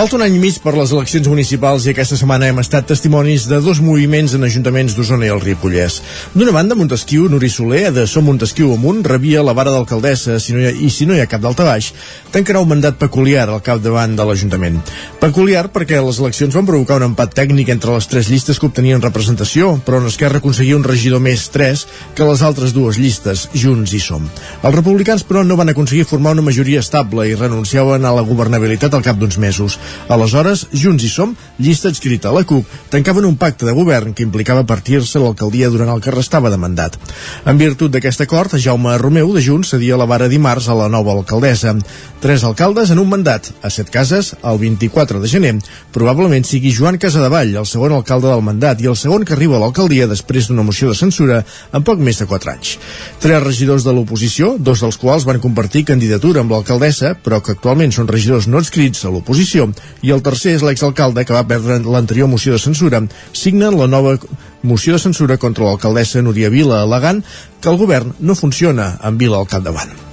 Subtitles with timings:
[0.00, 3.42] Falta un any i mig per les eleccions municipals i aquesta setmana hem estat testimonis
[3.50, 5.98] de dos moviments en ajuntaments d'Osona i el Ripollès.
[6.32, 10.62] D'una banda, Montesquieu, Nuri Soler, de Som Montesquieu amunt, rebia la vara d'alcaldessa si no
[10.64, 11.90] ha, i si no hi ha cap d'alta baix,
[12.32, 14.78] tancarà un mandat peculiar al capdavant de l'Ajuntament.
[15.20, 19.04] Peculiar perquè les eleccions van provocar un empat tècnic entre les tres llistes que obtenien
[19.04, 21.84] representació, però en Esquerra aconseguia un regidor més 3
[22.16, 24.24] que les altres dues llistes, Junts i Som.
[24.62, 28.96] Els republicans, però, no van aconseguir formar una majoria estable i renunciaven a la governabilitat
[28.96, 29.76] al cap d'uns mesos.
[30.08, 34.24] Aleshores, Junts i Som, llista adscrita a la CUP, tancaven un pacte de govern que
[34.26, 36.98] implicava partir-se l'alcaldia durant el que restava de mandat.
[37.46, 41.14] En virtut d'aquest acord, Jaume Romeu de Junts cedia la vara dimarts a la nova
[41.14, 41.76] alcaldessa.
[42.20, 45.54] Tres alcaldes en un mandat, a set cases, el 24 de gener.
[45.94, 49.62] Probablement sigui Joan Casadevall, el segon alcalde del mandat, i el segon que arriba a
[49.62, 51.40] l'alcaldia després d'una moció de censura
[51.72, 52.76] en poc més de 4 anys.
[53.22, 57.94] Tres regidors de l'oposició, dos dels quals van compartir candidatura amb l'alcaldessa, però que actualment
[57.94, 59.70] són regidors no adscrits a l'oposició,
[60.02, 63.02] i el tercer és l'exalcalde que va perdre l'anterior moció de censura.
[63.32, 64.18] Signen la nova
[64.62, 67.24] moció de censura contra l'alcaldessa Núria Vila al·legant
[67.60, 70.09] que el govern no funciona amb Vila al capdavant.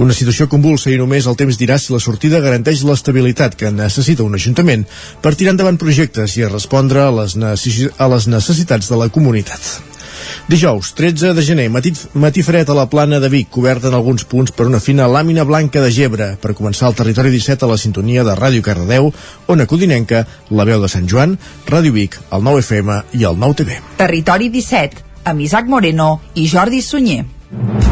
[0.00, 4.24] Una situació convulsa i només el temps dirà si la sortida garanteix l'estabilitat que necessita
[4.24, 4.86] un ajuntament
[5.20, 9.72] per tirar endavant projectes i respondre a les, a les necessitats de la comunitat.
[10.48, 14.24] Dijous, 13 de gener, matí, matí fred a la plana de Vic, coberta en alguns
[14.24, 17.78] punts per una fina làmina blanca de gebre, per començar el territori 17 a la
[17.78, 19.12] sintonia de Ràdio Cardedeu,
[19.52, 23.62] Ona Codinenca, La Veu de Sant Joan, Ràdio Vic, el 9 FM i el 9
[23.62, 23.78] TV.
[24.02, 27.91] Territori 17, amb Isaac Moreno i Jordi Sunyer.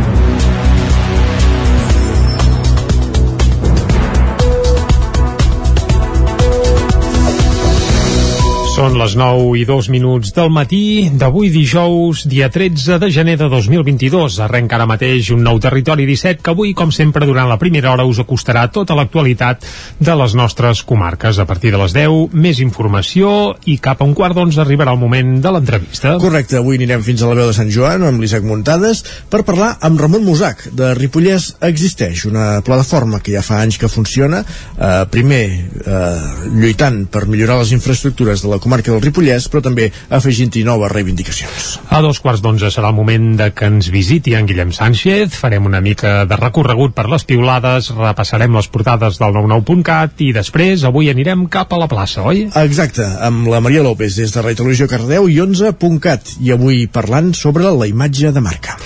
[8.81, 13.51] Són les 9 i 2 minuts del matí d'avui dijous, dia 13 de gener de
[13.53, 14.39] 2022.
[14.41, 18.07] Arrenca ara mateix un nou territori 17 que avui, com sempre, durant la primera hora
[18.09, 19.67] us acostarà tota l'actualitat
[20.01, 21.37] de les nostres comarques.
[21.37, 25.03] A partir de les 10, més informació i cap a un quart d'onze arribarà el
[25.03, 26.15] moment de l'entrevista.
[26.25, 29.75] Correcte, avui anirem fins a la veu de Sant Joan amb l'Isaac Muntades per parlar
[29.85, 35.05] amb Ramon Musac de Ripollès Existeix, una plataforma que ja fa anys que funciona, eh,
[35.13, 35.45] primer
[35.85, 36.27] eh,
[36.57, 40.93] lluitant per millorar les infraestructures de la comarca comarca del Ripollès, però també afegint-hi noves
[40.93, 41.71] reivindicacions.
[41.91, 45.67] A dos quarts d'onze serà el moment de que ens visiti en Guillem Sánchez, farem
[45.67, 51.11] una mica de recorregut per les piulades, repassarem les portades del 99.cat i després avui
[51.11, 52.47] anirem cap a la plaça, oi?
[52.63, 57.35] Exacte, amb la Maria López des de Radio Televisió Cardeu i 11.cat i avui parlant
[57.35, 58.79] sobre la imatge de marca.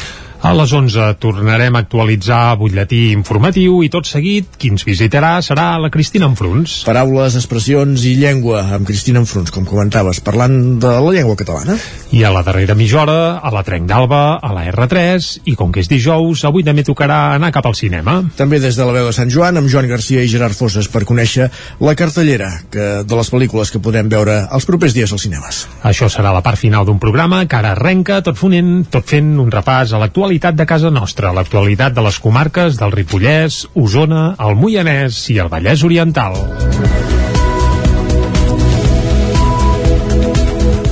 [0.44, 5.78] A les 11 tornarem a actualitzar butlletí informatiu i tot seguit qui ens visitarà serà
[5.80, 6.82] la Cristina Enfruns.
[6.84, 11.78] Paraules, expressions i llengua amb Cristina Enfruns, com comentaves, parlant de la llengua catalana.
[12.12, 15.72] I a la darrera mitja hora, a la Trenc d'Alba, a la R3, i com
[15.72, 18.18] que és dijous, avui també tocarà anar cap al cinema.
[18.36, 21.06] També des de la veu de Sant Joan, amb Joan Garcia i Gerard Fosses, per
[21.08, 21.48] conèixer
[21.80, 25.64] la cartellera que, de les pel·lícules que podem veure els propers dies als cinemes.
[25.88, 29.48] Això serà la part final d'un programa que ara arrenca tot, fonent, tot fent un
[29.48, 34.58] repàs a l'actualitat l'actualitat de casa nostra, l'actualitat de les comarques del Ripollès, Osona, el
[34.58, 36.34] Moianès i el Vallès Oriental.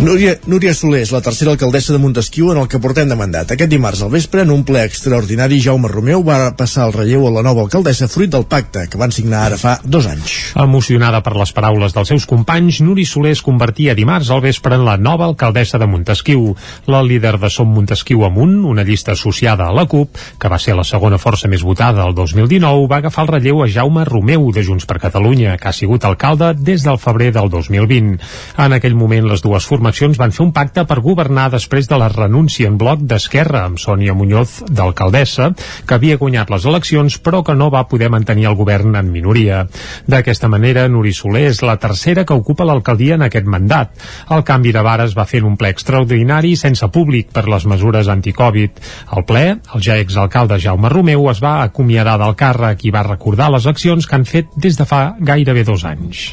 [0.03, 3.53] Núria, Núria Soler és la tercera alcaldessa de Montesquieu en el que portem de mandat.
[3.55, 7.31] Aquest dimarts al vespre, en un ple extraordinari, Jaume Romeu va passar el relleu a
[7.31, 10.33] la nova alcaldessa fruit del pacte que van signar ara fa dos anys.
[10.59, 14.83] Emocionada per les paraules dels seus companys, Núria Soler es convertia dimarts al vespre en
[14.89, 16.51] la nova alcaldessa de Montesquieu.
[16.91, 20.75] La líder de Som Montesquieu Amunt, una llista associada a la CUP, que va ser
[20.75, 24.67] la segona força més votada el 2019, va agafar el relleu a Jaume Romeu de
[24.67, 28.19] Junts per Catalunya, que ha sigut alcalde des del febrer del 2020.
[28.67, 31.97] En aquell moment, les dues formacions formacions van fer un pacte per governar després de
[32.01, 35.51] la renúncia en bloc d'Esquerra amb Sònia Muñoz d'alcaldessa,
[35.87, 39.67] que havia guanyat les eleccions però que no va poder mantenir el govern en minoria.
[40.09, 43.93] D'aquesta manera, Nuri Soler és la tercera que ocupa l'alcaldia en aquest mandat.
[44.33, 48.09] El canvi de vares va fer en un ple extraordinari sense públic per les mesures
[48.09, 48.81] anticovid.
[49.13, 53.53] Al ple, el ja exalcalde Jaume Romeu es va acomiadar del càrrec i va recordar
[53.53, 56.31] les accions que han fet des de fa gairebé dos anys.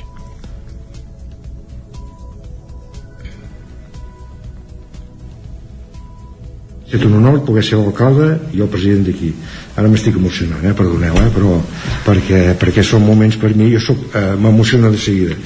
[6.90, 9.30] Estat un honor poder ser l'alcalde i el president d'aquí
[9.78, 10.74] ara m'estic emocionant, eh?
[10.74, 11.30] perdoneu eh?
[11.34, 11.60] però
[12.06, 15.38] perquè, perquè són moments per mi jo eh, m'emociona de seguida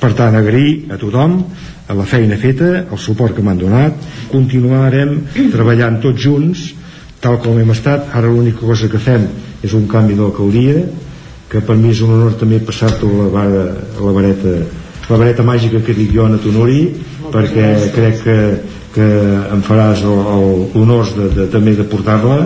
[0.00, 1.40] per tant agrair a tothom
[1.90, 3.96] a la feina feta, el suport que m'han donat
[4.30, 5.16] continuarem
[5.54, 6.66] treballant tots junts
[7.20, 9.24] tal com hem estat ara l'única cosa que fem
[9.64, 10.84] és un canvi d'alcaldia
[11.50, 13.64] que per mi és un honor també passar-te la, vara,
[13.96, 14.58] la vareta
[15.08, 16.84] la vareta màgica que dic jo a Tonuri
[17.32, 18.36] perquè crec que,
[18.94, 19.08] que
[19.54, 22.40] em faràs l'honor de, de, també de portar-la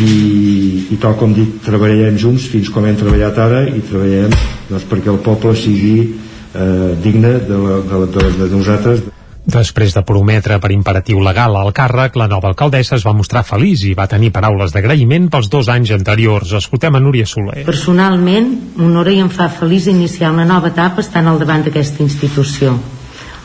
[0.00, 4.32] i, i tal com dic treballarem junts fins com hem treballat ara i treballarem
[4.70, 9.04] doncs, perquè el poble sigui eh, digne de, la, de, de, de nosaltres
[9.44, 13.82] Després de prometre per imperatiu legal al càrrec, la nova alcaldessa es va mostrar feliç
[13.84, 16.54] i va tenir paraules d'agraïment pels dos anys anteriors.
[16.56, 17.66] Escoltem a Núria Soler.
[17.68, 18.48] Personalment,
[18.80, 22.72] m'honora i em fa feliç iniciar una nova etapa estant al davant d'aquesta institució.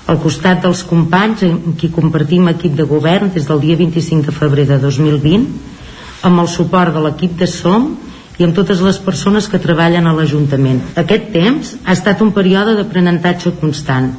[0.10, 4.34] Al costat dels companys amb qui compartim equip de govern des del dia 25 de
[4.34, 5.44] febrer de 2020,
[6.26, 7.92] amb el suport de l'equip de SOM
[8.40, 10.82] i amb totes les persones que treballen a l'Ajuntament.
[10.98, 14.10] Aquest temps ha estat un període d'aprenentatge constant,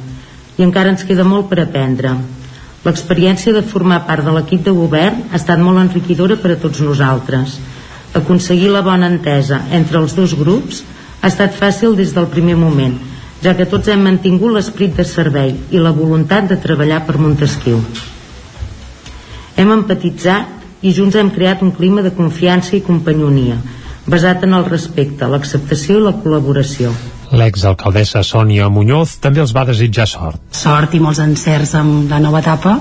[0.55, 2.15] i encara ens queda molt per aprendre.
[2.85, 6.79] L'experiència de formar part de l'equip de govern ha estat molt enriquidora per a tots
[6.87, 7.59] nosaltres.
[8.15, 10.85] Aconseguir la bona entesa entre els dos grups
[11.19, 12.95] ha estat fàcil des del primer moment,
[13.41, 17.79] ja que tots hem mantingut l'esperit de servei i la voluntat de treballar per Montesquieu.
[19.57, 23.57] Hem empatitzat i junts hem creat un clima de confiança i companyonia,
[24.05, 26.93] basat en el respecte, l'acceptació i la col·laboració.
[27.31, 30.41] L'exalcaldessa Sònia Muñoz també els va desitjar sort.
[30.51, 32.79] Sort i molts encerts amb la nova etapa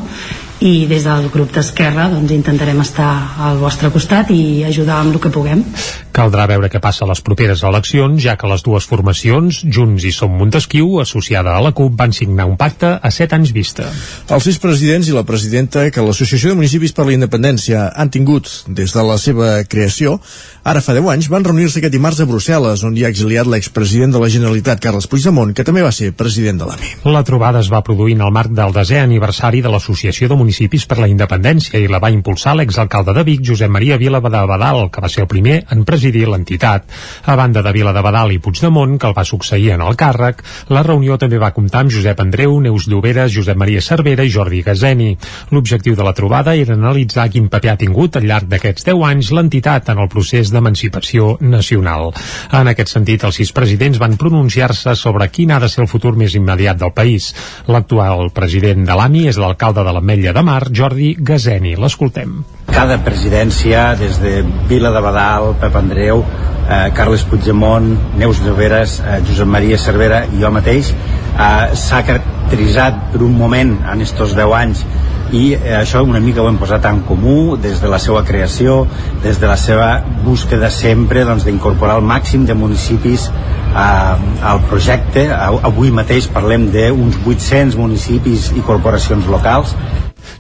[0.61, 3.09] i des del grup d'Esquerra doncs, intentarem estar
[3.41, 5.65] al vostre costat i ajudar amb el que puguem.
[6.13, 10.13] Caldrà veure què passa a les properes eleccions, ja que les dues formacions, Junts i
[10.13, 13.87] Som Montesquieu, associada a la CUP, van signar un pacte a set anys vista.
[14.29, 18.51] Els sis presidents i la presidenta que l'Associació de Municipis per la Independència han tingut
[18.69, 20.19] des de la seva creació,
[20.61, 24.13] ara fa 10 anys, van reunir-se aquest dimarts a Brussel·les, on hi ha exiliat l'expresident
[24.13, 26.93] de la Generalitat, Carles Puigdemont, que també va ser president de l'AMI.
[27.17, 30.50] La trobada es va produir en el marc del desè aniversari de l'Associació de Municipis
[30.51, 34.31] municipis per la independència i la va impulsar l'exalcalde de Vic, Josep Maria Vila de
[34.51, 36.89] Badal, que va ser el primer en presidir l'entitat.
[37.31, 40.43] A banda de Vila de Badal i Puigdemont, que el va succeir en el càrrec,
[40.75, 44.65] la reunió també va comptar amb Josep Andreu, Neus Lloberes, Josep Maria Cervera i Jordi
[44.67, 45.13] Gazeni.
[45.55, 49.31] L'objectiu de la trobada era analitzar quin paper ha tingut al llarg d'aquests 10 anys
[49.31, 52.11] l'entitat en el procés d'emancipació nacional.
[52.51, 56.17] En aquest sentit, els sis presidents van pronunciar-se sobre quin ha de ser el futur
[56.19, 57.31] més immediat del país.
[57.71, 61.75] L'actual president de l'AMI és l'alcalde de l'Ametlla de de Mar, Jordi Gazeni.
[61.77, 62.39] L'escoltem.
[62.71, 64.41] Cada presidència, des de
[64.71, 70.41] Vila de Badal, Pep Andreu, eh, Carles Puigdemont, Neus Lloberes, eh, Josep Maria Cervera i
[70.41, 74.85] jo mateix, eh, s'ha caracteritzat per un moment en estos 10 anys
[75.33, 78.87] i eh, això una mica ho hem posat en comú des de la seva creació,
[79.23, 85.29] des de la seva búsqueda sempre doncs, d'incorporar el màxim de municipis eh, al projecte.
[85.31, 89.77] Avui mateix parlem d'uns 800 municipis i corporacions locals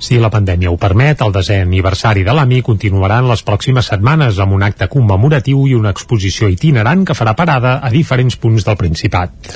[0.01, 4.41] si la pandèmia ho permet, el desè aniversari de l'AMI continuarà en les pròximes setmanes
[4.41, 8.81] amb un acte commemoratiu i una exposició itinerant que farà parada a diferents punts del
[8.81, 9.53] Principat.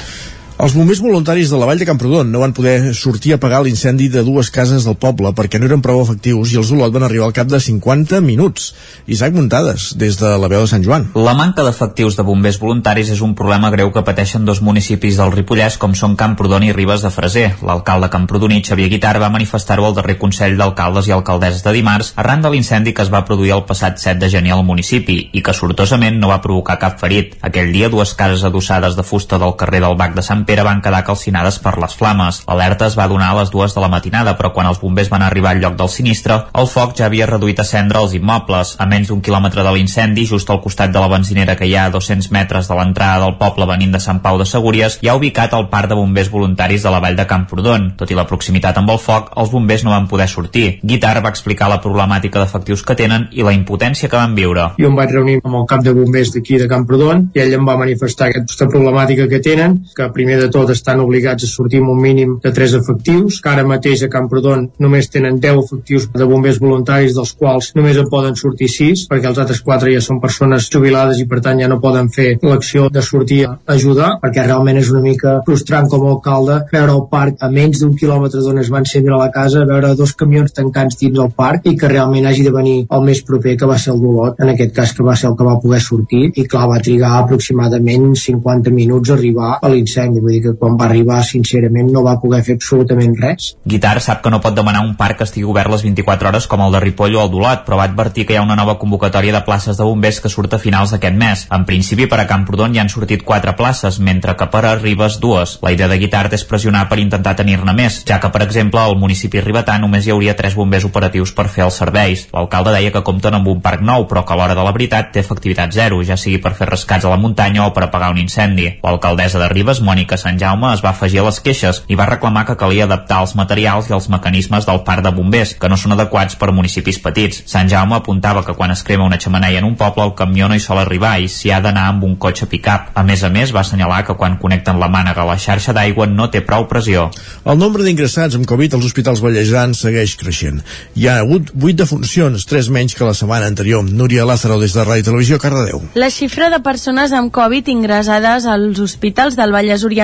[0.54, 4.06] Els bombers voluntaris de la Vall de Camprodon no van poder sortir a apagar l'incendi
[4.08, 7.26] de dues cases del poble perquè no eren prou efectius i els Olot van arribar
[7.26, 8.68] al cap de 50 minuts.
[9.10, 11.08] Isaac Muntades, des de la veu de Sant Joan.
[11.18, 15.32] La manca d'efectius de bombers voluntaris és un problema greu que pateixen dos municipis del
[15.34, 17.48] Ripollès com són Camprodon i Ribes de Freser.
[17.66, 22.46] L'alcalde camprodoní, Xavier Guitar, va manifestar-ho al darrer Consell d'Alcaldes i Alcaldesses de dimarts arran
[22.46, 25.56] de l'incendi que es va produir el passat 7 de gener al municipi i que
[25.58, 27.34] sortosament no va provocar cap ferit.
[27.42, 30.82] Aquell dia, dues cases adossades de fusta del carrer del Bac de Sant Pere van
[30.84, 32.42] quedar calcinades per les flames.
[32.48, 35.24] L'alerta es va donar a les dues de la matinada, però quan els bombers van
[35.24, 38.74] arribar al lloc del sinistre, el foc ja havia reduït a cendra els immobles.
[38.78, 41.86] A menys d'un quilòmetre de l'incendi, just al costat de la benzinera que hi ha
[41.88, 45.16] a 200 metres de l'entrada del poble venint de Sant Pau de Segúries, hi ha
[45.18, 47.90] ubicat el parc de bombers voluntaris de la vall de Camprodon.
[47.98, 50.78] Tot i la proximitat amb el foc, els bombers no van poder sortir.
[50.82, 54.70] Guitar va explicar la problemàtica d'efectius que tenen i la impotència que van viure.
[54.78, 57.66] Jo em vaig reunir amb el cap de bombers d'aquí de Camprodon i ell em
[57.68, 61.92] va manifestar aquesta problemàtica que tenen, que primer de tot estan obligats a sortir amb
[61.94, 66.28] un mínim de 3 efectius, que ara mateix a Camprodon només tenen 10 efectius de
[66.28, 70.20] bombers voluntaris, dels quals només en poden sortir 6, perquè els altres 4 ja són
[70.22, 74.46] persones jubilades i per tant ja no poden fer l'acció de sortir a ajudar, perquè
[74.46, 78.42] realment és una mica frustrant com a alcalde veure el parc a menys d'un quilòmetre
[78.44, 81.76] d'on es van ser a la casa, veure dos camions tancats dins del parc i
[81.78, 84.74] que realment hagi de venir el més proper que va ser el d'Olot, en aquest
[84.76, 88.72] cas que va ser el que va poder sortir i clar, va trigar aproximadament 50
[88.74, 92.42] minuts a arribar a l'incendi, vull dir que quan va arribar sincerament no va poder
[92.46, 93.52] fer absolutament res.
[93.68, 96.64] Guitar sap que no pot demanar un parc que estigui obert les 24 hores com
[96.64, 99.34] el de Ripoll o el d'Olot, però va advertir que hi ha una nova convocatòria
[99.36, 101.46] de places de bombers que surt a finals d'aquest mes.
[101.54, 105.20] En principi, per a Camprodon ja han sortit 4 places, mentre que per a Ribes
[105.20, 105.58] dues.
[105.62, 108.96] La idea de Guitart és pressionar per intentar tenir-ne més, ja que, per exemple, al
[108.98, 112.26] municipi ribetà només hi hauria 3 bombers operatius per fer els serveis.
[112.32, 115.12] L'alcalde deia que compten amb un parc nou, però que a l'hora de la veritat
[115.12, 118.20] té efectivitat zero, ja sigui per fer rescats a la muntanya o per apagar un
[118.22, 118.70] incendi.
[118.82, 122.06] L'alcaldessa de Ribes, Mònica que Sant Jaume es va afegir a les queixes i va
[122.06, 125.78] reclamar que calia adaptar els materials i els mecanismes del parc de bombers, que no
[125.80, 127.42] són adequats per municipis petits.
[127.50, 130.54] Sant Jaume apuntava que quan es crema una xemeneia en un poble el camió no
[130.54, 132.92] hi sol arribar i s'hi ha d'anar amb un cotxe pick-up.
[132.94, 136.06] A més a més, va assenyalar que quan connecten la mànega a la xarxa d'aigua
[136.06, 137.08] no té prou pressió.
[137.42, 140.62] El nombre d'ingressats amb Covid als hospitals ballejans segueix creixent.
[140.94, 143.82] Hi ha hagut 8 defuncions, 3 menys que la setmana anterior.
[143.82, 145.82] Núria Lázaro des de Ràdio Televisió, Cardedeu.
[145.98, 150.03] La xifra de persones amb Covid ingressades als hospitals del Vallès Oriental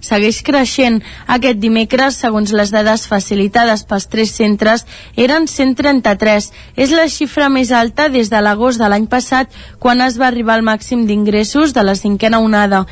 [0.00, 1.00] segueix creixent.
[1.26, 6.50] Aquest dimecres, segons les dades facilitades pels tres centres, eren 133.
[6.76, 10.58] És la xifra més alta des de l'agost de l'any passat, quan es va arribar
[10.58, 12.86] al màxim d'ingressos de la cinquena onada.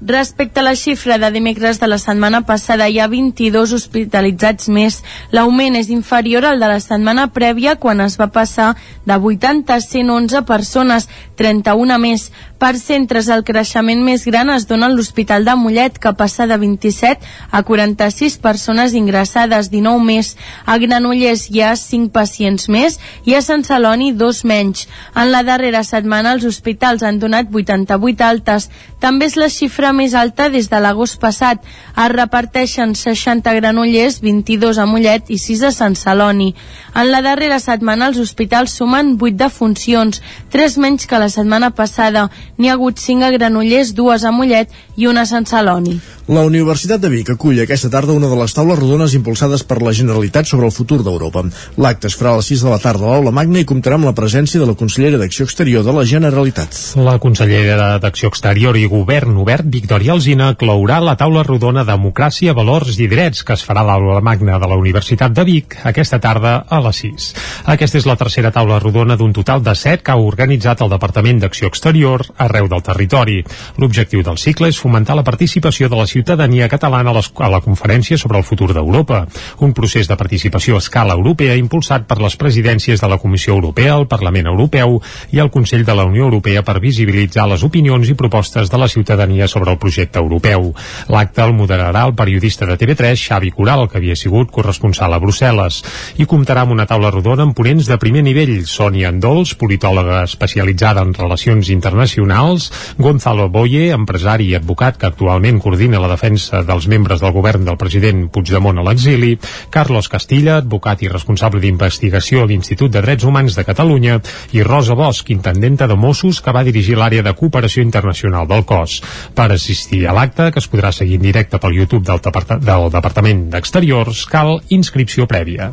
[0.00, 5.00] Respecte a la xifra de dimecres de la setmana passada, hi ha 22 hospitalitzats més.
[5.34, 9.80] L'augment és inferior al de la setmana prèvia, quan es va passar de 80 a
[9.82, 12.28] 111 persones, 31 més.
[12.58, 16.56] Per centres, el creixement més gran es dona a l'Hospital de Mollet, que passa de
[16.58, 17.22] 27
[17.54, 20.32] a 46 persones ingressades, 19 més.
[20.66, 24.88] A Granollers hi ha 5 pacients més i a Sant Celoni dos menys.
[25.14, 28.66] En la darrera setmana els hospitals han donat 88 altes.
[28.98, 31.62] També és la xifra més alta des de l'agost passat.
[31.94, 36.50] Es reparteixen 60 granollers, 22 a Mollet i 6 a Sant Celoni.
[36.98, 40.18] En la darrera setmana els hospitals sumen 8 defuncions,
[40.50, 42.26] 3 menys que la setmana passada.
[42.58, 46.00] N'hi ha hagut 5 a Granollers, 2 a Mollet i una a Sant Celoni.
[46.28, 49.94] La Universitat de Vic acull aquesta tarda una de les taules rodones impulsades per la
[49.96, 51.46] Generalitat sobre el futur d'Europa.
[51.80, 54.04] L'acte es farà a les 6 de la tarda a l'Aula Magna i comptarà amb
[54.04, 56.76] la presència de la consellera d'Acció Exterior de la Generalitat.
[57.00, 63.00] La consellera d'Acció Exterior i Govern Obert, Victoria Alzina, clourà la taula rodona Democràcia, Valors
[63.00, 66.58] i Drets que es farà a l'Aula Magna de la Universitat de Vic aquesta tarda
[66.68, 67.30] a les 6.
[67.72, 71.40] Aquesta és la tercera taula rodona d'un total de 7 que ha organitzat el Departament
[71.40, 73.40] d'Acció Exterior arreu del territori.
[73.80, 77.60] L'objectiu del cicle és fomentar la participació de la ciutadania catalana a, les, a la
[77.60, 79.26] conferència sobre el futur d'Europa,
[79.60, 83.96] un procés de participació a escala europea impulsat per les presidències de la Comissió Europea,
[83.96, 85.00] el Parlament Europeu
[85.32, 88.88] i el Consell de la Unió Europea per visibilitzar les opinions i propostes de la
[88.88, 90.72] ciutadania sobre el projecte europeu.
[91.08, 95.82] L'acte el moderarà el periodista de TV3, Xavi Coral, que havia sigut corresponsal a Brussel·les,
[96.18, 101.02] i comptarà amb una taula rodona amb ponents de primer nivell, Sònia Andols, politòloga especialitzada
[101.04, 107.20] en relacions internacionals, Gonzalo Boye, empresari i advocat que actualment coordina la defensa dels membres
[107.22, 109.34] del govern del president Puigdemont a l'exili,
[109.74, 114.18] Carlos Castilla, advocat i responsable d'investigació a l'Institut de Drets Humans de Catalunya,
[114.52, 119.00] i Rosa Bosch, intendenta de Mossos, que va dirigir l'àrea de cooperació internacional del cos.
[119.34, 122.90] Per assistir a l'acte, que es podrà seguir en directe pel YouTube del, Depart del
[122.94, 125.72] Departament d'Exteriors, cal inscripció prèvia.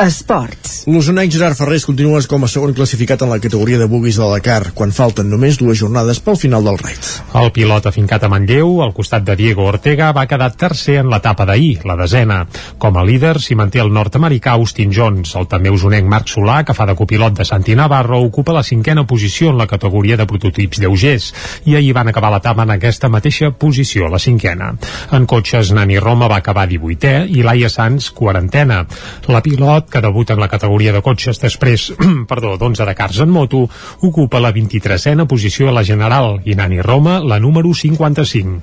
[0.00, 0.84] Esports.
[0.88, 4.72] L'usonec Gerard Ferrés continua com a segon classificat en la categoria de buguis de Dakar,
[4.74, 7.08] quan falten només dues jornades pel final del raid.
[7.36, 11.44] El pilot afincat a Manlleu, al costat de Diego Ortega, va quedar tercer en l'etapa
[11.44, 12.40] d'ahir, la desena.
[12.78, 15.34] Com a líder s'hi manté el nord-americà Austin Jones.
[15.36, 19.06] El també usonenc Marc Solà, que fa de copilot de Santi Navarro, ocupa la cinquena
[19.06, 21.32] posició en la categoria de prototips lleugers,
[21.66, 24.72] i ahir van acabar l'etapa en aquesta mateixa posició, la cinquena.
[25.12, 28.82] En cotxes, Nani Roma va acabar 18è i Laia Sanz, quarantena.
[29.28, 31.92] La pilot pilot que debuta en la categoria de cotxes després
[32.30, 33.68] perdó, d'11 de cars en moto,
[34.02, 38.60] ocupa la 23a posició a la general i Nani Roma la número 55.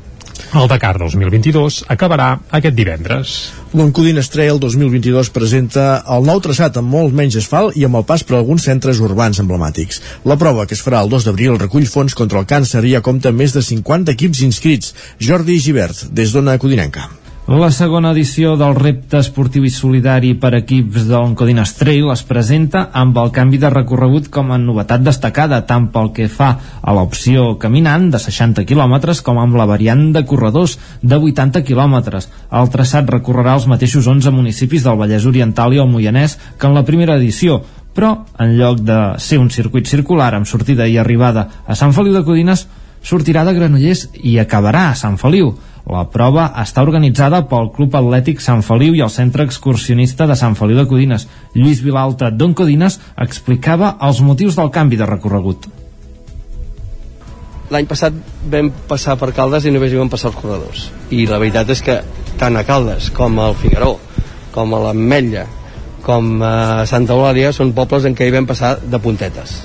[0.55, 3.51] El Dakar 2022 acabarà aquest divendres.
[3.73, 8.23] L'Oncodines Trail 2022 presenta el nou traçat amb molt menys asfalt i amb el pas
[8.23, 10.01] per alguns centres urbans emblemàtics.
[10.25, 13.03] La prova, que es farà el 2 d'abril, recull fons contra el càncer i ja
[13.05, 14.95] compta amb més de 50 equips inscrits.
[15.19, 17.18] Jordi Givert, des d'Ona Codinenca.
[17.49, 22.83] La segona edició del repte esportiu i solidari per equips del Codines Trail es presenta
[22.93, 27.55] amb el canvi de recorregut com a novetat destacada, tant pel que fa a l'opció
[27.57, 32.19] caminant de 60 km com amb la variant de corredors de 80 km.
[32.53, 36.77] El traçat recorrerà els mateixos 11 municipis del Vallès Oriental i el Moianès que en
[36.77, 37.63] la primera edició,
[37.97, 42.13] però en lloc de ser un circuit circular amb sortida i arribada a Sant Feliu
[42.13, 42.67] de Codines,
[43.01, 45.55] sortirà de Granollers i acabarà a Sant Feliu.
[45.89, 50.53] La prova està organitzada pel Club Atlètic Sant Feliu i el Centre Excursionista de Sant
[50.59, 51.25] Feliu de Codines.
[51.55, 55.65] Lluís Vilalta, d'On Codines, explicava els motius del canvi de recorregut.
[57.73, 58.13] L'any passat
[58.53, 60.85] vam passar per Caldes i només hi vam passar els corredors.
[61.09, 61.97] I la veritat és que
[62.37, 63.95] tant a Caldes com al Figaró,
[64.53, 65.47] com a l'Ametlla,
[66.05, 69.57] com a Santa Eulàlia són pobles en què hi vam passar de puntetes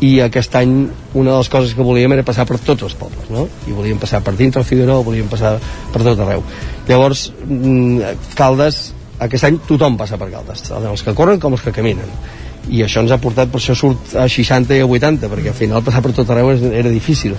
[0.00, 0.74] i aquest any
[1.14, 3.46] una de les coses que volíem era passar per tots els pobles no?
[3.68, 5.56] i volíem passar per dintre el Figueró volíem passar
[5.92, 6.44] per tot arreu
[6.88, 8.82] llavors mm, Caldes
[9.20, 12.08] aquest any tothom passa per Caldes els que corren com els que caminen
[12.70, 15.58] i això ens ha portat, per això surt a 60 i a 80 perquè al
[15.58, 17.36] final passar per tot arreu era difícil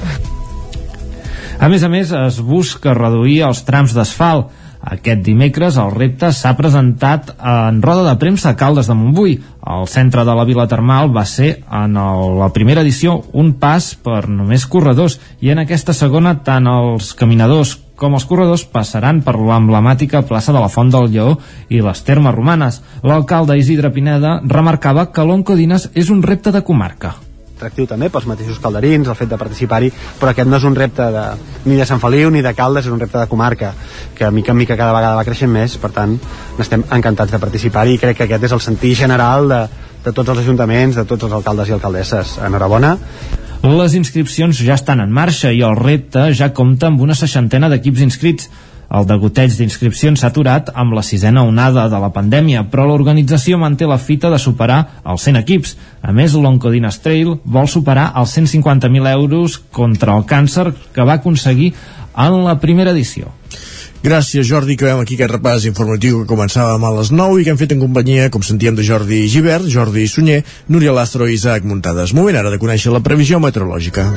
[1.62, 4.50] A més a més, es busca reduir els trams d'asfalt.
[4.82, 9.38] Aquest dimecres el repte s'ha presentat en roda de premsa a Caldes de Montbui.
[9.62, 13.94] El centre de la Vila Termal va ser en el, la primera edició un pas
[13.94, 19.38] per només corredors i en aquesta segona tant els caminadors com els corredors passaran per
[19.38, 21.36] l'emblemàtica plaça de la Font del Lleó
[21.70, 22.82] i les termes romanes.
[23.06, 27.20] L'alcalde Isidre Pineda remarcava que l'Oncodines és un repte de comarca
[27.62, 31.08] atractiu també pels mateixos calderins, el fet de participar-hi, però aquest no és un repte
[31.14, 31.26] de,
[31.70, 33.74] ni de Sant Feliu ni de Caldes, és un repte de comarca,
[34.18, 36.18] que mica en mica cada vegada va creixent més, per tant,
[36.58, 39.62] n'estem encantats de participar-hi i crec que aquest és el sentit general de,
[40.02, 42.40] de tots els ajuntaments, de tots els alcaldes i alcaldesses.
[42.48, 42.96] Enhorabona.
[43.62, 48.02] Les inscripcions ja estan en marxa i el repte ja compta amb una seixantena d'equips
[48.02, 48.50] inscrits.
[48.92, 53.88] El degoteig d'inscripcions s'ha aturat amb la sisena onada de la pandèmia, però l'organització manté
[53.88, 55.76] la fita de superar els 100 equips.
[56.04, 61.72] A més, l'Oncodines Trail vol superar els 150.000 euros contra el càncer que va aconseguir
[62.18, 63.32] en la primera edició.
[64.02, 67.54] Gràcies, Jordi, que veiem aquí aquest repàs informatiu que començàvem a les 9 i que
[67.54, 70.42] hem fet en companyia, com sentíem, de Jordi Givert, Jordi Sunyer,
[70.74, 72.16] Núria Lastro i Isaac Muntades.
[72.18, 74.10] Moment ara de conèixer la previsió meteorològica.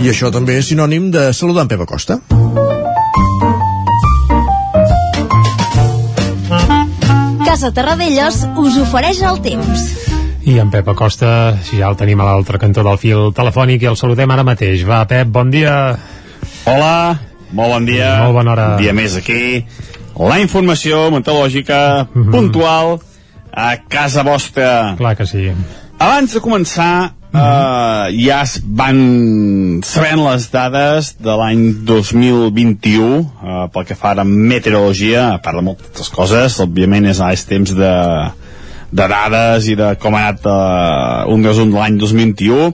[0.00, 2.16] I això també és sinònim de saludar en Pep Acosta.
[7.44, 9.82] Casa Terradellos us ofereix el temps.
[10.48, 11.34] I en Pep Acosta
[11.68, 14.86] ja el tenim a l'altre cantó del fil telefònic i el saludem ara mateix.
[14.88, 15.76] Va, Pep, bon dia.
[16.64, 17.20] Hola,
[17.52, 18.14] molt bon dia.
[18.24, 18.66] Molt bona hora.
[18.78, 19.66] Un dia més aquí.
[20.16, 22.32] La informació meteorològica mm -hmm.
[22.32, 23.00] puntual
[23.52, 24.96] a casa vostra.
[24.96, 25.50] Clar que sí.
[25.98, 28.10] Abans de començar, mm -hmm.
[28.10, 34.24] uh, ja es van sabent les dades de l'any 2021 uh, pel que fa a
[34.24, 37.94] meteorologia, a part de moltes coses, òbviament és, és temps de,
[38.90, 42.72] de dades i de com ha anat uh, un resum de l'any 2021.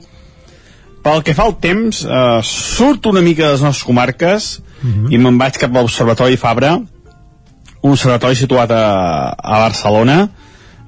[1.03, 5.13] Pel que fa al temps, uh, surt una mica de les nostres comarques mm -hmm.
[5.13, 6.81] i me'n vaig cap a l'Observatori Fabra,
[7.87, 8.85] un observatori situat a,
[9.37, 10.29] a Barcelona,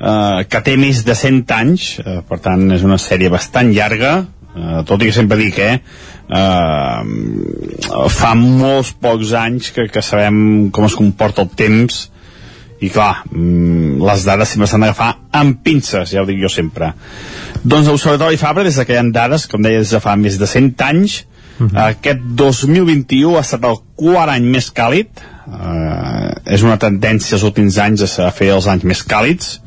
[0.01, 4.15] eh, que té més de 100 anys, eh, per tant és una sèrie bastant llarga,
[4.55, 5.79] eh, tot i que sempre dic, eh,
[6.29, 12.07] eh, fa molts pocs anys que, que sabem com es comporta el temps
[12.79, 16.93] i clar, mm, les dades sempre s'han d'agafar amb pinces, ja ho dic jo sempre.
[17.65, 20.47] Doncs l'Observatori Fabra, des que hi ha dades, com deia, des de fa més de
[20.47, 21.25] 100 anys,
[21.59, 21.89] uh -huh.
[21.89, 25.09] aquest 2021 ha estat el quart any més càlid,
[25.47, 29.61] uh, és una tendència els últims anys a fer els anys més càlids,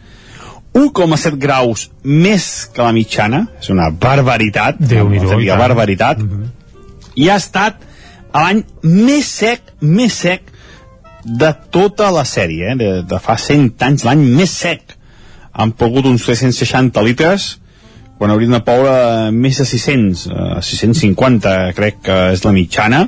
[0.74, 6.48] 1,7 graus més que la mitjana, és una barbaritat, Déu-n'hi-do, una barbaritat, uh -huh.
[7.16, 7.82] i ha estat
[8.34, 10.52] l'any més sec, més sec
[11.26, 12.76] de tota la sèrie, eh?
[12.76, 14.98] de, de fa 100 anys, l'any més sec.
[15.52, 17.58] Han pogut uns 360 litres,
[18.18, 23.08] quan haurien de ploure més de 600, uh, 650 crec que és la mitjana,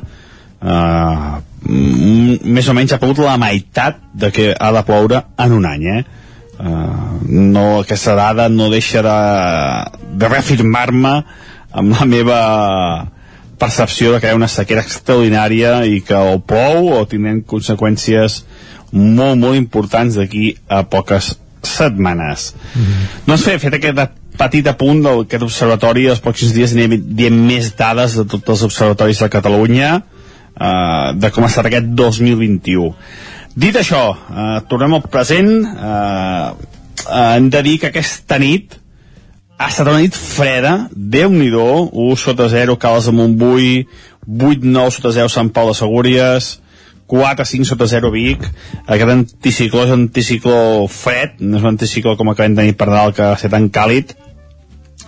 [0.62, 5.66] uh, més o menys ha pogut la meitat de que ha de ploure en un
[5.70, 6.04] any, eh?
[6.54, 9.18] Uh, no, aquesta dada no deixa de,
[10.22, 11.14] de reafirmar-me
[11.74, 12.40] amb la meva
[13.58, 18.44] percepció de que hi ha una sequera extraordinària i que o plou o tindrem conseqüències
[18.94, 22.54] molt, molt importants d'aquí a poques setmanes.
[22.76, 23.08] Mm -hmm.
[23.26, 28.18] Doncs bé, fet aquest petit apunt d'aquest observatori, els pròxims dies anirem dient més dades
[28.18, 32.94] de tots els observatoris de Catalunya uh, de com ha estat aquest 2021.
[33.54, 36.54] Dit això, eh, tornem al present, eh,
[37.06, 38.80] eh, hem de dir que aquesta nit
[39.60, 43.86] ha estat una nit freda, déu nhi 1 sota 0 Cales de Montbui,
[44.28, 46.60] 8-9 sota 0 Sant Pau de Segúries,
[47.08, 48.42] 4-5 sota 0 Vic,
[48.88, 52.90] aquest anticicló és un anticicló fred, no és un anticicló com acabem de tenir per
[52.90, 54.16] dalt que va ser tan càlid,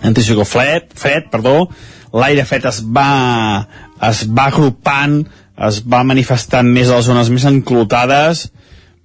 [0.02, 1.68] anticicló fred, fred, perdó,
[2.14, 3.66] l'aire fred es va,
[4.06, 5.24] es va agrupant,
[5.68, 8.48] es va manifestant més a les zones més enclotades,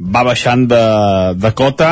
[0.02, 0.84] va baixant de,
[1.38, 1.92] de cota,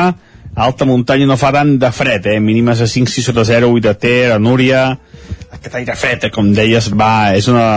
[0.56, 2.40] alta muntanya no fa tant de fred, eh?
[2.42, 4.82] mínimes a 5, 6 sota 0, 8 de Ter, a Núria,
[5.50, 6.32] aquest aire fred, eh?
[6.34, 7.68] com deies, va, és una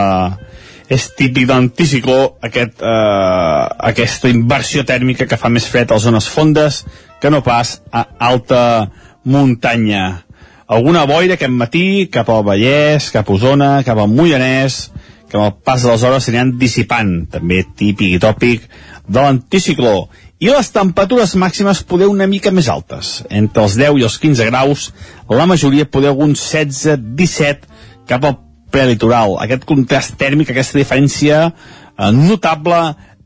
[0.93, 6.28] és típic d'anticicló aquest, eh, aquesta inversió tèrmica que fa més fred a les zones
[6.30, 6.84] fondes
[7.22, 8.89] que no pas a alta
[9.24, 10.24] muntanya.
[10.67, 14.89] Alguna boira aquest matí cap al Vallès, cap a Osona, cap al Moianès,
[15.34, 18.67] que amb el pas de les hores s'aniran dissipant, també típic i tòpic
[19.10, 19.96] de l'anticicló.
[20.38, 24.46] I les temperatures màximes poder una mica més altes, entre els 10 i els 15
[24.52, 24.84] graus,
[25.32, 27.65] la majoria poder alguns 16-17
[28.12, 28.38] cap al
[28.69, 29.39] prelitoral.
[29.41, 32.84] Aquest contrast tèrmic, aquesta diferència eh, notable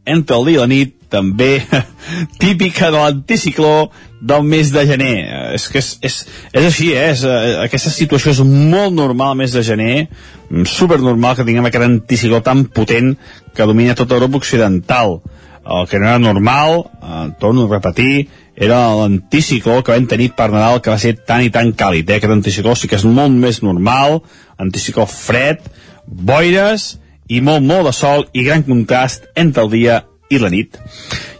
[0.08, 1.62] entre el dia i la nit, també
[2.44, 3.90] típica de l'anticicló
[4.20, 5.16] del mes de gener.
[5.56, 6.18] És que és, és,
[6.52, 7.12] és així, eh?
[7.14, 10.08] És, eh, aquesta situació és molt normal al mes de gener,
[10.50, 13.16] mm, supernormal que tinguem aquest anticicló tan potent
[13.56, 15.20] que domina tota Europa Occidental.
[15.68, 20.50] El que no era normal, eh, torno a repetir, era l'anticicló que vam tenir per
[20.50, 22.10] Nadal que va ser tan i tan càlid.
[22.10, 22.18] Eh?
[22.18, 24.22] Aquest anticicló sí que és molt més normal,
[24.58, 25.60] anticicló fred,
[26.08, 30.78] boires i molt, molt de sol i gran contrast entre el dia i la nit.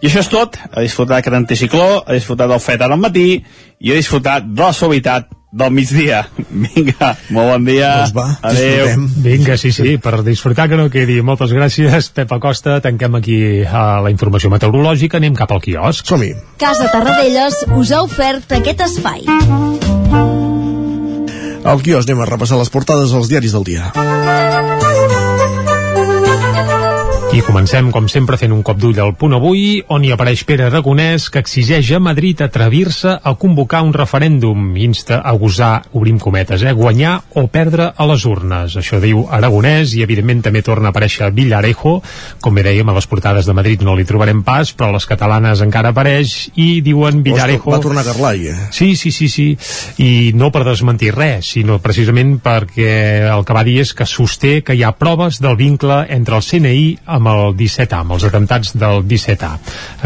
[0.02, 0.60] I això és tot.
[0.72, 4.64] A disfrutar d'aquest anticicló, a disfrutar del fred ara al matí i a disfrutar de
[4.64, 6.22] la suavitat del migdia.
[6.64, 7.92] Vinga, molt bon dia.
[8.04, 8.86] Doncs va, Adéu.
[8.86, 9.08] disfrutem.
[9.26, 11.20] Vinga, sí, sí, per disfrutar que no quedi.
[11.26, 12.80] Moltes gràcies, Pep Acosta.
[12.84, 15.22] Tanquem aquí uh, la informació meteorològica.
[15.22, 16.08] Anem cap al quiosc.
[16.08, 16.34] Som-hi.
[16.62, 19.26] Casa Tarradellas us ha ofert aquest espai.
[21.68, 23.92] Al quios anem a repassar les portades dels diaris del dia.
[27.38, 30.64] I comencem, com sempre, fent un cop d'ull al punt avui, on hi apareix Pere
[30.72, 34.72] Aragonès, que exigeix a Madrid atrevir-se a convocar un referèndum.
[34.82, 38.74] Insta a gosar, obrim cometes, eh, guanyar o perdre a les urnes.
[38.82, 42.00] Això diu Aragonès, i evidentment també torna a aparèixer Villarejo.
[42.42, 45.06] Com bé dèiem, a les portades de Madrid no li trobarem pas, però a les
[45.06, 47.70] catalanes encara apareix, i diuen Villarejo...
[47.70, 48.58] Va tornar a Carlai, eh?
[48.72, 49.48] Sí, sí, sí, sí.
[50.02, 54.64] I no per desmentir res, sinó precisament perquè el que va dir és que sosté
[54.66, 58.74] que hi ha proves del vincle entre el CNI amb el 17A, amb els atemptats
[58.78, 59.52] del 17A.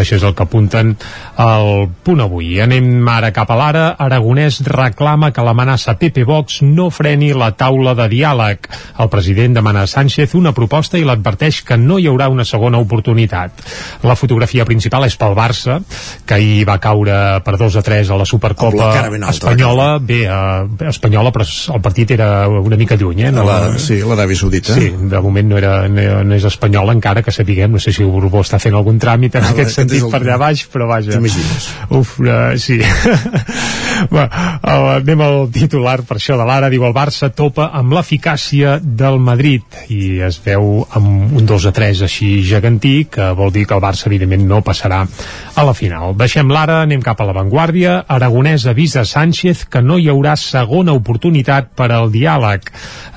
[0.02, 0.96] Això és el que apunten
[1.42, 2.54] al punt avui.
[2.64, 3.86] Anem ara cap a l'ara.
[4.00, 8.70] Aragonès reclama que l'amenaça PP Vox no freni la taula de diàleg.
[9.02, 12.80] El president demana a Sánchez una proposta i l'adverteix que no hi haurà una segona
[12.82, 13.64] oportunitat.
[14.08, 15.80] La fotografia principal és pel Barça,
[16.26, 19.88] que ahir va caure per 2 a 3 a la Supercopa Amb alta, espanyola.
[20.00, 23.34] Bé, eh, espanyola, però el partit era una mica lluny, eh?
[23.36, 24.76] A la, sí, l'Aràbia Saudita.
[24.78, 28.02] Sí, de moment no, era, no, no és espanyol encara que sapiguem, no sé si
[28.06, 30.88] el Borbó està fent algun tràmit en Ah, aquest sentit el- per allà baix, però
[30.88, 31.12] vaja.
[31.12, 31.67] T'imagines.
[31.89, 32.80] Uf, uh, sí.
[34.15, 34.24] Va,
[34.63, 39.19] uh, anem al titular per això de l'ara, diu el Barça topa amb l'eficàcia del
[39.21, 39.62] Madrid
[39.93, 43.84] i es veu amb un 2 a 3 així gegantí, que vol dir que el
[43.84, 45.04] Barça evidentment no passarà
[45.56, 46.15] a la final.
[46.17, 48.00] Deixem l'ara, anem cap a l'avantguàrdia.
[48.08, 52.71] Aragonès avisa Sánchez que no hi haurà segona oportunitat per al diàleg.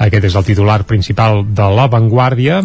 [0.05, 2.63] Aquest és el titular principal de l'avantguàrdia,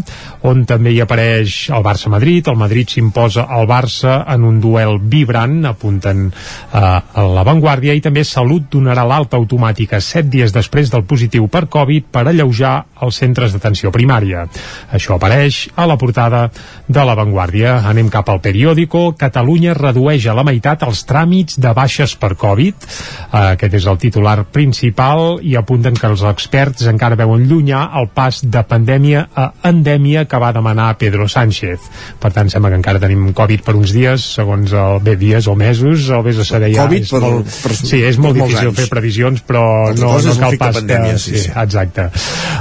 [0.50, 5.62] on també hi apareix el Barça-Madrid, el Madrid s'imposa al Barça en un duel vibrant,
[5.70, 11.48] apunten eh, a l'avantguàrdia, i també Salut donarà l'alta automàtica set dies després del positiu
[11.52, 12.74] per Covid per alleujar
[13.06, 14.46] els centres d'atenció primària.
[14.94, 16.48] Això apareix a la portada
[16.88, 17.80] de l'avantguàrdia.
[17.90, 19.14] Anem cap al periòdico.
[19.20, 22.76] Catalunya redueix a la meitat els tràmits de baixes per Covid.
[22.86, 28.10] Eh, aquest és el titular principal i apunten que els experts encara veuen llunyà el
[28.14, 31.88] pas de pandèmia a endèmia que va demanar Pedro Sánchez.
[32.20, 35.56] Per tant, sembla que encara tenim Covid per uns dies, segons el bé dies o
[35.60, 36.86] mesos, o vés a saber ja.
[36.86, 39.64] Covid és per- molt, per- sí, és molt difícil fer previsions, però
[39.96, 41.24] no, no cal pas pandèmia, que...
[41.24, 41.54] sí, sí.
[41.56, 42.10] Exacte.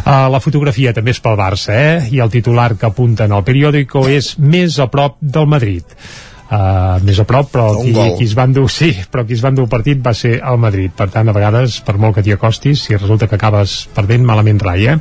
[0.05, 2.09] Uh, la fotografia també és pel Barça, eh?
[2.15, 5.85] I el titular que apunten al periòdico és més a prop del Madrid.
[6.49, 9.51] Uh, més a prop, però qui, qui es va endur, sí, però qui es va
[9.53, 10.95] endur el partit va ser el Madrid.
[10.97, 14.63] Per tant, a vegades, per molt que t'hi acostis, si resulta que acabes perdent, malament
[14.65, 14.97] rai, eh?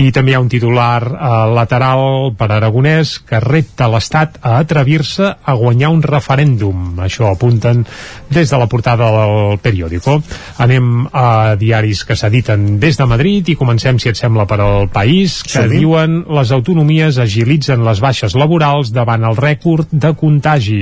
[0.00, 5.34] I també hi ha un titular uh, lateral per Aragonès que repta l'Estat a atrevir-se
[5.36, 6.96] a guanyar un referèndum.
[7.04, 7.84] Això apunten
[8.32, 10.16] des de la portada del periòdico.
[10.64, 14.88] Anem a diaris que s'editen des de Madrid i comencem, si et sembla, per al
[14.88, 15.82] país, que Som-hi.
[15.84, 20.16] diuen les autonomies agilitzen les baixes laborals davant el rècord de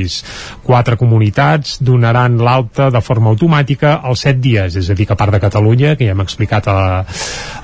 [0.04, 0.24] contagis.
[0.64, 5.16] Quatre comunitats donaran l'alta de forma automàtica als set dies, és a dir, que a
[5.16, 7.04] part de Catalunya, que ja hem explicat a,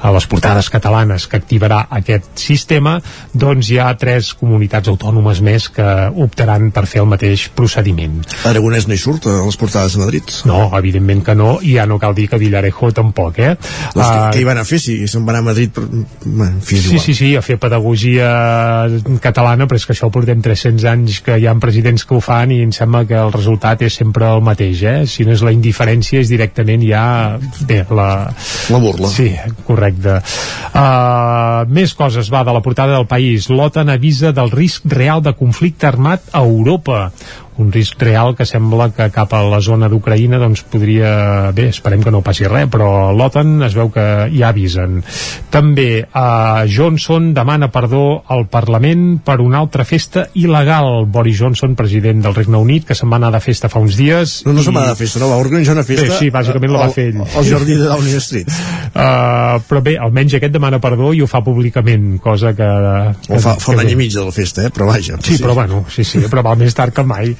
[0.02, 2.98] a les portades catalanes que activarà aquest sistema,
[3.32, 8.20] doncs hi ha tres comunitats autònomes més que optaran per fer el mateix procediment.
[8.48, 10.30] Aragonès no hi surt a les portades de Madrid.
[10.48, 13.54] No, evidentment que no, i ja no cal dir que Villarejo tampoc, eh?
[13.94, 15.72] Doncs Ah, què, hi van a fer si se'n van a Madrid?
[15.74, 15.84] Per...
[16.24, 17.04] Bueno, fi, Sí, igual.
[17.04, 18.28] sí, sí, a fer pedagogia
[19.20, 22.20] catalana, però és que això ho portem 300 anys que hi ha presidents que ho
[22.24, 24.98] fan i em sembla que el resultat és sempre el mateix, eh?
[25.10, 27.02] Si no és la indiferència, és directament ja...
[27.66, 28.10] Bé, la...
[28.70, 29.10] La burla.
[29.10, 29.32] Sí,
[29.66, 30.20] correcte.
[30.70, 33.50] Uh, més coses, va, de la portada del país.
[33.50, 37.08] L'OTAN avisa del risc real de conflicte armat a Europa
[37.60, 42.02] un risc real que sembla que cap a la zona d'Ucraïna doncs podria, bé, esperem
[42.04, 45.00] que no passi res però l'OTAN es veu que ja avisen.
[45.52, 51.06] També eh, Johnson demana perdó al Parlament per una altra festa il·legal.
[51.10, 54.40] Boris Johnson, president del Regne Unit que se'n va anar de festa fa uns dies
[54.46, 56.74] No, no se'n va anar de festa, no, va organitzar una festa Bé, sí, bàsicament
[56.74, 57.20] la va fer ell.
[57.22, 58.50] al jardí de Downing Street.
[58.90, 62.66] Uh, però bé, almenys aquest demana perdó i ho fa públicament, cosa que...
[62.66, 64.74] o fa, fa que un any i mig de la festa, eh?
[64.74, 67.34] però vaja Sí, però bueno, sí, sí, però va més tard que mai.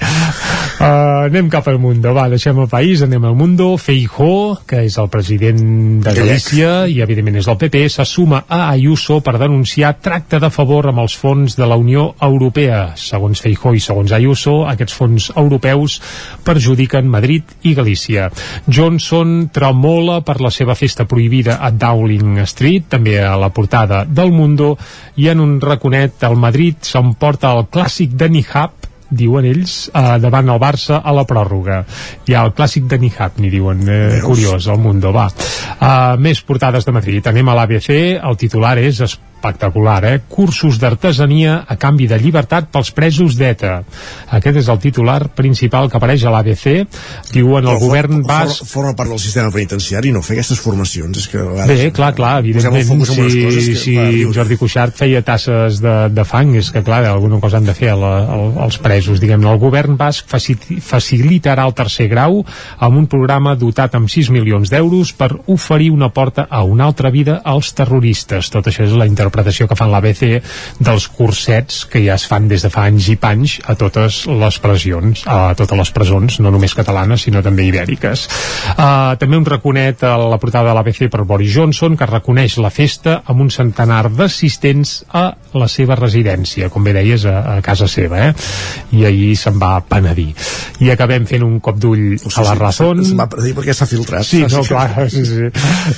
[0.81, 3.75] Uh, anem cap al Mundo, va, deixem el país, anem al Mundo.
[3.77, 5.59] Feijó, que és el president
[6.01, 6.13] de.
[6.17, 10.89] Galícia i evidentment és del PP, se suma a Ayuso per denunciar tracte de favor
[10.89, 12.95] amb els fons de la Unió Europea.
[12.97, 15.99] Segons Feijó i segons Ayuso, aquests fons europeus
[16.47, 18.31] perjudiquen Madrid i Galícia.
[18.65, 24.33] Johnson tremola per la seva festa prohibida a Dowling Street, també a la portada del
[24.33, 24.73] Mundo,
[25.21, 30.49] i en un raconet al Madrid s'emporta el clàssic de Nihab, diuen ells, eh, davant
[30.49, 31.81] el Barça a la pròrroga.
[32.27, 35.27] Hi ha el clàssic de Nihab, n'hi diuen, eh, curiós, al Mundo, va.
[35.81, 37.27] Uh, més portades de Madrid.
[37.27, 37.89] Anem a l'ABC,
[38.21, 39.01] el titular és
[39.41, 40.21] espectacular, eh?
[40.29, 43.81] Cursos d'artesania a canvi de llibertat pels presos d'ETA.
[44.37, 46.85] Aquest és el titular principal que apareix a l'ABC.
[47.33, 48.59] Diuen el Però govern for- bas...
[48.59, 52.13] for- forma part del sistema penitenciari no fer aquestes formacions és que a Bé, clar,
[52.15, 53.33] clar, el evidentment, si, coses
[53.67, 57.57] que, si clar, Jordi Cuixart feia tasses de, de fang, és que, clar, alguna cosa
[57.57, 59.49] han de fer a la, al, als presos, diguem-ne.
[59.51, 62.43] El govern basc faci- facilitarà el tercer grau
[62.77, 67.09] amb un programa dotat amb 6 milions d'euros per oferir una porta a una altra
[67.09, 68.49] vida als terroristes.
[68.51, 70.41] Tot això és la interpretació que fan l'ABC
[70.79, 74.59] dels cursets que ja es fan des de fa anys i panys a totes les
[74.63, 78.27] pressions, a totes les presons, no només catalanes, sinó també ibèriques.
[78.75, 82.71] Uh, també un raconet a la portada de l'ABC per Boris Johnson, que reconeix la
[82.73, 85.25] festa amb un centenar d'assistents a
[85.57, 88.33] la seva residència, com bé deies, a, a casa seva, eh?
[88.97, 90.31] I ahir se'n va penedir.
[90.81, 93.03] I acabem fent un cop d'ull a la Razón.
[93.05, 95.49] se'n va dir perquè s'ha filtrat Sí, no, clar, sí, sí.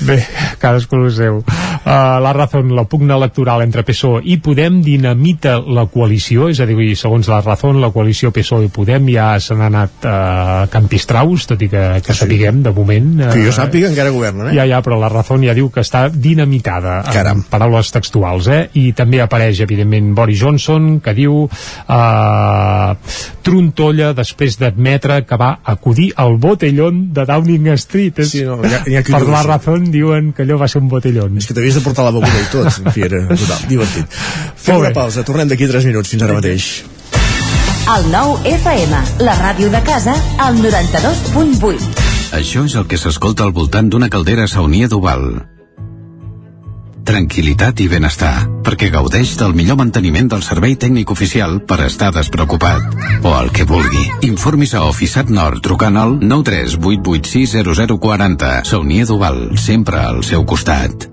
[0.08, 0.20] Bé,
[0.62, 1.42] cadascú el seu.
[1.44, 6.68] Uh, la Razón, la pugna electoral entre PSOE i Podem dinamita la coalició, és a
[6.70, 11.48] dir, segons la Razón, la coalició PSOE i Podem ja se n'ha anat uh, campistraus,
[11.50, 13.14] tot i que, que sapiguem, de moment...
[13.24, 14.56] Uh, que jo sàpiga encara governen eh?
[14.60, 17.42] ja, ja, però la Razón ja diu que està dinamitada, Caram.
[17.42, 18.62] en paraules textuals, eh?
[18.80, 22.96] I també apareix, evidentment, Boris Johnson, que diu uh,
[23.44, 28.20] trontolla després d'admetre que va acudir al botellón de Downing Street.
[28.24, 29.44] És, Sí, no, hi ha- hi ha qui per la.
[29.44, 31.38] Razón diuen que allò va ser un botellón.
[31.38, 34.20] és que t'havies de portar la beguda i tot en fi, era total, divertit
[34.56, 36.74] fem una pausa, tornem d'aquí 3 minuts fins ara mateix
[37.94, 41.84] El nou FM, la ràdio de casa, al 92.8.
[42.38, 45.44] Això és el que s'escolta al voltant d'una caldera saunia d'Oval.
[47.04, 52.80] Tranquilitat i benestar, perquè gaudeix del millor manteniment del servei tècnic oficial per estar despreocupat.
[53.28, 54.08] O el que vulgui.
[54.32, 58.64] Informis a Oficiat Nord trucant al 938860040.
[58.72, 61.13] Saunia d'Oval, sempre al seu costat.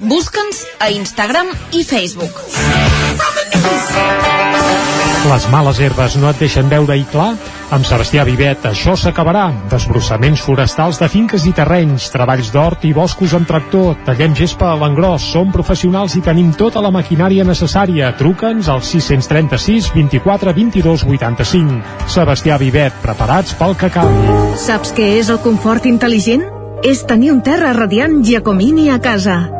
[0.00, 2.32] Busca'ns a Instagram i Facebook.
[5.28, 7.34] Les males herbes no et deixen veure i clar?
[7.70, 9.50] Amb Sebastià Vivet això s'acabarà.
[9.68, 14.80] Desbrossaments forestals de finques i terrenys, treballs d'hort i boscos amb tractor, tallem gespa a
[14.80, 18.14] l'engròs, som professionals i tenim tota la maquinària necessària.
[18.16, 21.78] Truca'ns al 636 24 22 85.
[22.08, 24.42] Sebastià Vivet, preparats pel que calgui.
[24.64, 26.48] Saps què és el confort intel·ligent?
[26.80, 29.59] És tenir un terra radiant Giacomini a casa.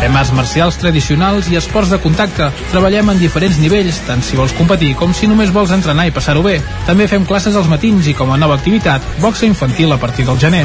[0.00, 2.46] Fem arts marcials tradicionals i esports de contacte.
[2.70, 6.40] Treballem en diferents nivells, tant si vols competir com si només vols entrenar i passar-ho
[6.46, 6.56] bé.
[6.86, 10.40] També fem classes als matins i com a nova activitat, boxa infantil a partir del
[10.40, 10.64] gener.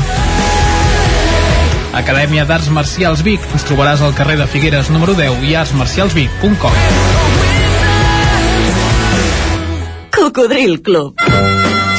[1.95, 3.43] Acadèmia d'Arts Marcials Vic.
[3.56, 6.80] Ens trobaràs al carrer de Figueres número 10 i artsmarcialsvic.com
[10.15, 11.54] Cocodril Club.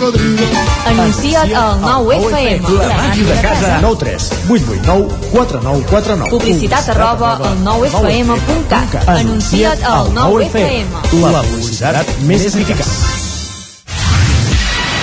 [0.00, 0.46] cocodrilo.
[0.86, 2.62] Anuncia't al 9FM.
[2.78, 3.78] La màquina de casa.
[3.80, 9.08] 9 3 8 8 9 4 9 4 9 Publicitat arroba al 9FM.cat.
[9.08, 10.88] Anuncia't al 9FM.
[11.20, 12.84] La publicitat més eficaç.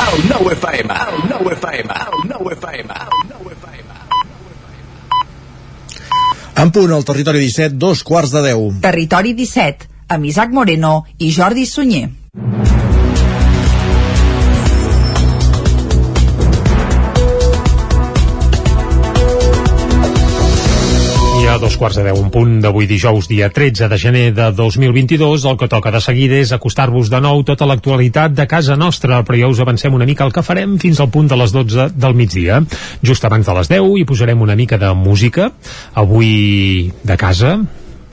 [0.08, 3.84] El 9 FM, el 9 FM, el 9 FM, el 9 FM.
[6.58, 8.80] En punt al territori 17, dos quarts de 10.
[8.82, 12.10] Territori 17, amb Isaac Moreno i Jordi Sunyer.
[21.60, 25.58] Dos quarts de deu, un punt d'avui dijous, dia 13 de gener de 2022, el
[25.58, 29.50] que toca de seguida és acostar-vos de nou tota l'actualitat de casa nostra, però ja
[29.52, 32.62] us avancem una mica el que farem fins al punt de les 12 del migdia.
[33.02, 35.52] Just abans de les 10 hi posarem una mica de música,
[35.94, 37.58] avui de casa,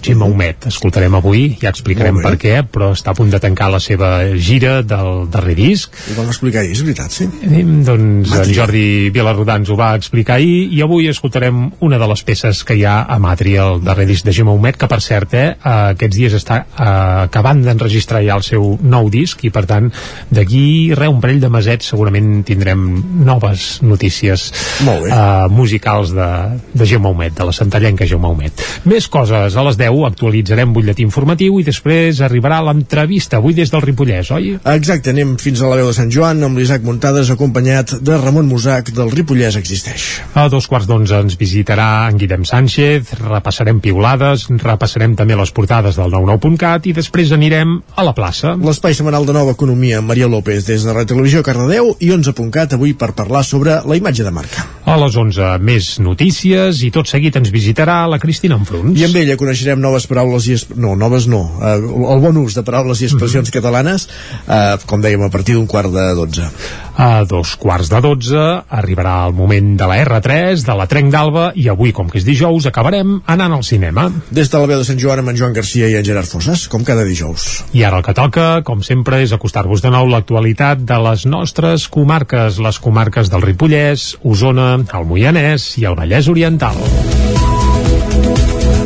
[0.04, 3.80] Gemma Humet, escoltarem avui, ja explicarem per què, però està a punt de tancar la
[3.80, 5.94] seva gira del darrer disc.
[6.12, 7.28] I vam explicar ahir, és veritat, sí?
[7.48, 12.08] Eh, doncs en Jordi Vilarrodà ens ho va explicar ahir i avui escoltarem una de
[12.10, 15.00] les peces que hi ha a Matri, el darrer disc de Gemma Humet, que per
[15.04, 16.90] cert, eh, aquests dies està eh,
[17.24, 19.88] acabant d'enregistrar ja el seu nou disc i per tant
[20.34, 22.84] d'aquí re, un parell de mesets segurament tindrem
[23.24, 24.50] noves notícies
[24.84, 26.28] eh, musicals de,
[26.74, 28.64] de Gemma Humet, de la centellenca Gemma Humet.
[28.90, 33.84] Més coses, a les 10 actualitzarem butlletí informatiu i després arribarà l'entrevista avui des del
[33.84, 34.54] Ripollès, oi?
[34.74, 38.48] Exacte, anem fins a la veu de Sant Joan amb l'Isaac Muntades acompanyat de Ramon
[38.50, 40.08] Musac del Ripollès Existeix.
[40.34, 45.98] A dos quarts d'onze ens visitarà en Guillem Sánchez, repassarem piulades, repassarem també les portades
[46.00, 48.56] del 99.cat i després anirem a la plaça.
[48.58, 52.94] L'espai setmanal de nova economia Maria López des de Radio Televisió Cardedeu i 11.cat avui
[52.98, 54.64] per parlar sobre la imatge de marca.
[54.84, 58.98] A les 11 més notícies i tot seguit ens visitarà la Cristina Enfruns.
[58.98, 60.56] I amb ella coneixerem noves paraules i...
[60.80, 61.44] No, noves no.
[61.60, 63.60] Eh, el bon ús de paraules i expressions mm -hmm.
[63.60, 64.08] catalanes,
[64.48, 66.48] eh, com dèiem, a partir d'un quart de 12.
[66.96, 68.38] A dos quarts de 12
[68.70, 72.24] arribarà el moment de la R3, de la Trenc d'Alba, i avui, com que és
[72.24, 74.10] dijous, acabarem anant al cinema.
[74.30, 76.68] Des de la veu de Sant Joan amb en Joan Garcia i en Gerard Fosas,
[76.68, 77.64] com cada dijous.
[77.72, 81.88] I ara el que toca, com sempre, és acostar-vos de nou l'actualitat de les nostres
[81.88, 86.78] comarques, les comarques del Ripollès, Osona, el Moianès i el Vallès Oriental.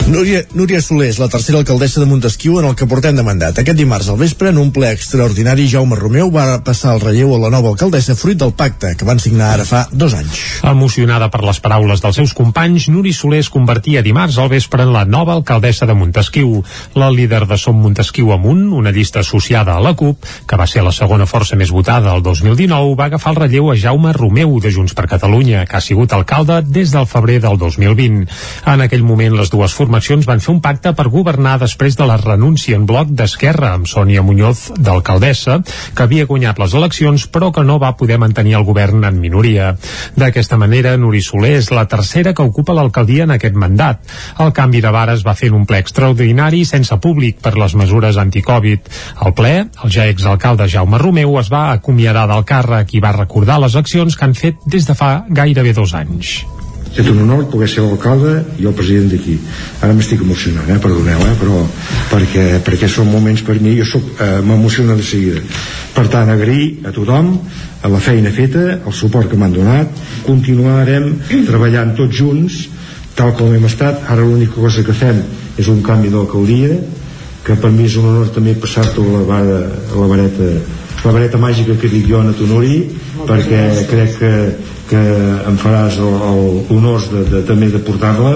[0.09, 3.59] Núria, Núria Soler és la tercera alcaldessa de Montesquieu en el que portem de mandat.
[3.61, 7.40] Aquest dimarts al vespre, en un ple extraordinari, Jaume Romeu va passar el relleu a
[7.42, 10.62] la nova alcaldessa fruit del pacte que van signar ara fa dos anys.
[10.64, 14.94] Emocionada per les paraules dels seus companys, Núria Soler es convertia dimarts al vespre en
[14.94, 16.64] la nova alcaldessa de Montesquieu.
[16.97, 20.87] La líder de Som Montesquieu Amunt, una llista associada a la CUP, que va ser
[20.88, 24.73] la segona força més votada el 2019, va agafar el relleu a Jaume Romeu de
[24.73, 28.25] Junts per Catalunya, que ha sigut alcalde des del febrer del 2020.
[28.73, 32.17] En aquell moment, les dues formacions van fer un pacte per governar després de la
[32.21, 35.57] renúncia en bloc d'Esquerra amb Sònia Muñoz d'alcaldessa,
[35.95, 39.73] que havia guanyat les eleccions però que no va poder mantenir el govern en minoria.
[40.15, 44.07] D'aquesta manera, Nuri Soler és la tercera que ocupa l'alcaldia en aquest mandat.
[44.39, 48.87] El canvi de vares va fer un ple extraordinari sense públic per les mesures anticovid.
[49.19, 53.59] Al ple, el ja exalcalde Jaume Romeu es va acomiadar del càrrec i va recordar
[53.65, 56.39] les accions que han fet des de fa gairebé dos anys.
[56.96, 59.37] És un honor poder ser l'alcalde i el president d'aquí.
[59.81, 60.79] Ara m'estic emocionant, eh?
[60.83, 61.35] perdoneu, eh?
[61.40, 61.61] però
[62.11, 65.42] perquè, perquè són moments per mi, jo soc, eh, m'emociona de seguida.
[65.94, 67.35] Per tant, agrair a tothom
[67.83, 71.12] a la feina feta, el suport que m'han donat, continuarem
[71.46, 72.64] treballant tots junts,
[73.18, 74.03] tal com hem estat.
[74.09, 75.22] Ara l'única cosa que fem
[75.59, 76.81] és un canvi d'alcaldia,
[77.46, 79.62] que per mi és un honor també passar-te la, vara,
[79.94, 80.51] la vareta
[81.05, 82.81] la vareta màgica que dic jo a Tonori
[83.29, 84.33] perquè crec que,
[84.88, 85.01] que
[85.48, 88.35] em faràs l'honor de, de, també de portar-la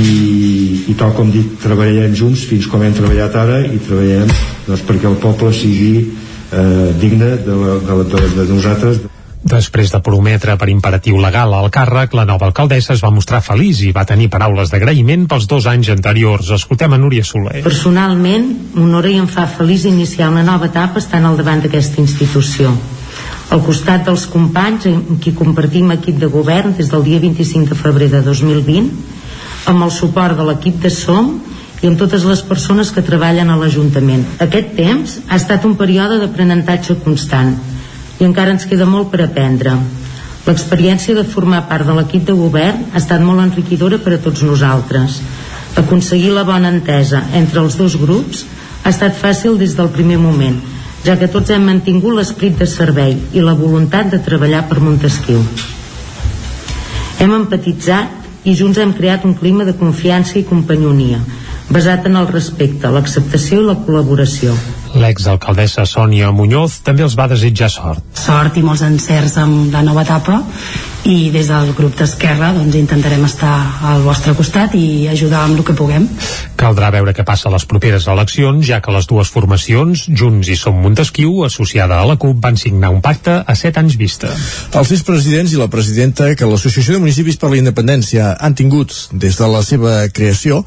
[0.00, 4.30] i, i tal com dic treballarem junts fins com hem treballat ara i treballem
[4.66, 9.04] doncs, perquè el poble sigui eh, digne de, la, de, la, de, de nosaltres
[9.44, 13.82] Després de prometre per imperatiu legal al càrrec, la nova alcaldessa es va mostrar feliç
[13.84, 16.48] i va tenir paraules d'agraïment pels dos anys anteriors.
[16.56, 17.60] Escoltem a Núria Soler.
[17.66, 22.72] Personalment, m'honora i em fa feliç iniciar una nova etapa estant al davant d'aquesta institució.
[23.52, 27.76] Al costat dels companys amb qui compartim equip de govern des del dia 25 de
[27.78, 28.88] febrer de 2020,
[29.70, 31.34] amb el suport de l'equip de SOM
[31.82, 34.24] i amb totes les persones que treballen a l'Ajuntament.
[34.40, 37.52] Aquest temps ha estat un període d'aprenentatge constant,
[38.20, 39.76] i encara ens queda molt per aprendre.
[40.44, 44.44] L'experiència de formar part de l'equip de govern ha estat molt enriquidora per a tots
[44.44, 45.20] nosaltres.
[45.80, 48.44] Aconseguir la bona entesa entre els dos grups
[48.84, 50.60] ha estat fàcil des del primer moment,
[51.04, 55.42] ja que tots hem mantingut l'esperit de servei i la voluntat de treballar per Montesquieu.
[57.20, 61.20] Hem empatitzat i junts hem creat un clima de confiança i companyonia,
[61.68, 64.56] basat en el respecte, l'acceptació i la col·laboració.
[65.00, 68.04] L'exalcaldessa Sònia Muñoz també els va desitjar sort.
[68.20, 70.42] Sort i molts encerts amb la nova etapa
[71.04, 73.52] i des del grup d'Esquerra doncs, intentarem estar
[73.84, 76.06] al vostre costat i ajudar amb el que puguem.
[76.56, 80.56] Caldrà veure què passa a les properes eleccions, ja que les dues formacions, Junts i
[80.56, 84.30] Som Montesquieu, associada a la CUP, van signar un pacte a set anys vista.
[84.72, 88.96] Els sis presidents i la presidenta que l'Associació de Municipis per la Independència han tingut
[89.12, 90.62] des de la seva creació,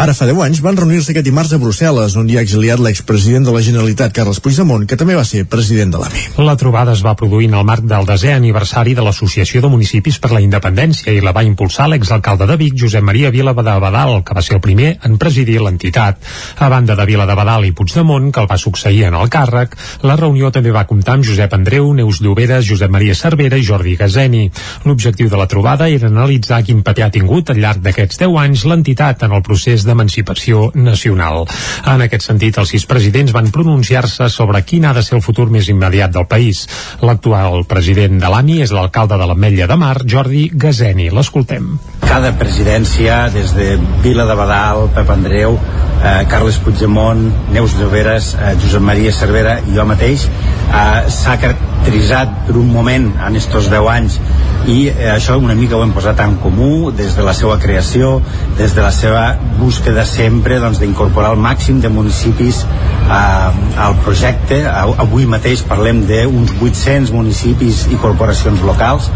[0.00, 3.44] ara fa 10 anys, van reunir-se aquest dimarts a Brussel·les, on hi ha exiliat l'expresident
[3.44, 6.26] de la Generalitat, Carles Puigdemont, que també va ser president de l'AMI.
[6.48, 9.81] La trobada es va produir en el marc del desè aniversari de l'Associació de Municipis
[10.22, 14.22] per la Independència i la va impulsar l'exalcalde de Vic, Josep Maria Vila de Badal,
[14.24, 16.18] que va ser el primer en presidir l'entitat.
[16.58, 19.76] A banda de Vila de Badal i Puigdemont, que el va succeir en el càrrec,
[20.02, 23.96] la reunió també va comptar amb Josep Andreu, Neus Lloberes, Josep Maria Cervera i Jordi
[23.96, 24.44] Gazeni.
[24.84, 28.64] L'objectiu de la trobada era analitzar quin paper ha tingut al llarg d'aquests 10 anys
[28.68, 31.46] l'entitat en el procés d'emancipació nacional.
[31.86, 35.48] En aquest sentit, els sis presidents van pronunciar-se sobre quin ha de ser el futur
[35.50, 36.66] més immediat del país.
[37.02, 41.06] L'actual president de l'AMI és l'alcalde de l'Ametlla de Mar, Jordi Gazeni.
[41.16, 41.70] L'escoltem.
[42.02, 43.70] Cada presidència, des de
[44.04, 45.56] Vila de Badal, Pep Andreu,
[46.02, 52.46] eh, Carles Puigdemont, Neus Lloberes, eh, Josep Maria Cervera i jo mateix, eh, s'ha caracteritzat
[52.46, 54.18] per un moment en estos 10 anys
[54.66, 58.20] i eh, això una mica ho hem posat en comú des de la seva creació,
[58.58, 59.24] des de la seva
[59.58, 64.62] búsqueda sempre doncs, d'incorporar el màxim de municipis eh, al projecte.
[64.66, 69.10] Avui mateix parlem d'uns 800 municipis i corporacions locals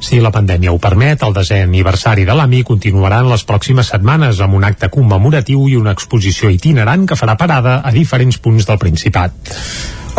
[0.00, 4.42] si la pandèmia ho permet, el desè aniversari de l'AMI continuarà en les pròximes setmanes
[4.44, 6.17] amb un acte commemoratiu i una exposició
[6.52, 9.54] itinerant que farà parada a diferents punts del Principat.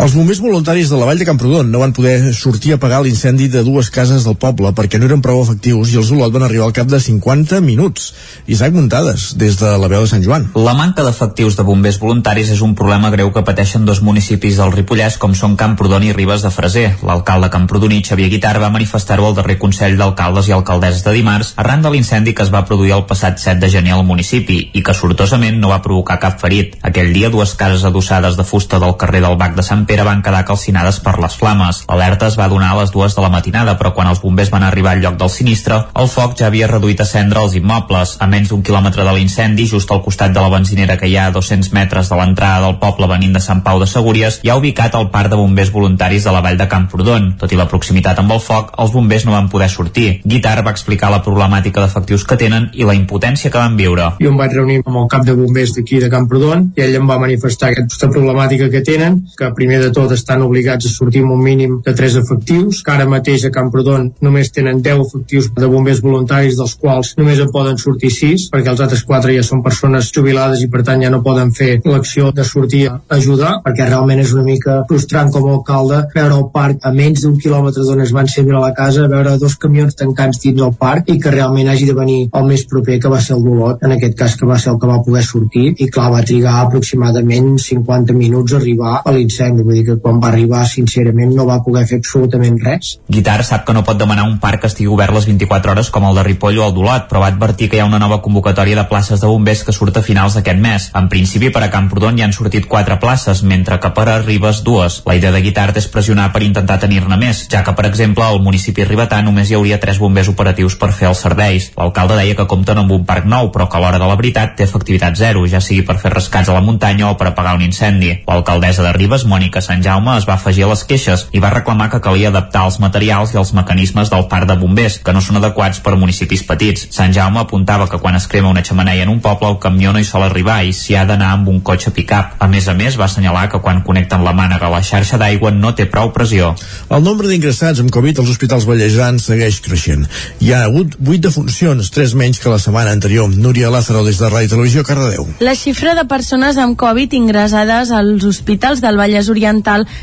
[0.00, 3.50] Els bombers voluntaris de la Vall de Camprodon no van poder sortir a apagar l'incendi
[3.52, 6.70] de dues cases del poble perquè no eren prou efectius i els Olot van arribar
[6.70, 8.06] al cap de 50 minuts.
[8.48, 10.46] Isaac Muntades, des de la veu de Sant Joan.
[10.56, 14.72] La manca d'efectius de bombers voluntaris és un problema greu que pateixen dos municipis del
[14.72, 16.86] Ripollès com són Camprodon i Ribes de Freser.
[17.04, 21.84] L'alcalde camprodoní, Xavier Guitar, va manifestar-ho al darrer Consell d'Alcaldes i Alcaldesses de dimarts arran
[21.84, 24.96] de l'incendi que es va produir el passat 7 de gener al municipi i que
[24.96, 26.80] sortosament no va provocar cap ferit.
[26.80, 30.20] Aquell dia, dues cases adossades de fusta del carrer del Bac de Sant Pere van
[30.22, 31.80] quedar calcinades per les flames.
[31.88, 34.62] L'alerta es va donar a les dues de la matinada, però quan els bombers van
[34.62, 38.12] arribar al lloc del sinistre, el foc ja havia reduït a cendre els immobles.
[38.22, 41.24] A menys d'un quilòmetre de l'incendi, just al costat de la benzinera que hi ha
[41.26, 44.56] a 200 metres de l'entrada del poble venint de Sant Pau de Segúries, hi ha
[44.60, 47.26] ubicat el parc de bombers voluntaris de la vall de Camprodon.
[47.42, 50.20] Tot i la proximitat amb el foc, els bombers no van poder sortir.
[50.22, 54.12] Guitar va explicar la problemàtica d'efectius que tenen i la impotència que van viure.
[54.22, 57.10] Jo em vaig reunir amb el cap de bombers d'aquí de Camprodon i ell em
[57.10, 61.34] va manifestar aquesta problemàtica que tenen, que primer de tot estan obligats a sortir amb
[61.36, 65.70] un mínim de 3 efectius, que ara mateix a Camprodon només tenen 10 efectius de
[65.70, 69.64] bombers voluntaris, dels quals només en poden sortir 6, perquè els altres 4 ja són
[69.66, 73.88] persones jubilades i per tant ja no poden fer l'acció de sortir a ajudar, perquè
[73.88, 77.84] realment és una mica frustrant com a alcalde veure el parc a menys d'un quilòmetre
[77.86, 81.18] d'on es van ser a la casa, veure dos camions tancats dins el parc i
[81.22, 84.16] que realment hagi de venir el més proper que va ser el d'Olot, en aquest
[84.18, 88.16] cas que va ser el que va poder sortir i clar, va trigar aproximadament 50
[88.16, 91.86] minuts a arribar a l'incendi, vull dir que quan va arribar sincerament no va poder
[91.88, 92.96] fer absolutament res.
[93.08, 96.06] Guitar sap que no pot demanar un parc que estigui obert les 24 hores com
[96.08, 98.76] el de Ripoll o el d'Olot, però va advertir que hi ha una nova convocatòria
[98.76, 100.90] de places de bombers que surt a finals d'aquest mes.
[101.00, 104.62] En principi, per a Camprodon hi han sortit 4 places, mentre que per a Ribes
[104.64, 105.00] dues.
[105.06, 108.40] La idea de Guitart és pressionar per intentar tenir-ne més, ja que, per exemple, al
[108.44, 111.70] municipi ribetà només hi hauria 3 bombers operatius per fer els serveis.
[111.76, 114.56] L'alcalde deia que compten amb un parc nou, però que a l'hora de la veritat
[114.56, 117.64] té efectivitat zero, ja sigui per fer rescats a la muntanya o per apagar un
[117.66, 118.12] incendi.
[118.28, 121.88] L'alcaldessa de Ribes, Mònica Sant Jaume, es va afegir a les queixes i va reclamar
[121.90, 125.40] que calia adaptar els materials i els mecanismes del parc de bombers, que no són
[125.40, 126.86] adequats per a municipis petits.
[126.94, 129.98] Sant Jaume apuntava que quan es crema una xamaneia en un poble el camió no
[129.98, 132.36] hi sol arribar i s'hi ha d'anar amb un cotxe pick-up.
[132.38, 135.50] A més a més, va assenyalar que quan connecten la mànega a la xarxa d'aigua
[135.50, 136.54] no té prou pressió.
[136.88, 140.06] El nombre d'ingressats amb Covid als hospitals ballejans segueix creixent.
[140.40, 143.28] Hi ha hagut 8 defuncions, 3 menys que la setmana anterior.
[143.34, 145.26] Núria Lázaro, des de Ràdio Televisió, Cardedeu.
[145.40, 149.39] La xifra de persones amb Covid ingressades als hospitals del Vallès Oriental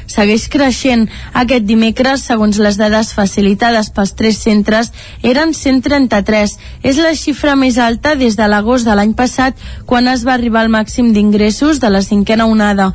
[0.08, 1.08] segueix creixent.
[1.34, 4.92] Aquest dimecres, segons les dades facilitades pels tres centres,
[5.24, 6.58] eren 133.
[6.84, 10.66] És la xifra més alta des de l'agost de l'any passat, quan es va arribar
[10.66, 12.92] al màxim d'ingressos de la cinquena onada.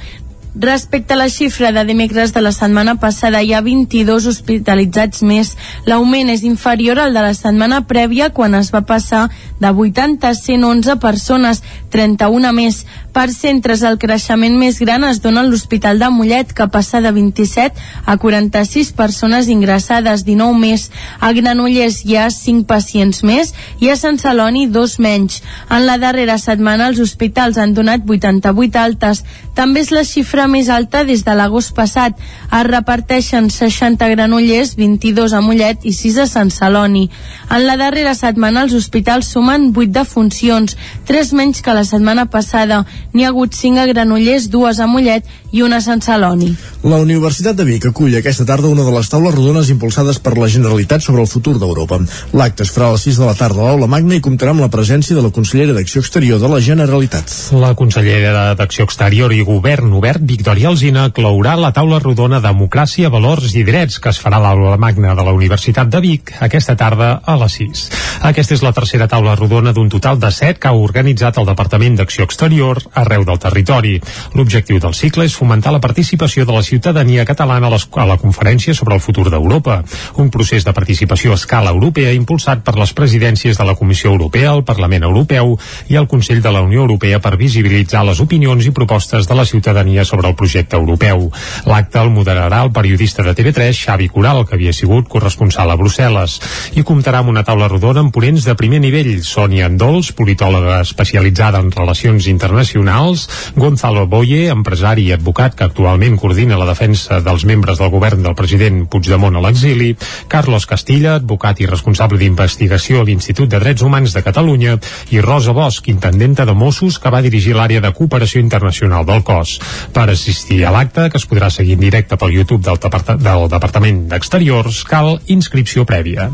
[0.55, 5.55] Respecte a la xifra de dimecres de la setmana passada, hi ha 22 hospitalitzats més.
[5.89, 9.31] L'augment és inferior al de la setmana prèvia, quan es va passar
[9.61, 12.83] de 80 a 111 persones, 31 més.
[13.13, 17.13] Per centres, el creixement més gran es dona a l'Hospital de Mollet, que passa de
[17.13, 20.91] 27 a 46 persones ingressades, 19 més.
[21.21, 25.41] A Granollers hi ha 5 pacients més i a Sant Celoni dos menys.
[25.71, 29.25] En la darrera setmana els hospitals han donat 88 altes.
[29.57, 32.17] També és la xifra més alta des de l'agost passat.
[32.51, 37.09] Es reparteixen 60 Granollers, 22 a Mollet i 6 a Sant Celoni.
[37.51, 40.77] En la darrera setmana els hospitals sumen 8 defuncions,
[41.07, 42.85] 3 menys que la setmana passada.
[43.13, 46.53] N'hi ha hagut 5 a Granollers, 2 a Mollet i una a Sant Celoni.
[46.83, 50.49] La Universitat de Vic acull aquesta tarda una de les taules rodones impulsades per la
[50.49, 52.01] Generalitat sobre el futur d'Europa.
[52.33, 54.65] L'acte es farà a les 6 de la tarda a l'Aula Magna i comptarà amb
[54.65, 57.31] la presència de la consellera d'Acció Exterior de la Generalitat.
[57.53, 63.53] La consellera d'Acció Exterior i Govern Obert, Victòria Alzina, clourà la taula rodona Democràcia, Valors
[63.59, 67.19] i Drets que es farà a l'Aula Magna de la Universitat de Vic aquesta tarda
[67.29, 67.83] a les 6.
[68.31, 71.99] Aquesta és la tercera taula rodona d'un total de 7 que ha organitzat el Departament
[71.99, 73.99] d'Acció Exterior arreu del territori.
[74.33, 78.17] L'objectiu del cicle és fomentar la participació de la ciutadania catalana a, les, a la
[78.17, 79.83] conferència sobre el futur d'Europa,
[80.17, 84.57] un procés de participació a escala europea impulsat per les presidències de la Comissió Europea,
[84.57, 85.59] el Parlament Europeu
[85.93, 89.45] i el Consell de la Unió Europea per visibilitzar les opinions i propostes de la
[89.45, 91.29] ciutadania sobre el projecte europeu.
[91.67, 96.39] L'acte el moderarà el periodista de TV3, Xavi Coral, que havia sigut corresponsal a Brussel·les,
[96.79, 101.61] i comptarà amb una taula rodona amb ponents de primer nivell, Sònia Andols, politòloga especialitzada
[101.63, 107.81] en relacions internacionals, Gonzalo Boye, empresari i advocat que actualment coordina la defensa dels membres
[107.81, 109.93] del govern del president Puigdemont a l'exili,
[110.29, 114.79] Carlos Castilla, advocat i responsable d'investigació a l'Institut de Drets Humans de Catalunya,
[115.11, 119.59] i Rosa Bosch, intendenta de Mossos, que va dirigir l'àrea de cooperació internacional del cos.
[119.93, 123.49] Per assistir a l'acte, que es podrà seguir en directe pel YouTube del, Depart del
[123.53, 126.31] Departament d'Exteriors, cal inscripció prèvia.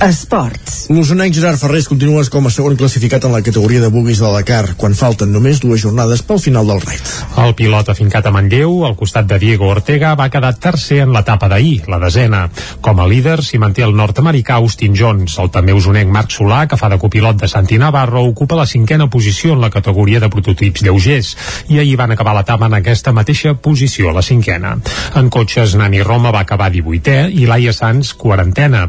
[0.00, 0.86] Esports.
[0.88, 4.38] L'usonenc Gerard Ferrés continua com a segon classificat en la categoria de buguis de la
[4.38, 7.10] Dakar, quan falten només dues jornades pel final del raid.
[7.42, 11.50] El pilot afincat a Manlleu, al costat de Diego Ortega, va quedar tercer en l'etapa
[11.52, 12.46] d'ahir, la desena.
[12.80, 15.36] Com a líder s'hi manté el nord-americà Austin Jones.
[15.36, 19.10] El també usonenc Marc Solà, que fa de copilot de Santi Navarro, ocupa la cinquena
[19.12, 21.34] posició en la categoria de prototips lleugers
[21.68, 24.78] i ahir van acabar l'etapa en aquesta mateixa posició, la cinquena.
[25.20, 28.86] En cotxes, Nani Roma va acabar 18è i Laia Sanz, quarantena.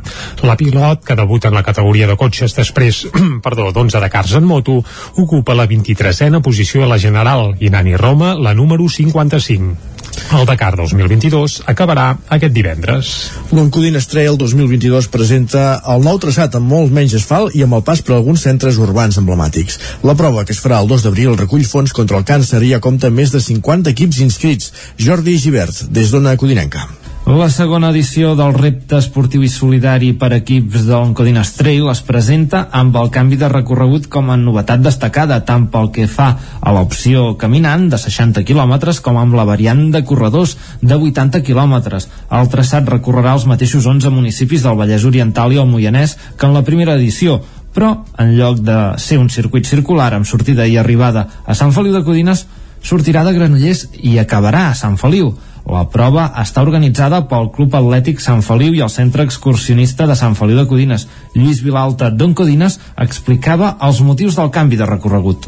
[0.47, 3.05] La pilot que debuta en la categoria de cotxes després
[3.45, 4.81] perdó, d'11 de cars en moto,
[5.17, 9.91] ocupa la 23a posició a la general i Nani Roma la número 55.
[10.31, 13.11] El Dakar 2022 acabarà aquest divendres.
[13.51, 18.03] L'Oncodines Trail 2022 presenta el nou traçat amb molt menys asfalt i amb el pas
[18.05, 19.79] per alguns centres urbans emblemàtics.
[20.07, 22.83] La prova, que es farà el 2 d'abril, recull fons contra el càncer i ja
[22.83, 24.73] compta més de 50 equips inscrits.
[24.99, 26.87] Jordi Givert, des d'Ona Codinenca.
[27.21, 32.95] La segona edició del repte esportiu i solidari per equips d'Oncodines Trail es presenta amb
[32.97, 37.85] el canvi de recorregut com a novetat destacada tant pel que fa a l'opció caminant
[37.91, 38.73] de 60 km
[39.05, 42.01] com amb la variant de corredors de 80 km.
[42.39, 46.57] El traçat recorrerà els mateixos 11 municipis del Vallès Oriental i el Moianès que en
[46.57, 47.37] la primera edició,
[47.71, 51.93] però en lloc de ser un circuit circular amb sortida i arribada a Sant Feliu
[51.93, 52.47] de Codines,
[52.81, 55.35] sortirà de Granollers i acabarà a Sant Feliu.
[55.69, 60.33] La prova està organitzada pel Club Atlètic Sant Feliu i el Centre Excursionista de Sant
[60.39, 61.07] Feliu de Codines.
[61.35, 65.47] Lluís Vilalta d'On Codines explicava els motius del canvi de recorregut.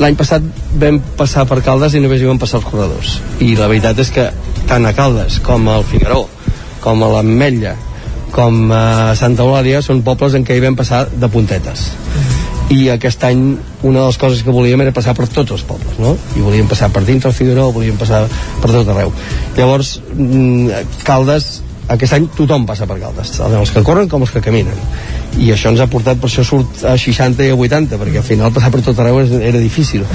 [0.00, 0.44] L'any passat
[0.80, 3.18] vam passar per Caldes i només hi vam passar els corredors.
[3.44, 4.30] I la veritat és que
[4.66, 6.24] tant a Caldes com al Figaró,
[6.80, 7.76] com a l'Ametlla,
[8.34, 11.90] com a Santa Eulàlia són pobles en què hi vam passar de puntetes
[12.70, 13.40] i aquest any
[13.82, 16.14] una de les coses que volíem era passar per tots els pobles no?
[16.38, 18.22] i volíem passar per dintre el Figueró volíem passar
[18.62, 19.10] per tot arreu.
[19.56, 21.50] Llavors mm, Caldes
[21.90, 24.78] aquest any tothom passa per Caldes tant els que corren com els que caminen.
[25.42, 28.26] I això ens ha portat, per això surt a 60 i a 80 perquè al
[28.26, 30.06] final passar per tot arreu era difícil.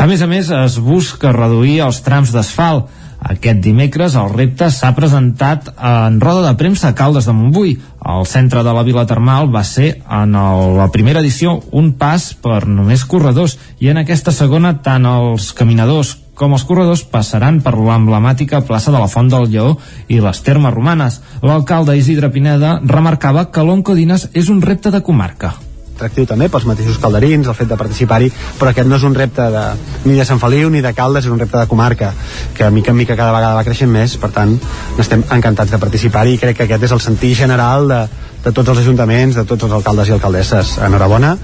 [0.00, 4.94] A més a més es busca reduir els trams d'asfalt aquest dimecres el repte s'ha
[4.96, 7.76] presentat en roda de premsa a Caldes de Montbui.
[8.00, 12.32] El centre de la Vila Termal va ser en el, la primera edició un pas
[12.32, 17.76] per només corredors i en aquesta segona tant els caminadors com els corredors passaran per
[17.76, 19.74] l'emblemàtica plaça de la Font del Lleó
[20.08, 21.20] i les termes romanes.
[21.44, 25.58] L'alcalde Isidre Pineda remarcava que l'Oncodines és un repte de comarca
[26.00, 29.46] atractiu també pels mateixos calderins, el fet de participar-hi, però aquest no és un repte
[29.52, 29.66] de,
[30.06, 32.14] ni de Sant Feliu ni de Caldes, és un repte de comarca,
[32.56, 34.56] que mica en mica cada vegada va creixent més, per tant,
[34.98, 38.00] estem encantats de participar-hi i crec que aquest és el sentir general de,
[38.44, 40.78] de tots els ajuntaments, de tots els alcaldes i alcaldesses.
[40.86, 41.36] Enhorabona.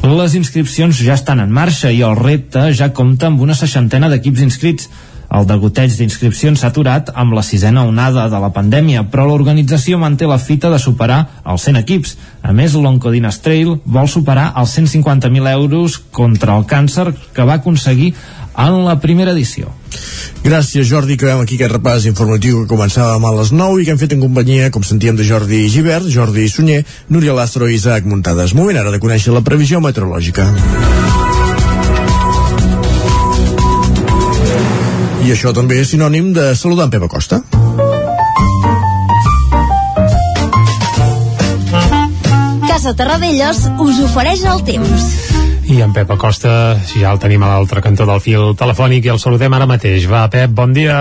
[0.00, 4.46] Les inscripcions ja estan en marxa i el repte ja compta amb una seixantena d'equips
[4.46, 4.88] inscrits.
[5.30, 10.26] El degoteig d'inscripcions s'ha aturat amb la sisena onada de la pandèmia, però l'organització manté
[10.26, 12.16] la fita de superar els 100 equips.
[12.42, 18.14] A més, l'Oncodines Trail vol superar els 150.000 euros contra el càncer que va aconseguir
[18.58, 19.70] en la primera edició.
[20.42, 21.14] Gràcies, Jordi.
[21.14, 24.24] Acabem aquí aquest repàs informatiu que començàvem a les 9 i que hem fet en
[24.26, 28.56] companyia, com sentíem, de Jordi Givert, Jordi Sunyer, Núria Lastro i Isaac Muntades.
[28.58, 30.50] Moment ara de conèixer la previsió meteorològica.
[35.30, 37.36] I això també és sinònim de saludar en Pep Acosta.
[42.66, 45.04] Casa Terradellos us ofereix el temps.
[45.70, 46.54] I en Pep Acosta
[46.96, 50.08] ja el tenim a l'altre cantó del fil telefònic i el saludem ara mateix.
[50.10, 50.98] Va, Pep, bon dia.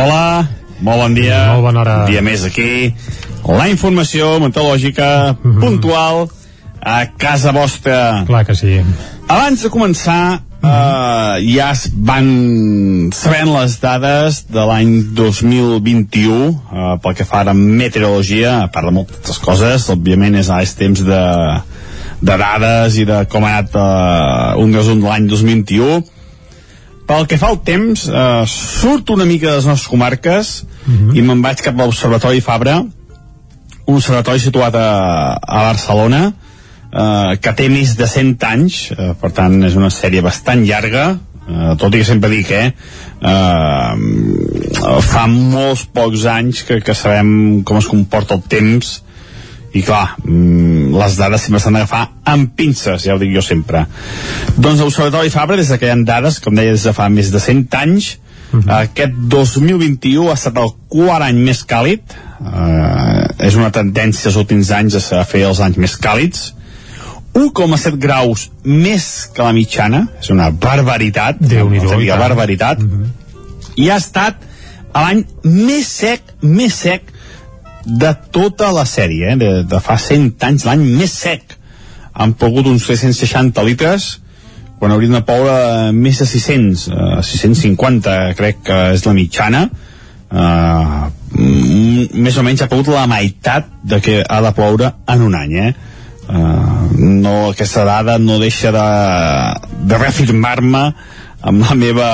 [0.00, 0.48] Hola,
[0.80, 1.42] molt bon dia.
[1.52, 1.98] Molt bona hora.
[2.06, 2.94] Un dia més aquí.
[3.44, 5.60] La informació meteorològica mm -hmm.
[5.60, 6.30] puntual
[6.80, 8.24] a casa vostra.
[8.24, 8.80] Clar que sí.
[9.28, 12.26] Abans de començar, uh, ja es van
[13.14, 18.94] sabent les dades de l'any 2021 uh, pel que fa a meteorologia, a part de
[18.98, 21.22] moltes coses, òbviament és, és temps de,
[22.20, 26.02] de dades i de com ha anat uh, un resum de l'any 2021.
[27.06, 31.16] Pel que fa al temps, uh, surt una mica de les nostres comarques uh -huh.
[31.16, 32.80] i me'n vaig cap a l'Observatori Fabra,
[33.86, 34.88] un observatori situat a,
[35.38, 36.32] a Barcelona,
[36.96, 41.06] eh, que té més de 100 anys, eh, per tant és una sèrie bastant llarga,
[41.46, 42.70] eh, tot i que sempre dic, eh,
[43.20, 49.00] eh, fa molts pocs anys que, que sabem com es comporta el temps
[49.76, 53.84] i clar, mm, les dades sempre s'han d'agafar amb pinces, ja ho dic jo sempre.
[54.56, 57.42] Doncs l'Observatori Fabra, des que hi ha dades, com deia, des de fa més de
[57.42, 58.16] 100 anys,
[58.52, 58.72] Uh -huh.
[58.82, 62.00] Aquest 2021 ha estat el quart any més càlid,
[62.40, 66.54] uh, és una tendència els últims anys a fer els anys més càlids,
[67.36, 73.08] 1,7 graus més que la mitjana, és una barbaritat, déu nhi no, barbaritat, uh -huh.
[73.76, 74.40] i ha estat
[74.94, 77.12] l'any més sec, més sec
[77.86, 79.36] de tota la sèrie, eh?
[79.36, 81.42] de, de fa 100 anys, l'any més sec.
[82.12, 84.20] Han pogut uns 360 litres,
[84.80, 89.62] quan haurien de ploure més de 600, uh, 650 crec que és la mitjana,
[90.32, 91.06] uh,
[92.26, 95.56] més o menys ha pogut la meitat de que ha de ploure en un any,
[95.68, 95.72] eh?
[96.26, 98.88] Uh, no, aquesta dada no deixa de,
[99.88, 100.84] de reafirmar-me
[101.46, 102.10] amb la meva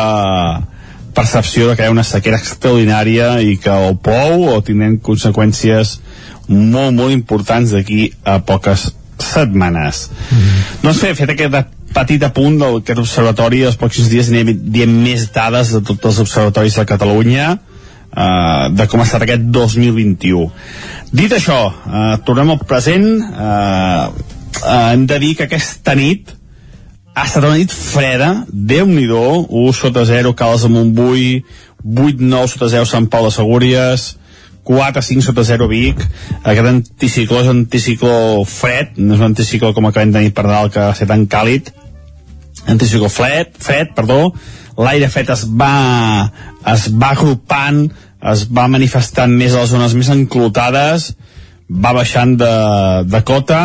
[1.15, 5.99] percepció de que hi ha una sequera extraordinària i que o plou o tindrem conseqüències
[6.49, 8.91] molt, molt importants d'aquí a poques
[9.23, 10.09] setmanes.
[10.11, 10.83] Mm -hmm.
[10.83, 11.55] Doncs bé, fet aquest
[11.93, 16.77] petit apunt d'aquest observatori, els pròxims dies anirem dient més dades de tots els observatoris
[16.77, 20.51] de Catalunya, uh, de com ha estat aquest 2021.
[21.13, 24.13] Dit això, uh, tornem al present, uh,
[24.63, 26.33] uh, hem de dir que aquesta nit
[27.13, 31.45] ha estat una nit freda, déu nhi 1 sota 0 Cales de Montbui,
[31.85, 34.07] 8-9 sota 0 Sant Pau de Segúries,
[34.65, 36.01] 4-5 sota 0 Vic,
[36.43, 40.47] aquest anticicló és un anticicló fred, no és un anticicló com acabem de tenir per
[40.49, 41.69] dalt que va ser tan càlid,
[42.71, 44.33] anticicló fred, fred, perdó,
[44.79, 46.31] l'aire fred es va,
[46.73, 47.85] es va agrupant,
[48.33, 51.11] es va manifestant més a les zones més enclotades,
[51.69, 52.55] va baixant de,
[53.11, 53.65] de cota,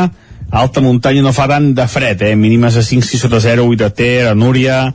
[0.52, 2.36] alta muntanya no fa tant de fred, eh?
[2.36, 4.86] mínimes a 5, 6 sota 0, 8 de Ter, a Núria,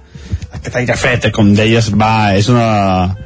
[0.53, 1.33] aquest aire fred, eh?
[1.35, 3.17] com deies, va, és una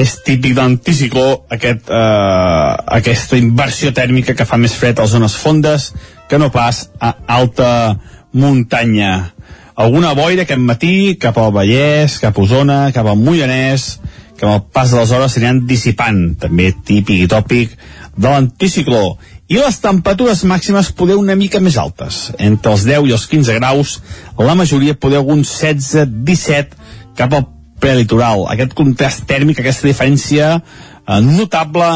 [0.00, 5.90] és típic d'anticicló aquest, eh, aquesta inversió tèrmica que fa més fred a zones fondes
[6.30, 7.98] que no pas a alta
[8.32, 9.34] muntanya
[9.74, 13.98] alguna boira aquest matí cap al Vallès, cap a Osona, cap al Moianès,
[14.36, 17.76] que amb el pas de les hores s'aniran dissipant, també típic i tòpic
[18.16, 19.16] de l'anticicló.
[19.52, 23.56] I les temperatures màximes poder una mica més altes, entre els 10 i els 15
[23.58, 23.98] graus,
[24.38, 26.78] la majoria poder alguns 16-17
[27.18, 27.44] cap al
[27.82, 28.46] prelitoral.
[28.48, 31.90] Aquest contrast tèrmic, aquesta diferència eh, notable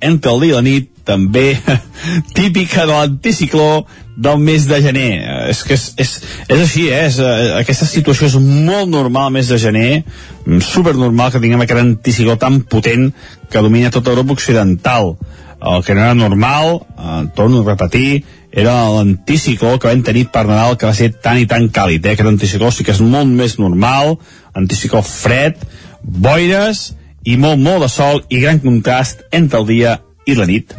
[0.00, 1.58] entre el dia i la nit, també
[2.38, 3.84] típica de l'anticicló
[4.16, 5.10] del mes de gener.
[5.18, 6.14] Eh, és que és, és,
[6.48, 7.04] és així, eh?
[7.10, 10.02] És, eh, aquesta situació és molt normal al mes de gener,
[10.46, 13.10] mm, super normal que tinguem aquest anticicló tan potent
[13.50, 15.16] que domina tota Europa Occidental.
[15.62, 20.44] El que no era normal, eh, torno a repetir, era l'anticicló que vam tenir per
[20.46, 22.04] Nadal que va ser tan i tan càlid.
[22.04, 22.16] Eh?
[22.16, 24.18] Aquest anticicló sí que és molt més normal,
[24.58, 25.56] anticicló fred,
[26.02, 26.90] boires
[27.24, 30.74] i molt, molt de sol i gran contrast entre el dia i la nit.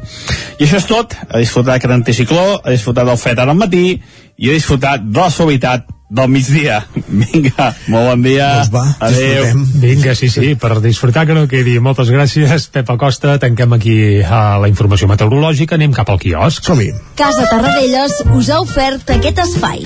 [0.60, 1.16] I això és tot.
[1.30, 3.98] A disfrutar d'aquest anticicló, a disfrutar del fred ara al matí
[4.38, 6.84] i a disfrutar de la suavitat del migdia.
[7.22, 8.50] Vinga, molt bon dia.
[8.62, 9.50] Doncs va, Adéu.
[9.82, 11.80] Vinga, sí, sí, per disfrutar que no quedi.
[11.84, 13.38] Moltes gràcies, Pep Acosta.
[13.42, 15.80] Tanquem aquí uh, la informació meteorològica.
[15.80, 16.64] Anem cap al quiosc.
[16.70, 16.92] Som-hi.
[17.20, 19.82] Casa Tarradellas us ha ofert aquest espai.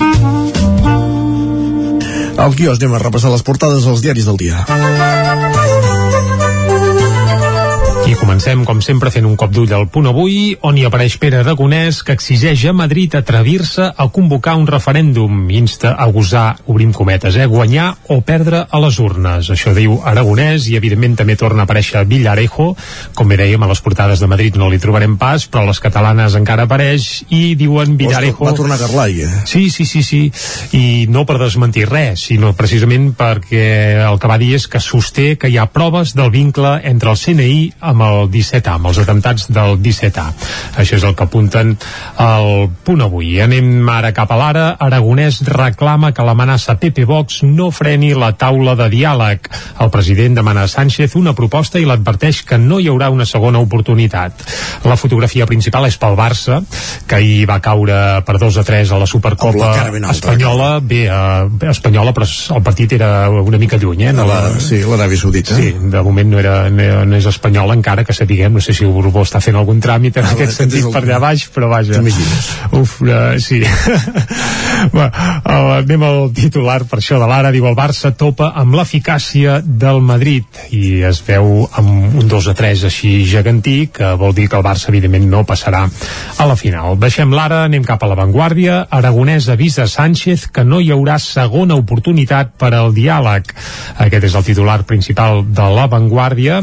[2.38, 4.62] Al quiosc anem a repassar les portades dels diaris del dia.
[8.18, 12.00] Comencem, com sempre, fent un cop d'ull al punt avui, on hi apareix Pere Aragonès,
[12.02, 15.44] que exigeix a Madrid atrevir-se a convocar un referèndum.
[15.54, 19.50] Insta a gosar, obrim cometes, eh, guanyar o perdre a les urnes.
[19.54, 22.72] Això diu Aragonès, i evidentment també torna a aparèixer Villarejo.
[23.14, 25.80] Com bé dèiem, a les portades de Madrid no li trobarem pas, però a les
[25.80, 28.44] catalanes encara apareix, i diuen Villarejo...
[28.50, 29.30] Va tornar a Carlai, eh?
[29.46, 30.24] Sí, sí, sí, sí.
[30.74, 35.36] I no per desmentir res, sinó precisament perquè el que va dir és que sosté
[35.38, 39.48] que hi ha proves del vincle entre el CNI amb el 17A, amb els atemptats
[39.52, 40.26] del 17A.
[40.80, 41.74] Això és el que apunten
[42.16, 43.36] al punt avui.
[43.44, 44.66] Anem ara cap a l'ara.
[44.88, 49.48] Aragonès reclama que l'amenaça PP Vox no freni la taula de diàleg.
[49.80, 53.60] El president demana a Sánchez una proposta i l'adverteix que no hi haurà una segona
[53.62, 54.44] oportunitat.
[54.84, 56.60] La fotografia principal és pel Barça,
[57.06, 60.10] que ahir va caure per 2 a 3 a la Supercopa la alta.
[60.12, 60.80] espanyola.
[60.80, 64.14] Bé, eh, espanyola, però el partit era una mica lluny, eh?
[64.16, 65.54] A la, sí, l'Aràbia Saudita.
[65.54, 68.84] Sí, de moment no, era, no, no és espanyol encara que sapiguem, no sé si
[68.86, 72.00] el Borbó està fent algun tràmit en Ah, aquest sentit per allà baix, però vaja.
[72.76, 73.62] Uf, uh, sí.
[74.96, 79.58] Va, uh, anem al titular per això de l'ara, diu el Barça topa amb l'eficàcia
[79.64, 80.44] del Madrid.
[80.74, 84.66] I es veu amb un 2 a 3 així gegantí, que vol dir que el
[84.66, 86.98] Barça evidentment no passarà a la final.
[87.00, 88.84] Deixem l'ara, anem cap a l'avantguàrdia.
[88.98, 93.54] Aragonès avisa Sánchez que no hi haurà segona oportunitat per al diàleg.
[94.04, 96.60] Aquest és el titular principal de l'avantguàrdia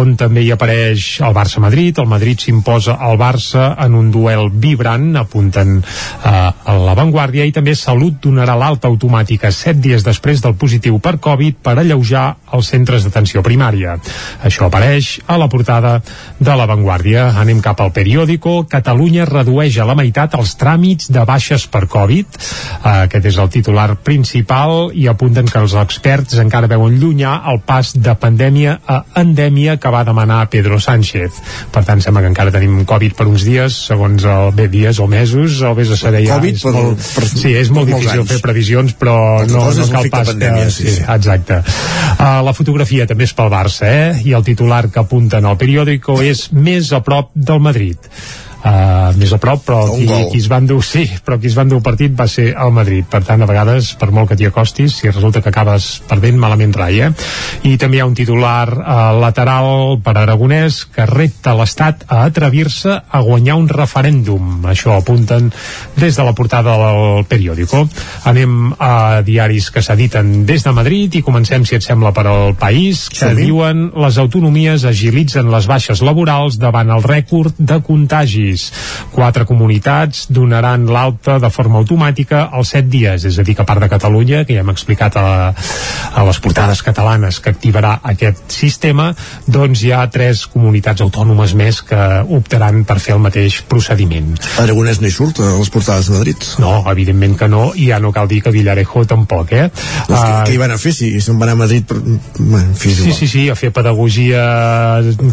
[0.00, 5.14] on també hi apareix el Barça-Madrid el Madrid s'imposa al Barça en un duel vibrant,
[5.16, 10.98] apunten eh, a l'avantguàrdia, i també Salut donarà l'alta automàtica set dies després del positiu
[11.02, 13.96] per Covid per alleujar els centres d'atenció primària.
[14.44, 15.96] Això apareix a la portada
[16.38, 17.30] de l'avantguàrdia.
[17.40, 18.64] Anem cap al periòdico.
[18.70, 22.38] Catalunya redueix a la meitat els tràmits de baixes per Covid.
[22.38, 27.60] Eh, aquest és el titular principal i apunten que els experts encara veuen llunyà el
[27.66, 31.40] pas de pandèmia a endèmia que va demanar Pedro Sánchez.
[31.74, 35.08] Per tant, sembla que encara tenim Covid per uns dies, segons el bé dies o
[35.10, 36.38] mesos, o vés a saber ja.
[36.38, 38.30] Covid és per- molt, per- sí, és molt difícil anys.
[38.30, 39.16] fer previsions, però
[39.50, 40.76] no, no és cal pas pandèmia, que...
[40.78, 41.02] sí, sí.
[41.16, 41.60] Exacte.
[42.14, 44.22] Uh, la fotografia també és pel Barça, eh?
[44.24, 47.98] I el titular que apunten al periòdico és més a prop del Madrid.
[48.64, 51.66] Uh, més a prop, però qui, qui es va endur, sí, però qui es va
[51.66, 53.04] endur el partit va ser el Madrid.
[53.10, 56.72] Per tant, a vegades, per molt que t'hi acostis, si resulta que acabes perdent, malament
[56.72, 57.10] rai, eh?
[57.68, 62.94] I també hi ha un titular uh, lateral per Aragonès que repta l'Estat a atrevir-se
[63.04, 64.64] a guanyar un referèndum.
[64.72, 65.52] Això apunten
[66.00, 67.84] des de la portada del periòdico.
[68.32, 72.56] Anem a diaris que s'editen des de Madrid i comencem, si et sembla, per al
[72.56, 73.44] país, que Som-hi.
[73.44, 78.53] diuen les autonomies agilitzen les baixes laborals davant el rècord de contagis.
[79.14, 83.68] Quatre comunitats donaran l'alta de forma automàtica als set dies, és a dir, que a
[83.68, 85.26] part de Catalunya, que ja hem explicat a,
[86.14, 89.10] a les portades catalanes que activarà aquest sistema,
[89.46, 92.00] doncs hi ha tres comunitats autònomes més que
[92.36, 94.34] optaran per fer el mateix procediment.
[94.62, 96.48] Aragonès no hi surt a les portades de Madrid.
[96.62, 99.68] No, evidentment que no, i ja no cal dir que Villarejo tampoc, eh?
[100.08, 101.98] Doncs què, què hi van a fer si se'n van a Madrid per...
[102.38, 103.14] Bueno, Sí, igual.
[103.16, 104.42] sí, sí, a fer pedagogia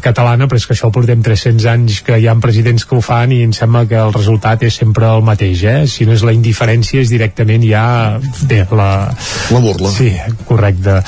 [0.02, 3.11] catalana, però és que això portem 300 anys que hi ha presidents que ho fan
[3.36, 5.80] i em sembla que el resultat és sempre el mateix, eh?
[5.92, 7.84] Si no és la indiferència, és directament ja...
[8.48, 8.92] Bé, la...
[9.52, 9.92] La burla.
[9.92, 10.12] Sí,
[10.48, 11.00] correcte.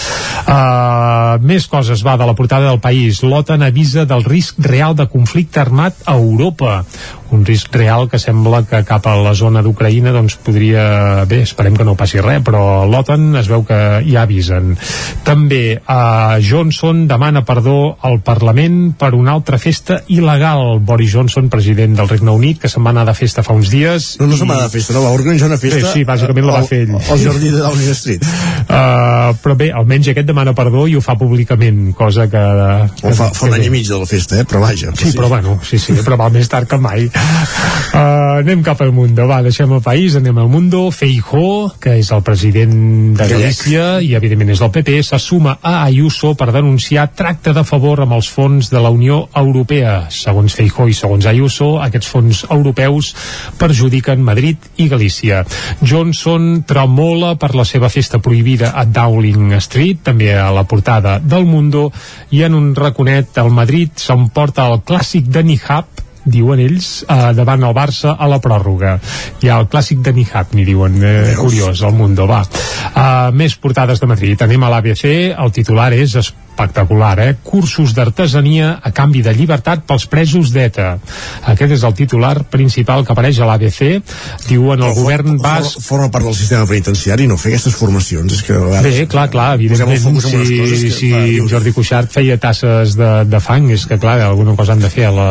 [0.44, 3.24] Uh, més coses, va, de la portada del país.
[3.24, 6.82] L'OTAN avisa del risc real de conflicte armat a Europa.
[7.34, 10.84] Un risc real que sembla que cap a la zona d'Ucraïna doncs podria...
[11.30, 14.74] Bé, esperem que no passi res, però l'OTAN es veu que ja avisen.
[15.26, 20.80] També uh, Johnson demana perdó al Parlament per una altra festa il·legal.
[20.84, 24.14] Boris Johnson, president del Regne Unit, que se'n va anar de festa fa uns dies.
[24.22, 26.48] No, no se'n va anar de festa, no, va organitzar una festa Sí, sí, bàsicament
[26.48, 26.94] la va fer ell.
[26.98, 28.26] al jardí de Downing Street.
[28.64, 32.44] Uh, però bé, almenys aquest demana perdó i ho fa públicament, cosa que...
[33.04, 34.48] O fa, fa un any i mig de la festa, eh?
[34.50, 34.94] però vaja.
[35.00, 37.10] Sí, però bueno, sí, sí, però val més tard que mai.
[37.94, 40.88] Uh, anem cap al Mundo, va, deixem el país, anem al Mundo.
[40.90, 42.74] Feijó, que és el president
[43.14, 43.28] de.
[43.30, 48.02] Galícia i evidentment és del PP, se suma a Ayuso per denunciar tracte de favor
[48.02, 50.08] amb els fons de la Unió Europea.
[50.10, 53.14] Segons Feijó i segons Ayuso, aquests fons europeus
[53.62, 55.44] perjudiquen Madrid i Galícia.
[55.86, 61.46] Johnson tremola per la seva festa prohibida a Dowling Street, també a la portada del
[61.46, 61.92] Mundo,
[62.34, 67.64] i en un raconet el Madrid s'emporta el clàssic de Nihab diuen ells, eh, davant
[67.64, 68.98] el Barça a la pròrroga.
[69.42, 72.44] Hi ha el clàssic de Nihab, ni diuen, eh, curiós, el Mundo, va.
[72.94, 74.42] Uh, més portades de Madrid.
[74.42, 76.14] Anem a l'ABC, el titular és
[76.54, 77.36] espectacular, eh?
[77.44, 81.00] Cursos d'artesania a canvi de llibertat pels presos d'ETA.
[81.50, 83.82] Aquest és el titular principal que apareix a l'ABC.
[84.48, 85.82] Diuen el govern basc...
[85.84, 88.38] Forma part del sistema penitenciari no fer aquestes formacions.
[88.38, 92.38] És que a vegades Bé, clar, clar, evidentment, si, que, si clar, Jordi Cuixart feia
[92.38, 95.28] tasses de, de fang, és que, clar, alguna cosa han de fer a la,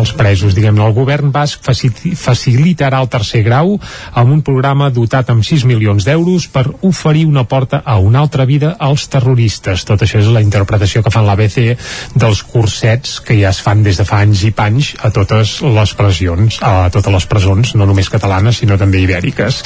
[0.00, 0.82] als presos, diguem-ne.
[0.86, 3.76] El govern basc faci- facilitarà el tercer grau
[4.16, 8.46] amb un programa dotat amb 6 milions d'euros per oferir una porta a una altra
[8.48, 9.84] vida als terroristes.
[9.88, 11.76] Tot això és la interpretació que fan l'ABC
[12.14, 15.94] dels cursets que ja es fan des de fa anys i panys a totes les
[15.98, 19.62] pressions, a totes les presons, no només catalanes, sinó també ibèriques.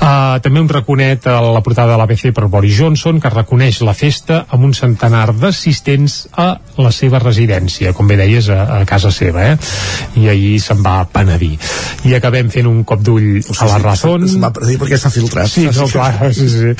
[0.00, 3.94] Uh, també un raconet a la portada de l'ABC per Boris Johnson, que reconeix la
[3.94, 9.12] festa amb un centenar d'assistents a la seva residència, com bé deies, a, a casa
[9.14, 9.56] seva, eh?
[10.20, 11.56] I ahir se'n va penedir.
[12.08, 14.26] I acabem fent un cop d'ull a la Razón.
[14.28, 15.50] se'n va penedir perquè està filtrat.
[15.50, 16.74] Sí, no, clar, sí, sí.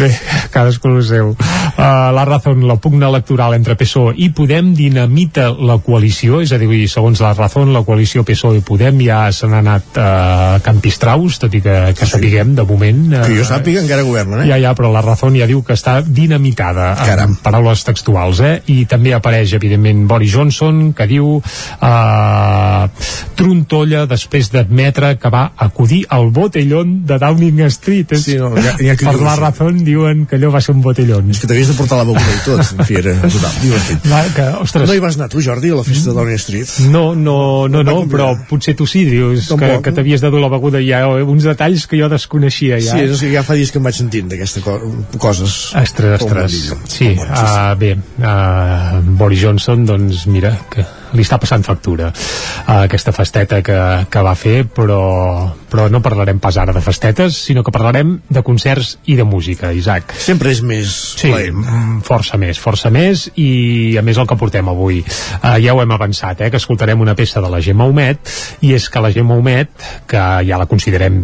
[0.00, 0.10] Bé,
[0.54, 1.34] cadascú el seu.
[1.34, 6.58] Uh, la Razón, la pugna electoral entre PSOE i Podem dinamita la coalició, és a
[6.60, 11.38] dir, segons la Razón, la coalició PSOE i Podem ja se n'ha anat uh, campistraus,
[11.42, 13.02] tot i que, que sapiguem, de moment...
[13.12, 14.48] Uh, Que jo sàpiga, encara governen, eh?
[14.50, 17.34] ja, ja, però la Razón ja diu que està dinamitada, Caram.
[17.34, 18.54] en paraules textuals, eh?
[18.72, 22.88] I també apareix, evidentment, Boris Johnson, que diu uh,
[23.36, 28.12] Trontolla després d'admetre que va acudir al botellón de Downing Street.
[28.16, 29.36] És, Sí, no, ha qui per la.
[29.40, 31.30] Razón diuen que allò va ser un botellón.
[31.32, 32.60] És que t'havies de portar la beguda i tot.
[32.76, 34.06] En fi, era total, divertit.
[34.10, 36.74] Va, que, ostres, No hi vas anar tu, Jordi, a la festa de Downing Street?
[36.92, 39.84] no, no, no, no, però potser tu sí, dius que, Tampoc.
[39.86, 42.96] que t'havies de dur la beguda hi ha uns detalls que jo desconeixia ja.
[42.96, 44.78] Sí, és que ja fa dies que em vaig sentint d'aquestes co
[45.18, 45.58] coses.
[45.80, 46.60] Ostres, ostres.
[46.90, 53.12] Sí, uh, bé, uh, Boris Johnson, doncs mira, que li està passant factura uh, aquesta
[53.12, 53.78] festeta que,
[54.10, 55.00] que va fer, però,
[55.70, 59.72] però no parlarem pas ara de festetes, sinó que parlarem de concerts i de música,
[59.74, 60.14] Isaac.
[60.18, 61.56] Sempre és més Sí, plaent.
[61.56, 65.82] mm, força més, força més i a més el que portem avui uh, ja ho
[65.82, 68.30] hem avançat, eh, que escoltarem una peça de la Gemma Humet
[68.66, 69.70] i és que la Gemma Humet,
[70.10, 71.16] que ja la considerem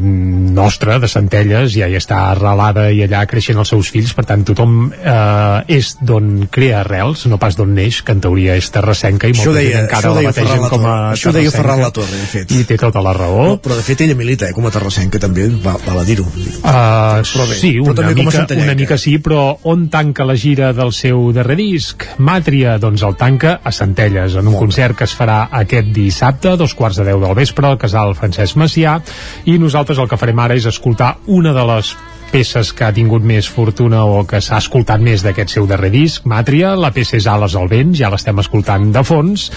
[0.54, 4.44] nostra, de Centelles ja hi està arrelada i allà creixent els seus fills per tant
[4.46, 9.28] tothom eh, és d'on crea arrels, no pas d'on neix que en teoria és terrassenca
[9.28, 10.96] i Això molta deia- gent encara la deia bategen com a.
[11.14, 11.52] Això deia.
[11.56, 12.52] Ferran Latorre, de fet.
[12.52, 15.20] i té tota la raó No, però de fet ella milita, eh, com a terrassenca
[15.22, 16.26] també, va, val a dir-ho.
[16.26, 19.86] Uh, Però bé, sí, però una, també com a mica, una mica sí, però on
[19.92, 22.06] tanca la gira del seu darrer disc?
[22.18, 26.60] Màtria, doncs el tanca a Centelles, en un concert que es farà aquest dissabte, a
[26.60, 28.98] dos quarts de deu del vespre, al casal Francesc Macià,
[29.46, 31.94] i nosaltres el que farem ara és escoltar una de les
[32.32, 36.26] peces que ha tingut més fortuna o que s'ha escoltat més d'aquest seu darrer disc,
[36.28, 39.48] Màtria, la peça és Ales al vent, ja l'estem escoltant de fons,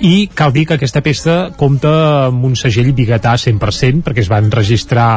[0.00, 1.92] i cal dir que aquesta peça compta
[2.28, 5.08] amb un segell biguetà 100%, perquè es van registrar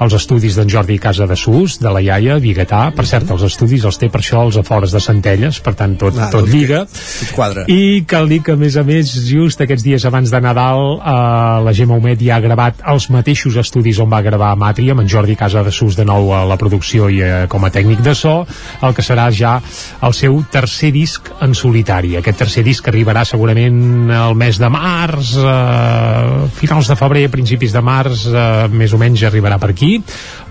[0.00, 3.84] els estudis d'en Jordi Casa de Sus, de la iaia, biguetà, per cert, els estudis
[3.88, 6.82] els té per això als afores de Centelles, per tant tot, Ah, tot doncs lliga.
[6.88, 7.64] Tot quadra.
[7.70, 11.64] I cal dir que, a més a més, just aquests dies abans de Nadal, eh,
[11.64, 15.08] la Gemma Humet ja ha gravat els mateixos estudis on va gravar Màtria, amb en
[15.08, 18.14] Jordi Casa de Sus de nou a la producció i eh, com a tècnic de
[18.18, 18.40] so,
[18.82, 19.58] el que serà ja
[20.04, 22.16] el seu tercer disc en solitari.
[22.18, 27.84] Aquest tercer disc arribarà segurament al mes de març, eh, finals de febrer, principis de
[27.84, 29.98] març, eh, més o menys arribarà per aquí.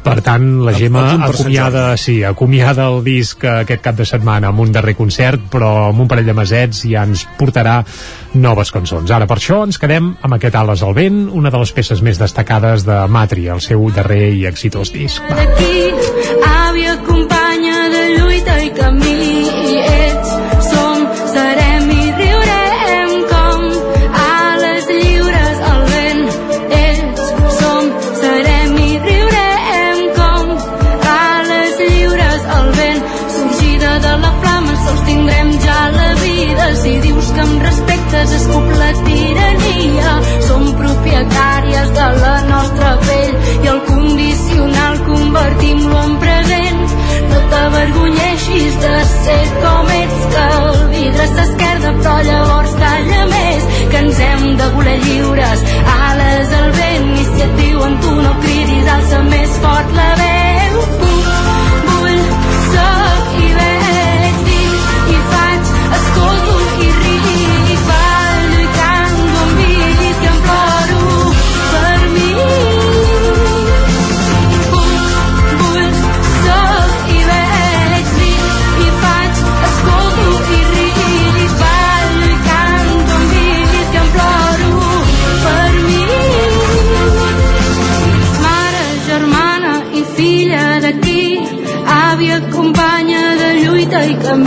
[0.08, 4.60] Per tant, la A- Gemma acomiada, sí, acomiada el disc aquest cap de setmana amb
[4.60, 7.84] un darrer concert, però amb un parell de mesets ja ens portarà
[8.34, 9.12] noves cançons.
[9.12, 12.20] Ara, per això, ens quedem amb aquest Ales al vent, una de les peces més
[12.20, 15.22] destacades de Matri, el seu darrer i exitós disc.
[16.44, 17.47] Va.
[41.18, 46.84] bibliotecàries de la nostra pell i el condicional convertim-lo en present.
[47.32, 54.04] No t'avergonyeixis de ser com ets que el vidre s'esquerda però llavors talla més que
[54.04, 55.68] ens hem de voler lliures.
[55.98, 61.07] Ales al vent i si et diuen tu no cridis alça més fort la veu.
[94.16, 94.47] Camí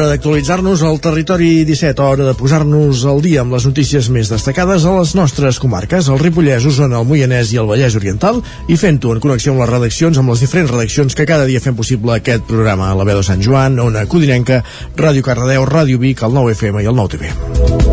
[0.00, 4.86] Hora d'actualitzar-nos al territori 17, hora de posar-nos al dia amb les notícies més destacades
[4.88, 9.12] a les nostres comarques, el Ripollès, Osona, el Moianès i el Vallès Oriental, i fent-ho
[9.12, 12.48] en connexió amb les redaccions, amb les diferents redaccions que cada dia fem possible aquest
[12.48, 12.88] programa.
[12.96, 14.62] La veu de Sant Joan, Ona Codinenca,
[14.96, 17.89] Ràdio Cardedeu, Ràdio Vic, el 9 FM i el 9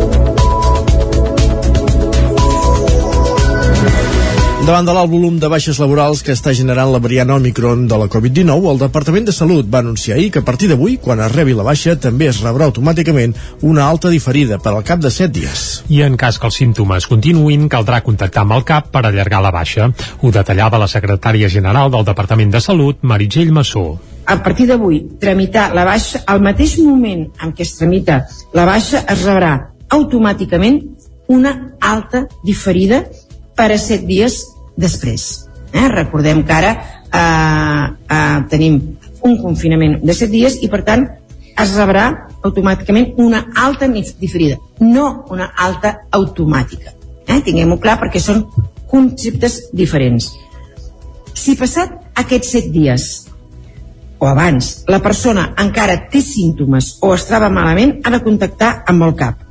[4.68, 8.04] Davant de l'alt volum de baixes laborals que està generant la variant Omicron de la
[8.12, 11.54] Covid-19, el Departament de Salut va anunciar ahir que a partir d'avui, quan es rebi
[11.56, 13.32] la baixa, també es rebrà automàticament
[13.64, 15.62] una alta diferida per al cap de 7 dies.
[15.88, 19.54] I en cas que els símptomes continuïn, caldrà contactar amb el CAP per allargar la
[19.56, 19.86] baixa.
[20.20, 23.86] Ho detallava la secretària general del Departament de Salut, Meritxell Massó.
[24.28, 28.18] a partir d'avui tramitar la baixa al mateix moment en què es tramita
[28.52, 29.54] la baixa es rebrà
[29.88, 30.82] automàticament
[31.32, 33.06] una alta diferida
[33.56, 35.28] per a set dies després.
[35.72, 35.86] Eh?
[35.92, 38.78] Recordem que ara eh, eh, tenim
[39.26, 41.04] un confinament de set dies i per tant
[41.58, 42.06] es rebrà
[42.46, 46.94] automàticament una alta diferida, no una alta automàtica.
[47.26, 47.40] Eh?
[47.44, 48.44] Tinguem-ho clar perquè són
[48.88, 50.30] conceptes diferents.
[51.34, 53.08] Si passat aquests set dies
[54.18, 59.06] o abans la persona encara té símptomes o es troba malament, ha de contactar amb
[59.06, 59.44] el CAP.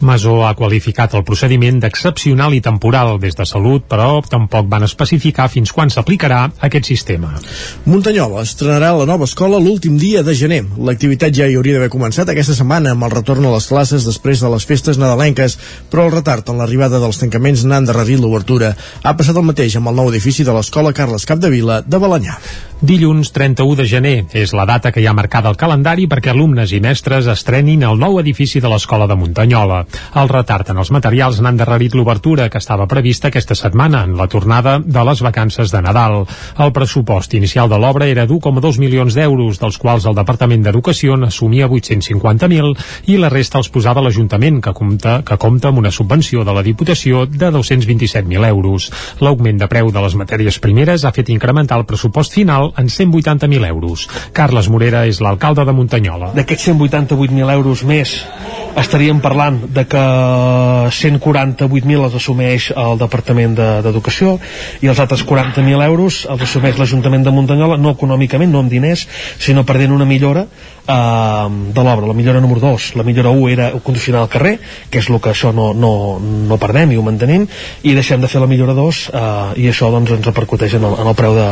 [0.00, 5.48] Masó ha qualificat el procediment d'excepcional i temporal des de Salut, però tampoc van especificar
[5.48, 7.32] fins quan s'aplicarà aquest sistema.
[7.86, 10.62] Muntanyola estrenarà la nova escola l'últim dia de gener.
[10.76, 14.44] L'activitat ja hi hauria d'haver començat aquesta setmana amb el retorn a les classes després
[14.44, 15.56] de les festes nadalenques,
[15.90, 18.74] però el retard en l'arribada dels tancaments n'ha endarrerit l'obertura.
[19.02, 22.36] Ha passat el mateix amb el nou edifici de l'escola Carles Capdevila de Balanyà.
[22.76, 26.74] Dilluns 31 de gener és la data que hi ha marcada al calendari perquè alumnes
[26.76, 29.78] i mestres estrenin el nou edifici de l'escola de Muntanyola.
[30.20, 34.26] El retard en els materials n'ha endarrerit l'obertura que estava prevista aquesta setmana en la
[34.28, 36.26] tornada de les vacances de Nadal.
[36.60, 41.70] El pressupost inicial de l'obra era d'1,2 milions d'euros, dels quals el Departament d'Educació n'assumia
[41.72, 42.76] 850.000
[43.08, 46.66] i la resta els posava l'Ajuntament, que compta, que compta amb una subvenció de la
[46.66, 48.92] Diputació de 227.000 euros.
[49.24, 53.66] L'augment de preu de les matèries primeres ha fet incrementar el pressupost final en 180.000
[53.68, 54.08] euros.
[54.32, 56.32] Carles Morera és l'alcalde de Muntanyola.
[56.34, 58.24] d'aquests 188.000 euros més
[58.76, 59.96] estaríem parlant de que
[60.90, 64.38] 148.000 els assumeix el Departament de- d'Educació
[64.82, 69.06] i els altres 40.000 euros els assumeix l'Ajuntament de Muntanyola no econòmicament, no amb diners
[69.38, 70.46] sinó perdent una millora
[70.88, 74.56] eh, de l'obra, la millora número 2 la millora 1 era condicionar al carrer
[74.90, 77.46] que és el que això no, no, no perdem i ho mantenim
[77.82, 80.98] i deixem de fer la millora 2 eh, i això doncs ens repercuteix en el,
[81.02, 81.48] en el preu de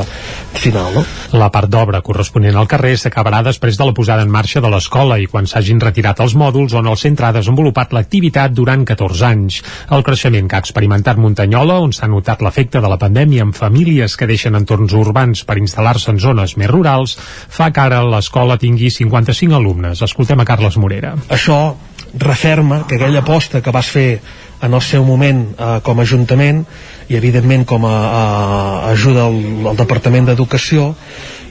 [0.58, 1.04] final no?
[1.34, 5.18] La part d'obra corresponent al carrer s'acabarà després de la posada en marxa de l'escola
[5.20, 9.60] i quan s'hagin retirat els mòduls on el centre ha desenvolupat l'activitat durant 14 anys.
[9.94, 14.16] El creixement que ha experimentat Muntanyola, on s'ha notat l'efecte de la pandèmia amb famílies
[14.16, 18.90] que deixen entorns urbans per instal·lar-se en zones més rurals, fa que ara l'escola tingui
[19.24, 20.02] 55 alumnes.
[20.02, 21.14] Escoltem a Carles Morera.
[21.28, 21.74] això
[22.14, 24.20] referma que aquella aposta que vas fer
[24.62, 26.64] en el seu moment eh, com a Ajuntament
[27.08, 30.94] i evidentment com a, a ajuda al, al Departament d'Educació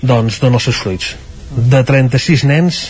[0.01, 1.15] doncs dona els seus fruits
[1.53, 2.83] de 36 nens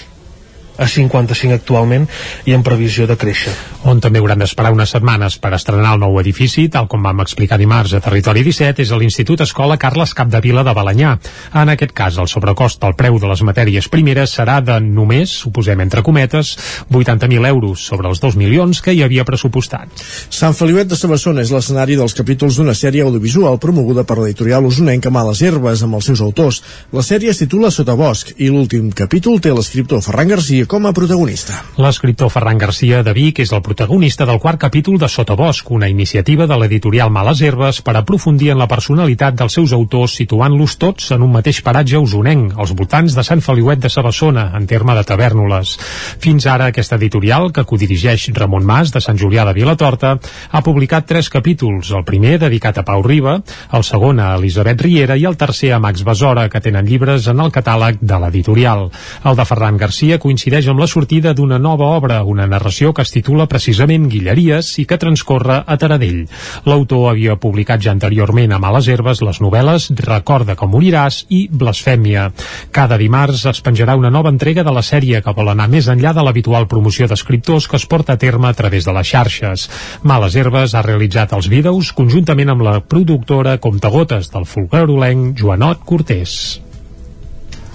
[0.77, 2.07] a 55 actualment
[2.45, 3.53] i en previsió de créixer.
[3.89, 7.59] On també hauran d'esperar unes setmanes per estrenar el nou edifici, tal com vam explicar
[7.59, 11.17] dimarts a Territori 17, és a l'Institut Escola Carles Capdevila de Balanyà.
[11.53, 15.83] En aquest cas, el sobrecost pel preu de les matèries primeres serà de només, suposem
[15.83, 16.55] entre cometes,
[16.89, 19.91] 80.000 euros sobre els 2 milions que hi havia pressupostat.
[20.29, 25.11] Sant Feliuet de Sabassona és l'escenari dels capítols d'una sèrie audiovisual promoguda per l'editorial usonenca
[25.11, 26.61] Males Herbes amb els seus autors.
[26.95, 30.93] La sèrie es titula Sota Bosc i l'últim capítol té l'escriptor Ferran Garcia com a
[30.93, 31.59] protagonista.
[31.81, 36.47] L'escriptor Ferran Garcia de Vic és el protagonista del quart capítol de Sotobosc, una iniciativa
[36.47, 41.25] de l'editorial Males Herbes per aprofundir en la personalitat dels seus autors situant-los tots en
[41.25, 45.75] un mateix paratge usonenc, als voltants de Sant Feliuet de Sabassona, en terme de Tavernoles.
[46.23, 50.15] Fins ara, aquesta editorial, que codirigeix Ramon Mas, de Sant Julià de Vilatorta,
[50.49, 53.39] ha publicat tres capítols, el primer dedicat a Pau Riba,
[53.73, 57.41] el segon a Elisabet Riera i el tercer a Max Besora, que tenen llibres en
[57.43, 58.89] el catàleg de l'editorial.
[59.25, 63.09] El de Ferran Garcia coincideix amb la sortida d'una nova obra, una narració que es
[63.09, 66.27] titula precisament Guilleries i que transcorre a Taradell.
[66.69, 72.27] L'autor havia publicat ja anteriorment a Males Herbes les novel·les Recorda com moriràs i Blasfèmia.
[72.75, 76.13] Cada dimarts es penjarà una nova entrega de la sèrie que vol anar més enllà
[76.13, 79.69] de l'habitual promoció d'escriptors que es porta a terme a través de les xarxes.
[80.03, 86.62] Males Herbes ha realitzat els vídeos conjuntament amb la productora Comptagotes del folclorulenc Joanot Cortés.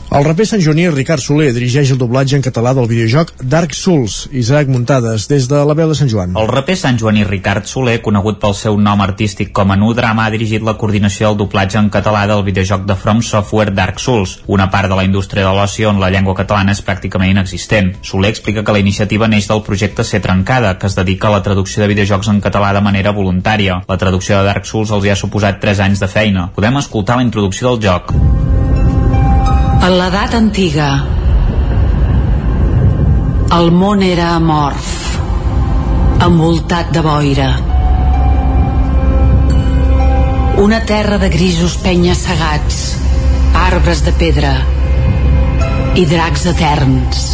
[0.08, 4.14] El raper Sant Joaní Ricard Soler dirigeix el doblatge en català del videojoc Dark Souls,
[4.32, 6.32] Isaac Muntades, des de la veu de Sant Joan.
[6.40, 10.24] El raper Sant Joaní Ricard Soler, conegut pel seu nom artístic com a Nu Drama,
[10.24, 14.38] ha dirigit la coordinació del doblatge en català del videojoc de From Software Dark Souls,
[14.46, 17.98] una part de la indústria de l'oci on la llengua catalana és pràcticament inexistent.
[18.00, 21.42] Soler explica que la iniciativa neix del projecte Ser Trencada, que es dedica a la
[21.44, 23.82] traducció de videojocs en català de manera voluntària.
[23.86, 26.48] La traducció de Dark Souls els hi ha suposat 3 anys de feina.
[26.56, 28.57] Podem escoltar la introducció del joc.
[29.88, 30.86] En l'edat antiga,
[33.56, 34.90] el món era amorf,
[36.26, 37.46] envoltat de boira.
[40.66, 42.82] Una terra de grisos penyes segats,
[43.62, 44.52] arbres de pedra
[45.96, 47.24] i dracs eterns.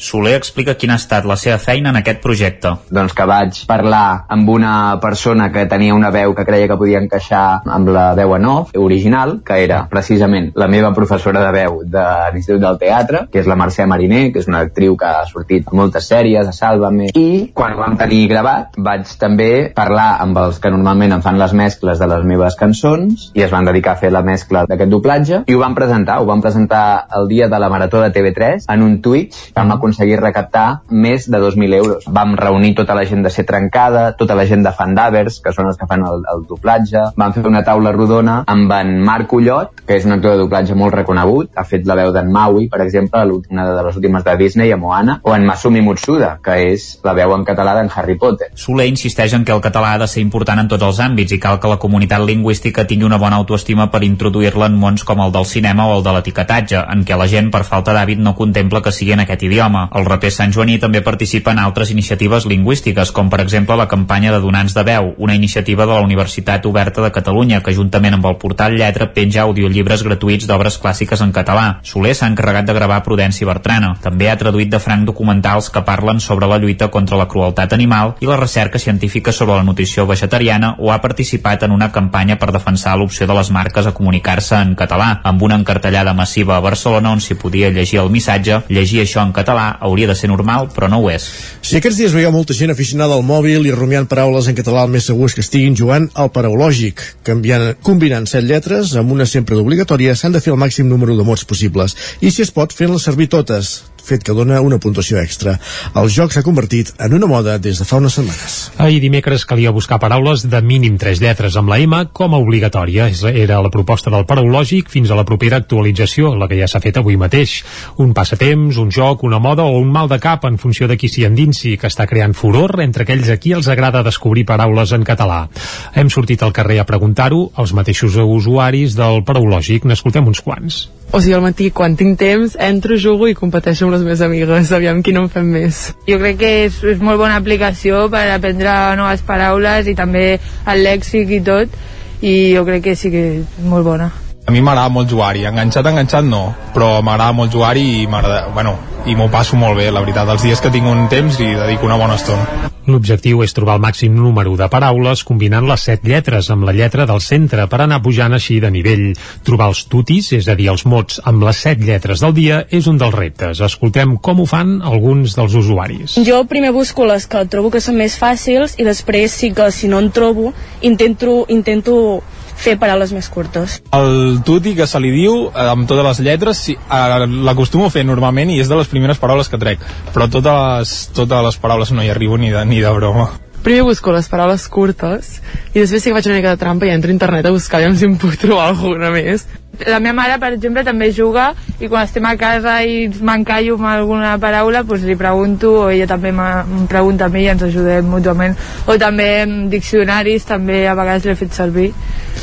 [0.00, 2.72] Soler explica quina ha estat la seva feina en aquest projecte.
[2.88, 4.72] Doncs que vaig parlar amb una
[5.02, 8.70] persona que tenia una veu que creia que podia encaixar amb la veu en off,
[8.80, 13.50] original, que era precisament la meva professora de veu de l'Institut del Teatre, que és
[13.50, 17.10] la Mercè Mariner, que és una actriu que ha sortit a moltes sèries, a Sálvame,
[17.12, 21.38] i quan ho vam tenir gravat vaig també parlar amb els que normalment em fan
[21.40, 24.96] les mescles de les meves cançons i es van dedicar a fer la mescla d'aquest
[24.96, 26.84] doblatge i ho vam presentar, ho vam presentar
[27.20, 31.38] el dia de la Marató de TV3 en un Twitch, vam aconseguir recaptar més de
[31.38, 32.04] 2.000 euros.
[32.06, 35.66] Vam reunir tota la gent de Ser Trencada, tota la gent de Fandavers, que són
[35.66, 37.10] els que fan el, el doblatge.
[37.18, 40.76] Vam fer una taula rodona amb en Marc Ullot, que és un actor de doblatge
[40.78, 41.50] molt reconegut.
[41.58, 44.78] Ha fet la veu d'en Maui, per exemple, una de les últimes de Disney, a
[44.78, 48.52] Moana, o en Masumi Mutsuda, que és la veu en català d'en Harry Potter.
[48.54, 51.40] Soler insisteix en que el català ha de ser important en tots els àmbits i
[51.42, 55.34] cal que la comunitat lingüística tingui una bona autoestima per introduir-la en mons com el
[55.34, 58.82] del cinema o el de l'etiquetatge, en què la gent, per falta d'hàbit, no contempla
[58.84, 59.79] que sigui en aquest idioma.
[59.94, 64.32] El raper Sant Joaní també participa en altres iniciatives lingüístiques, com per exemple la campanya
[64.34, 68.26] de Donants de Veu, una iniciativa de la Universitat Oberta de Catalunya, que juntament amb
[68.30, 71.80] el portal Lletra penja audiollibres gratuïts d'obres clàssiques en català.
[71.82, 73.94] Soler s'ha encarregat de gravar Prudència Bertrana.
[74.02, 78.16] També ha traduït de franc documentals que parlen sobre la lluita contra la crueltat animal
[78.20, 82.52] i la recerca científica sobre la nutrició vegetariana o ha participat en una campanya per
[82.52, 87.12] defensar l'opció de les marques a comunicar-se en català, amb una encartellada massiva a Barcelona
[87.12, 90.88] on s'hi podia llegir el missatge «Llegir això en català hauria de ser normal, però
[90.90, 91.26] no ho és.
[91.62, 94.94] Si aquests dies veieu molta gent aficionada al mòbil i rumiant paraules en català el
[94.94, 97.02] més segur és que estiguin jugant al paraulògic.
[97.26, 101.26] Canviant, combinant set lletres amb una sempre d'obligatòria s'han de fer el màxim número de
[101.26, 105.56] mots possibles i si es pot fent-les servir totes fet que dona una puntuació extra.
[105.94, 108.58] El joc s'ha convertit en una moda des de fa unes setmanes.
[108.78, 113.08] Ahir dimecres calia buscar paraules de mínim tres lletres amb la M com a obligatòria.
[113.30, 117.00] Era la proposta del paraulògic fins a la propera actualització, la que ja s'ha fet
[117.00, 117.60] avui mateix.
[117.98, 121.08] Un passatemps, un joc, una moda o un mal de cap en funció de qui
[121.08, 125.04] s'hi endinsi, que està creant furor entre aquells a qui els agrada descobrir paraules en
[125.04, 125.46] català.
[125.94, 129.86] Hem sortit al carrer a preguntar-ho als mateixos usuaris del paraulògic.
[129.88, 130.86] N'escoltem uns quants.
[131.12, 134.70] O sigui, al matí, quan tinc temps, entro, jugo i competeixo amb les meves amigues,
[134.70, 135.82] aviam qui no en fem més.
[136.06, 140.24] Jo crec que és, és molt bona aplicació per aprendre noves paraules i també
[140.70, 141.78] el lèxic i tot,
[142.22, 144.12] i jo crec que sí que és molt bona.
[144.50, 146.40] A mi m'agrada molt jugar-hi, enganxat, enganxat no,
[146.74, 148.72] però m'agrada molt jugar-hi i m'agrada, bueno,
[149.06, 150.26] i m'ho passo molt bé, la veritat.
[150.26, 152.70] Els dies que tinc un temps hi dedico una bona estona.
[152.90, 157.06] L'objectiu és trobar el màxim número de paraules combinant les set lletres amb la lletra
[157.06, 159.04] del centre per anar pujant així de nivell.
[159.46, 162.90] Trobar els tutis, és a dir, els mots amb les set lletres del dia, és
[162.90, 163.62] un dels reptes.
[163.62, 166.18] Escoltem com ho fan alguns dels usuaris.
[166.26, 169.86] Jo primer busco les que trobo que són més fàcils i després sí que si
[169.86, 170.50] no en trobo
[170.82, 172.24] intento, intento
[172.60, 173.80] fer paraules més curtes.
[173.96, 177.94] El tuti que se li diu, eh, amb totes les lletres, sí, eh, l'acostumo a
[177.94, 179.84] fer normalment i és de les primeres paraules que trec,
[180.14, 183.30] però totes les, totes les paraules no hi arribo ni de, ni de broma.
[183.60, 185.34] Primer busco les paraules curtes
[185.74, 187.82] i després sí que faig una mica de trampa i entro a internet a buscar
[187.94, 189.46] si em puc trobar alguna més.
[189.86, 191.50] La meva mare, per exemple, també juga
[191.80, 196.08] i quan estem a casa i m'encallo amb alguna paraula, doncs li pregunto o ella
[196.08, 198.56] també em pregunta a mi i ens ajudem mútuament.
[198.86, 201.90] O també en diccionaris, també a vegades l'he fet servir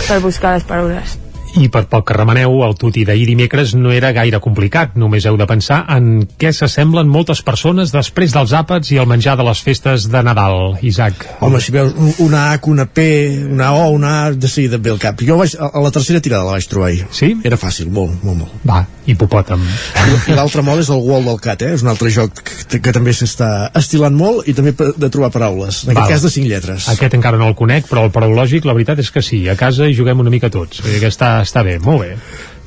[0.07, 1.26] per buscar les paraules.
[1.55, 4.97] I per poc que remeneu, el tuti d'ahir dimecres no era gaire complicat.
[4.99, 9.37] Només heu de pensar en què s'assemblen moltes persones després dels àpats i el menjar
[9.39, 11.25] de les festes de Nadal, Isaac.
[11.41, 13.07] Home, si veus una H, una P,
[13.47, 15.23] una O, una A, de seguida et ve el cap.
[15.23, 17.07] Jo vaig, a la tercera tirada la vaig trobar ahir.
[17.11, 17.33] Sí?
[17.47, 18.59] Era fàcil, molt, molt, molt.
[18.67, 19.63] Va, hipopòtam.
[20.27, 21.73] I l'altre molt és el Wall del Cat, eh?
[21.77, 25.83] És un altre joc que, que també s'està estilant molt i també de trobar paraules.
[25.87, 26.03] En Val.
[26.03, 26.89] aquest cas de cinc lletres.
[26.91, 29.43] Aquest encara no el conec, però el paraulògic la veritat és que sí.
[29.49, 30.83] A casa hi juguem una mica tots.
[30.83, 30.97] Que
[31.45, 32.15] està, bé, molt bé.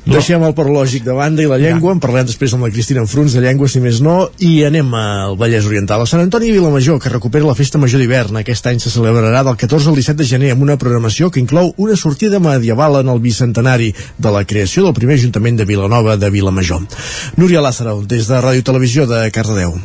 [0.01, 0.15] No.
[0.15, 3.35] Deixem el parològic de banda i la llengua, en parlem després amb la Cristina Enfruns
[3.37, 6.97] de llengua, si més no, i anem al Vallès Oriental, a Sant Antoni i Vilamajor,
[7.03, 8.41] que recupera la festa major d'hivern.
[8.41, 11.69] Aquest any se celebrarà del 14 al 17 de gener amb una programació que inclou
[11.77, 16.33] una sortida medieval en el bicentenari de la creació del primer Ajuntament de Vilanova de
[16.33, 16.81] Vilamajor.
[17.37, 19.77] Núria Lázaro, des de Ràdio Televisió de Cardedeu.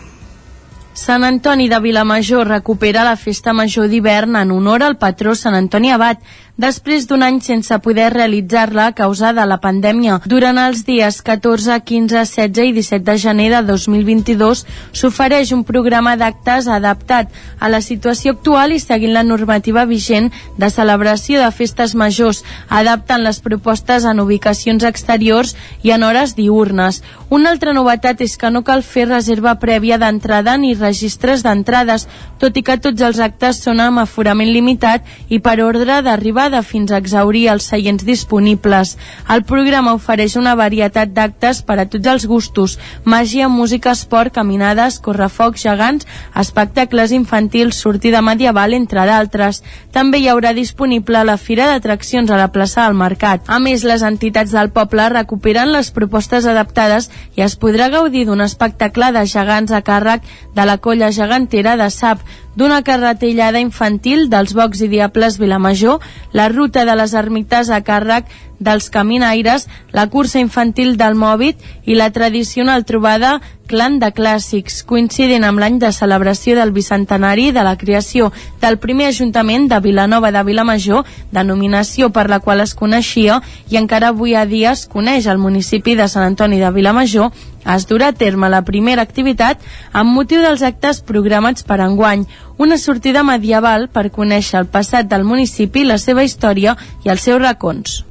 [0.96, 5.90] Sant Antoni de Vilamajor recupera la festa major d'hivern en honor al patró Sant Antoni
[5.92, 6.22] Abat,
[6.56, 10.22] després d'un any sense poder realitzar-la a causa de la pandèmia.
[10.24, 14.64] Durant els dies 14, 15, 16 i 17 de gener de 2022
[14.96, 17.28] s'ofereix un programa d'actes adaptat
[17.60, 23.20] a la situació actual i seguint la normativa vigent de celebració de festes majors, adaptant
[23.20, 25.52] les propostes en ubicacions exteriors
[25.82, 27.02] i en hores diurnes.
[27.28, 32.08] Una altra novetat és que no cal fer reserva prèvia d'entrada ni registres d'entrades,
[32.40, 36.00] tot i que tots els actes són amb aforament limitat i per ordre
[36.46, 38.96] d'arribada fins a exaurir els seients disponibles.
[39.28, 44.98] El programa ofereix una varietat d'actes per a tots els gustos, màgia, música, esport, caminades,
[45.00, 49.62] correfocs gegants, espectacles infantils, sortida medieval, entre d'altres.
[49.92, 53.42] També hi haurà disponible la Fira d'Atraccions a la plaça del Mercat.
[53.48, 58.40] A més, les entitats del poble recuperen les propostes adaptades i es podrà gaudir d'un
[58.40, 60.22] espectacle de gegants a càrrec
[60.54, 62.22] de la colla gegantera de SAP,
[62.56, 66.00] d'una carretellada infantil dels Bocs i Diables Vilamajor,
[66.32, 71.94] la ruta de les ermites a càrrec dels caminaires, la cursa infantil del Mòbit i
[71.94, 77.74] la tradicional trobada Clan de Clàssics, coincidint amb l'any de celebració del bicentenari de la
[77.76, 78.30] creació
[78.62, 81.02] del primer Ajuntament de Vilanova de Vilamajor,
[81.34, 85.96] denominació per la qual es coneixia i encara avui a dia es coneix al municipi
[85.98, 87.32] de Sant Antoni de Vilamajor,
[87.74, 89.58] es durà a terme la primera activitat
[89.92, 92.26] amb motiu dels actes programats per enguany,
[92.62, 97.42] una sortida medieval per conèixer el passat del municipi, la seva història i els seus
[97.42, 98.04] racons.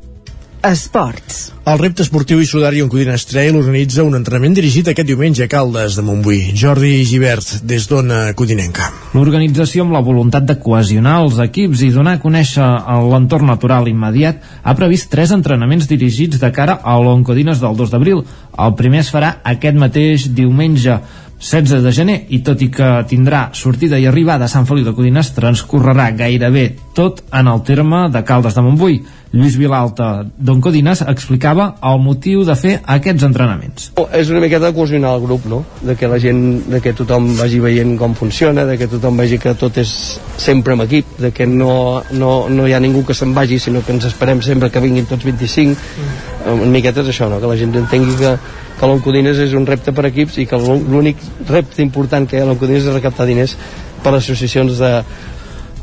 [0.66, 1.52] Esports.
[1.70, 5.50] El repte esportiu i sudari on Codines Trail organitza un entrenament dirigit aquest diumenge a
[5.50, 6.40] Caldes de Montbui.
[6.58, 8.88] Jordi Givert, des d'Ona Codinenca.
[9.14, 12.66] L'organització, amb la voluntat de cohesionar els equips i donar a conèixer
[13.12, 18.26] l'entorn natural immediat, ha previst tres entrenamons dirigits de cara a l'Oncodines del 2 d'abril.
[18.58, 20.98] El primer es farà aquest mateix diumenge
[21.40, 24.96] 16 de gener i tot i que tindrà sortida i arribada a Sant Feliu de
[24.96, 29.00] Codines transcorrerà gairebé tot en el terme de Caldes de Montbui.
[29.36, 33.90] Lluís Vilalta d'Oncodines explicava el motiu de fer aquests entrenaments.
[34.16, 35.60] És una miqueta de cohesionar el grup, no?
[35.84, 36.40] De que la gent,
[36.72, 39.92] de que tothom vagi veient com funciona, de que tothom vegi que tot és
[40.40, 43.84] sempre amb equip, de que no, no, no hi ha ningú que se'n vagi, sinó
[43.84, 45.76] que ens esperem sempre que vinguin tots 25.
[45.76, 46.35] Mm.
[46.46, 47.40] Una miqueta és això, no?
[47.42, 48.36] Que la gent entengui que,
[48.80, 52.46] que l'Oncodines és un repte per equips i que l'únic repte important que hi ha
[52.46, 53.56] a l'Oncodines és recaptar diners
[54.04, 54.92] per les associacions de,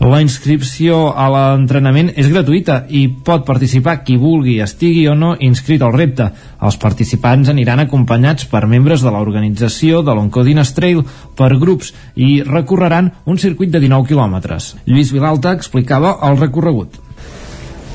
[0.03, 5.83] la inscripció a l'entrenament és gratuïta i pot participar qui vulgui, estigui o no inscrit
[5.85, 6.27] al repte.
[6.59, 11.05] Els participants aniran acompanyats per membres de l'organització de l'Oncodines Trail
[11.39, 14.73] per grups i recorreran un circuit de 19 quilòmetres.
[14.91, 16.99] Lluís Vilalta explicava el recorregut.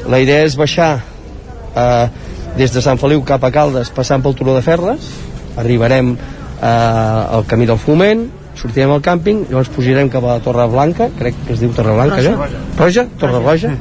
[0.08, 0.94] La idea és baixar
[1.76, 2.08] eh,
[2.56, 5.12] des de Sant Feliu cap a Caldes passant pel Turó de Ferles,
[5.58, 10.66] arribarem eh, al camí del Foment, sortirem al càmping, llavors pujarem cap a la Torre
[10.72, 12.38] Blanca, crec que es diu Torre Blanca, Roja, ja?
[12.38, 12.64] Roja.
[12.80, 13.06] Roja?
[13.20, 13.74] Torre Roja?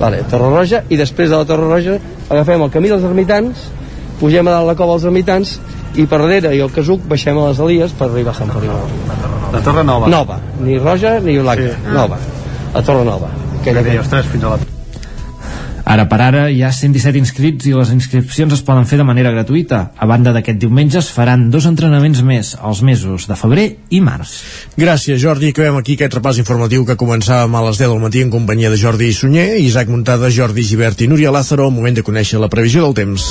[0.00, 1.96] Vale, Torre Roja, i després de la Torre Roja
[2.28, 3.70] agafem el camí dels ermitans,
[4.20, 5.56] pugem a dalt la cova dels ermitans
[5.94, 8.74] i per darrere i el Casuc baixem a les Elies per arribar a Sant Feliu
[9.54, 10.08] La Torre Nova.
[10.10, 11.94] Nova, ni roja ni blanca, Sí.
[11.94, 12.18] nova
[12.74, 13.30] a Torre Nova
[13.60, 14.73] aquella Aquella, ostres, fins a la...
[15.84, 19.32] Ara per ara hi ha 117 inscrits i les inscripcions es poden fer de manera
[19.34, 19.90] gratuïta.
[20.00, 24.32] A banda d'aquest diumenge es faran dos entrenaments més, els mesos de febrer i març.
[24.80, 25.52] Gràcies, Jordi.
[25.52, 28.80] Acabem aquí aquest repàs informatiu que començàvem a les 10 del matí en companyia de
[28.80, 32.88] Jordi Sunyer, Isaac Muntada, Jordi Givert i Núria Lázaro, al moment de conèixer la previsió
[32.88, 33.28] del temps.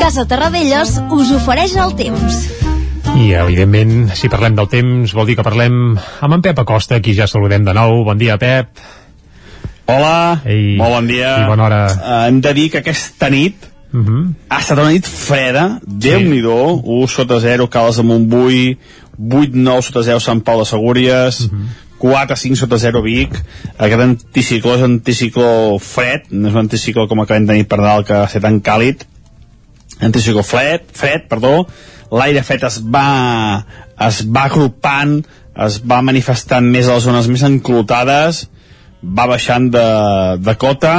[0.00, 2.65] Casa Terradellos us ofereix el temps.
[3.14, 7.14] I, evidentment, si parlem del temps, vol dir que parlem amb en Pep Acosta, aquí
[7.14, 8.02] ja saludem de nou.
[8.04, 8.82] Bon dia, Pep.
[9.86, 11.36] Hola, Ei, molt bon dia.
[11.44, 11.80] I bona hora.
[11.94, 14.34] Uh, hem de dir que aquesta nit Uh -huh.
[14.48, 18.78] ha estat una nit freda, Déu-n'hi-do, 1 sota 0, Cales de Montbui,
[19.16, 21.66] 8-9 sota 0, Sant Pau de Segúries, uh -huh.
[21.98, 23.32] 4-5 sota 0 Vic,
[23.78, 27.80] aquest anticicló és un anticicló fred, no és un anticicló com acabem de tenir per
[27.80, 29.06] dalt que va ser tan càlid,
[30.00, 31.66] anticicló fred, fred, perdó,
[32.12, 33.64] l'aire fred es va,
[34.06, 35.18] es va agrupant,
[35.66, 38.44] es va manifestant més a les zones més enclotades,
[39.02, 39.86] va baixant de,
[40.42, 40.96] de cota,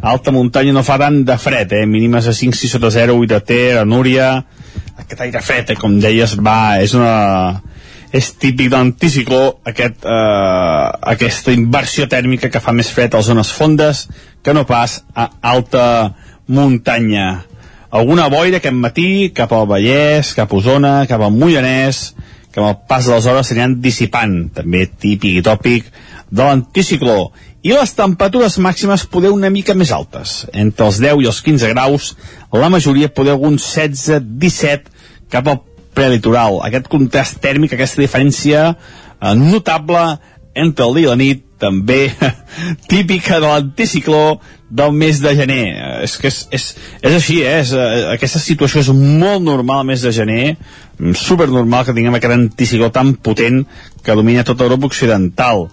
[0.00, 1.86] alta muntanya no fa tant de fred, eh?
[1.86, 4.30] mínimes a 5, 6 sota 0, 8 a Ter, a Núria,
[4.96, 5.78] aquest aire fred, eh?
[5.80, 7.14] com deies, va, és una
[8.08, 13.28] és típic de l'anticicló aquest, eh, aquesta inversió tèrmica que fa més fred a les
[13.28, 14.06] zones fondes
[14.42, 16.14] que no pas a alta
[16.48, 17.44] muntanya
[17.90, 22.12] alguna boira aquest matí cap al Vallès, cap a Osona, cap al Moianès,
[22.52, 25.88] que amb el pas de les hores s'aniran dissipant, també típic i tòpic
[26.30, 27.30] de l'anticicló.
[27.66, 31.72] I les temperatures màximes poder una mica més altes, entre els 10 i els 15
[31.72, 32.12] graus,
[32.52, 34.92] la majoria poder alguns 16-17
[35.32, 35.60] cap al
[35.96, 36.60] prelitoral.
[36.64, 40.04] Aquest contrast tèrmic, aquesta diferència eh, notable
[40.54, 42.06] entre el dia i la nit, també
[42.92, 44.38] típica de l'anticicló
[44.68, 45.64] del mes de gener.
[46.04, 46.68] És que és, és,
[47.00, 47.58] és així, eh?
[47.62, 50.56] és, eh, aquesta situació és molt normal al mes de gener,
[50.98, 53.64] mm, supernormal que tinguem aquest anticicló tan potent
[54.04, 55.68] que domina tota Europa occidental.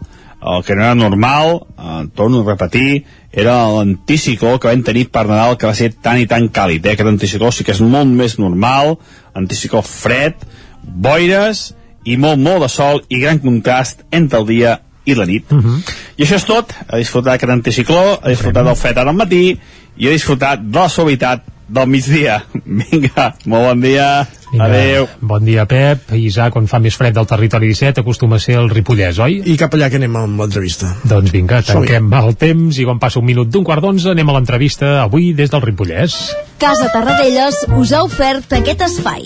[0.46, 5.26] El que no era normal, eh, torno a repetir, era l'anticicló que vam tenir per
[5.28, 6.86] Nadal que va ser tan i tan càlid.
[6.86, 6.94] Eh?
[6.94, 8.98] Aquest anticicló sí que és molt més normal,
[9.34, 10.36] anticicló fred,
[10.84, 11.74] boires
[12.06, 15.52] i molt, molt de sol i gran contrast entre el dia i la nit.
[15.52, 15.82] Uh -huh.
[16.18, 16.74] I això és tot.
[16.88, 19.58] A disfrutar d'aquest anticicló, a disfrutar del fred ara al matí
[19.98, 22.44] i a disfrutar de la suavitat del migdia.
[22.66, 24.28] Vinga, molt bon dia.
[24.52, 25.08] Vinga, Adéu.
[25.22, 26.12] Bon dia, Pep.
[26.14, 29.42] Isaac, quan fa més fred del territori 17, acostuma a ser el Ripollès, oi?
[29.46, 30.94] I cap allà que anem amb l'entrevista.
[31.04, 34.38] Doncs vinga, tanquem el temps i quan passa un minut d'un quart d'onze anem a
[34.38, 36.20] l'entrevista avui des del Ripollès.
[36.62, 39.26] Casa Terradellos us ha ofert aquest espai.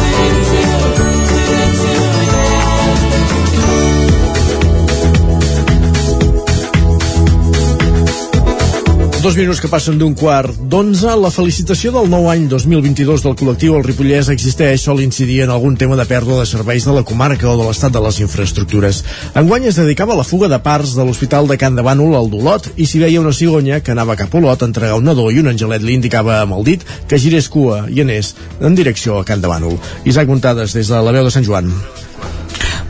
[9.21, 11.11] Dos minuts que passen d'un quart d'onze.
[11.21, 15.75] La felicitació del nou any 2022 del col·lectiu El Ripollès existeix sol incidir en algun
[15.77, 19.03] tema de pèrdua de serveis de la comarca o de l'estat de les infraestructures.
[19.37, 22.33] Enguany es dedicava a la fuga de parts de l'Hospital de Can de Bànol al
[22.33, 25.29] d'Olot i si veia una cigonya que anava cap a Olot a entregar un nadó
[25.29, 29.19] i un angelet li indicava amb el dit que girés cua i anés en direcció
[29.19, 29.77] a Can de Bànol.
[30.01, 31.69] Isaac Muntades, des de la veu de Sant Joan.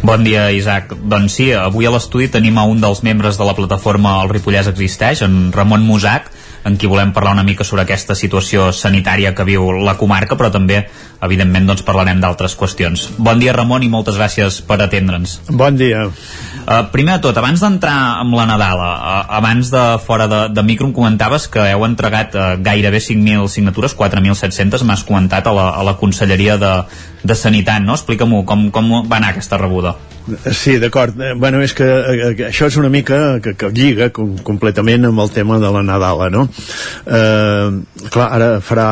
[0.02, 0.96] Bon dia, Isaac.
[0.98, 4.70] Doncs sí, avui a l'estudi tenim a un dels membres de la plataforma El Ripollès
[4.72, 6.32] Existeix, en Ramon Musac,
[6.66, 10.50] en qui volem parlar una mica sobre aquesta situació sanitària que viu la comarca, però
[10.54, 10.84] també,
[11.22, 13.08] evidentment, doncs parlarem d'altres qüestions.
[13.18, 15.40] Bon dia, Ramon, i moltes gràcies per atendre'ns.
[15.50, 16.08] Bon dia.
[16.62, 20.66] Uh, primer de tot, abans d'entrar amb la Nadala, uh, abans de fora de, de
[20.66, 25.72] micro em comentaves que heu entregat uh, gairebé 5.000 signatures, 4.700, m'has comentat a la,
[25.78, 26.76] a la Conselleria de,
[27.24, 27.98] de Sanitat, no?
[27.98, 29.96] Explica-m'ho, com, com va anar aquesta rebuda?
[30.52, 31.18] Sí, d'acord.
[31.20, 35.24] Eh, Bueno, és que eh, això és una mica que, que lliga com, completament amb
[35.24, 36.48] el tema de la Nadala, no?
[37.06, 37.82] Eh,
[38.14, 38.90] clar, ara farà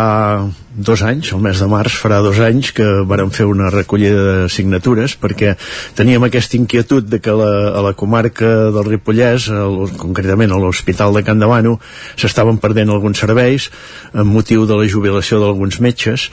[0.80, 4.49] dos anys, el mes de març farà dos anys que vàrem fer una recollida de
[4.53, 5.56] signatures perquè
[5.97, 11.14] teníem aquesta inquietud de que la, a la comarca del Ripollès, el, concretament a l'Hospital
[11.18, 11.77] de Can Davano,
[12.15, 13.69] s'estaven perdent alguns serveis
[14.14, 16.30] amb motiu de la jubilació d'alguns metges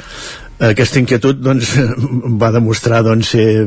[0.57, 1.75] aquesta inquietud doncs,
[2.41, 3.67] va demostrar doncs, ser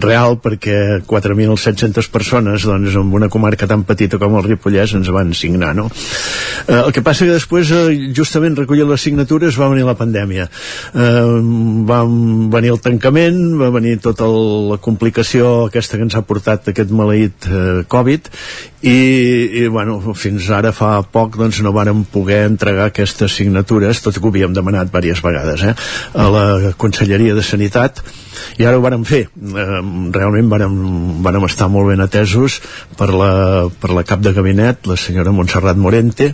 [0.00, 5.34] real perquè 4.700 persones doncs, en una comarca tan petita com el Ripollès ens van
[5.36, 5.88] signar no?
[5.90, 10.48] eh, el que passa que després eh, justament recollir les signatures va venir la pandèmia
[10.48, 11.26] eh,
[11.88, 12.00] va
[12.56, 17.50] venir el tancament va venir tota la complicació aquesta que ens ha portat aquest maleït
[17.50, 18.32] eh, Covid
[18.82, 18.98] i,
[19.58, 24.22] i bueno, fins ara fa poc doncs, no vàrem poder entregar aquestes signatures tot i
[24.22, 25.74] que ho havíem demanat diverses vegades eh?
[26.14, 26.46] a la
[26.78, 28.02] Conselleria de Sanitat
[28.58, 29.24] i ara ho vàrem fer
[30.14, 30.74] realment vàrem,
[31.24, 32.60] vàrem estar molt ben atesos
[32.98, 33.30] per la,
[33.80, 36.32] per la cap de gabinet la senyora Montserrat Morente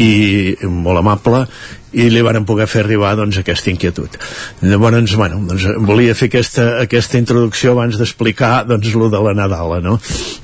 [0.00, 1.44] i molt amable
[1.92, 4.14] i li varen poder fer arribar doncs, aquesta inquietud.
[4.62, 9.80] Llavors, bueno, doncs, volia fer aquesta, aquesta introducció abans d'explicar doncs, lo de la Nadala,
[9.82, 9.96] no?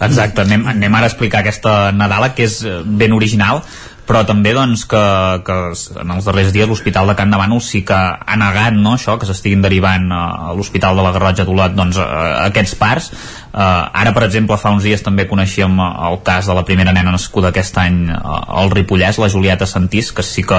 [0.02, 3.62] Exacte, anem, anem ara a explicar aquesta Nadala, que és eh, ben original,
[4.06, 5.02] però també doncs, que,
[5.46, 5.56] que
[6.02, 9.16] en els darrers dies l'Hospital de Can de Bànol sí que ha negat no, això,
[9.18, 13.10] que s'estiguin derivant a l'Hospital de la Garrotxa d'Olot doncs, a aquests parts
[13.56, 17.14] Uh, ara, per exemple, fa uns dies també coneixíem el cas de la primera nena
[17.14, 20.58] nascuda aquest any al Ripollès, la Julieta Santís, que sí que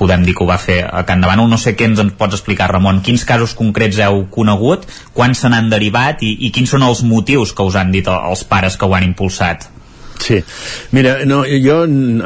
[0.00, 1.46] podem dir que ho va fer a Can de Bànol.
[1.46, 2.98] No sé què ens en pots explicar, Ramon.
[3.06, 7.54] Quins casos concrets heu conegut, quants se n'han derivat i, i quins són els motius
[7.54, 9.68] que us han dit els pares que ho han impulsat?
[10.22, 10.38] Sí,
[10.94, 11.80] mira, no, jo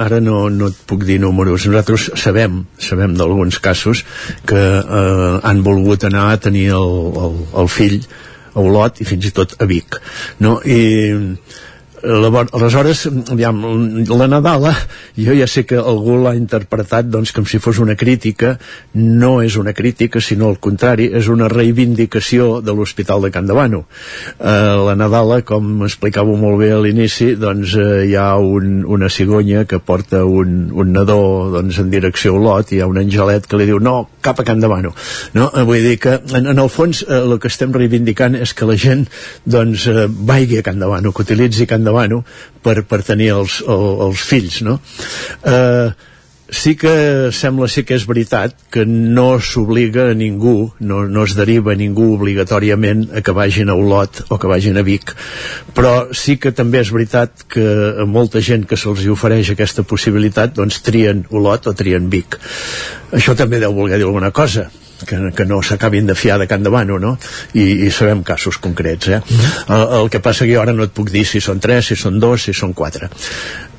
[0.05, 1.65] ara no, no et puc dir números.
[1.65, 4.05] Nosaltres sabem, sabem d'alguns casos
[4.49, 8.03] que eh, han volgut anar a tenir el, el, el fill
[8.53, 9.97] a Olot i fins i tot a Vic.
[10.45, 10.59] No?
[10.61, 10.81] I
[12.03, 13.63] aleshores, aviam,
[14.09, 14.75] la Nadala
[15.17, 18.57] jo ja sé que algú l'ha interpretat doncs com si fos una crítica.
[18.95, 23.85] No és una crítica, sinó al contrari és una reivindicació de l'Hospital de Can Davano
[24.41, 29.09] eh, la Nadala, com explicava molt bé a l'inici doncs eh, hi ha un, una
[29.13, 33.47] cigonya que porta un, un nadó doncs, en direcció a Olot hi ha un angelet
[33.47, 34.93] que li diu no, cap a Can Davano
[35.37, 35.51] no?
[35.53, 38.69] Eh, vull dir que en, en el fons eh, el que estem reivindicant és que
[38.69, 39.07] la gent
[39.45, 42.25] doncs eh, vagi a Can Davano, que utilitzi Can Davano
[42.63, 44.81] per, per tenir els, el, els fills no?
[45.47, 45.89] eh,
[46.49, 51.35] sí que sembla ser que és veritat que no s'obliga a ningú, no, no es
[51.39, 55.15] deriva a ningú obligatòriament a que vagin a Olot o que vagin a Vic,
[55.75, 57.67] però sí que també és veritat que
[58.03, 62.39] a molta gent que se'ls ofereix aquesta possibilitat doncs trien Olot o trien Vic.
[63.13, 64.69] Això també deu voler dir alguna cosa
[65.05, 67.17] que, que no s'acabin de fiar de Can Davano, no?
[67.55, 69.21] I, i sabem casos concrets, eh?
[69.21, 69.77] -hmm.
[69.77, 71.97] el, el que passa que jo ara no et puc dir si són tres, si
[71.97, 73.11] són dos, si són quatre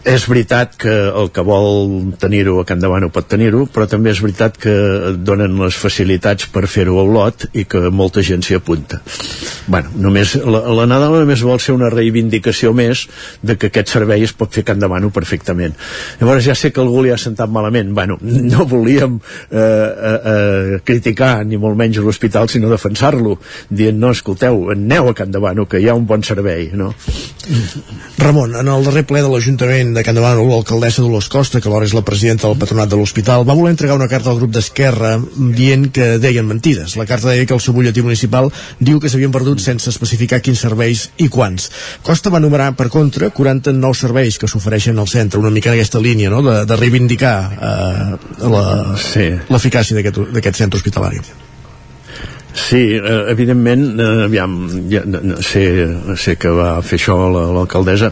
[0.08, 4.22] és veritat que el que vol tenir-ho a Can Davano pot tenir-ho, però també és
[4.24, 4.74] veritat que
[5.20, 9.02] donen les facilitats per fer-ho a Olot i que molta gent s'hi apunta.
[9.68, 13.04] bueno, només, la, la Nadal només vol ser una reivindicació més
[13.44, 15.76] de que aquest servei es pot fer a Can Davano perfectament.
[16.22, 17.92] Llavors ja sé que algú li ha sentat malament.
[17.94, 18.18] Bueno,
[18.54, 23.38] no volíem eh, eh, eh, criticar ni molt menys l'hospital, sinó defensar-lo,
[23.70, 26.94] dient, no, escolteu, aneu a Can Davano, que hi ha un bon servei, no?
[28.18, 31.88] Ramon, en el darrer ple de l'Ajuntament de Can Davant, l'alcaldessa Dolors Costa, que alhora
[31.88, 35.16] és la presidenta del patronat de l'hospital, va voler entregar una carta al grup d'Esquerra
[35.58, 36.96] dient que deien mentides.
[37.00, 40.62] La carta deia que el seu butlletí municipal diu que s'havien perdut sense especificar quins
[40.68, 41.72] serveis i quants.
[42.06, 45.80] Costa va numerar, per contra, 40 nous serveis que s'ofereixen al centre, una mica en
[45.80, 48.16] aquesta línia, no?, de, de reivindicar eh,
[49.50, 50.02] l'eficàcia sí.
[50.04, 51.24] d'aquest centre hospitalari.
[52.58, 54.56] Sí, eh, evidentment, eh, aviam,
[54.90, 55.04] ja,
[55.46, 55.64] sé,
[56.18, 58.10] sé que va fer això l'alcaldessa.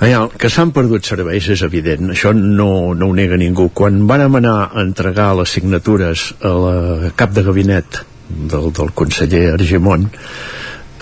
[0.00, 3.68] Que s'han perdut serveis és evident, això no, no ho nega ningú.
[3.76, 9.50] Quan vàrem anar a entregar les signatures a la cap de gabinet del, del conseller
[9.52, 10.08] Argemont,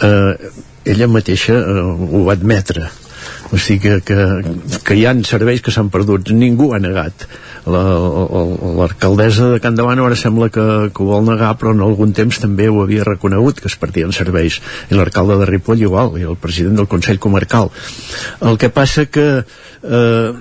[0.03, 0.51] eh,
[0.85, 2.89] ella mateixa eh, ho va admetre.
[3.53, 6.31] O sigui que, que, que hi han serveis que s'han perdut.
[6.33, 7.27] Ningú ha negat.
[7.69, 12.41] L'alcaldessa de Can Davano ara sembla que, que ho vol negar però en algun temps
[12.43, 14.59] també ho havia reconegut que es perdien serveis.
[14.91, 17.71] I l'alcalde de Ripoll igual i el president del Consell Comarcal.
[18.41, 20.33] El que passa que eh,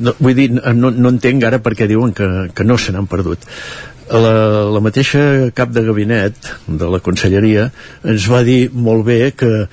[0.00, 3.44] no, vull dir, no, no entenc ara perquè diuen que, que no se n'han perdut.
[4.06, 4.32] La,
[4.70, 7.70] la mateixa cap de gabinet de la conselleria
[8.06, 9.66] ens va dir molt bé que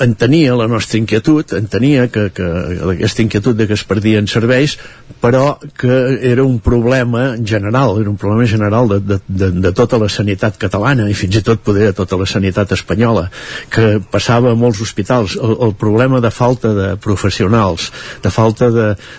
[0.00, 2.46] entenia la nostra inquietud, entenia que, que
[2.94, 4.78] aquesta inquietud de que es perdien serveis,
[5.22, 9.98] però que era un problema general, era un problema general de, de, de, de tota
[9.98, 13.28] la sanitat catalana i fins i tot poder de tota la sanitat espanyola,
[13.70, 17.90] que passava a molts hospitals, el, el problema de falta de professionals,
[18.22, 18.70] de falta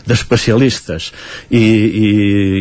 [0.07, 2.09] d'especialistes, de, i, i,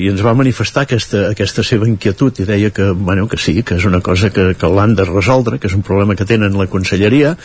[0.05, 3.79] i ens va manifestar aquesta, aquesta seva inquietud i deia que, bueno, que sí, que
[3.79, 6.69] és una cosa que, que l'han de resoldre, que és un problema que tenen la
[6.71, 7.37] conselleria,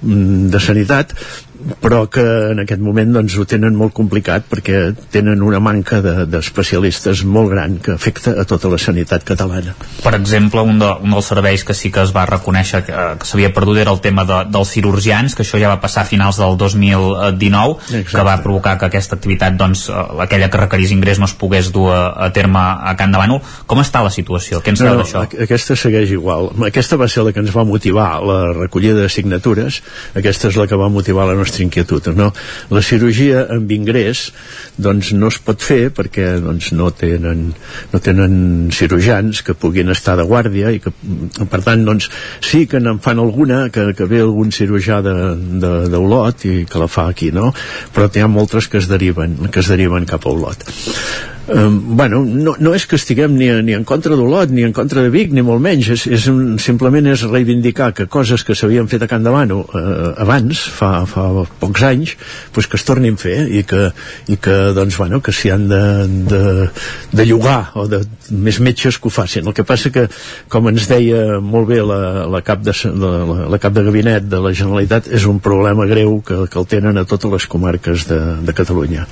[0.00, 1.14] de sanitat
[1.80, 4.80] però que en aquest moment doncs, ho tenen molt complicat perquè
[5.12, 9.74] tenen una manca d'especialistes de, molt gran que afecta a tota la sanitat catalana.
[10.02, 13.28] Per exemple, un, de, un dels serveis que sí que es va reconèixer que, que
[13.28, 16.40] s'havia perdut era el tema de, dels cirurgians, que això ja va passar a finals
[16.40, 18.14] del 2019, Exacte.
[18.14, 21.72] que va provocar que aquesta activitat, doncs, eh, aquella que requerís ingrés no es pogués
[21.74, 23.42] dur a, a terme a Can de Bànol.
[23.68, 24.62] Com està la situació?
[24.64, 25.26] Què ens no, d'això?
[25.48, 26.52] Aquesta segueix igual.
[26.68, 29.82] Aquesta va ser la que ens va motivar la recollida de signatures,
[30.18, 32.10] aquesta és la que va motivar la nostra inquietud.
[32.16, 32.30] No?
[32.74, 34.28] La cirurgia amb ingrés
[34.78, 37.48] doncs no es pot fer perquè doncs, no, tenen,
[37.92, 38.36] no tenen
[38.74, 40.92] cirurgians que puguin estar de guàrdia i que
[41.50, 42.10] per tant doncs,
[42.44, 47.08] sí que en fan alguna que, que ve algun cirurgià d'Olot i que la fa
[47.12, 47.52] aquí no?
[47.94, 50.64] però hi ha moltes que es deriven que es deriven cap a Olot
[51.48, 55.02] um, bueno, no, no és que estiguem ni, ni en contra d'Olot, ni en contra
[55.04, 58.88] de Vic, ni molt menys, és, és un, simplement és reivindicar que coses que s'havien
[58.90, 61.26] fet a Can Davano eh, abans, fa, fa
[61.60, 62.14] pocs anys,
[62.54, 63.88] pues que es tornin a fer i que,
[64.28, 65.82] i que doncs, bueno, que s'hi han de,
[66.30, 66.42] de,
[67.12, 69.48] de llogar o de més metges que ho facin.
[69.48, 70.06] El que passa que,
[70.52, 74.42] com ens deia molt bé la, la, cap, de, la, la cap de gabinet de
[74.44, 78.20] la Generalitat, és un problema greu que, que el tenen a totes les comarques de,
[78.44, 79.06] de Catalunya.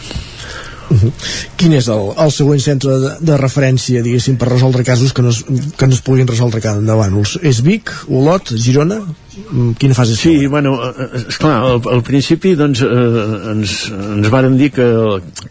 [1.59, 5.33] Quin és el, el següent centre de, de referència, diguéssim, per resoldre casos que no
[5.35, 7.17] es, que no es puguin resoldre cada endavant?
[7.43, 9.01] És Vic, Olot, Girona?
[9.37, 10.21] Mm, quina fase és?
[10.21, 14.87] Sí, bueno, eh, eh, esclar, al, al principi doncs, eh, ens, ens varen dir que,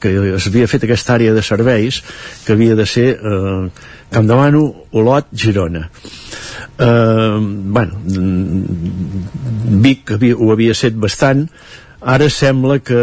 [0.01, 2.01] que s'havia fet aquesta àrea de serveis
[2.45, 3.69] que havia de ser eh,
[4.15, 5.89] Campdevano, Olot, Girona.
[6.79, 7.39] Eh,
[7.77, 11.47] bueno, mm, Vic havia, ho havia set bastant,
[12.01, 12.97] ara sembla que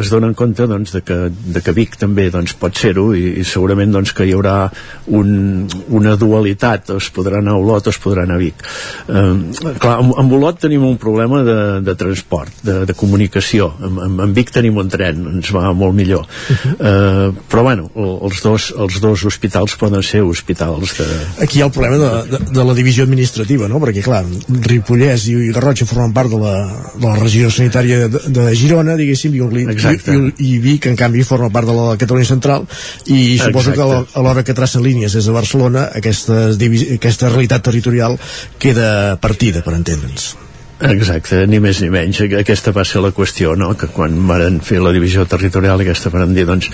[0.00, 3.44] es donen compte doncs, de, que, de que Vic també doncs, pot ser-ho i, i
[3.44, 4.70] segurament doncs, que hi haurà
[5.16, 5.66] un,
[5.96, 9.96] una dualitat es podrà anar a Olot o es podrà anar a Vic eh, clar,
[9.96, 14.40] amb, amb Olot tenim un problema de, de transport de, de comunicació, amb, amb, amb
[14.40, 16.74] Vic tenim un tren, ens va molt millor uh -huh.
[16.78, 17.90] eh, però bueno
[18.30, 21.06] els dos, els dos hospitals poden ser hospitals de...
[21.42, 23.80] Aquí hi ha el problema de, de, de la divisió administrativa no?
[23.80, 26.56] perquè clar, Ripollès i Garrotxa formen part de la,
[26.96, 30.20] de la regió sanitària de, de Girona, diguéssim, i, i, i,
[30.50, 32.68] i Vic, en canvi, forma part de la Catalunya Central,
[33.06, 34.04] i suposo Exacte.
[34.12, 36.50] que a l'hora que traça línies des de Barcelona, aquesta,
[36.98, 38.18] aquesta realitat territorial
[38.58, 40.32] queda partida, per entendre'ns.
[40.80, 42.22] Exacte, ni més ni menys.
[42.40, 46.32] Aquesta va ser la qüestió, no?, que quan varen fer la divisió territorial aquesta van
[46.32, 46.70] dir, doncs,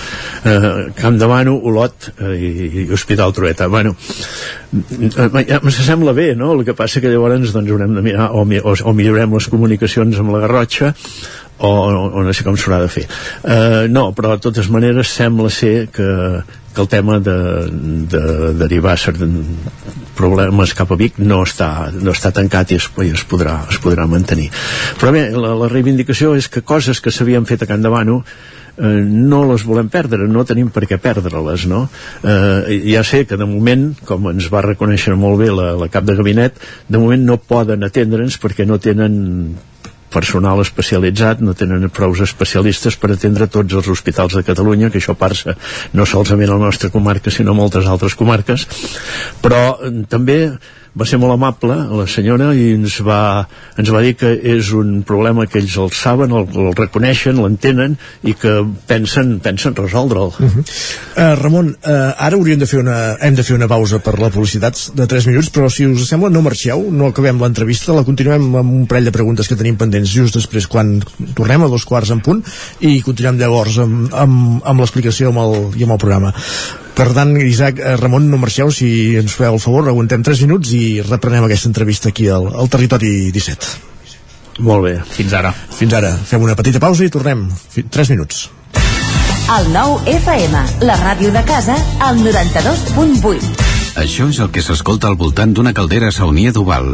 [0.46, 2.50] eh, Camp de Mano, Olot eh, i,
[2.84, 3.66] i Hospital Trueta.
[3.72, 3.96] Bueno,
[4.70, 8.46] eh, em sembla bé, no?, el que passa que llavors doncs, haurem de mirar o,
[8.46, 10.94] o, o millorem les comunicacions amb la Garrotxa
[11.58, 15.50] o, o, no sé com s'haurà de fer uh, no, però de totes maneres sembla
[15.52, 16.08] ser que,
[16.74, 17.36] que el tema de,
[18.12, 18.96] de derivar
[20.16, 23.80] problemes cap a Vic no està, no està tancat i es, i es, podrà, es
[23.80, 24.50] podrà mantenir
[25.00, 28.22] però bé, la, la reivindicació és que coses que s'havien fet a Can Davano
[28.76, 31.86] eh, no les volem perdre, no tenim per què perdre-les, no?
[32.22, 36.04] Eh, ja sé que de moment, com ens va reconèixer molt bé la, la cap
[36.04, 39.16] de gabinet, de moment no poden atendre'ns perquè no tenen
[40.16, 45.16] personal especialitzat, no tenen prous especialistes per atendre tots els hospitals de Catalunya, que això
[45.18, 45.56] passa
[45.92, 48.66] no solament a la nostra comarca, sinó a moltes altres comarques,
[49.44, 50.40] però eh, també
[50.96, 53.46] va ser molt amable la senyora i ens va,
[53.76, 57.98] ens va dir que és un problema que ells el saben, el, el reconeixen, l'entenen
[58.24, 58.54] i que
[58.88, 60.32] pensen, pensen resoldre'l.
[60.32, 60.64] Uh -huh.
[60.64, 64.30] uh, Ramon, uh, ara hauríem de fer una, hem de fer una pausa per la
[64.30, 68.54] publicitat de 3 minuts, però si us sembla no marxeu, no acabem l'entrevista, la continuem
[68.56, 71.02] amb un parell de preguntes que tenim pendents just després quan
[71.34, 72.42] tornem a dos quarts en punt
[72.80, 75.28] i continuem llavors amb, amb, amb l'explicació
[75.76, 76.32] i amb el programa.
[76.96, 78.88] Per tant, Isaac, eh, Ramon, no marxeu, si
[79.20, 83.30] ens feu el favor, aguantem 3 minuts i reprenem aquesta entrevista aquí al, al Territori
[83.34, 83.74] 17.
[84.64, 84.94] Molt bé.
[85.12, 85.52] Fins ara.
[85.52, 86.14] Fins ara.
[86.16, 87.44] Fem una petita pausa i tornem.
[87.76, 88.46] 3 minuts.
[89.58, 93.52] El nou FM, la ràdio de casa, al 92.8.
[94.00, 96.90] Això és el que s'escolta al voltant d'una caldera saunia d'Oval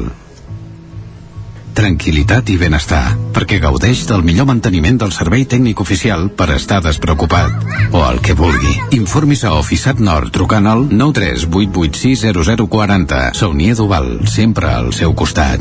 [1.76, 7.50] tranquil·litat i benestar, perquè gaudeix del millor manteniment del servei tècnic oficial per estar despreocupat.
[7.92, 8.74] O el que vulgui.
[8.96, 13.32] Informis a Oficiat Nord trucant al 938860040.
[13.38, 15.60] Saunier Duval, sempre al seu costat.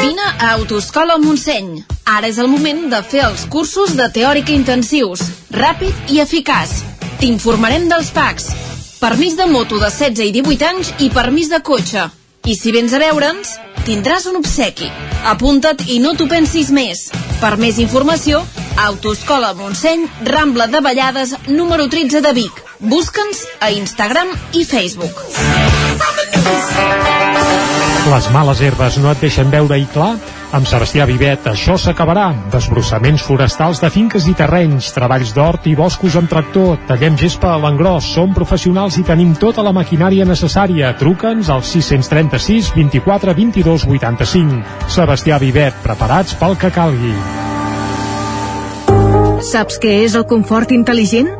[0.00, 1.84] Vine a Autoscola Montseny.
[2.10, 5.20] Ara és el moment de fer els cursos de teòrica intensius,
[5.54, 6.70] ràpid i eficaç.
[7.20, 8.44] T'informarem dels PACs,
[9.00, 12.92] permís de moto de 16 i 18 anys i permís de cotxe i si vens
[12.96, 13.56] a veure'ns,
[13.86, 14.88] tindràs un obsequi.
[15.32, 17.08] Apunta't i no t'ho pensis més.
[17.40, 18.42] Per més informació,
[18.80, 22.64] Autoscola Montseny, Rambla de Vallades, número 13 de Vic.
[22.80, 25.20] Busca'ns a Instagram i Facebook.
[28.08, 30.14] Les males herbes no et deixen veure i clar?
[30.56, 32.30] Amb Sebastià Vivet, això s'acabarà.
[32.50, 37.58] Desbrossaments forestals de finques i terrenys, treballs d'hort i boscos amb tractor, tallem gespa a
[37.60, 40.94] l'engròs, som professionals i tenim tota la maquinària necessària.
[40.98, 44.64] Truca'ns al 636 24 22 85.
[44.90, 47.14] Sebastià Vivet, preparats pel que calgui.
[49.52, 51.39] Saps què és el confort intel·ligent?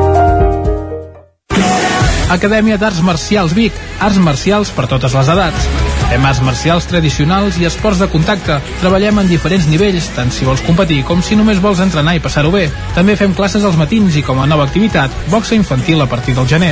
[2.31, 5.65] Acadèmia d'Arts Marcials Vic, arts marcials per totes les edats.
[6.07, 8.55] Fem arts marcials tradicionals i esports de contacte.
[8.79, 12.53] Treballem en diferents nivells, tant si vols competir com si només vols entrenar i passar-ho
[12.55, 12.69] bé.
[12.95, 16.47] També fem classes als matins i com a nova activitat, boxa infantil a partir del
[16.47, 16.71] gener.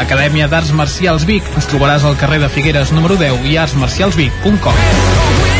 [0.00, 1.44] Acadèmia d'Arts Marcials Vic.
[1.52, 5.59] Ens trobaràs al carrer de Figueres número 10 i artsmarcialsvic.com.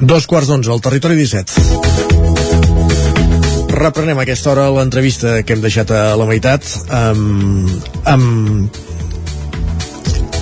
[0.00, 1.52] Dos quarts d'onze, al territori 17.
[3.76, 6.62] Reprenem aquesta hora l'entrevista que hem deixat a la meitat
[6.96, 7.68] amb,
[8.08, 8.84] amb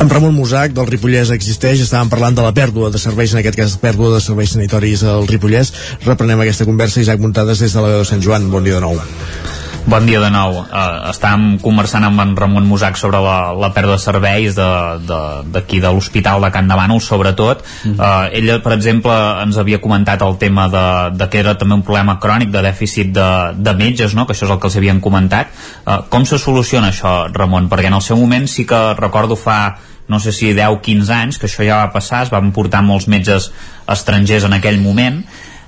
[0.05, 3.57] amb Ramon Musac del Ripollès existeix, estàvem parlant de la pèrdua de serveis, en aquest
[3.57, 5.73] cas pèrdua de serveis sanitaris al Ripollès.
[6.05, 8.51] Reprenem aquesta conversa, Isaac Muntades des de la veu de Sant Joan.
[8.53, 9.01] Bon dia de nou.
[9.85, 10.63] Bon dia de nou.
[10.65, 15.53] Uh, estàvem conversant amb en Ramon Musac sobre la, la pèrdua de serveis d'aquí de,
[15.53, 17.61] de, de l'Hospital de Can de Bànol, sobretot.
[17.91, 19.13] Uh, ella, per exemple,
[19.45, 20.87] ens havia comentat el tema de,
[21.21, 23.29] de que era també un problema crònic de dèficit de,
[23.61, 24.25] de metges, no?
[24.25, 25.53] que això és el que els havien comentat.
[25.85, 27.69] Uh, com se soluciona això, Ramon?
[27.69, 29.59] Perquè en el seu moment sí que recordo fa
[30.09, 33.51] no sé si 10-15 anys, que això ja va passar, es van portar molts metges
[33.89, 35.23] estrangers en aquell moment,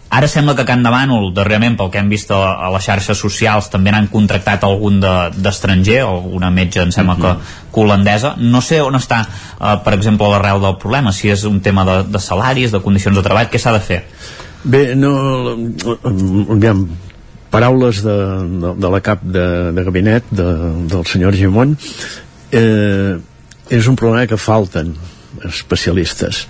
[0.08, 3.18] Ara sembla que Can de Bànol, darrerament, pel que hem vist a, a les xarxes
[3.18, 7.38] socials, també n'han contractat algun d'estranger, de, alguna metge, em sembla mm -hmm.
[7.72, 8.34] que, holandesa.
[8.38, 12.02] No sé on està, eh, per exemple, l'arrel del problema, si és un tema de,
[12.12, 14.04] de salaris, de condicions de treball, què s'ha de fer?
[14.64, 15.56] Bé, no...
[16.50, 16.88] Aviam,
[17.50, 18.16] paraules de,
[18.62, 20.46] de, de la cap de, de gabinet de,
[20.90, 21.76] del senyor Gimón
[22.52, 23.16] eh,
[23.70, 24.94] és un problema que falten
[25.46, 26.46] especialistes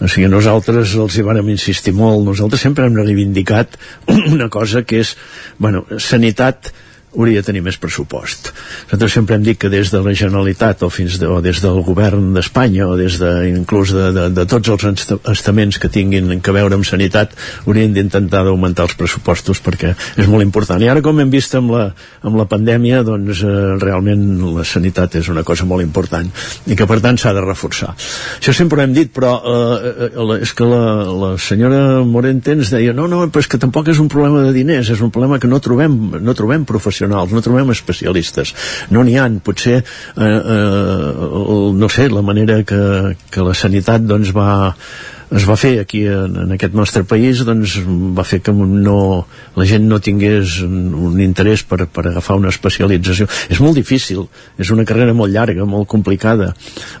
[0.00, 3.76] o sigui, nosaltres els hi vàrem insistir molt, nosaltres sempre hem reivindicat
[4.34, 5.14] una cosa que és,
[5.60, 6.72] bueno, sanitat
[7.16, 8.52] hauria de tenir més pressupost.
[8.86, 11.80] Nosaltres sempre hem dit que des de la Generalitat o fins de, o des del
[11.86, 16.54] govern d'Espanya o des de, inclús de, de, de tots els estaments que tinguin que
[16.54, 17.34] veure amb sanitat
[17.64, 20.82] haurien d'intentar d'augmentar els pressupostos perquè és molt important.
[20.82, 21.88] I ara com hem vist amb la,
[22.22, 24.22] amb la pandèmia doncs eh, realment
[24.54, 26.30] la sanitat és una cosa molt important
[26.70, 27.90] i que per tant s'ha de reforçar.
[28.38, 32.70] Això sempre ho hem dit però eh, eh, és que la, la senyora Morente ens
[32.70, 35.42] deia no, no, però és que tampoc és un problema de diners, és un problema
[35.42, 38.54] que no trobem, no trobem professionals professionals, no trobem especialistes,
[38.90, 44.34] no n'hi han, potser eh, eh, no sé, la manera que, que la sanitat doncs
[44.36, 44.76] va
[45.30, 49.66] es va fer aquí en, en aquest nostre país doncs va fer que no, la
[49.70, 53.28] gent no tingués un, interès per, per agafar una especialització.
[53.46, 54.24] És molt difícil,
[54.58, 56.50] és una carrera molt llarga molt complicada,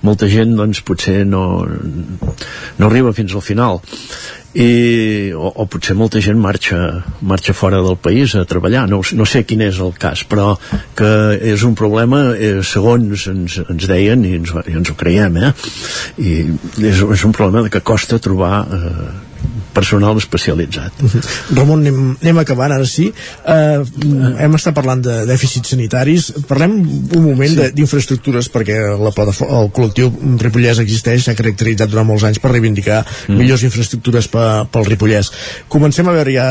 [0.06, 3.82] molta gent doncs potser no, no arriba fins al final
[4.54, 9.26] i, o, o potser molta gent marxa, marxa fora del país a treballar, no, no
[9.28, 10.56] sé quin és el cas, però
[10.98, 11.10] que
[11.52, 15.52] és un problema, eh, segons ens, ens deien, i ens, i ens ho creiem, eh?
[16.18, 16.36] i
[16.82, 19.29] és, és un problema que costa trobar eh,
[19.74, 21.02] personal especialitzat.
[21.56, 23.82] Ramon, anem, anem acabant ara sí uh,
[24.40, 27.70] hem estat parlant de dèficits sanitaris parlem un moment sí.
[27.76, 30.10] d'infraestructures perquè la plataforma, el col·lectiu
[30.40, 33.38] Ripollès existeix, s'ha caracteritzat durant molts anys per reivindicar mm.
[33.38, 35.32] millors infraestructures pe, pel Ripollès.
[35.72, 36.48] Comencem a veure ja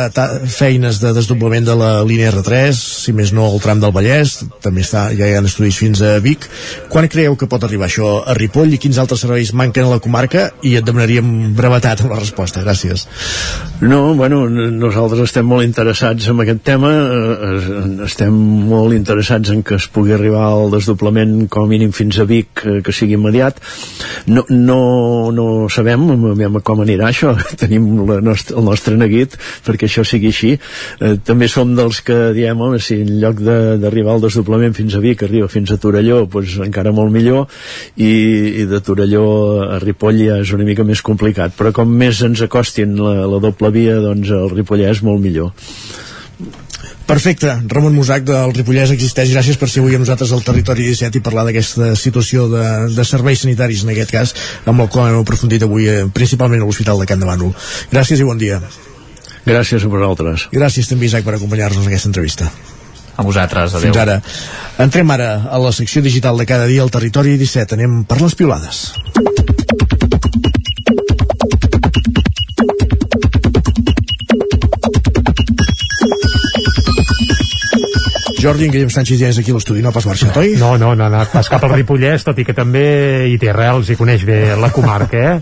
[0.50, 4.84] feines de desdoblament de la línia R3, si més no el tram del Vallès, també
[4.86, 6.48] està, ja hi ha estudis fins a Vic.
[6.92, 10.04] Quan creieu que pot arribar això a Ripoll i quins altres serveis manquen a la
[10.04, 10.50] comarca?
[10.64, 12.64] I et demanaríem brevetat amb la resposta.
[12.66, 13.08] Gràcies.
[13.80, 18.36] No, bueno, nosaltres estem molt interessats en aquest tema, eh, estem
[18.68, 22.66] molt interessats en que es pugui arribar al desdoblament com a mínim fins a Vic,
[22.66, 23.62] eh, que sigui immediat.
[24.28, 26.04] No, no, no sabem
[26.60, 27.32] com anirà això,
[27.62, 30.52] tenim la nostra, el nostre neguit perquè això sigui així.
[31.00, 35.04] Eh, també som dels que diem, home, si en lloc d'arribar al desdoblament fins a
[35.04, 37.48] Vic arriba fins a Torelló, doncs encara molt millor,
[37.96, 38.12] i,
[38.60, 39.24] i de Torelló
[39.70, 43.42] a Ripoll ja és una mica més complicat, però com més ens acostin la, la
[43.44, 45.54] doble via, doncs el Ripollès molt millor.
[47.10, 47.56] Perfecte.
[47.66, 49.32] Ramon Musac del Ripollès existeix.
[49.34, 53.06] Gràcies per ser avui amb nosaltres al Territori 17 i parlar d'aquesta situació de, de
[53.08, 54.34] serveis sanitaris, en aquest cas,
[54.70, 57.56] amb el qual hem aprofundit avui, eh, principalment a l'Hospital de Can de Bànol.
[57.90, 58.62] Gràcies i bon dia.
[59.48, 60.46] Gràcies a vosaltres.
[60.54, 62.52] Gràcies també, Isaac, per acompanyar-nos en aquesta entrevista.
[63.18, 63.90] A vosaltres, adeu.
[63.90, 64.22] Fins ara.
[64.86, 67.74] Entrem ara a la secció digital de cada dia al Territori 17.
[67.80, 68.86] Anem per les piolades.
[78.40, 80.54] Jordi, en Guillem Sánchez ja és aquí a l'estudi, no pas marxat, oi?
[80.60, 83.90] No, no, no, no, pas cap al Ripollès, tot i que també hi té arrels
[83.92, 85.36] i coneix bé la comarca, eh?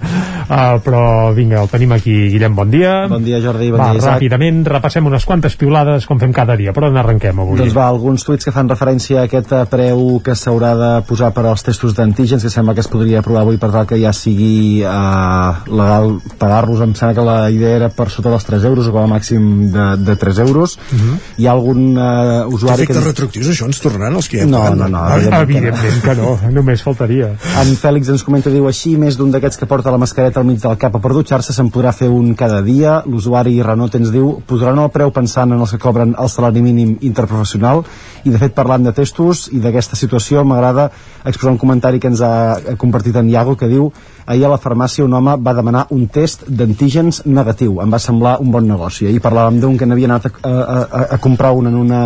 [0.47, 2.15] Uh, però vinga, el tenim aquí.
[2.31, 3.07] Guillem, bon dia.
[3.11, 4.13] Bon dia, Jordi, bon va, dia, Isaac.
[4.17, 6.71] ràpidament, repassem unes quantes piulades com fem cada dia.
[6.73, 7.57] Per on arrenquem avui?
[7.59, 11.33] Doncs va, alguns tuits que fan referència a aquest eh, preu que s'haurà de posar
[11.35, 14.13] per als testos d'antígens, que sembla que es podria aprovar avui per tal que ja
[14.15, 16.81] sigui uh, legal pagar-los.
[16.87, 19.67] Em sembla que la idea era per sota dels 3 euros o com a màxim
[19.73, 20.77] de, de 3 euros.
[20.77, 21.09] Uh Mhm.
[21.11, 21.19] -huh.
[21.37, 24.87] Hi ha algun uh, usuari Efectes retroactius, això ens tornaran els que ja No, no,
[24.87, 27.33] no, Ah, Evidentment que no, només faltaria.
[27.61, 30.61] En Fèlix ens comenta, diu així, més d'un d'aquests que porta la mascareta al mig
[30.63, 33.01] del cap a per dutxar-se se'n podrà fer un cada dia.
[33.05, 36.97] L'usuari Renot ens diu, posaran el preu pensant en els que cobren el salari mínim
[37.01, 37.83] interprofessional.
[38.23, 40.89] I de fet parlant de testos i d'aquesta situació m'agrada
[41.25, 43.91] exposar un comentari que ens ha compartit en Iago que diu
[44.27, 47.79] ahir a la farmàcia un home va demanar un test d'antígens negatiu.
[47.81, 49.07] Em va semblar un bon negoci.
[49.07, 50.51] Ahir parlàvem d'un que n'havia anat a, a,
[50.83, 52.01] a, a comprar un en una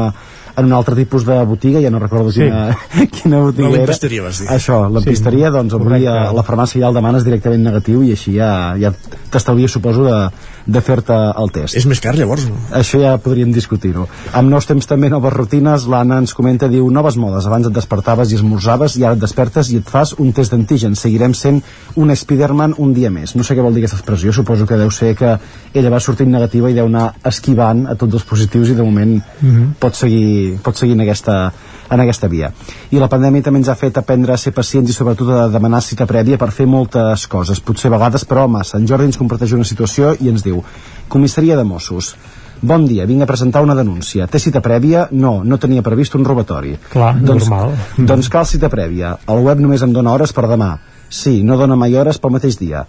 [0.62, 2.42] en un altre tipus de botiga, ja no recordo Sí.
[2.46, 2.78] quina,
[3.18, 4.24] quina botiga La era.
[4.24, 4.48] vas dir.
[4.54, 8.12] Això, l'empisteria, sí, doncs avui a, a la farmàcia ja el demanes directament negatiu i
[8.16, 8.94] així ja, ja
[9.32, 10.18] t'estalvies, suposo, de,
[10.66, 11.76] de fer-te el test.
[11.78, 12.48] És més car, llavors?
[12.50, 12.56] No?
[12.78, 14.08] Això ja podríem discutir-ho.
[14.34, 18.32] Amb nous temps també noves rutines, l'Anna ens comenta, diu, noves modes, abans et despertaves
[18.32, 21.00] i esmorzaves i ara et despertes i et fas un test d'antígens.
[21.00, 21.62] Seguirem sent
[21.96, 23.36] un Spiderman un dia més.
[23.36, 25.38] No sé què vol dir aquesta expressió, suposo que deu ser que
[25.74, 29.22] ella va sortint negativa i deu anar esquivant a tots els positius i de moment
[29.42, 29.74] Mhm.
[29.80, 31.52] pot seguir, pot seguir en aquesta,
[31.92, 32.52] en aquesta via.
[32.92, 35.84] I la pandèmia també ens ha fet aprendre a ser pacients i sobretot a demanar
[35.86, 38.80] cita prèvia per fer moltes coses, potser a vegades però massa.
[38.80, 40.64] En Jordi ens comparteix una situació i ens diu
[41.12, 42.16] Comissaria de Mossos
[42.62, 44.28] Bon dia, vinc a presentar una denúncia.
[44.30, 45.08] Té cita prèvia?
[45.18, 46.76] No, no tenia previst un robatori.
[46.92, 47.72] Clar, doncs, normal.
[48.12, 49.16] Doncs cal cita prèvia.
[49.34, 50.76] El web només em dona hores per demà.
[51.10, 52.84] Sí, no dona mai hores pel mateix dia.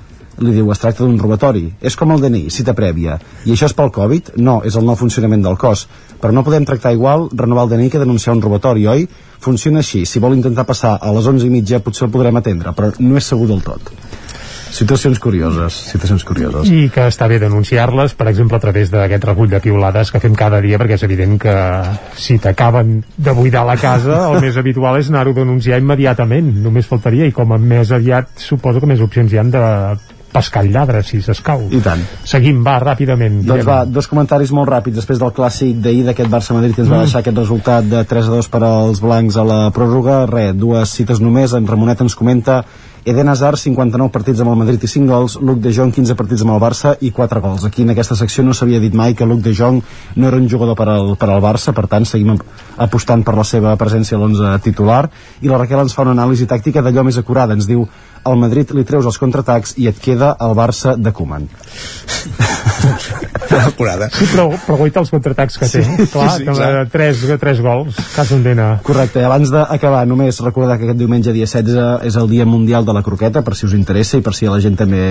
[0.44, 1.64] Li diu, es tracta d'un robatori.
[1.80, 3.16] És com el DNI, cita prèvia.
[3.48, 4.34] I això és pel Covid?
[4.44, 5.86] No, és el nou funcionament del cos.
[6.22, 9.08] Però no podem tractar igual renovar el DNI que denunciar un robatori, oi?
[9.42, 10.04] Funciona així.
[10.06, 13.18] Si vol intentar passar a les 11 i mitja potser el podrem atendre, però no
[13.18, 13.90] és segur del tot.
[14.72, 16.70] Situacions curioses, situacions curioses.
[16.72, 20.32] I que està bé denunciar-les, per exemple, a través d'aquest recull de piulades que fem
[20.38, 21.56] cada dia, perquè és evident que
[22.16, 26.88] si t'acaben de buidar la casa, el més habitual és anar-ho a denunciar immediatament, només
[26.88, 29.66] faltaria, i com a més aviat suposo que més opcions hi han de
[30.32, 31.66] pescar el lladre, si s'escau.
[31.70, 32.00] I tant.
[32.24, 33.42] Seguim, va, ràpidament.
[33.44, 36.96] Doncs va, dos comentaris molt ràpids després del clàssic d'ahir d'aquest Barça-Madrid que ens va
[37.02, 37.04] Mm.
[37.06, 40.26] deixar aquest resultat de 3 a 2 per als blancs a la pròrroga.
[40.26, 41.52] Res, dues cites només.
[41.52, 42.64] En Ramonet ens comenta
[43.04, 46.42] Eden Hazard, 59 partits amb el Madrid i 5 gols, Luc de Jong, 15 partits
[46.42, 47.64] amb el Barça i 4 gols.
[47.64, 49.82] Aquí en aquesta secció no s'havia dit mai que Luc de Jong
[50.14, 52.38] no era un jugador per al, per al Barça, per tant seguim
[52.78, 55.10] apostant per la seva presència a l'11 titular.
[55.42, 57.54] I la Raquel ens fa una anàlisi tàctica d'allò més acurada.
[57.54, 57.88] Ens diu,
[58.24, 61.48] al Madrid li treus els contraatacs i et queda el Barça de Koeman.
[63.52, 64.08] Acurada.
[64.12, 65.82] Sí, però, però guaita els contraatacs que té.
[65.84, 66.90] Sí, Clar, sí, que exacte.
[66.92, 68.68] tres, tres gols, cas un dena.
[68.86, 72.86] Correcte, i abans d'acabar només recordar que aquest diumenge dia 16 és el dia mundial
[72.88, 75.02] de la croqueta per si us interessa i per si a la gent també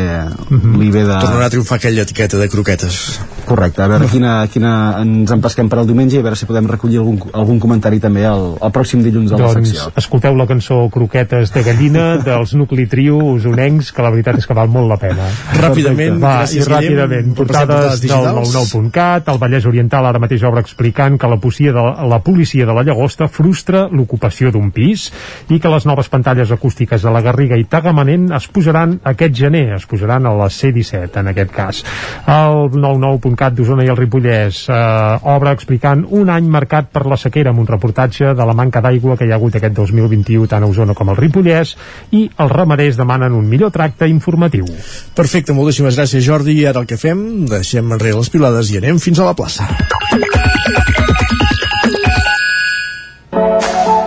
[0.79, 1.19] li ve de...
[1.21, 2.97] Tornarà a triomfar aquella etiqueta de croquetes.
[3.45, 4.73] Correcte, a veure quina, quina
[5.03, 8.25] ens empesquem per al diumenge i a veure si podem recollir algun, algun comentari també
[8.29, 9.91] el, el pròxim dilluns a la Doncs secció.
[10.01, 14.53] escolteu la cançó Croquetes de gallina dels Nucli Trio usonencs, que la veritat és que
[14.53, 15.26] val molt la pena.
[15.57, 21.18] Ràpidament, Va, gràcies, i ràpidament, portades del 99.cat, el Vallès Oriental ara mateix obre explicant
[21.18, 25.07] que la policia, de, la policia de la Llagosta frustra l'ocupació d'un pis
[25.49, 29.64] i que les noves pantalles acústiques de la Garriga i Tagamanent es posaran aquest gener,
[29.80, 31.82] es posaran a la C-17 en aquest cas.
[32.30, 37.49] El 99.cat d'Osona i el Ripollès eh, obre explicant un any marcat per la sequera
[37.49, 40.69] amb un reportatge de la manca d'aigua que hi ha hagut aquest 2021 tant a
[40.69, 41.73] Osona com al Ripollès
[42.14, 44.68] i els ramaders demanen un millor tracte informatiu.
[45.15, 48.99] Perfecte, moltíssimes gràcies Jordi i ara el que fem, deixem enrere les pilades i anem
[48.99, 49.69] fins a la plaça.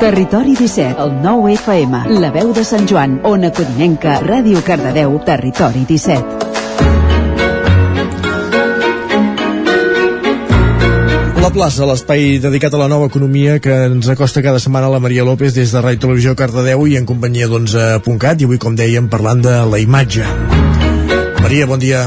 [0.04, 5.86] Territori 17, el 9 FM, la veu de Sant Joan, Ona Codinenca, Ràdio Cardedeu, Territori
[5.88, 6.43] 17.
[11.44, 15.26] La plaça, l'espai dedicat a la nova economia que ens acosta cada setmana la Maria
[15.28, 19.42] López des de Ràdio Televisió Cardedeu i en companyia d'11.cat i avui, com dèiem, parlant
[19.44, 20.24] de la imatge.
[21.44, 22.06] Maria, bon dia.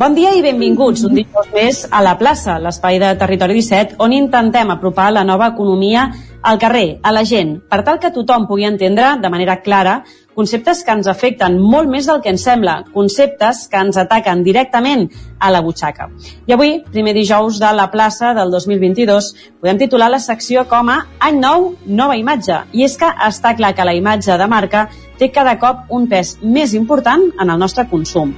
[0.00, 4.16] Bon dia i benvinguts un dijous més a la plaça, l'espai de Territori 17, on
[4.16, 6.08] intentem apropar la nova economia
[6.40, 10.00] al carrer, a la gent, per tal que tothom pugui entendre de manera clara
[10.34, 15.06] conceptes que ens afecten molt més del que ens sembla, conceptes que ens ataquen directament
[15.38, 16.10] a la butxaca.
[16.46, 19.30] I avui, primer dijous de la plaça del 2022,
[19.62, 22.60] podem titular la secció com a Any nou, nova imatge.
[22.72, 24.88] I és que està clar que la imatge de marca
[25.18, 28.34] té cada cop un pes més important en el nostre consum.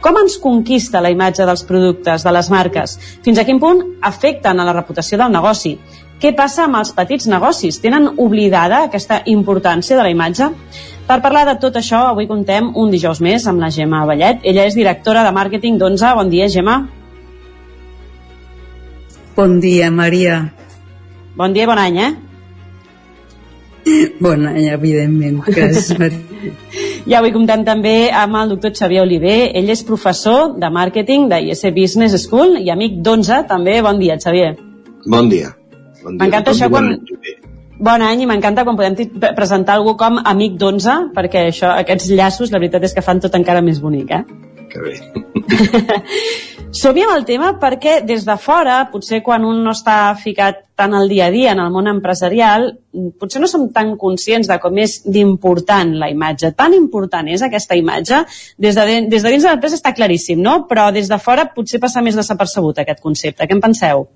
[0.00, 2.94] Com ens conquista la imatge dels productes, de les marques?
[3.24, 5.74] Fins a quin punt afecten a la reputació del negoci?
[6.20, 7.78] Què passa amb els petits negocis?
[7.80, 10.48] Tenen oblidada aquesta importància de la imatge?
[11.10, 14.44] Per parlar de tot això, avui contem un dijous més amb la Gemma Vallet.
[14.46, 16.12] Ella és directora de màrqueting d'Onza.
[16.14, 16.76] Bon dia, Gemma.
[19.34, 20.36] Bon dia, Maria.
[21.34, 22.12] Bon dia i bon any, eh?
[24.22, 25.42] Bon any, evidentment.
[25.50, 26.54] Gràcies, Maria.
[27.10, 29.38] I avui comptem també amb el doctor Xavier Oliver.
[29.58, 33.80] Ell és professor de màrqueting de IS Business School i amic d'Onza, també.
[33.82, 34.54] Bon dia, Xavier.
[35.10, 35.56] Bon dia.
[36.06, 36.94] M'encanta això quan...
[36.94, 37.49] Bon
[37.88, 38.96] any i m'encanta quan podem
[39.36, 43.34] presentar algú com amic d'11 perquè això, aquests llaços la veritat és que fan tot
[43.34, 44.24] encara més bonic, eh?
[44.70, 44.94] Que bé.
[46.80, 50.94] som amb el tema perquè des de fora, potser quan un no està ficat tant
[50.94, 52.68] al dia a dia en el món empresarial,
[53.18, 56.52] potser no som tan conscients de com és d'important la imatge.
[56.56, 58.22] Tan important és aquesta imatge.
[58.56, 60.64] Des de, des de dins de l'empresa està claríssim, no?
[60.70, 63.46] Però des de fora potser passa més desapercebut aquest concepte.
[63.46, 64.06] Què en penseu?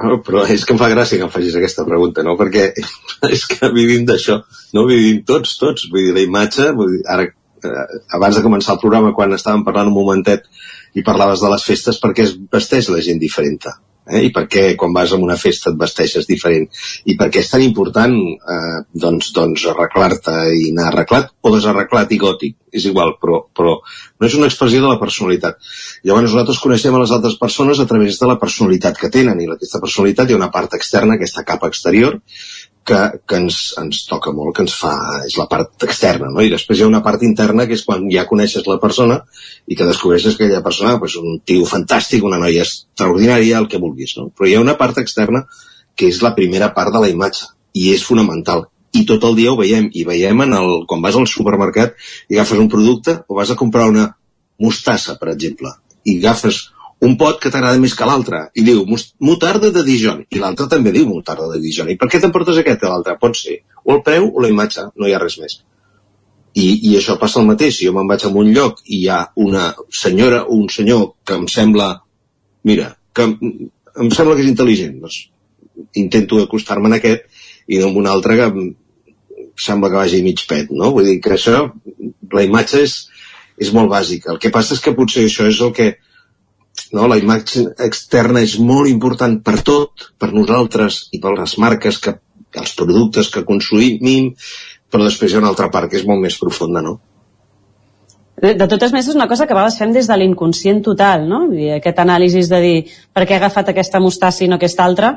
[0.00, 2.36] No, però és que em fa gràcia que em facis aquesta pregunta, no?
[2.40, 2.70] Perquè
[3.34, 4.40] és que vivim d'això,
[4.76, 4.86] no?
[4.88, 5.88] Vivim tots, tots.
[5.92, 7.86] Vull dir, la imatge, vull dir, ara, eh,
[8.16, 10.48] abans de començar el programa, quan estàvem parlant un momentet
[10.96, 13.60] i parlaves de les festes, perquè es vesteix la gent diferent
[14.10, 14.24] eh?
[14.26, 16.66] i per què quan vas a una festa et vesteixes diferent?
[17.06, 21.30] I per què és tan important eh, doncs, doncs arreglar-te i anar arreglat?
[21.42, 22.56] O desarreglat i gòtic.
[22.70, 25.56] És igual, però, però no és una expressió de la personalitat.
[26.06, 29.48] Llavors nosaltres coneixem a les altres persones a través de la personalitat que tenen i
[29.50, 32.20] aquesta personalitat hi ha una part externa, aquesta capa exterior
[32.86, 32.98] que,
[33.28, 34.92] que ens, ens toca molt, que ens fa,
[35.26, 36.42] és la part externa, no?
[36.42, 39.20] I després hi ha una part interna que és quan ja coneixes la persona
[39.68, 43.68] i que descobreixes que aquella persona és pues, un tio fantàstic, una noia extraordinària, el
[43.70, 44.30] que vulguis, no?
[44.34, 45.44] Però hi ha una part externa
[45.96, 48.66] que és la primera part de la imatge i és fonamental.
[48.96, 51.94] I tot el dia ho veiem, i veiem en el, quan vas al supermercat
[52.28, 54.08] i agafes un producte o vas a comprar una
[54.60, 55.70] mostassa, per exemple,
[56.04, 56.70] i agafes
[57.06, 58.42] un pot que t'agrada més que l'altre.
[58.54, 58.84] I diu
[59.24, 62.84] mutarda de Dijon i l'altre també diu mutarda de Dijon i per què t'emportes aquest
[62.84, 63.16] a l'altre?
[63.20, 65.60] Pot ser o el preu o la imatge, no hi ha res més.
[66.50, 67.76] I, i això passa el mateix.
[67.78, 69.70] Si jo me'n vaig a un lloc i hi ha una
[70.02, 71.92] senyora o un senyor que em sembla
[72.66, 75.22] mira, que em sembla que és intel·ligent doncs
[75.96, 77.24] intento acostar-me en aquest
[77.70, 78.48] i no en un altre que
[79.60, 80.90] sembla que vagi mig pet no?
[80.92, 81.62] vull dir que això
[82.34, 82.96] la imatge és,
[83.58, 84.34] és molt bàsica.
[84.34, 85.94] El que passa és que potser això és el que
[86.96, 87.06] no?
[87.10, 92.16] la imatge externa és molt important per tot, per nosaltres i per les marques, que,
[92.60, 94.32] els productes que consumim,
[94.90, 96.98] però després hi ha una altra part que és molt més profunda, no?
[98.40, 101.42] De, totes maneres, és una cosa que a vegades fem des de l'inconscient total, no?
[101.52, 102.76] I aquest anàlisi de dir
[103.12, 105.10] per què he agafat aquesta mostassa i no aquesta altra,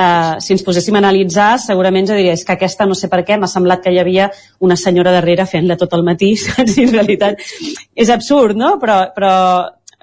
[0.00, 3.20] eh, si ens poséssim a analitzar, segurament ja diria, és que aquesta no sé per
[3.26, 4.30] què, m'ha semblat que hi havia
[4.64, 6.78] una senyora darrere fent-la tot el matí, saps?
[6.80, 7.44] En realitat
[7.94, 8.78] és absurd, no?
[8.80, 9.34] Però, però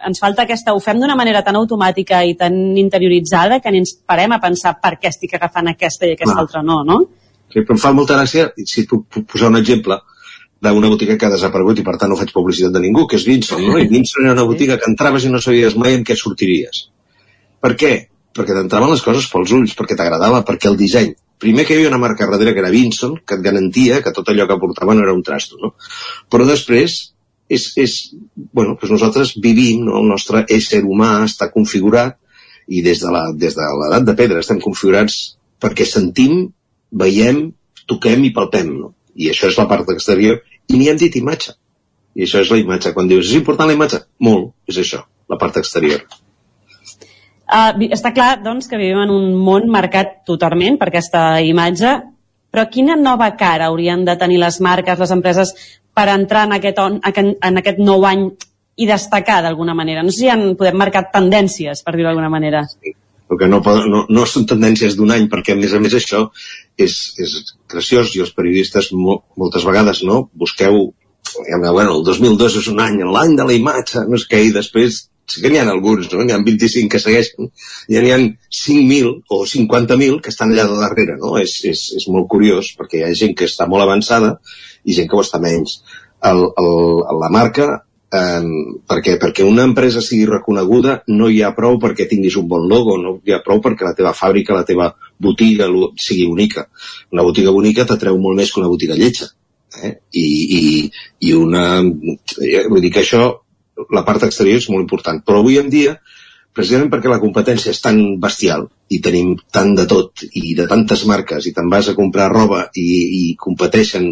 [0.06, 3.96] ens falta aquesta, ho fem d'una manera tan automàtica i tan interioritzada que ni ens
[4.06, 6.44] parem a pensar per què estic agafant aquesta i aquesta Clar.
[6.46, 7.00] altra no, no?
[7.48, 9.98] Sí, però em fa molta gràcia, si tu puc posar un exemple,
[10.62, 13.26] d'una botiga que ha desaparegut i per tant no faig publicitat de ningú, que és
[13.26, 13.78] Vinson, no?
[13.78, 16.88] I Vinson era una botiga que entraves i no sabies mai en què sortiries.
[17.62, 17.94] Per què?
[18.38, 21.14] Perquè t'entraven les coses pels ulls, perquè t'agradava, perquè el disseny.
[21.38, 24.30] Primer que hi havia una marca darrere que era Vinson, que et garantia que tot
[24.30, 25.76] allò que portava no era un trasto, no?
[26.30, 26.98] Però després
[27.50, 27.96] és, és
[28.36, 30.02] bueno, doncs nosaltres vivim, no?
[30.02, 32.18] el nostre ésser humà està configurat
[32.68, 36.50] i des de des de l'edat de pedra estem configurats perquè sentim,
[36.92, 37.48] veiem,
[37.88, 38.94] toquem i palpem, no?
[39.18, 41.56] I això és la part exterior, i n'hi hem dit imatge.
[42.18, 42.94] I això és la imatge.
[42.94, 44.04] Quan dius, és important la imatge?
[44.22, 46.04] Molt, és això, la part exterior.
[47.48, 51.96] Uh, està clar, doncs, que vivim en un món marcat totalment per aquesta imatge,
[52.58, 55.52] però quina nova cara haurien de tenir les marques, les empreses,
[55.94, 58.32] per entrar en aquest, on, en aquest nou any
[58.82, 60.02] i destacar d'alguna manera?
[60.02, 62.64] No sé si han podem marcar tendències, per dir-ho d'alguna manera.
[63.28, 66.24] perquè no, poden, no, no són tendències d'un any, perquè a més a més això
[66.80, 67.34] és, és
[67.70, 70.80] graciós i els periodistes mo, moltes vegades no busqueu,
[71.44, 75.04] bueno, el 2002 és un any, l'any de la imatge, no és què, i després
[75.28, 76.24] sí que n'hi ha alguns, no?
[76.24, 77.50] n'hi ha 25 que segueixen,
[77.92, 81.36] i n'hi ha 5.000 o 50.000 que estan allà de darrere, no?
[81.42, 84.38] És, és, és molt curiós, perquè hi ha gent que està molt avançada
[84.88, 85.82] i gent que ho està menys.
[86.28, 87.68] El, el, la marca
[88.12, 88.44] eh,
[88.88, 92.98] perquè, perquè una empresa sigui reconeguda no hi ha prou perquè tinguis un bon logo,
[93.02, 96.68] no hi ha prou perquè la teva fàbrica, la teva botiga sigui única.
[97.12, 99.30] Una botiga bonica t'atreu molt més que una botiga lletja.
[99.84, 99.98] Eh?
[100.16, 100.26] I,
[100.58, 100.62] i,
[101.28, 101.82] i una...
[101.84, 103.28] eh, Vull dir que això,
[103.94, 105.22] la part exterior és molt important.
[105.26, 105.98] Però avui en dia,
[106.54, 111.04] precisament perquè la competència és tan bestial i tenim tant de tot i de tantes
[111.10, 112.88] marques i te'n vas a comprar roba i,
[113.22, 114.10] i competeixen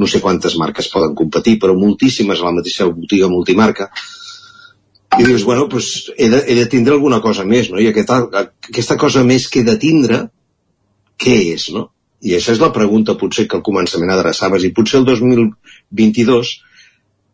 [0.00, 3.90] no sé quantes marques poden competir, però moltíssimes a la mateixa botiga multimarca,
[5.18, 7.80] i dius, bueno, doncs he de, he de tindre alguna cosa més, no?
[7.82, 8.20] I aquesta,
[8.70, 10.20] aquesta cosa més que he de tindre,
[11.20, 11.88] què és, no?
[12.22, 16.54] I això és la pregunta potser que al començament adreçaves, i potser el 2022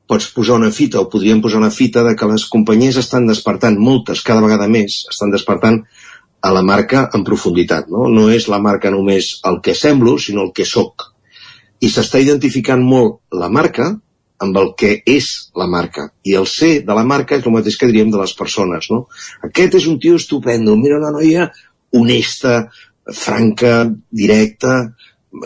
[0.07, 3.79] pots posar una fita, o podríem posar una fita de que les companyies estan despertant,
[3.79, 5.83] moltes, cada vegada més, estan despertant
[6.47, 8.07] a la marca en profunditat, no?
[8.13, 11.09] No és la marca només el que semblo, sinó el que sóc.
[11.83, 13.91] I s'està identificant molt la marca
[14.39, 16.11] amb el que és la marca.
[16.25, 19.07] I el ser de la marca és el mateix que diríem de les persones, no?
[19.49, 21.51] Aquest és un tio estupendo, mira una noia
[21.97, 22.67] honesta,
[23.15, 24.79] franca, directa,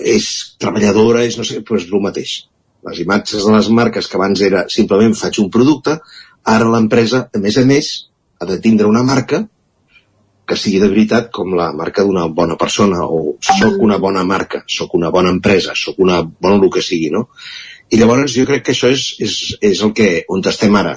[0.05, 0.31] és
[0.61, 2.37] treballadora, és no sé, és el mateix.
[2.89, 5.99] Les imatges de les marques que abans era simplement faig un producte,
[6.49, 7.91] ara l'empresa, a més a més,
[8.41, 9.43] ha de tindre una marca
[10.51, 14.65] que sigui de veritat com la marca d'una bona persona o sóc una bona marca,
[14.67, 17.29] sóc una bona empresa, sóc una bona el que sigui, no?
[17.91, 20.97] I llavors jo crec que això és, és, és el que, on estem ara,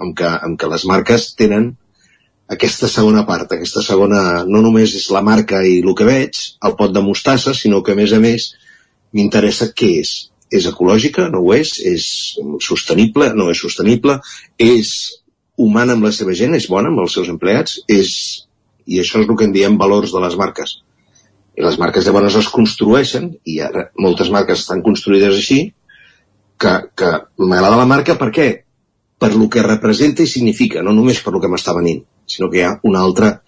[0.00, 1.74] amb que, amb que les marques tenen
[2.52, 6.76] aquesta segona part, aquesta segona, no només és la marca i el que veig, el
[6.78, 8.52] pot de mostassa, sinó que a més a més
[9.16, 10.14] m'interessa què és.
[10.54, 11.28] És ecològica?
[11.32, 11.76] No ho és?
[11.82, 12.08] És
[12.62, 13.32] sostenible?
[13.34, 14.18] No és sostenible?
[14.62, 14.92] És
[15.58, 16.54] humana amb la seva gent?
[16.54, 17.80] És bona amb els seus empleats?
[17.88, 18.12] És...
[18.86, 20.76] I això és el que en diem valors de les marques.
[21.58, 25.58] I les marques llavors es construeixen, i ara moltes marques estan construïdes així,
[26.60, 27.10] que, que
[27.42, 28.46] m'agrada la marca per què?
[29.18, 32.60] Per lo que representa i significa, no només per lo que m'està venint, sinó que
[32.60, 33.38] hi ha un altre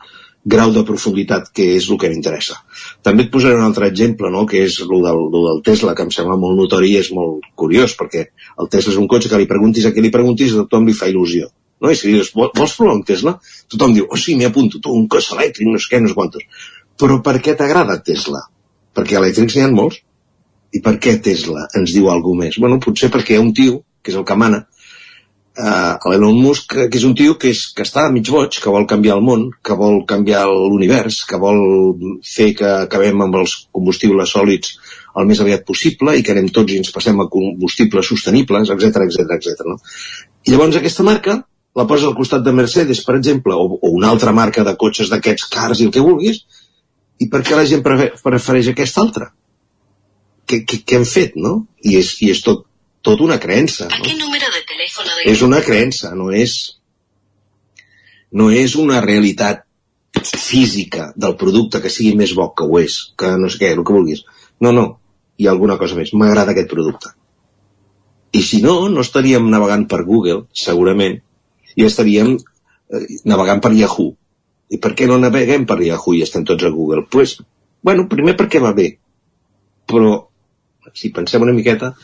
[0.54, 2.56] grau de profunditat que és el que m'interessa.
[3.04, 4.46] També et posaré un altre exemple, no?
[4.48, 7.46] que és el del, lo del Tesla, que em sembla molt notori i és molt
[7.58, 8.24] curiós, perquè
[8.62, 10.96] el Tesla és un cotxe que li preguntis a qui li preguntis a tothom li
[10.96, 11.50] fa il·lusió.
[11.80, 11.90] No?
[11.92, 13.36] I si dius, "Vol- vols provar un Tesla?
[13.70, 16.14] Tothom diu, oh sí, m'hi apunto, tu, un cotxe elèctric, no sé què, no sé
[16.14, 16.42] quantos.
[16.98, 18.40] Però per què t'agrada Tesla?
[18.94, 20.00] Perquè elèctrics n'hi ha molts.
[20.74, 22.58] I per què Tesla ens diu alguna més?
[22.58, 24.66] Bueno, potser perquè hi ha un tio, que és el que mana,
[25.58, 28.86] uh, l'Elon Musk, que és un tio que, és, que està mig boig, que vol
[28.90, 31.60] canviar el món, que vol canviar l'univers, que vol
[32.24, 34.76] fer que acabem amb els combustibles sòlids
[35.18, 39.02] el més aviat possible i que anem tots i ens passem a combustibles sostenibles, etc
[39.08, 39.64] etc etc.
[39.66, 39.78] no?
[40.46, 41.40] I llavors aquesta marca
[41.78, 45.10] la posa al costat de Mercedes, per exemple, o, o una altra marca de cotxes
[45.12, 46.40] d'aquests cars i el que vulguis,
[47.22, 49.28] i per què la gent prefe- prefereix aquesta altra?
[50.48, 51.54] Què, què, què hem fet, no?
[51.84, 52.64] I és, i és tot,
[53.02, 54.16] tot una creença, no?
[54.18, 56.56] número de teléfono És una creença, no és,
[58.32, 59.64] no és una realitat
[60.24, 63.84] física del producte que sigui més bo que ho és, que no sé què, el
[63.86, 64.24] que vulguis.
[64.60, 64.86] No, no,
[65.38, 66.12] hi ha alguna cosa més.
[66.12, 67.14] M'agrada aquest producte.
[68.32, 71.20] I si no, no estaríem navegant per Google, segurament,
[71.76, 74.10] i estaríem eh, navegant per Yahoo.
[74.68, 77.06] I per què no naveguem per Yahoo i estem tots a Google?
[77.10, 77.38] Pues,
[77.82, 78.90] bueno, primer perquè va bé.
[79.88, 80.16] Però,
[80.92, 81.94] si pensem una miqueta,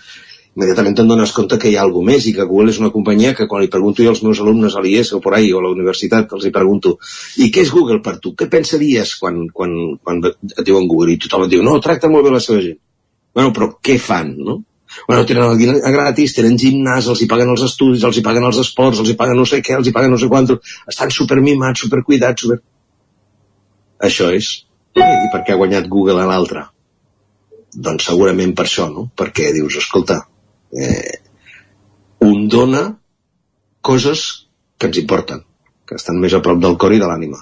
[0.54, 3.34] immediatament te'n dones compte que hi ha alguna més i que Google és una companyia
[3.34, 5.64] que quan li pregunto jo als meus alumnes a l'IES o por ahí o a
[5.64, 6.94] la universitat els hi pregunto
[7.42, 8.34] i què és Google per tu?
[8.38, 11.16] Què pensaries quan, quan, quan et diuen Google?
[11.16, 12.78] I tothom et diu, no, tracta molt bé la seva gent.
[13.34, 14.60] Bueno, però què fan, no?
[15.08, 18.46] Bueno, tenen el dinar gratis, tenen gimnàs, els hi paguen els estudis, els hi paguen
[18.46, 20.46] els esports, els hi paguen no sé què, els hi paguen no sé quant,
[20.92, 22.60] estan supermimats, supercuidats, super...
[24.06, 24.52] Això és.
[24.94, 26.62] I per què ha guanyat Google a l'altre?
[27.74, 29.08] Doncs segurament per això, no?
[29.18, 30.20] Perquè dius, escolta,
[30.74, 31.20] eh,
[32.20, 32.84] un dona
[33.84, 34.46] coses
[34.78, 35.42] que ens importen,
[35.86, 37.40] que estan més a prop del cor i de l'ànima.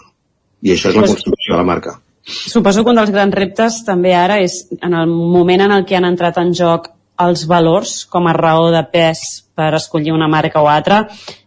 [0.63, 1.97] I això és la construcció de la marca.
[2.23, 5.97] Suposo que un dels grans reptes també ara és en el moment en el que
[5.99, 6.93] han entrat en joc
[7.23, 9.23] els valors com a raó de pes
[9.55, 11.05] per escollir una marca o altra,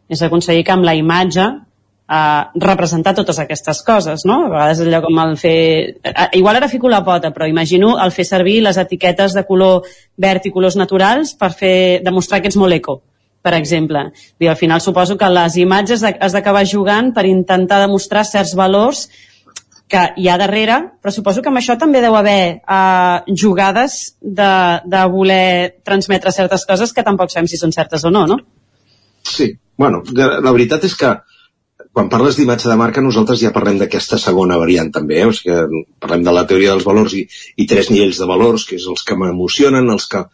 [0.10, 1.48] és aconseguir que amb la imatge
[2.10, 4.46] eh, representar totes aquestes coses, no?
[4.46, 5.58] A vegades allò com el fer...
[6.04, 9.86] Eh, igual ara fico la pota, però imagino el fer servir les etiquetes de color
[10.18, 11.76] verd i colors naturals per fer
[12.06, 13.02] demostrar que ets molt eco
[13.46, 14.08] per exemple.
[14.42, 19.04] I al final suposo que les imatges has d'acabar jugant per intentar demostrar certs valors
[19.86, 24.50] que hi ha darrere, però suposo que amb això també deu haver uh, jugades de,
[24.90, 28.40] de voler transmetre certes coses que tampoc sabem si són certes o no, no?
[29.22, 31.14] Sí, bueno, la veritat és que
[31.96, 35.30] quan parles d'imatge de marca nosaltres ja parlem d'aquesta segona variant també, eh?
[35.30, 37.24] o sigui, parlem de la teoria dels valors i,
[37.56, 40.26] i tres nivells de valors, que és els que m'emocionen, els que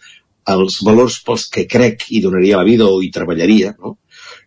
[0.49, 3.99] els valors pels que crec hi donaria la vida o hi treballaria, no?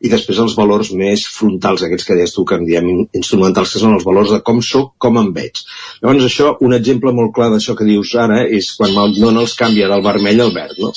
[0.04, 3.84] i després els valors més frontals, aquests que deies tu, que en diem instrumentals, que
[3.84, 5.62] són els valors de com sóc, com em veig.
[6.02, 10.04] Llavors això, un exemple molt clar d'això que dius ara és quan McDonald's canvia del
[10.04, 10.92] vermell al verd, no?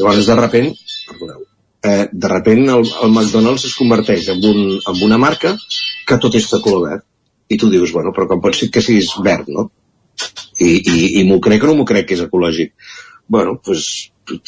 [0.00, 0.72] Llavors, de repent,
[1.08, 1.43] perdoneu,
[1.84, 5.54] eh, de repent el, el McDonald's es converteix en, un, en una marca
[6.08, 7.06] que tot és de color verd.
[7.52, 9.68] I tu dius, bueno, però com pot ser que siguis verd, no?
[10.62, 12.72] I, i, i m'ho crec o no m'ho crec que és ecològic?
[13.28, 13.88] Bueno, doncs,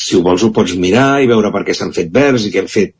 [0.01, 2.63] si ho vols ho pots mirar i veure per què s'han fet verds i què
[2.63, 2.95] han fet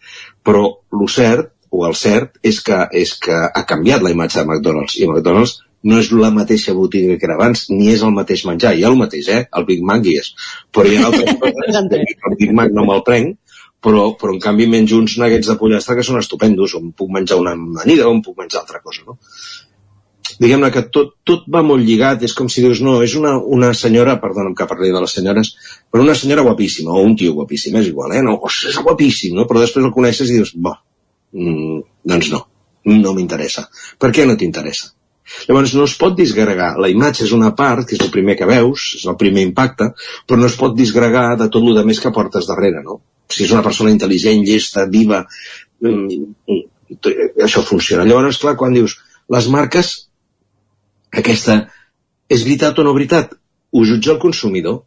[0.47, 4.47] però el cert, o el cert, és que, és que ha canviat la imatge de
[4.47, 5.57] McDonald's, i McDonald's
[5.87, 8.93] no és la mateixa botiga que era abans, ni és el mateix menjar, hi ha
[8.93, 9.43] el mateix, eh?
[9.59, 10.33] El Big Mac hi és.
[10.75, 13.37] Però hi ha altres coses, el Big Mac no me'l prenc,
[13.83, 17.13] però, però en canvi menjo uns nuggets de pollastre que són estupendos, o em puc
[17.13, 19.19] menjar una amanida o em puc menjar altra cosa, no?
[20.43, 23.71] Diguem-ne que tot, tot va molt lligat, és com si dius, no, és una, una
[23.79, 25.53] senyora, perdona'm que parli de les senyores,
[25.93, 28.25] però una senyora guapíssima, o un tio guapíssim, és igual, eh?
[28.27, 29.47] No, ostres, és guapíssim, no?
[29.49, 30.75] Però després el coneixes i dius, bo,
[31.33, 31.81] mm,
[32.13, 32.43] doncs no,
[32.91, 33.69] no m'interessa.
[34.03, 34.93] Per què no t'interessa?
[35.47, 38.47] Llavors no es pot disgregar, la imatge és una part, que és el primer que
[38.51, 39.93] veus, és el primer impacte,
[40.27, 43.01] però no es pot disgregar de tot el més que portes darrere, no?
[43.29, 45.25] Si és una persona intel·ligent, llesta, viva,
[45.83, 46.65] mm, mm,
[47.43, 48.05] això funciona.
[48.05, 48.99] Llavors, clar, quan dius,
[49.29, 49.93] les marques,
[51.11, 51.65] aquesta,
[52.29, 53.35] és veritat o no veritat?
[53.73, 54.83] Ho jutja el consumidor.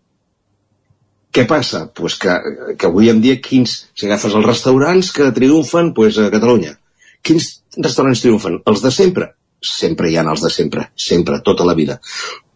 [1.32, 1.86] Què passa?
[1.94, 2.36] Pues que,
[2.78, 6.78] que avui en dia quins, si agafes els restaurants que triomfen pues, a Catalunya,
[7.22, 8.62] quins restaurants triomfen?
[8.66, 9.34] Els de sempre?
[9.62, 12.00] Sempre hi ha els de sempre, sempre, tota la vida.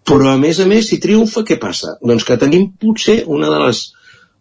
[0.07, 1.97] Però a més a més, si triomfa, què passa?
[2.01, 3.83] Doncs que tenim potser una de les,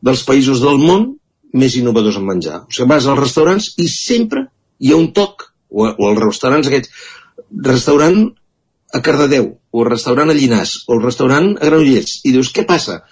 [0.02, 1.10] dels països del món
[1.58, 2.62] més innovadors en menjar.
[2.66, 4.46] O sigui, vas als restaurants i sempre
[4.80, 6.92] hi ha un toc, o, o als restaurants aquests,
[7.66, 8.22] restaurant
[8.92, 13.02] a Cardedeu, o restaurant a Llinàs, o restaurant a Granollers, i dius, què passa?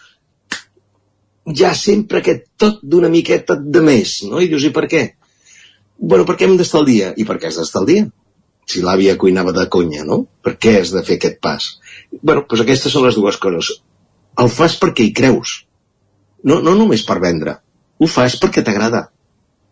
[1.50, 4.40] hi ha sempre aquest tot d'una miqueta de més, no?
[4.40, 5.02] I dius, i per què?
[5.98, 7.12] Bueno, perquè hem d'estar al dia.
[7.16, 8.06] I per què has d'estar al dia?
[8.70, 10.22] Si l'àvia cuinava de conya, no?
[10.44, 11.76] Per què has de fer aquest pas?
[12.10, 13.72] bueno, doncs aquestes són les dues coses.
[14.42, 15.60] El fas perquè hi creus.
[16.44, 17.58] No, no només per vendre.
[18.00, 19.06] Ho fas perquè t'agrada.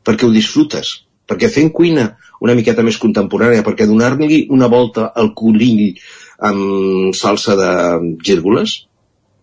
[0.04, 0.94] Perquè ho disfrutes.
[1.28, 2.10] Perquè fent cuina
[2.44, 5.98] una miqueta més contemporània, perquè donar-li una volta al conill
[6.48, 7.70] amb salsa de
[8.24, 8.84] gírgoles,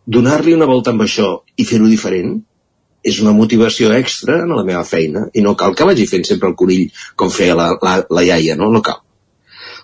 [0.06, 2.38] donar-li una volta amb això i fer-ho diferent
[3.06, 6.50] és una motivació extra en la meva feina i no cal que vagi fent sempre
[6.50, 8.72] el conill com feia la, la, la iaia, no?
[8.74, 9.02] No cal.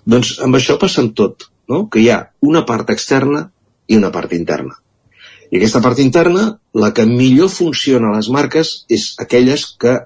[0.09, 1.85] Doncs amb això passa en tot, no?
[1.91, 3.43] que hi ha una part externa
[3.87, 4.79] i una part interna.
[5.51, 9.97] I aquesta part interna, la que millor funciona a les marques és aquelles que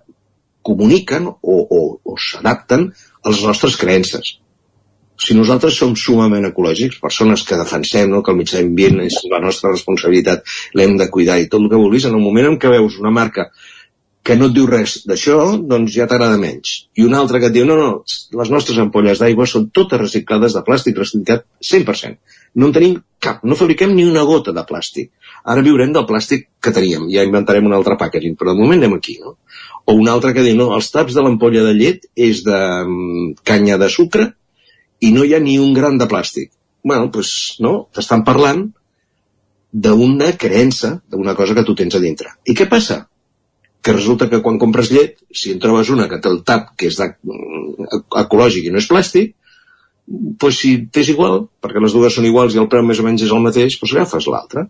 [0.66, 2.90] comuniquen o, o, o s'adapten
[3.22, 4.40] a les nostres creences.
[5.22, 9.40] Si nosaltres som sumament ecològics, persones que defensem no, que el mitjà ambient és la
[9.44, 10.44] nostra responsabilitat,
[10.76, 13.14] l'hem de cuidar i tot el que vulguis, en el moment en què veus una
[13.16, 13.48] marca
[14.26, 15.36] que no et diu res d'això,
[15.70, 16.72] doncs ja t'agrada menys.
[16.98, 17.90] I una altra que et diu, no, no,
[18.40, 22.18] les nostres ampolles d'aigua són totes reciclades de plàstic, reciclat 100%.
[22.58, 25.12] No en tenim cap, no fabriquem ni una gota de plàstic.
[25.54, 28.98] Ara viurem del plàstic que teníem, ja inventarem un altre packaging, però de moment anem
[28.98, 29.38] aquí, no?
[29.86, 33.34] O una altra que diu, no, els taps de l'ampolla de llet és de um,
[33.46, 34.32] canya de sucre,
[35.06, 36.50] i no hi ha ni un gran de plàstic.
[36.86, 38.68] bueno, doncs, no, t'estan parlant
[39.74, 42.30] d'una creença, d'una cosa que tu tens a dintre.
[42.46, 43.06] I què passa?
[43.86, 46.90] Que resulta que quan compres llet, si en trobes una que té el tap, que
[46.90, 47.90] és mm,
[48.24, 49.36] ecològic i no és plàstic,
[50.06, 53.26] doncs si t'és igual, perquè les dues són iguals i el preu més o menys
[53.26, 54.66] és el mateix, doncs agafes l'altra.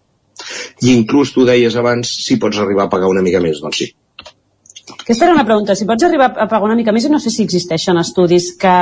[0.84, 3.92] I inclús tu deies abans si pots arribar a pagar una mica més, doncs sí.
[5.00, 5.76] Aquesta era una pregunta.
[5.76, 8.76] Si pots arribar a pagar una mica més, no sé si existeixen estudis que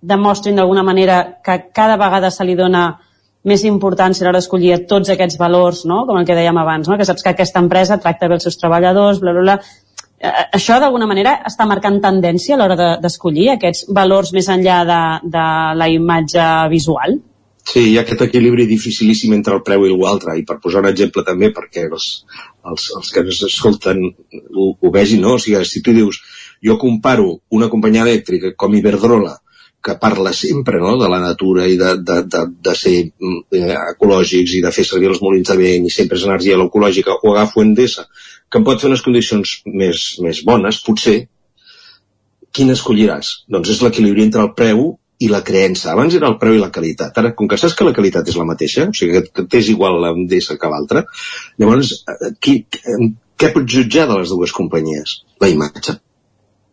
[0.00, 2.88] demostrin d'alguna manera que cada vegada se li dona
[3.46, 6.02] més importància a l'hora d'escollir tots aquests valors, no?
[6.08, 6.98] com el que dèiem abans, no?
[6.98, 9.56] que saps que aquesta empresa tracta bé els seus treballadors, bla, bla, bla.
[10.18, 14.82] Eh, això d'alguna manera està marcant tendència a l'hora de- d'escollir aquests valors més enllà
[14.88, 15.00] de,
[15.36, 15.46] de
[15.78, 17.18] la imatge visual?
[17.66, 20.90] Sí, hi ha aquest equilibri dificilíssim entre el preu i l'altre, i per posar un
[20.90, 22.04] exemple també, perquè els,
[22.64, 25.34] els, els que ens escolten ho, ho vegin, no?
[25.34, 26.20] O sigui, si tu dius,
[26.62, 29.34] jo comparo una companyia elèctrica com Iberdrola,
[29.86, 30.96] que parla sempre no?
[30.98, 34.84] de la natura i de, de, de, de ser mm, eh, ecològics i de fer
[34.88, 38.08] servir els molins de vent i sempre és energia ecològica, o agafo Endesa,
[38.50, 41.18] que em pot fer unes condicions més, més bones, potser,
[42.56, 43.32] quin escolliràs?
[43.52, 44.88] Doncs és l'equilibri entre el preu
[45.22, 45.92] i la creença.
[45.92, 47.16] Abans era el preu i la qualitat.
[47.20, 50.00] Ara, com que saps que la qualitat és la mateixa, o sigui, que t'és igual
[50.02, 51.04] l'Endesa que l'altra,
[51.60, 52.58] llavors, eh, qui,
[53.36, 55.20] què pots jutjar de les dues companyies?
[55.42, 55.98] La imatge.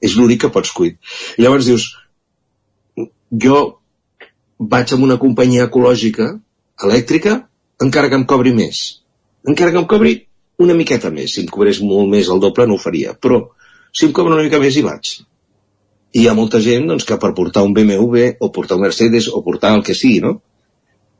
[0.03, 0.99] És l'únic que pots cuidar.
[1.40, 1.88] Llavors dius,
[3.42, 3.60] jo
[4.60, 6.30] vaig amb una companyia ecològica
[6.84, 7.40] elèctrica
[7.84, 8.84] encara que em cobri més.
[9.50, 10.14] Encara que em cobri
[10.64, 11.34] una miqueta més.
[11.34, 13.14] Si em cobrés molt més el doble no ho faria.
[13.14, 13.42] Però
[13.92, 15.14] si em cobra una mica més hi vaig.
[16.14, 19.28] I hi ha molta gent doncs, que per portar un BMW o portar un Mercedes
[19.34, 20.40] o portar el que sigui, no?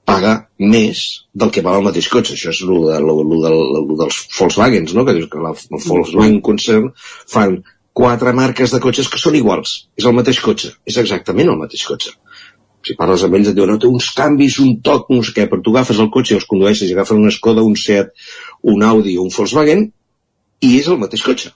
[0.04, 2.36] paga més del que val el mateix cotxe.
[2.36, 3.52] Això és el, de, lo, lo,
[3.88, 5.06] lo dels Volkswagens, no?
[5.08, 6.92] que dius que la, el Volkswagen Concern
[7.32, 7.62] fan
[7.94, 9.76] quatre marques de cotxes que són iguals.
[9.98, 10.74] És el mateix cotxe.
[10.90, 12.16] És exactament el mateix cotxe.
[12.84, 15.46] Si parles amb ells et diuen, no, té uns canvis, un toc, no sé què,
[15.48, 18.12] però tu agafes el cotxe i els condueixes i agafes una Skoda, un Seat,
[18.74, 19.86] un Audi un Volkswagen
[20.64, 21.54] i és el mateix cotxe.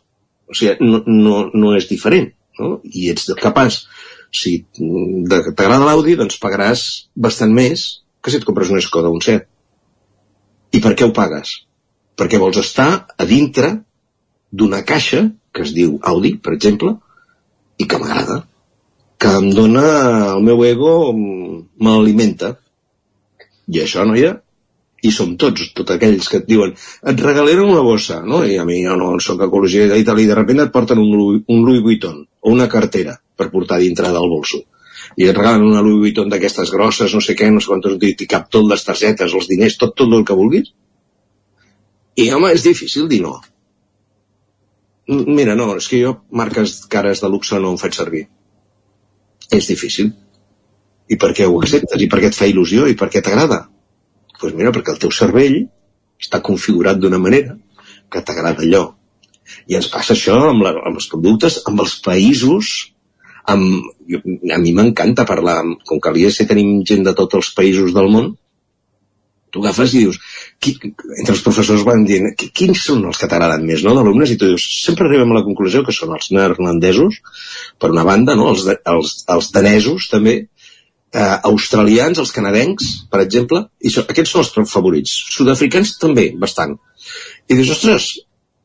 [0.47, 2.29] O sigui, no, no, no és diferent.
[2.61, 2.77] No?
[2.87, 3.81] I ets capaç,
[4.33, 7.87] si t'agrada l'Audi, doncs pagaràs bastant més
[8.23, 9.49] que si et compres una Skoda un Seat.
[10.75, 11.53] I per què ho pagues?
[12.17, 13.73] Perquè vols estar a dintre
[14.51, 15.25] d'una caixa
[15.57, 16.93] que es diu Audi, per exemple,
[17.81, 18.43] i que m'agrada,
[19.17, 19.85] que em dona
[20.35, 20.91] el meu ego,
[21.81, 22.53] m'alimenta.
[23.73, 24.35] I això, noia,
[25.03, 26.73] i som tots, tots aquells que et diuen
[27.11, 28.43] et regaleren una bossa, no?
[28.45, 31.11] I a mi jo no soc ecologia i tal, i de sobte et porten un,
[31.41, 34.63] un Louis Vuitton o una cartera per portar dintre del bolso.
[35.17, 38.13] I et regalen una Louis Vuitton d'aquestes grosses, no sé què, no sé quantos, i
[38.13, 40.73] i cap tot les targetes, els diners, tot, tot el que vulguis.
[42.17, 43.37] I, home, és difícil dir no.
[45.07, 48.25] Mira, no, és que jo marques cares de luxe no em faig servir.
[49.55, 50.11] És difícil.
[51.07, 52.01] I per què ho acceptes?
[52.03, 52.87] I per què et fa il·lusió?
[52.91, 53.61] I per què t'agrada?
[54.27, 55.61] Doncs pues mira, perquè el teu cervell
[56.19, 57.55] està configurat d'una manera
[58.11, 58.83] que t'agrada allò.
[59.71, 62.73] I ens passa això amb, la, amb els productes, amb els països,
[63.47, 64.19] amb, jo,
[64.53, 68.11] a mi m'encanta parlar, com que a l'IES tenim gent de tots els països del
[68.11, 68.33] món,
[69.57, 70.19] tu agafes i dius,
[70.61, 74.31] qui, entre els professors van dient, qui, quins són els que t'agraden més, no, d'alumnes,
[74.31, 77.19] i tu dius, sempre arribem a la conclusió que són els neerlandesos,
[77.81, 80.37] per una banda, no, els, de, els, els danesos també,
[81.13, 85.17] eh, australians, els canadencs, per exemple, i so, aquests són els favorits.
[85.33, 86.77] Sud-africans també, bastant.
[87.47, 88.11] I dius, ostres,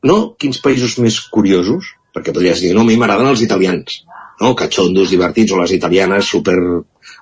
[0.05, 0.17] no?
[0.39, 1.95] Quins països més curiosos?
[2.13, 4.03] Perquè podries dir, no, a mi m'agraden els italians,
[4.41, 4.53] no?
[4.59, 6.57] Cachondos, divertits, o les italianes super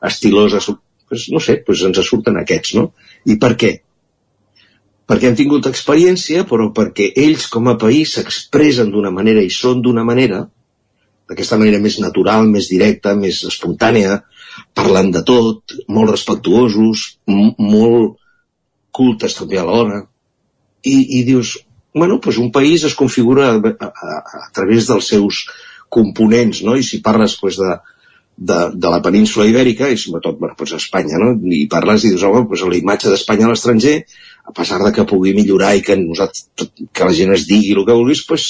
[0.07, 0.68] estiloses,
[1.11, 2.91] pues, no sé, pues ens surten aquests, no?
[3.26, 3.72] I per què?
[5.11, 9.81] Perquè han tingut experiència, però perquè ells com a país s'expressen d'una manera i són
[9.84, 10.45] d'una manera,
[11.30, 14.22] d'aquesta manera més natural, més directa, més espontània,
[14.76, 18.18] parlen de tot, molt respectuosos, molt
[18.91, 20.02] cultes també alhora.
[20.84, 21.57] I, i dius,
[21.95, 25.45] bueno, doncs un país es configura a, a, a, a través dels seus
[25.91, 26.76] components, no?
[26.80, 27.76] I si parles pues, de,
[28.37, 31.33] de, de la península ibèrica, i sobretot bueno, a Espanya, no?
[31.51, 33.95] I parles i dius, home, pues, la imatge d'Espanya a l'estranger,
[34.45, 36.47] a pesar de que pugui millorar i que, nosaltres,
[36.91, 38.47] que la gent es digui el que vulguis, pues,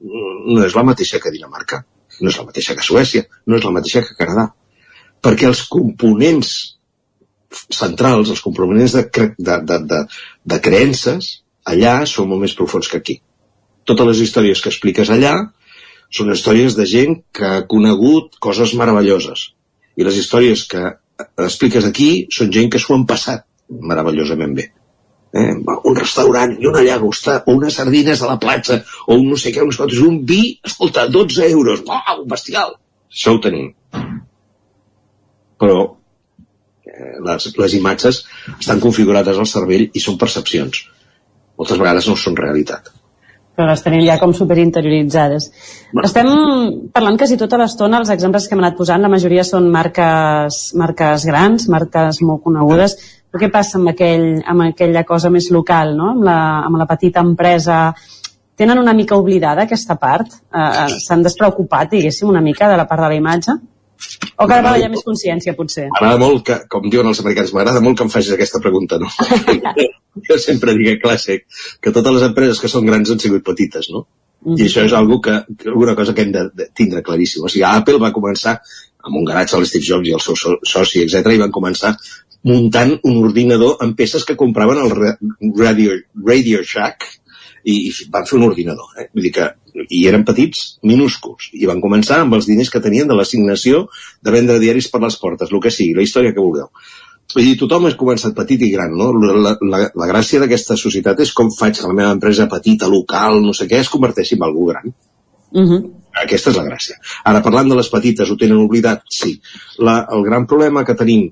[0.00, 1.82] no és la mateixa que Dinamarca,
[2.20, 4.48] no és la mateixa que Suècia, no és la mateixa que Canadà.
[5.22, 6.54] Perquè els components
[7.74, 10.00] centrals, els components de, cre- de, de, de,
[10.52, 11.30] de creences,
[11.68, 13.18] allà són molt més profuns que aquí.
[13.88, 15.34] Totes les històries que expliques allà
[16.14, 19.50] són històries de gent que ha conegut coses meravelloses.
[19.98, 20.82] I les històries que
[21.44, 24.68] expliques aquí són gent que s'ho han passat meravellosament bé.
[25.36, 25.50] Eh?
[25.84, 29.52] Un restaurant i una llagosta, o unes sardines a la platja, o un no sé
[29.52, 32.76] què, uns un vi, escolta, 12 euros, uau, bestial.
[33.12, 33.72] Això ho tenim.
[35.60, 35.78] Però
[36.86, 38.22] eh, les, les imatges
[38.58, 40.86] estan configurades al cervell i són percepcions.
[41.58, 42.92] Moltes vegades no són realitat.
[43.58, 45.48] Però les tenim ja com superinterioritzades.
[46.06, 46.28] Estem
[46.94, 51.24] parlant quasi tota l'estona, els exemples que hem anat posant, la majoria són marques, marques
[51.26, 52.94] grans, marques molt conegudes,
[53.28, 56.12] però què passa amb, aquell, amb aquella cosa més local, no?
[56.14, 57.80] amb, la, amb la petita empresa?
[58.58, 60.38] Tenen una mica oblidada aquesta part?
[60.54, 63.58] Eh, S'han despreocupat, diguéssim, una mica de la part de la imatge?
[64.36, 65.88] O cada vegada hi ha més consciència, potser?
[65.94, 69.10] M'agrada molt que, com diuen els americans, m'agrada molt que em facis aquesta pregunta, no?
[70.28, 71.40] jo sempre dic a classe
[71.82, 74.06] que totes les empreses que són grans han sigut petites, no?
[74.54, 75.34] I això és algo que,
[75.74, 77.42] una cosa que hem de, de tindre claríssim.
[77.42, 78.54] O sigui, Apple va començar
[79.08, 81.94] amb un garatge al Steve Jobs i el seu so soci, etc i van començar
[82.48, 85.96] muntant un ordinador amb peces que compraven al Radio,
[86.26, 87.08] Radio Shack
[87.64, 88.94] i, i van fer un ordinador.
[88.98, 89.08] Eh?
[89.12, 89.48] Vull dir que
[89.88, 93.86] i eren petits, minúsculs, i van començar amb els diners que tenien de l'assignació
[94.22, 96.70] de vendre diaris per les portes, el que sigui, la història que vulgueu.
[97.34, 99.10] Vull dir, tothom ha començat petit i gran, no?
[99.20, 103.42] La, la, la gràcia d'aquesta societat és com faig que la meva empresa petita, local,
[103.44, 104.94] no sé què, es converteixi en algú gran.
[105.52, 105.82] Uh -huh.
[106.22, 106.96] Aquesta és la gràcia.
[107.24, 109.02] Ara, parlant de les petites, ho tenen oblidat?
[109.10, 109.40] Sí.
[109.78, 111.30] La, el gran problema que tenim,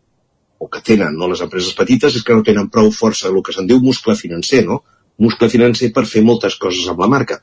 [0.59, 3.52] o que tenen no, les empreses petites, és que no tenen prou força, el que
[3.52, 4.82] se'n diu muscle financer, no?
[5.22, 7.40] Muscle financer per fer moltes coses amb la marca,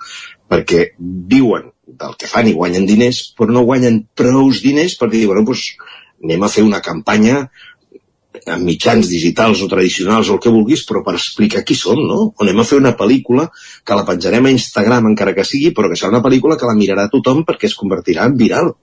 [0.50, 5.26] perquè viuen del que fan i guanyen diners, però no guanyen prous diners per dir,
[5.28, 5.74] bueno, doncs
[6.24, 7.48] anem a fer una campanya
[8.50, 12.20] en mitjans digitals o tradicionals o el que vulguis, però per explicar qui som, no?
[12.34, 13.48] O anem a fer una pel·lícula
[13.86, 16.78] que la penjarem a Instagram encara que sigui, però que serà una pel·lícula que la
[16.78, 18.74] mirarà tothom perquè es convertirà en viral.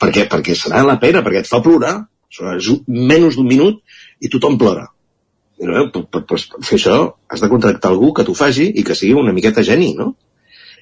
[0.00, 1.98] Perquè, perquè serà la pena, perquè et fa plorar.
[2.30, 3.82] És menys d'un minut
[4.22, 4.86] i tothom plora.
[5.60, 6.96] No, per, per, per fer això
[7.28, 10.14] has de contractar algú que t'ho faci i que sigui una miqueta geni, no?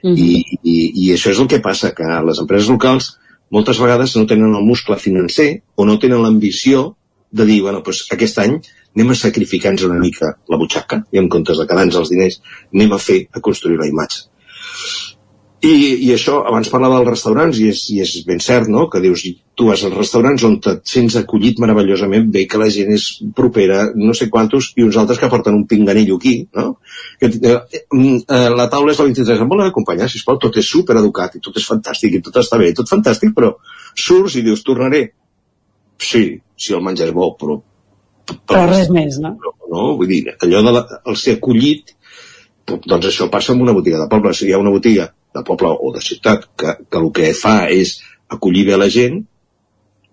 [0.02, 0.18] Mm -hmm.
[0.18, 3.18] I, i, I això és el que passa, que les empreses locals
[3.50, 6.96] moltes vegades no tenen el muscle financer o no tenen l'ambició
[7.30, 8.60] de dir, bueno, doncs aquest any
[8.96, 12.40] anem a sacrificar-nos una mica la butxaca i en comptes de quedar-nos els diners
[12.74, 14.26] anem a fer, a construir la imatge.
[15.58, 15.70] I,
[16.06, 19.24] i això, abans parlava dels restaurants i és, i és ben cert, no?, que dius,
[19.58, 23.88] tu vas als restaurants on et sents acollit meravellosament bé, que la gent és propera,
[23.98, 26.76] no sé quantos, i uns altres que porten un pinganillo aquí, no?
[27.18, 31.00] Que, eh, eh, la taula és la 23, em volen acompanyar, sisplau, tot és super
[31.02, 33.56] educat i tot és fantàstic i tot està bé, tot fantàstic, però
[33.98, 35.08] surts i dius, tornaré.
[35.98, 36.24] Sí,
[36.54, 37.58] si el menjar és bo, però...
[38.28, 39.34] Però, però res més, no?
[39.42, 41.96] No, vull dir, allò de la, el ser acollit,
[42.68, 44.36] doncs això passa en una botiga de poble.
[44.36, 47.58] Si hi ha una botiga de poble o de ciutat que, que el que fa
[47.72, 47.98] és
[48.32, 49.22] acollir bé la gent,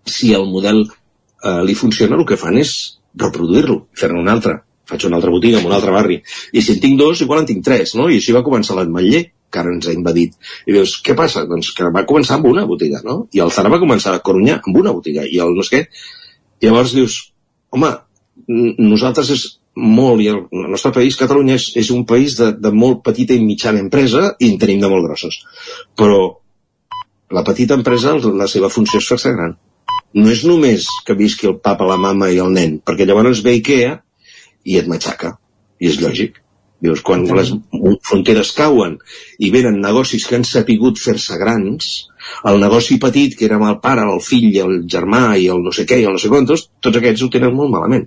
[0.06, 2.76] si el model eh, li funciona, el que fan és
[3.20, 4.60] reproduir-lo, fer-ne un altre.
[4.86, 6.20] Faig una altra botiga en un altre barri.
[6.54, 8.06] I si en tinc dos, igual en tinc tres, no?
[8.12, 10.36] I així va començar l'Atmetller, que ara ens ha invadit.
[10.68, 11.46] I dius, què passa?
[11.50, 13.24] Doncs que va començar amb una botiga, no?
[13.34, 15.26] I el Zara va començar a Corunyà amb una botiga.
[15.26, 16.04] I el no sé què.
[16.66, 17.18] Llavors dius,
[17.74, 17.92] home,
[18.48, 22.72] nosaltres és molt, i el, el nostre país, Catalunya, és, és un país de, de
[22.72, 25.42] molt petita i mitjana empresa i en tenim de molt grossos.
[26.00, 26.20] Però
[27.36, 29.56] la petita empresa, la seva funció és fer-se gran.
[30.16, 33.58] No és només que visqui el papa, la mama i el nen, perquè llavors ve
[33.60, 33.98] Ikea
[34.64, 35.36] i et matxaca.
[35.84, 36.40] I és lògic.
[36.86, 37.54] Dius, quan les
[38.06, 38.98] fronteres cauen
[39.40, 41.88] i venen negocis que han sapigut fer-se grans,
[42.52, 45.74] el negoci petit, que era amb el pare, el fill, el germà i el no
[45.76, 48.06] sé què i el no sé quantos, tots aquests ho tenen molt malament.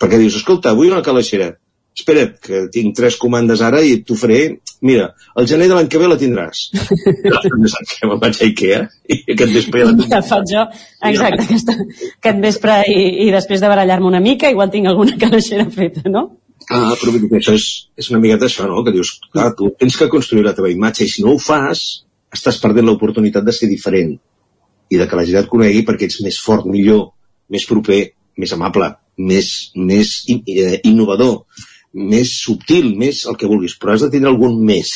[0.00, 1.54] Perquè dius, escolta, vull una calaixera.
[1.96, 4.40] Espera't, que tinc tres comandes ara i t'ho faré.
[4.84, 5.06] Mira,
[5.40, 6.66] el gener de l'any que ve la tindràs.
[7.46, 9.94] Doncs que me'n vaig a Ikea i aquest vespre ja.
[10.10, 10.64] Ja faig jo,
[11.10, 11.76] exacte, aquesta,
[12.18, 16.26] aquest vespre i, i després de barallar-me una mica, igual tinc alguna calaixera feta, no?
[16.66, 17.66] Ah, però això és,
[17.96, 18.84] és una miqueta això, no?
[18.84, 21.86] Que dius, clar, tu tens que construir la teva imatge i si no ho fas,
[22.36, 24.12] estàs perdent l'oportunitat de ser diferent
[24.92, 27.08] i de que la gent et conegui perquè ets més fort, millor,
[27.48, 28.02] més proper,
[28.36, 31.42] més amable, més, més eh, innovador,
[31.96, 34.92] més subtil, més el que vulguis, però has de tenir algun més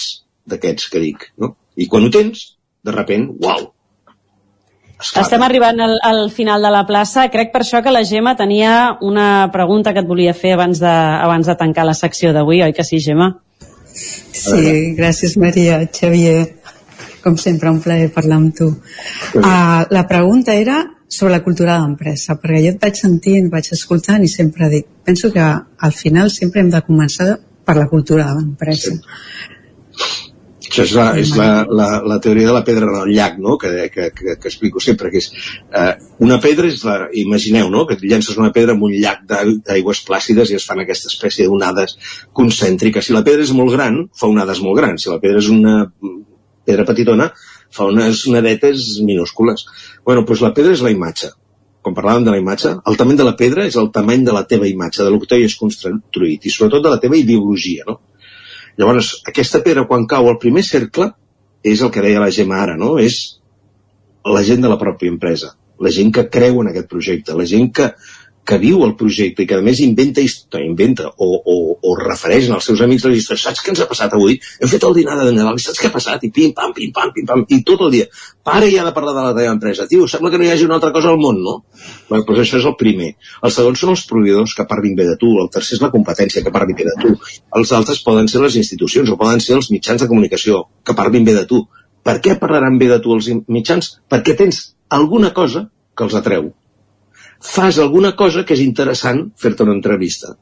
[0.48, 1.54] d'aquests que dic, no?
[1.80, 2.50] I quan ho tens,
[2.84, 3.70] de repent, uau,
[5.00, 5.22] Esclar.
[5.24, 7.22] Estem arribant al, al final de la plaça.
[7.32, 10.92] Crec per això que la Gemma tenia una pregunta que et volia fer abans de,
[10.92, 13.30] abans de tancar la secció d'avui, oi que sí, Gemma?
[13.94, 16.50] Sí, gràcies Maria, Xavier.
[17.24, 18.68] Com sempre, un plaer parlar amb tu.
[19.36, 24.22] Uh, la pregunta era sobre la cultura d'empresa, perquè jo et vaig sentint, vaig escoltant
[24.22, 27.32] i sempre dic, penso que al final sempre hem de començar
[27.66, 28.94] per la cultura de l'empresa.
[28.94, 29.58] Sí.
[30.70, 33.56] Això és, la, és la, la, la teoria de la pedra en el llac, no?
[33.58, 35.26] que, que, que, que explico sempre, que és
[35.74, 37.82] eh, una pedra és la, imagineu, no?
[37.88, 41.96] que llences una pedra en un llac d'aigües plàcides i es fan aquesta espècie d'onades
[42.30, 43.08] concèntriques.
[43.08, 45.02] Si la pedra és molt gran, fa onades molt grans.
[45.02, 45.74] Si la pedra és una
[46.70, 47.32] pedra petitona,
[47.74, 49.66] fa unes nadetes minúscules.
[50.04, 51.30] bueno, doncs la pedra és la imatge.
[51.80, 54.44] Com parlàvem de la imatge, el tamany de la pedra és el tamany de la
[54.44, 58.00] teva imatge, de lo que tu has construït, i sobretot de la teva ideologia, no?
[58.76, 61.10] Llavors, aquesta pedra, quan cau al primer cercle,
[61.64, 62.98] és el que deia la Gemma ara, no?
[62.98, 63.40] És
[64.24, 67.70] la gent de la pròpia empresa, la gent que creu en aquest projecte, la gent
[67.76, 67.90] que,
[68.44, 70.22] que viu el projecte i que a més inventa,
[70.58, 71.56] inventa o, o,
[71.86, 74.38] o refereix als seus amics de la saps què ens ha passat avui?
[74.60, 76.24] Hem fet el dinar de Nadal i saps què ha passat?
[76.26, 78.08] I pim, pam, pim, pam, pim, pam, i tot el dia.
[78.42, 79.86] Para ha de parlar de la teva empresa.
[79.86, 81.56] Tio, sembla que no hi hagi una altra cosa al món, no?
[82.10, 83.12] Bé, doncs això és el primer.
[83.44, 85.34] El segon són els proveïdors que parlin bé de tu.
[85.42, 87.14] El tercer és la competència que parli bé de tu.
[87.60, 91.28] Els altres poden ser les institucions o poden ser els mitjans de comunicació que parlin
[91.28, 91.66] bé de tu.
[92.02, 93.98] Per què parlaran bé de tu els mitjans?
[94.10, 96.50] Perquè tens alguna cosa que els atreu
[97.40, 100.36] fas alguna cosa que és interessant fer-te una entrevista.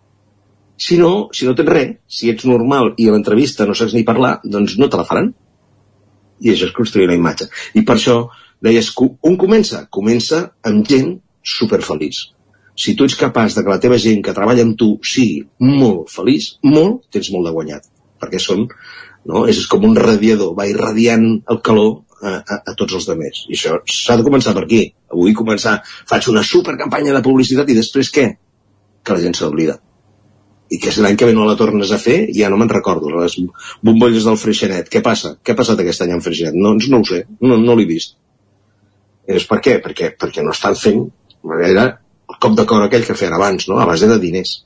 [0.79, 4.05] Si no, si no tens res, si ets normal i a l'entrevista no saps ni
[4.07, 5.33] parlar, doncs no te la faran.
[6.39, 7.49] I això és construir la imatge.
[7.75, 8.19] I per això
[8.63, 9.87] deies, on comença?
[9.91, 12.29] Comença amb gent superfeliç.
[12.79, 16.13] Si tu ets capaç de que la teva gent que treballa amb tu sigui molt
[16.15, 17.89] feliç, molt, tens molt de guanyat.
[18.23, 18.69] Perquè són,
[19.27, 19.47] no?
[19.51, 23.45] És com un radiador, va irradiant el calor a, a, a tots els demés.
[23.49, 24.85] I això s'ha de començar per aquí.
[25.13, 25.79] Avui començar,
[26.09, 28.27] faig una supercampanya de publicitat i després què?
[29.03, 29.79] Que la gent s'oblida.
[30.69, 33.09] I que si l'any que ve no la tornes a fer, ja no me'n recordo.
[33.15, 33.39] Les
[33.85, 34.91] bombolles del Freixenet.
[34.93, 35.39] Què passa?
[35.41, 36.59] Què ha passat aquest any amb Freixenet?
[36.59, 38.19] No, no ho sé, no, no l'he vist.
[39.29, 39.79] I és per què?
[39.85, 41.07] Perquè, perquè no estan fent
[41.65, 41.87] era
[42.29, 43.79] el cop de cor aquell que feien abans, no?
[43.81, 44.65] a base de diners.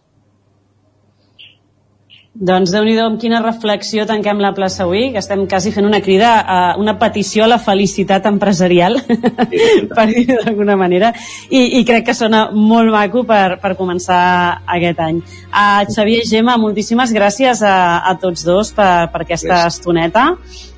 [2.32, 6.00] Doncs déu nhi amb quina reflexió tanquem la plaça avui, que estem quasi fent una
[6.00, 8.96] crida a una petició a la felicitat empresarial,
[9.96, 11.12] per dir d'alguna manera,
[11.50, 14.22] I, i crec que sona molt maco per, per començar
[14.64, 15.20] aquest any.
[15.52, 20.30] A Xavier Gemma, moltíssimes gràcies a, a tots dos per, per aquesta estoneta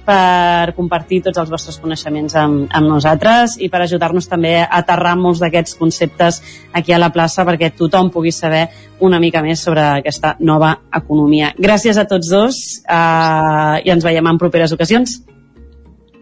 [0.05, 5.15] per compartir tots els vostres coneixements amb, amb nosaltres i per ajudar-nos també a aterrar
[5.21, 6.41] molts d'aquests conceptes
[6.73, 8.67] aquí a la plaça perquè tothom pugui saber
[9.01, 11.53] una mica més sobre aquesta nova economia.
[11.59, 15.23] Gràcies a tots dos eh, i ens veiem en properes ocasions.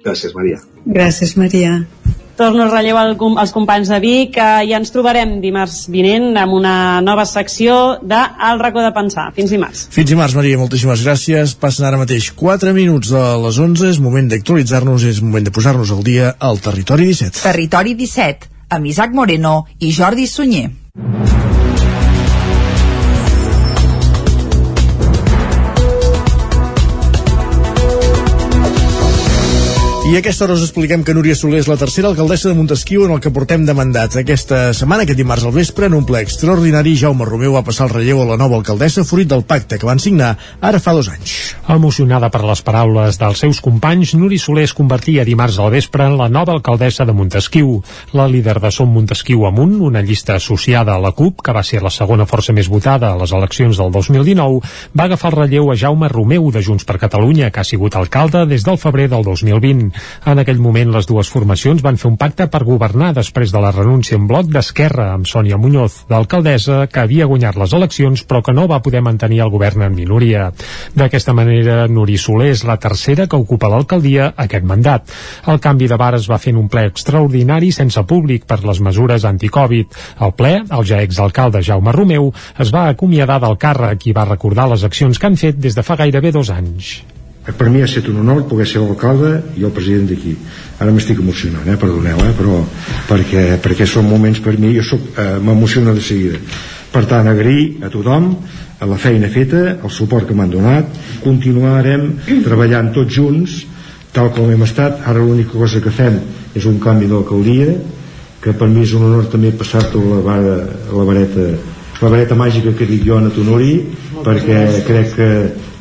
[0.02, 0.62] Gràcies, Maria.
[0.86, 1.78] Gràcies, Maria
[2.36, 6.56] torno a relleu al, als companys de Vic que ja ens trobarem dimarts vinent amb
[6.56, 9.28] una nova secció de El racó de pensar.
[9.36, 9.86] Fins dimarts.
[9.92, 11.56] Fins dimarts, Maria, moltíssimes gràcies.
[11.60, 15.92] Passen ara mateix 4 minuts de les 11, és moment d'actualitzar-nos, és moment de posar-nos
[15.92, 17.42] al dia al Territori 17.
[17.42, 20.70] Territori 17, amb Isaac Moreno i Jordi Sunyer.
[30.12, 33.06] I a aquesta hora us expliquem que Núria Soler és la tercera alcaldessa de Montesquieu
[33.06, 34.18] en el que portem de mandats.
[34.20, 37.94] Aquesta setmana, aquest dimarts al vespre, en un ple extraordinari, Jaume Romeu va passar el
[37.94, 41.54] relleu a la nova alcaldessa fruit del pacte que van signar ara fa dos anys.
[41.72, 46.18] Emocionada per les paraules dels seus companys, Núria Soler es convertia dimarts al vespre en
[46.20, 47.80] la nova alcaldessa de Montesquieu.
[48.12, 51.80] La líder de Som Montesquieu Amunt, una llista associada a la CUP, que va ser
[51.80, 54.60] la segona força més votada a les eleccions del 2019,
[54.92, 58.44] va agafar el relleu a Jaume Romeu de Junts per Catalunya, que ha sigut alcalde
[58.44, 60.01] des del febrer del 2020.
[60.26, 63.72] En aquell moment les dues formacions van fer un pacte per governar després de la
[63.74, 68.54] renúncia en bloc d'Esquerra amb Sònia Muñoz, d'alcaldessa, que havia guanyat les eleccions però que
[68.54, 70.50] no va poder mantenir el govern en minoria.
[70.94, 75.12] D'aquesta manera, Nuri Soler és la tercera que ocupa l'alcaldia aquest mandat.
[75.46, 78.80] El canvi de bar es va fer en un ple extraordinari sense públic per les
[78.80, 79.92] mesures anticovid.
[80.18, 84.68] Al ple, el ja exalcalde Jaume Romeu es va acomiadar del càrrec i va recordar
[84.72, 87.00] les accions que han fet des de fa gairebé dos anys
[87.50, 90.36] per mi ha estat un honor poder ser l'alcalde i el president d'aquí
[90.78, 91.76] ara m'estic emocionant, eh?
[91.76, 92.34] perdoneu eh?
[92.38, 92.60] però
[93.08, 96.38] perquè, perquè són moments per mi jo eh, m'emociono de seguida
[96.92, 98.36] per tant agrair a tothom
[98.82, 100.86] a la feina feta, el suport que m'han donat
[101.24, 102.12] continuarem
[102.46, 103.58] treballant tots junts
[104.14, 106.20] tal com hem estat ara l'única cosa que fem
[106.54, 107.74] és un canvi d'alcaldia
[108.42, 110.56] que per mi és un honor també passar-te la, vara,
[110.94, 111.50] la vareta
[112.02, 113.74] la vareta màgica que dic jo a Tonori
[114.22, 115.28] perquè crec que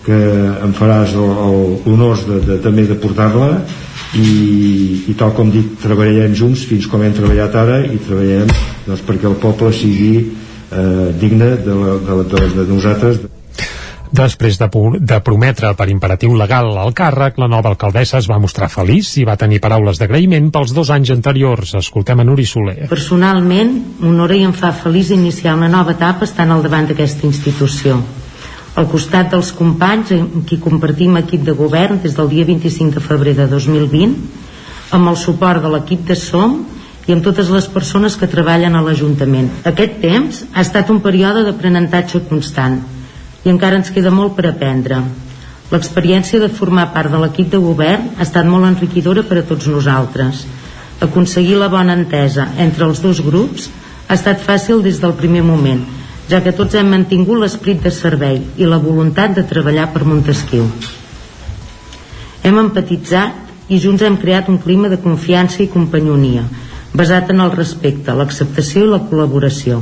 [0.06, 0.18] que
[0.66, 3.52] em faràs l'honor de, de, també de portar-la
[4.18, 4.30] i,
[5.12, 8.50] i tal com dic treballarem junts fins com hem treballat ara i treballarem
[8.88, 13.22] doncs, perquè el poble sigui eh, digne de, la, de, de, de nosaltres
[14.12, 14.68] Després de,
[15.08, 19.24] de prometre per imperatiu legal el càrrec, la nova alcaldessa es va mostrar feliç i
[19.24, 21.72] va tenir paraules d'agraïment pels dos anys anteriors.
[21.80, 22.90] Escoltem a Nuri Soler.
[22.92, 23.72] Personalment,
[24.02, 28.02] m'honora i em fa feliç iniciar una nova etapa estant al davant d'aquesta institució
[28.76, 33.04] al costat dels companys amb qui compartim equip de govern des del dia 25 de
[33.04, 36.56] febrer de 2020 amb el suport de l'equip de SOM
[37.08, 39.50] i amb totes les persones que treballen a l'Ajuntament.
[39.68, 42.80] Aquest temps ha estat un període d'aprenentatge constant
[43.44, 45.02] i encara ens queda molt per aprendre.
[45.72, 49.68] L'experiència de formar part de l'equip de govern ha estat molt enriquidora per a tots
[49.72, 50.46] nosaltres.
[51.02, 53.72] Aconseguir la bona entesa entre els dos grups
[54.08, 55.84] ha estat fàcil des del primer moment
[56.32, 60.68] ja que tots hem mantingut l'esperit de servei i la voluntat de treballar per Montesquieu.
[62.48, 66.46] Hem empatitzat i junts hem creat un clima de confiança i companyonia,
[66.96, 69.82] basat en el respecte, l'acceptació i la col·laboració.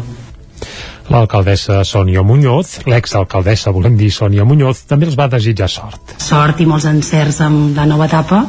[1.10, 6.18] L'alcaldessa Sònia Muñoz, l'exalcaldessa, volem dir Sònia Muñoz, també els va desitjar sort.
[6.22, 8.44] Sort i molts encerts amb la nova etapa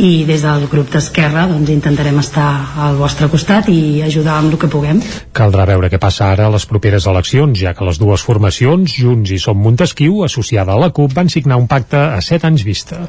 [0.00, 2.48] i des del grup d'Esquerra doncs, intentarem estar
[2.86, 5.02] al vostre costat i ajudar amb el que puguem.
[5.36, 9.34] Caldrà veure què passa ara a les properes eleccions, ja que les dues formacions, Junts
[9.36, 13.04] i Som Montesquieu, associada a la CUP, van signar un pacte a set anys vista.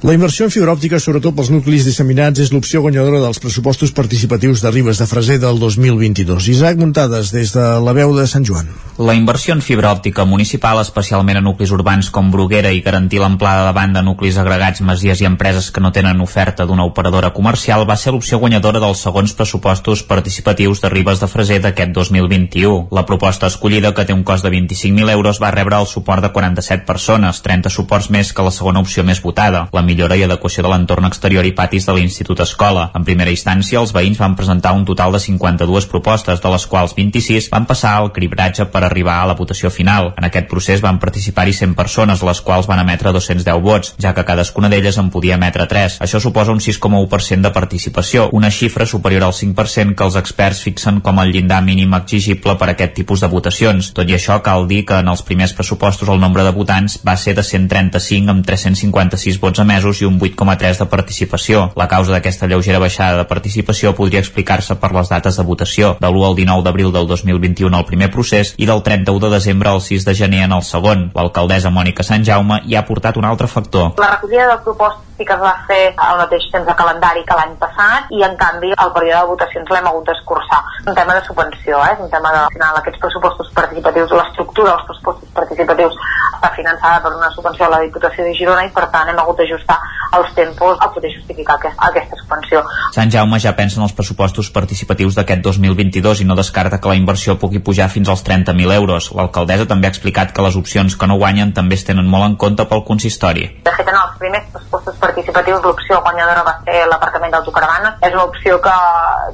[0.00, 4.62] La inversió en fibra òptica, sobretot pels nuclis disseminats, és l'opció guanyadora dels pressupostos participatius
[4.64, 6.46] de Ribes de Freser del 2022.
[6.54, 8.70] Isaac Muntades, des de la veu de Sant Joan.
[8.96, 13.66] La inversió en fibra òptica municipal, especialment a nuclis urbans com Bruguera i garantir l'amplada
[13.66, 17.84] de banda a nuclis agregats, masies i empreses que no tenen oferta d'una operadora comercial,
[17.88, 22.88] va ser l'opció guanyadora dels segons pressupostos participatius de Ribes de Freser d'aquest 2021.
[22.96, 26.32] La proposta escollida, que té un cost de 25.000 euros, va rebre el suport de
[26.32, 29.66] 47 persones, 30 suports més que la segona opció més votada.
[29.72, 32.88] La millora i adequació de l'entorn exterior i patis de l'Institut Escola.
[32.94, 36.94] En primera instància, els veïns van presentar un total de 52 propostes, de les quals
[36.96, 40.12] 26 van passar al cribratge per arribar a la votació final.
[40.16, 44.26] En aquest procés van participar-hi 100 persones, les quals van emetre 210 vots, ja que
[44.28, 45.98] cadascuna d'elles en podia emetre 3.
[46.06, 51.00] Això suposa un 6,1% de participació, una xifra superior al 5% que els experts fixen
[51.04, 53.92] com el llindar mínim exigible per a aquest tipus de votacions.
[53.96, 57.16] Tot i això, cal dir que en els primers pressupostos el nombre de votants va
[57.16, 61.70] ser de 135 amb 356 vots emesos emesos i un 8,3 de participació.
[61.76, 66.08] La causa d'aquesta lleugera baixada de participació podria explicar-se per les dates de votació, de
[66.10, 69.80] l'1 al 19 d'abril del 2021 al primer procés i del 31 de desembre al
[69.80, 71.10] 6 de gener en el segon.
[71.14, 73.94] L'alcaldessa Mònica Sant Jaume hi ha portat un altre factor.
[73.98, 77.36] La recollida de propostes sí que es va fer al mateix temps de calendari que
[77.36, 80.60] l'any passat i en canvi el període de votacions l'hem hagut d'escurçar.
[80.88, 81.96] Un tema de subvenció, eh?
[82.00, 85.98] un tema de al final aquests pressupostos participatius, l'estructura dels pressupostos participatius
[86.40, 89.42] està finançada per una subvenció a la Diputació de Girona i per tant hem hagut
[89.42, 89.69] d'ajustar
[90.18, 92.62] els tempos a poder justificar aquesta, aquesta subvenció.
[92.94, 96.98] Sant Jaume ja pensa en els pressupostos participatius d'aquest 2022 i no descarta que la
[96.98, 99.10] inversió pugui pujar fins als 30.000 euros.
[99.14, 102.36] L'alcaldessa també ha explicat que les opcions que no guanyen també es tenen molt en
[102.36, 103.46] compte pel consistori.
[103.66, 107.98] De fet, en els primers pressupostos participatius l'opció guanyadora va ser l'aparcament d'autocaravanes.
[108.02, 108.76] És una opció que,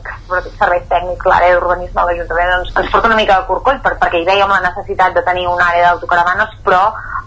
[0.04, 3.80] que sobretot serveis tècnics, l'àrea d'urbanisme de l'Ajuntament doncs, ens porta una mica de corcoll
[3.84, 6.82] per, perquè hi veiem la necessitat de tenir una àrea d'autocaravanes, però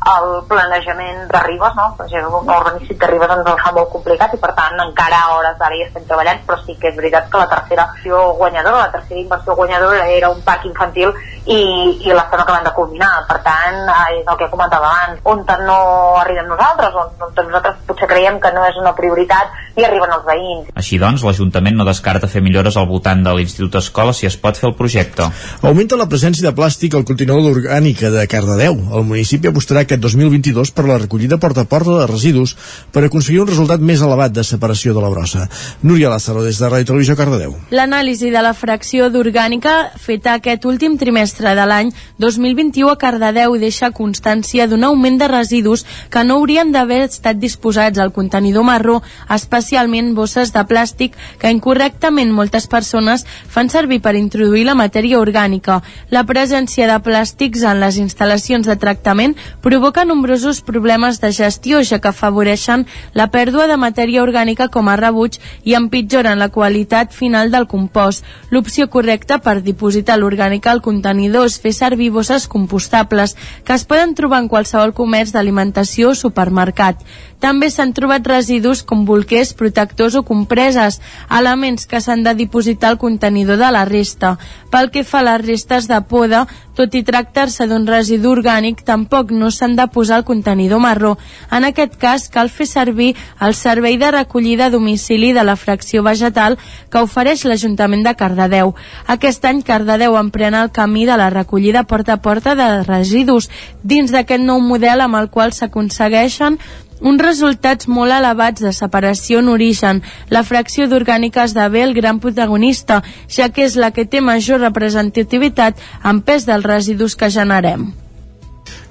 [0.10, 1.90] el planejament de Ribes, no?
[1.90, 5.35] el planejament urbanístic de Ribes ens el fa molt complicat i per tant encara a
[5.38, 8.85] hores d'ara hi estem treballant, però sí que és veritat que la tercera opció guanyadora,
[8.85, 11.13] la tercera inversió guanyadora era un parc infantil
[11.45, 11.59] i,
[12.03, 13.11] i l'estem acabant de culminar.
[13.29, 13.79] Per tant,
[14.17, 15.79] és el que comentava abans, on no
[16.19, 20.25] arribem nosaltres, on, on nosaltres potser creiem que no és una prioritat i arriben els
[20.27, 20.71] veïns.
[20.79, 24.57] Així doncs, l'Ajuntament no descarta fer millores al voltant de l'Institut Escola si es pot
[24.59, 25.29] fer el projecte.
[25.61, 28.77] Augmenta la presència de plàstic al contenidor orgànica de Cardedeu.
[28.99, 32.55] El municipi apostarà aquest 2022 per la recollida porta a porta de residus
[32.93, 35.47] per aconseguir un resultat més elevat de separació de la brossa.
[35.83, 37.55] Núria Lázaro, des de Ràdio Televisió Cardedeu.
[37.71, 43.91] L'anàlisi de la fracció d'orgànica feta aquest últim trimestre de l'any 2021 a Cardedeu deixa
[43.95, 48.97] constància d'un augment de residus que no haurien d'haver estat disposats al contenidor marró,
[49.29, 55.79] especialment bosses de plàstic que incorrectament moltes persones fan servir per introduir la matèria orgànica.
[56.09, 62.01] La presència de plàstics en les instal·lacions de tractament provoca nombrosos problemes de gestió, ja
[62.03, 67.51] que afavoreixen la pèrdua de matèria orgànica com a rebuig i empitjoren la qualitat final
[67.51, 68.25] del compost.
[68.49, 74.15] L'opció correcta per dipositar l'orgànica al contenidor és fer servir bosses compostables que es poden
[74.15, 77.03] trobar en qualsevol comerç d'alimentació o supermercat.
[77.39, 80.99] També s'han trobat residus com bolquers, protectors o compreses,
[81.31, 84.35] elements que s'han de dipositar al contenidor de la resta.
[84.69, 86.45] Pel que fa a les restes de poda,
[86.75, 91.17] tot i tractar-se d'un residu orgànic, tampoc no s'han de posar al contenidor marró.
[91.51, 96.03] En aquest cas, cal fer servir el servei de recollida a domicili de la fracció
[96.03, 96.57] vegetal
[96.91, 98.75] que ofereix l'Ajuntament de Cardedeu.
[99.07, 103.49] Aquest any Cardedeu emprena el camí de la recollida porta a porta de residus
[103.83, 106.59] dins d'aquest nou model amb el qual s'aconsegueixen
[107.01, 110.01] uns resultats molt elevats de separació en origen.
[110.30, 115.80] La fracció d'orgànica esdevé el gran protagonista, ja que és la que té major representativitat
[116.03, 117.91] en pes dels residus que generem.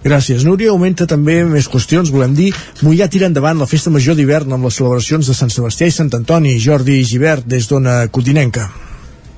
[0.03, 0.71] Gràcies, Núria.
[0.71, 2.53] Augmenta també més qüestions, volem dir.
[2.87, 6.13] Mollà tira endavant la festa major d'hivern amb les celebracions de Sant Sebastià i Sant
[6.15, 6.59] Antoni.
[6.63, 8.88] Jordi Givert, des d'Ona Codinenca.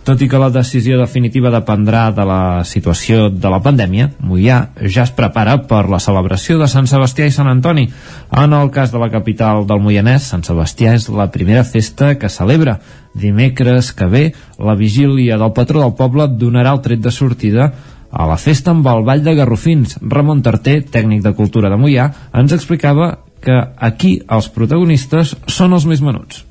[0.00, 4.56] Tot i que la decisió definitiva dependrà de la situació de la pandèmia, Mollà
[4.88, 7.84] ja es prepara per la celebració de Sant Sebastià i Sant Antoni.
[8.32, 12.32] En el cas de la capital del Moianès, Sant Sebastià és la primera festa que
[12.32, 12.78] celebra.
[13.12, 14.24] Dimecres que ve,
[14.56, 17.70] la vigília del patró del poble donarà el tret de sortida
[18.10, 19.98] a la festa amb el Ball de Garrofins.
[20.00, 25.84] Ramon Tarter, tècnic de cultura de Mollà, ens explicava que aquí els protagonistes són els
[25.84, 26.46] més menuts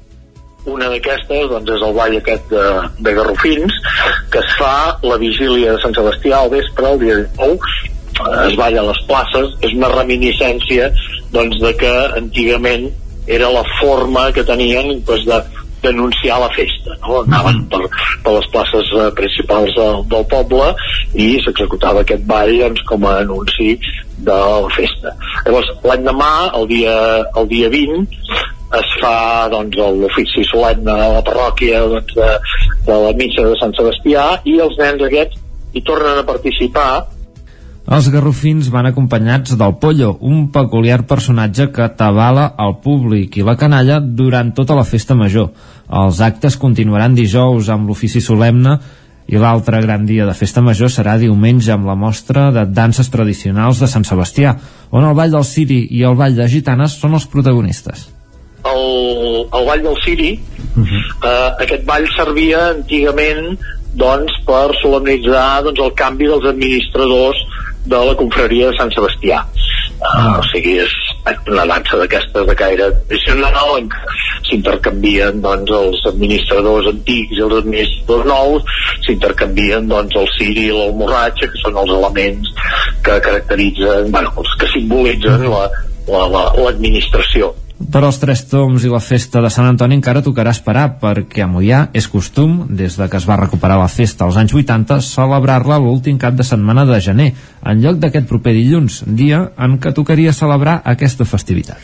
[0.68, 2.65] una d'aquestes doncs, és el ball aquest de,
[2.99, 3.77] de Garrofins,
[4.31, 7.60] que es fa la vigília de Sant Sebastià al vespre, el dia 19,
[8.49, 10.90] es balla a les places, és una reminiscència
[11.31, 12.90] doncs, de que antigament
[13.30, 15.40] era la forma que tenien doncs, de
[15.80, 17.22] d'anunciar la festa no?
[17.22, 17.80] anaven per,
[18.23, 20.73] per les places eh, principals del, del poble
[21.15, 23.77] i s'executava aquest ball doncs, com a anunci
[24.19, 25.15] de la festa
[25.45, 26.95] llavors l'any demà, el dia,
[27.40, 32.32] el dia 20 es fa doncs, l'ofici solemne a la parròquia doncs, de,
[32.86, 35.40] de la mitja de Sant Sebastià i els nens aquests
[35.74, 36.91] hi tornen a participar
[37.90, 43.56] els garrofins van acompanyats del Pollo, un peculiar personatge que tabala el públic i la
[43.58, 45.48] canalla durant tota la festa major.
[45.90, 48.76] Els actes continuaran dijous amb l'ofici solemne
[49.26, 53.82] i l'altre gran dia de festa major serà diumenge amb la mostra de danses tradicionals
[53.82, 54.54] de Sant Sebastià,
[54.94, 58.19] on el Ball del Ciri i el Ball de Gitanes són els protagonistes.
[58.68, 60.40] El, el Ball del Ciri,
[60.76, 61.02] uh -huh.
[61.23, 63.57] eh, aquest ball servia antigament
[63.94, 67.38] doncs, per solemnitzar doncs, el canvi dels administradors
[67.86, 69.45] de la confraria de Sant Sebastià.
[69.99, 70.94] Uh, o sigui, és
[71.52, 74.14] una dansa d'aquestes de caire tradicional en què
[74.48, 81.52] s'intercanvien doncs, els administradors antics i els administradors nous s'intercanvien doncs, el ciri i l'almorratxa
[81.52, 82.53] que són els elements
[83.03, 89.00] que caracteritzen bueno, els que simbolitzen l'administració la, la, per als Tres Toms i la
[89.00, 93.18] festa de Sant Antoni encara tocarà esperar perquè a Mollà és costum, des de que
[93.18, 97.32] es va recuperar la festa als anys 80, celebrar-la l'últim cap de setmana de gener,
[97.64, 101.80] en lloc d'aquest proper dilluns, dia en què tocaria celebrar aquesta festivitat.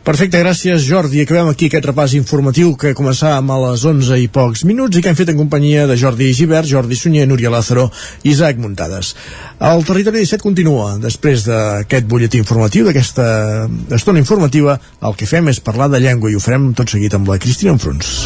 [0.00, 1.20] Perfecte, gràcies Jordi.
[1.20, 5.12] Acabem aquí aquest repàs informatiu que començàvem a les 11 i pocs minuts i que
[5.12, 7.90] hem fet en companyia de Jordi Givert, Jordi Sunyer, Núria Lázaro
[8.22, 9.12] i Isaac Muntades.
[9.60, 10.94] El Territori 17 continua.
[11.02, 16.38] Després d'aquest butlletí informatiu, d'aquesta estona informativa, el que fem és parlar de llengua i
[16.38, 18.24] ho farem tot seguit amb la Cristina Enfruns.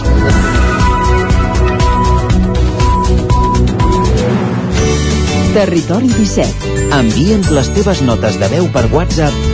[5.55, 9.54] Territori 17 Envia'ns les teves notes de veu per WhatsApp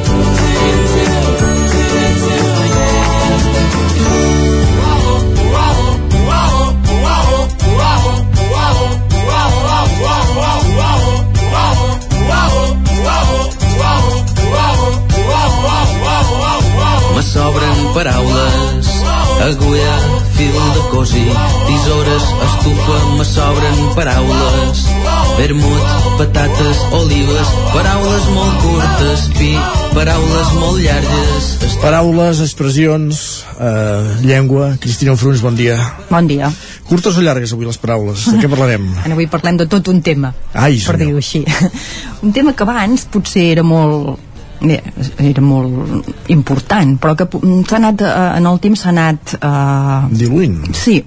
[17.31, 18.87] Sobren paraules,
[19.39, 19.93] agulla,
[20.35, 21.23] fil de cosi,
[21.67, 24.81] tisores, estufa, me sobren paraules,
[25.37, 29.51] vermut, patates, olives, paraules molt curtes, pi,
[29.95, 31.47] paraules molt llargues.
[31.81, 33.21] Paraules, expressions,
[33.57, 34.75] eh, llengua.
[34.79, 35.77] Cristina Enfruns, bon dia.
[36.11, 36.51] Bon dia.
[36.85, 38.27] Curtes o llargues avui les paraules?
[38.27, 38.89] De què parlarem?
[39.05, 41.45] En avui parlem de tot un tema, Ai, per dir-ho així.
[42.25, 44.19] Un tema que abans potser era molt
[44.61, 44.77] bé,
[45.25, 47.27] era molt important, però que
[47.67, 49.33] s'ha anat, eh, en el temps s'ha anat...
[49.37, 50.59] Eh, Diluint.
[50.77, 50.99] Sí,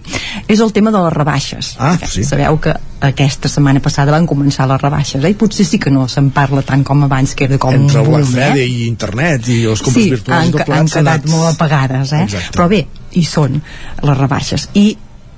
[0.48, 1.74] és el tema de les rebaixes.
[1.78, 2.26] Ah, Perquè sí.
[2.26, 2.74] Sabeu que
[3.04, 5.32] aquesta setmana passada van començar les rebaixes, eh?
[5.34, 8.10] i potser sí que no se'n parla tant com abans, que era com Entre un
[8.10, 8.52] boom, eh?
[8.64, 12.24] i internet i els compres sí, virtuals han, han quedat molt apagades, eh?
[12.28, 12.56] Exacte.
[12.56, 14.68] Però bé, hi són les rebaixes.
[14.74, 14.88] I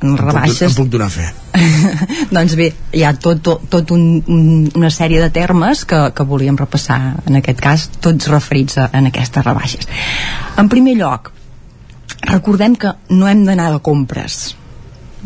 [0.03, 1.27] en les Em puc- rebaixes Em puc donar fe.
[2.37, 4.43] doncs bé, hi ha tot, tot, tot un, un,
[4.77, 9.09] una sèrie de termes que, que volíem repassar, en aquest cas, tots referits a, en
[9.11, 9.89] aquestes rebaixes.
[10.61, 11.33] En primer lloc,
[12.27, 14.55] recordem que no hem d'anar de compres.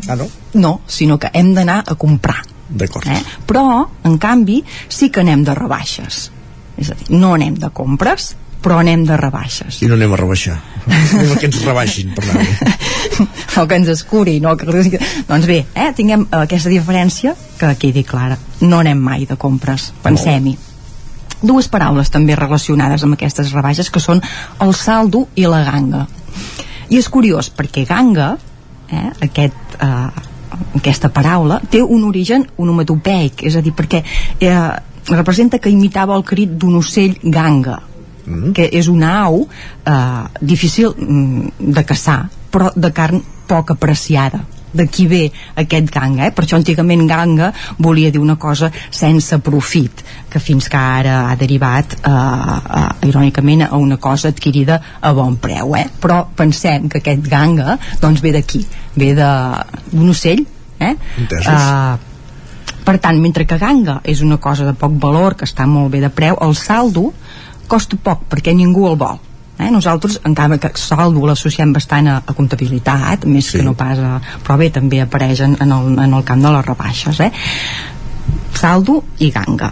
[0.08, 0.28] Ah, no?
[0.54, 2.40] No, sinó que hem d'anar a comprar.
[2.70, 3.06] D'acord.
[3.10, 3.18] Eh?
[3.46, 6.28] Però, en canvi, sí que anem de rebaixes.
[6.80, 8.30] És a dir, no anem de compres,
[8.60, 9.80] però anem de rebaixes.
[9.82, 10.56] I no anem a rebaixar.
[10.86, 12.46] anem a que ens rebaixin, per anar
[13.62, 14.54] o que ens escuri, no?
[14.56, 18.38] Doncs bé, eh, tinguem aquesta diferència que quedi clara.
[18.60, 20.56] No anem mai de compres, pensem-hi.
[21.40, 24.20] Dues paraules també relacionades amb aquestes rebaixes que són
[24.60, 26.06] el saldo i la ganga.
[26.90, 28.34] I és curiós perquè ganga,
[28.90, 30.28] eh, aquest, eh,
[30.76, 34.02] aquesta paraula, té un origen onomatopeic, és a dir, perquè
[34.40, 34.58] eh,
[35.08, 37.80] representa que imitava el crit d'un ocell ganga,
[38.24, 38.52] mm.
[38.56, 45.06] que és una au eh, difícil mm, de caçar, però de carn poc apreciada d'aquí
[45.10, 45.24] ve
[45.58, 46.30] aquest ganga, eh?
[46.34, 47.50] per això antigament ganga
[47.82, 53.66] volia dir una cosa sense profit, que fins que ara ha derivat eh, eh, irònicament
[53.66, 55.88] a una cosa adquirida a bon preu, eh?
[56.00, 58.62] però pensem que aquest ganga doncs ve d'aquí,
[58.94, 60.46] ve d'un ocell
[60.78, 60.94] eh?
[61.18, 61.50] Entesos.
[61.50, 62.08] Eh,
[62.84, 66.00] per tant, mentre que ganga és una cosa de poc valor que està molt bé
[66.02, 67.10] de preu, el saldo
[67.70, 69.20] costa poc perquè ningú el vol
[69.60, 69.68] Eh?
[69.70, 73.58] Nosaltres, encara que saldo l'associem bastant a, a comptabilitat, més sí.
[73.58, 74.14] que no pas a...
[74.46, 77.30] Però bé, també apareix en, en, el, en el camp de les rebaixes, eh?
[78.56, 79.70] Saldo i ganga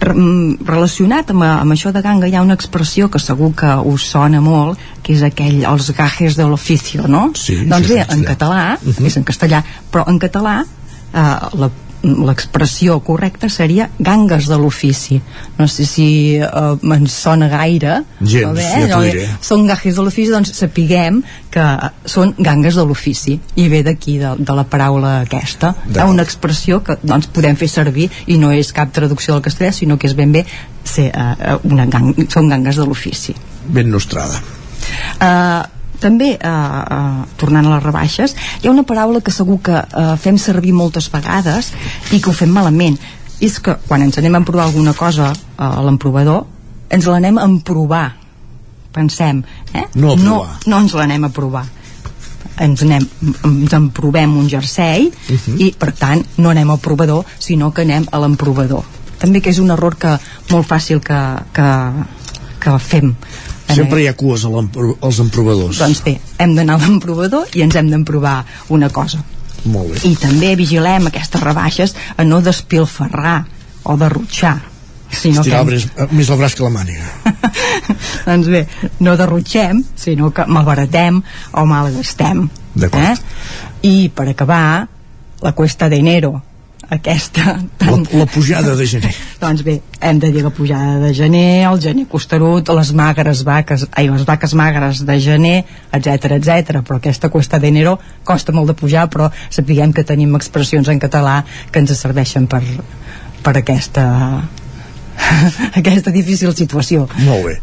[0.00, 4.08] mm, relacionat amb, amb això de ganga hi ha una expressió que segur que us
[4.14, 7.28] sona molt que és aquell, els gajes de l'oficio no?
[7.34, 8.28] Sí, doncs sí, bé, sí, en sí.
[8.28, 9.06] català uh -huh.
[9.06, 9.62] és en castellà
[9.92, 11.70] però en català eh, la
[12.02, 15.20] l'expressió correcta seria gangues de l'ofici.
[15.58, 16.06] No sé si
[16.40, 19.26] eh, me'n sona gaire Gens, però bé, ja t'ho allò, diré.
[19.44, 21.20] són gajes de l'ofici doncs sapiguem
[21.52, 21.66] que
[22.08, 23.36] són gangues de l'ofici.
[23.60, 27.58] I ve d'aquí de, de la paraula aquesta hi ha una expressió que doncs, podem
[27.60, 30.46] fer servir i no és cap traducció del castellà sinó que és ben bé
[30.84, 33.36] ser, uh, una gang, són gangues de l'ofici.
[33.68, 34.40] Ben nostrada.
[35.20, 39.76] Uh, també, uh, uh, tornant a les rebaixes, hi ha una paraula que segur que
[39.76, 41.72] uh, fem servir moltes vegades
[42.10, 42.98] i que ho fem malament.
[43.40, 46.46] És que quan ens anem a provar alguna cosa uh, a l'emprovador,
[46.90, 48.06] ens l'anem a emprovar.
[48.90, 49.86] Pensem, eh?
[49.94, 50.56] No a no, provar.
[50.66, 51.68] no ens l'anem a provar
[52.60, 53.04] ens, anem,
[53.46, 55.58] ens emprovem un jersei uh -huh.
[55.58, 58.84] i per tant no anem al provador sinó que anem a l'emprovador
[59.18, 60.18] també que és un error que
[60.50, 61.20] molt fàcil que,
[61.52, 61.70] que,
[62.60, 63.14] que fem
[63.76, 65.78] sempre hi ha cues als emprovadors.
[65.82, 69.22] Doncs bé, hem d'anar a l'emprovador i ens hem d'emprovar una cosa.
[69.64, 70.02] Molt bé.
[70.08, 73.44] I també vigilem aquestes rebaixes a no despilferrar
[73.84, 74.58] o derrotxar
[75.10, 77.08] sinó estirar que, braç, eh, més el braç que la màniga.
[78.28, 78.62] Doncs bé,
[79.02, 81.20] no derrotxem sinó que malbaratem
[81.52, 82.46] o malgastem
[82.86, 83.14] eh?
[83.82, 84.86] i per acabar
[85.42, 86.36] la cuesta d'enero
[86.90, 89.12] aquesta la, la pujada de gener
[89.42, 93.86] doncs bé, hem de dir la pujada de gener, el gener costerut, les magres vaques,
[93.94, 95.58] ai, les vaques magres de gener,
[95.96, 96.80] etc etc.
[96.82, 101.40] però aquesta cuesta d'enero costa molt de pujar, però sapiguem que tenim expressions en català
[101.70, 102.64] que ens serveixen per,
[103.44, 104.06] per aquesta
[105.80, 107.08] aquesta difícil situació.
[107.26, 107.58] molt bé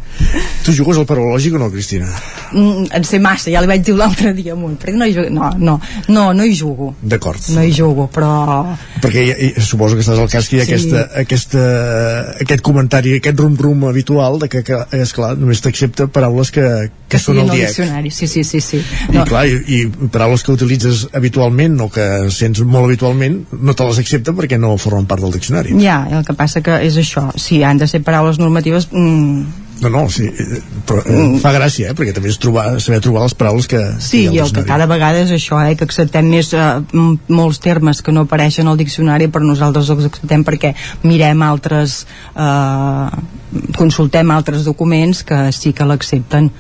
[0.68, 2.10] tu jugues al paralògic o no, Cristina?
[2.52, 5.30] Mm, en sé massa, ja li vaig dir l'altre dia amunt, perquè no hi jugo,
[5.32, 5.78] no, no,
[6.12, 6.90] no, no hi jugo.
[7.02, 10.62] d'acord No hi jugo, però perquè hi, hi, suposo que estàs al cas que hi
[10.62, 10.74] ha Sí.
[10.74, 11.62] aquesta, aquesta,
[12.44, 16.66] aquest comentari, aquest rum-rum habitual de que, que esclar, només t'accepta paraules que,
[17.08, 18.82] que, que són al diec diccionari, sí, sí, sí, sí.
[19.14, 23.88] I, clar, i, i paraules que utilitzes habitualment o que sents molt habitualment no te
[23.88, 25.78] les accepta perquè no formen part del diccionari.
[25.82, 29.90] Ja, el que passa que és això, si han de ser paraules normatives, mm, no,
[29.94, 33.36] no, sí, eh, però eh, fa gràcia, eh, perquè també és trobar, saber trobar les
[33.38, 36.54] paraules que, sí, que i el que cada vegada és això, eh, que acceptem més
[36.58, 36.68] eh,
[37.28, 40.74] molts termes que no apareixen al diccionari, però nosaltres els acceptem perquè
[41.08, 42.00] mirem altres
[42.36, 43.26] eh,
[43.78, 46.52] consultem altres documents que sí que l'accepten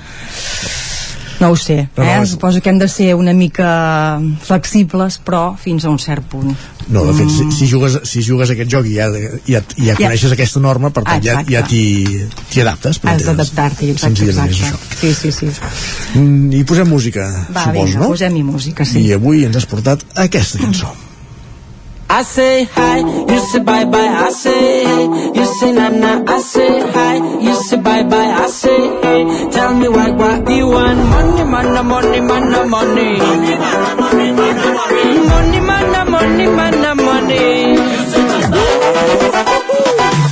[1.40, 2.22] no ho sé, No, no, eh?
[2.24, 6.56] és- suposo que hem de ser una mica flexibles però fins a un cert punt
[6.88, 9.10] No, de fet, si, si, jugues, si jugues aquest joc i ja,
[9.46, 9.96] ja, ja Ja.
[9.98, 11.52] coneixes aquesta norma, per tant, ja, Exacte.
[11.52, 13.00] ja t'hi t'hi adaptes.
[13.04, 14.78] has d'adaptar-t'hi, exacte, exacte.
[15.02, 15.68] sí, sí, sí això.
[16.16, 18.08] Mm, I posem música, va, suposo, vinga, no?
[18.08, 20.94] posem-hi música, sí I avui ens has portat aquesta cançó.
[22.10, 25.06] I say hi, you say bye bye, I say hey.
[25.36, 29.50] You say na na, I say hi, you say bye bye, I say hey.
[29.52, 33.18] Tell me what what you want, money, money, money, money, money.
[33.20, 34.72] Money, money,
[35.28, 37.78] money, money, money, money, money.
[39.68, 40.27] Bueno,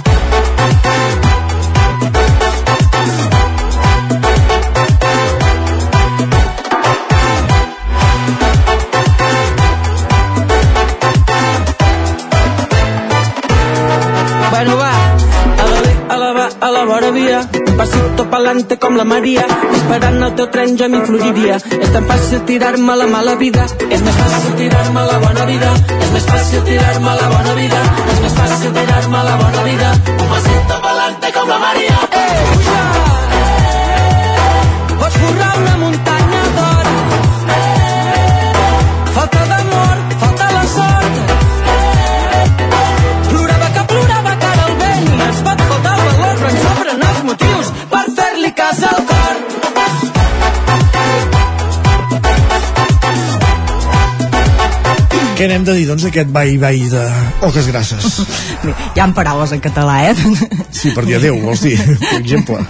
[16.88, 17.40] va- a la vora via,
[18.20, 21.56] un pa'lante com la Maria, esperant el teu tren jo m'hi floriria.
[21.56, 26.12] És tan fàcil tirar-me la mala vida, és més fàcil tirar-me la bona vida, és
[26.14, 27.82] més fàcil tirar-me la bona vida,
[28.12, 29.92] és més fàcil tirar-me la bona vida,
[30.22, 31.98] un pasito pa'lante com la Maria.
[32.12, 32.82] Eh, puja!
[35.00, 36.15] Pots forrar una muntanya
[55.36, 57.02] Què n'hem de dir, doncs, d'aquest vai-vai de
[57.44, 58.22] oques grasses?
[58.64, 60.14] Bé, hi ha paraules en català, eh?
[60.80, 62.62] Sí, per dir adeu, vols dir, per exemple.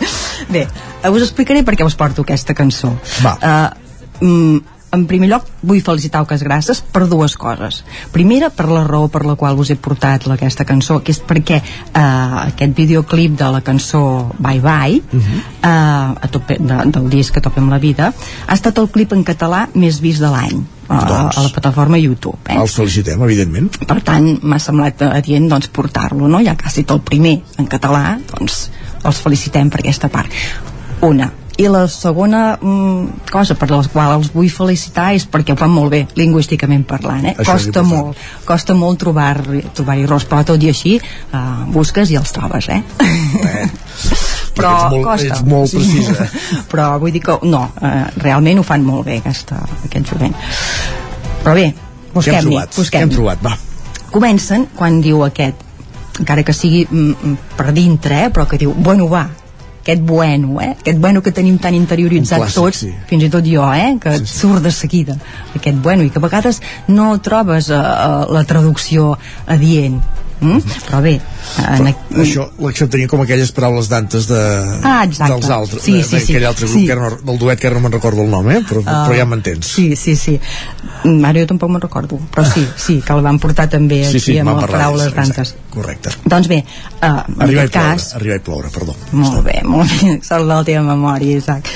[0.50, 2.96] Bé, eh, us explicaré per què us porto aquesta cançó.
[3.22, 3.36] Va.
[3.38, 7.84] Uh, mm, en primer lloc, vull felicitar Oques Grasses per dues coses.
[8.16, 11.22] Primera, per la raó per la qual us he portat la- aquesta cançó, que és
[11.22, 15.42] perquè uh, aquest videoclip de la cançó Bye Bye, uh -huh.
[15.62, 18.14] uh, a tope, de, del disc A tope amb la vida,
[18.48, 20.66] ha estat el clip en català més vist de l'any.
[20.88, 21.38] A, Doncs.
[21.38, 22.58] a la plataforma YouTube eh?
[22.60, 23.72] Els felicitem, evidentment.
[23.88, 26.44] per tant m'ha semblat adient doncs, portar-lo no?
[26.46, 28.68] ja que ha estat el primer en català doncs
[29.06, 30.32] els felicitem per aquesta part
[31.06, 35.60] una i la segona mm, cosa per la qual els vull felicitar és perquè ho
[35.60, 37.36] fan molt bé, lingüísticament parlant eh?
[37.38, 39.38] Això costa molt costa molt trobar,
[39.74, 42.82] trobar errors però tot i així uh, busques i els trobes eh?
[44.56, 46.28] però ets molt- costa ets molt precisa.
[46.72, 50.36] però vull dir que no, eh, realment ho fan molt bé aquesta, aquest jovent
[51.44, 51.70] però bé,
[52.14, 52.74] busquem-hi trobat?
[52.74, 53.46] Què busquem hem trobat?
[53.46, 53.56] Va.
[54.16, 55.64] comencen quan diu aquest
[56.20, 59.28] encara que sigui mm, mm, per dintre eh, però que diu, bueno va
[59.86, 60.72] aquest bueno, eh?
[60.80, 62.92] aquest bueno que tenim tan interioritzat clàssic, tots, sí.
[63.06, 63.92] fins i tot jo eh?
[64.02, 64.38] que sí, sí.
[64.40, 65.14] surt de seguida
[65.54, 69.12] aquest bueno, i que a vegades no trobes uh, la traducció
[69.46, 70.00] adient
[70.42, 70.60] mm?
[70.90, 71.16] però bé
[71.62, 74.40] en, Però això l'acceptaria com aquelles paraules d'antes de,
[74.84, 75.34] Ah, exacte.
[75.34, 76.34] dels altres, Sí, sí, sí.
[76.34, 76.88] d'aquell altre grup, Sí.
[76.88, 78.62] que no, del duet que ara no me'n recordo el nom, eh?
[78.68, 79.68] però, Ah, però ja m'entens.
[79.76, 80.40] Sí, sí, sí.
[81.04, 84.18] Mm, Ara jo tampoc me'n recordo, però sí, sí, que el van portar també Sí,
[84.18, 85.56] aquí sí, amb les paraules d'antes.
[85.70, 86.10] Correcte.
[86.26, 86.64] Doncs bé,
[87.02, 88.14] uh, en Arribar i aquest cas...
[88.16, 88.96] arribar i ploure, perdó.
[89.12, 91.70] Molt bé, molt bé, sort de la teva memòria, Isaac.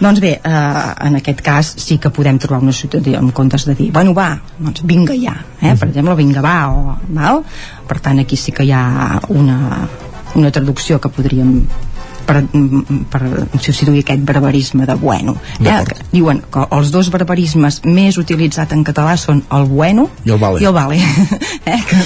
[0.00, 3.74] Doncs bé, eh, en aquest cas sí que podem trobar una situació en comptes de
[3.74, 5.74] dir, bueno, va, doncs vinga ja, eh?
[5.74, 7.42] per exemple, vinga va, o, val?
[7.88, 9.86] Per tant aquí sí que hi ha una,
[10.34, 11.60] una traducció que podríem
[12.26, 12.42] per,
[13.10, 13.22] per
[13.62, 15.78] substituir aquest barbarisme de bueno eh?
[15.86, 20.42] que diuen que els dos barbarismes més utilitzats en català són el bueno I el
[20.42, 20.62] vale.
[20.62, 20.98] i el vale
[21.72, 21.78] eh?
[21.86, 22.02] que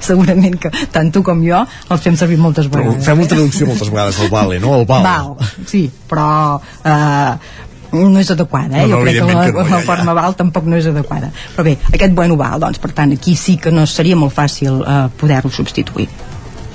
[0.00, 3.70] segurament que tant tu com jo els fem servir moltes Però vegades fem una traducció
[3.70, 4.74] moltes vegades, el vale, no?
[4.80, 5.04] El val.
[5.06, 8.86] val, sí, però eh, no és adequada, eh?
[8.88, 9.86] No, no, jo crec que la, que no, la ja, ja.
[9.86, 13.36] forma val tampoc no és adequada però bé, aquest bueno val, doncs per tant aquí
[13.36, 16.08] sí que no seria molt fàcil eh, poder-ho substituir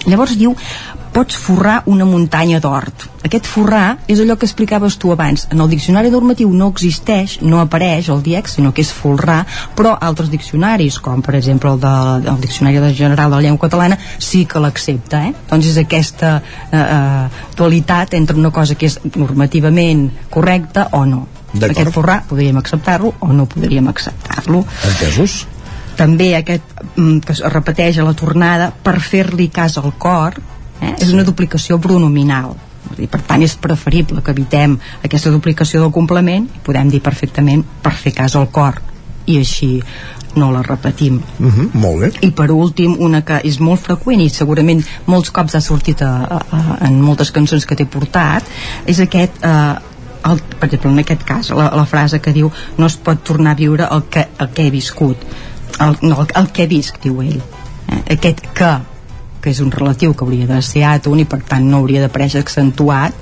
[0.08, 0.54] llavors diu
[1.18, 3.08] pots forrar una muntanya d'hort.
[3.26, 5.48] Aquest forrar és allò que explicaves tu abans.
[5.50, 9.40] En el diccionari normatiu no existeix no apareix el diex, sinó que és folrar
[9.76, 11.94] però altres diccionaris, com per exemple el, de,
[12.30, 15.34] el diccionari de general de la llengua catalana sí que l'accepta, eh?
[15.50, 21.24] doncs és aquesta eh, eh, dualitat entre una cosa que és normativament correcta o no.
[21.58, 24.68] Aquest forrar podríem acceptar-lo o no podríem acceptar-lo.
[24.92, 25.48] Entesos?
[25.98, 26.62] també aquest
[26.94, 30.38] mm, que es repeteix a la tornada per fer-li cas al cor
[30.82, 30.96] eh?
[31.00, 32.56] és una duplicació pronominal
[32.98, 37.66] i per tant és preferible que evitem aquesta duplicació del complement i podem dir perfectament
[37.84, 38.80] per fer cas al cor
[39.28, 39.82] i així
[40.38, 42.12] no la repetim Uh -huh, molt bé.
[42.22, 46.12] i per últim una que és molt freqüent i segurament molts cops ha sortit a,
[46.24, 48.44] a, a, en moltes cançons que t'he portat
[48.86, 49.76] és aquest eh,
[50.24, 53.52] el, per exemple en aquest cas la, la frase que diu no es pot tornar
[53.52, 55.18] a viure el que, el que he viscut
[55.80, 57.42] el, no, el, el que visc diu ell
[57.90, 58.14] eh?
[58.14, 58.78] aquest que
[59.42, 62.44] que és un relatiu que hauria de ser àton i per tant no hauria d'aparèixer
[62.44, 63.16] accentuat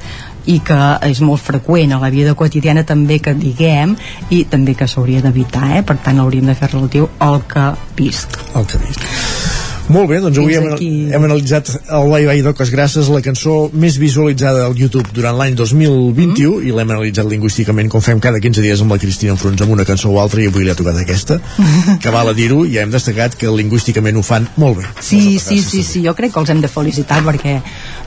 [0.45, 0.77] i que
[1.10, 3.95] és molt freqüent a la vida quotidiana també que diguem
[4.30, 5.84] i també que s'hauria d'evitar eh?
[5.84, 9.55] per tant hauríem de fer relatiu al que visc El que visc.
[9.88, 10.88] Molt bé, doncs avui hem, aquí.
[11.14, 15.53] hem analitzat el Bye Bye d'Oques Grasses, la cançó més visualitzada al YouTube durant l'any
[15.55, 16.65] 2021 Mm.
[16.65, 19.85] i l'hem analitzat lingüísticament com fem cada 15 dies amb la Cristina Enfrons amb una
[19.85, 21.38] cançó o altra i avui li ha tocat aquesta
[22.01, 25.61] que val a dir-ho i hem destacat que lingüísticament ho fan molt bé Sí, sí,
[25.61, 27.59] sí, sí, jo crec que els hem de felicitar perquè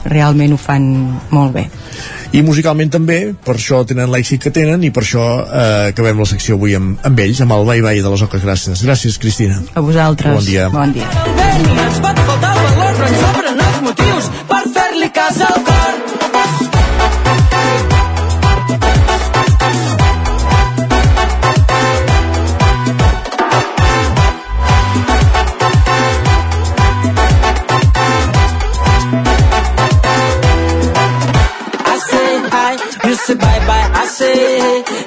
[0.05, 0.83] realment ho fan
[1.31, 1.69] molt bé.
[2.33, 6.25] i musicalment també, per això tenen l'èxit que tenen i per això eh, acabem la
[6.29, 9.61] secció avui amb, amb ells, amb el Bye Bye de les Oques Grasses gràcies Cristina
[9.73, 10.35] A vosaltres.
[10.35, 10.67] Bon dia.
[10.69, 11.07] Bon dia.
[11.85, 15.68] Ens pot faltar el valor, però ens sobren els motius per fer-li cas al cor.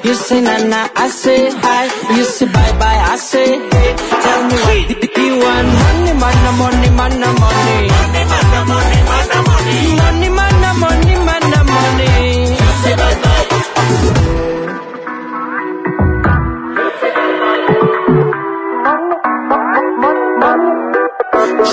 [0.03, 1.83] You say na na, I say hi,
[2.17, 3.89] you say bye bye, I say hey.
[4.23, 5.67] Tell me what do you want?
[5.79, 7.81] Money, money, money, money, money.
[7.93, 9.79] Money, money, money, money, money.
[10.01, 12.11] Money, money, money, money, money.
[12.59, 14.53] You say bye bye.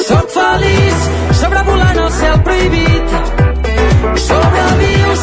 [0.09, 0.99] Soc feliç
[1.41, 3.09] sobrevolant el cel prohibit
[4.27, 5.23] sobrevius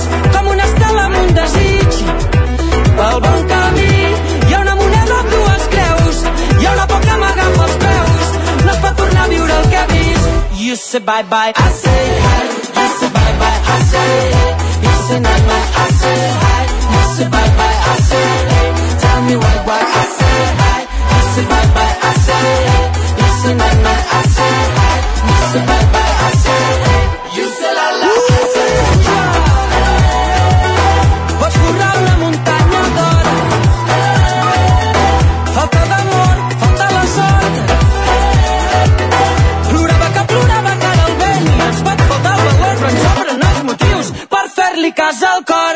[10.88, 14.52] say bye bye I say hi you say bye bye I say hey
[14.84, 16.62] you say na na I say hi
[16.94, 18.70] you say bye bye I say hey
[19.02, 19.82] tell me why why.
[19.84, 20.80] I say hi
[21.12, 22.86] you say bye bye I say hey
[23.20, 24.94] you say na na I say hi
[25.28, 26.07] you say bye bye
[45.08, 45.76] cas al cor.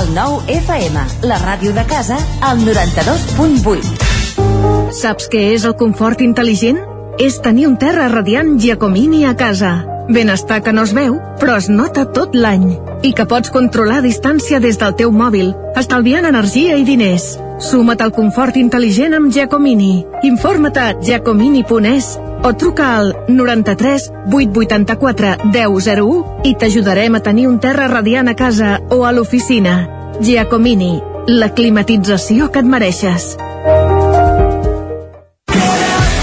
[0.00, 4.92] El nou FM, la ràdio de casa, al 92.8.
[4.94, 6.78] Saps què és el confort intel·ligent?
[7.22, 9.72] És tenir un terra radiant Giacomini a casa.
[10.10, 12.78] Benestar que no es veu, però es nota tot l'any.
[13.06, 17.36] I que pots controlar a distància des del teu mòbil, estalviant energia i diners.
[17.60, 20.04] Suma't al confort intel·ligent amb Giacomini.
[20.24, 27.90] Informa't a giacomini.es o truca al 93 884 1001 i t'ajudarem a tenir un terra
[27.92, 29.76] radiant a casa o a l'oficina.
[30.20, 30.94] Giacomini,
[31.28, 33.34] la climatització que et mereixes.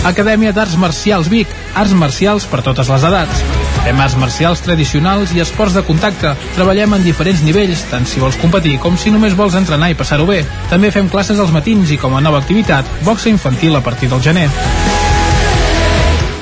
[0.07, 3.56] Acadèmia d'Arts Marcials Vic, arts marcials per totes les edats.
[3.87, 6.33] Fem arts marcials tradicionals i esports de contacte.
[6.57, 10.25] Treballem en diferents nivells, tant si vols competir com si només vols entrenar i passar-ho
[10.27, 10.41] bé.
[10.67, 14.19] També fem classes als matins i com a nova activitat, boxa infantil a partir del
[14.19, 14.49] gener.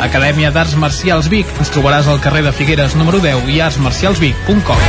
[0.01, 1.45] Acadèmia d'Arts Marcials Vic.
[1.61, 4.81] Ens trobaràs al carrer de Figueres número 10 i artsmarcialsvic.com.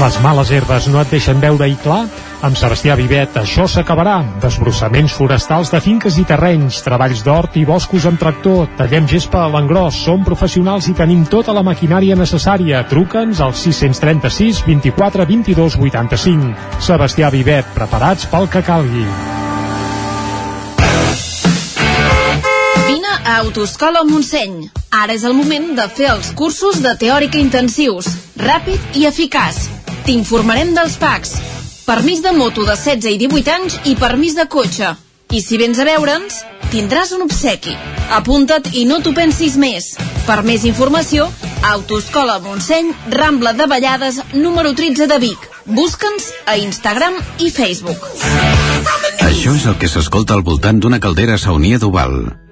[0.00, 2.06] Les males herbes no et deixen veure i clar?
[2.42, 4.16] Amb Sebastià Vivet això s'acabarà.
[4.42, 9.50] Desbrossaments forestals de finques i terrenys, treballs d'hort i boscos amb tractor, tallem gespa a
[9.52, 12.82] l'engròs, som professionals i tenim tota la maquinària necessària.
[12.90, 16.82] Truca'ns al 636 24 22 85.
[16.82, 19.06] Sebastià Vivet, preparats pel que calgui.
[22.90, 24.66] Vine a Autoscola Montseny.
[24.90, 28.10] Ara és el moment de fer els cursos de teòrica intensius.
[28.34, 29.68] Ràpid i eficaç.
[30.02, 31.61] T'informarem dels PACs.
[31.86, 34.92] Permís de moto de 16 i 18 anys i permís de cotxe.
[35.34, 36.36] I si vens a veure'ns,
[36.70, 37.74] tindràs un obsequi.
[38.14, 39.96] Apunta't i no t'ho pensis més.
[40.28, 41.26] Per més informació,
[41.72, 45.48] Autoscola Montseny, Rambla de Vallades, número 13 de Vic.
[45.66, 48.06] Busca'ns a Instagram i Facebook.
[49.26, 52.51] Això és el que s'escolta al voltant d'una caldera saunia d'Oval.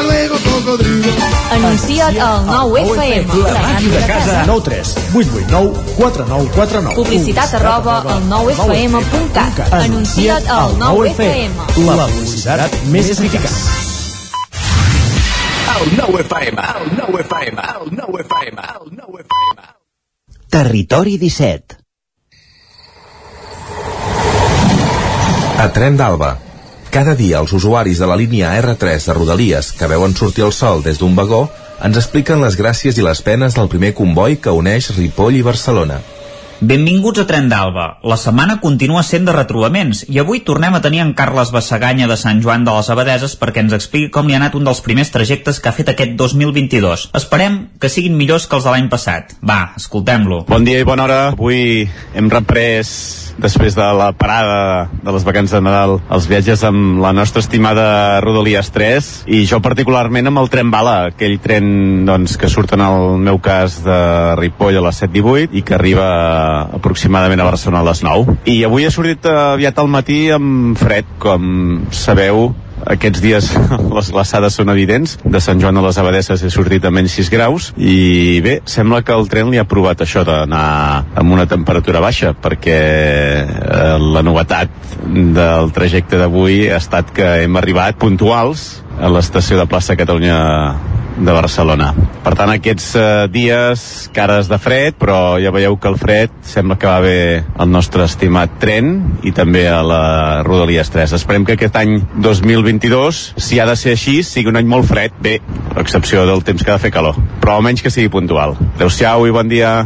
[0.71, 3.27] Anuncia't al 9FM.
[3.43, 4.43] La màquina de casa.
[4.47, 6.95] 9 3 8 8 9 4 9 4 9.
[6.95, 9.73] Publicitat arroba al 9FM.cat.
[9.73, 11.51] Anuncia't al 9FM.
[11.89, 13.49] La publicitat més eficaç.
[15.81, 19.67] El 9FM, el 9FM, el 9FM, el 9FM.
[20.47, 21.77] Territori 17.
[25.57, 26.50] A Tren d'Alba.
[26.91, 30.81] Cada dia els usuaris de la línia R3 de Rodalies que veuen sortir el sol
[30.83, 31.45] des d'un vagó
[31.87, 36.01] ens expliquen les gràcies i les penes del primer comboi que uneix Ripoll i Barcelona.
[36.61, 37.85] Benvinguts a Tren d'Alba.
[38.03, 42.19] La setmana continua sent de retrobaments i avui tornem a tenir en Carles Bassaganya de
[42.19, 45.15] Sant Joan de les Abadeses perquè ens expliqui com li ha anat un dels primers
[45.15, 47.07] trajectes que ha fet aquest 2022.
[47.17, 49.33] Esperem que siguin millors que els de l'any passat.
[49.39, 50.43] Va, escoltem-lo.
[50.51, 51.21] Bon dia i bona hora.
[51.31, 57.01] Avui hem reprès després de la parada de les vacances de Nadal els viatges amb
[57.03, 62.37] la nostra estimada Rodalies 3 i jo particularment amb el tren bala aquell tren doncs,
[62.37, 63.99] que surt en el meu cas de
[64.39, 66.07] Ripoll a les 7.18 i que arriba
[66.77, 71.09] aproximadament a Barcelona a les 9 i avui he sortit aviat al matí amb fred
[71.21, 72.51] com sabeu
[72.85, 73.49] aquests dies
[73.97, 75.17] les glaçades són evidents.
[75.23, 77.71] De Sant Joan de les Abadesses he sortit a menys 6 graus.
[77.77, 82.33] I bé, sembla que el tren li ha provat això d'anar amb una temperatura baixa
[82.33, 84.71] perquè eh, la novetat
[85.07, 90.39] del trajecte d'avui ha estat que hem arribat puntuals a l'estació de plaça Catalunya
[91.17, 91.91] de Barcelona.
[92.21, 93.83] Per tant, aquests eh, dies
[94.15, 97.17] cares de fred, però ja veieu que el fred sembla que va bé
[97.57, 98.93] al nostre estimat tren
[99.27, 100.03] i també a la
[100.47, 101.15] Rodalies 3.
[101.17, 105.17] Esperem que aquest any 2022, si ha de ser així, sigui un any molt fred,
[105.21, 105.39] bé,
[105.73, 108.57] a excepció del temps que ha de fer calor, però almenys que sigui puntual.
[108.75, 109.81] Adéu-siau i bon dia.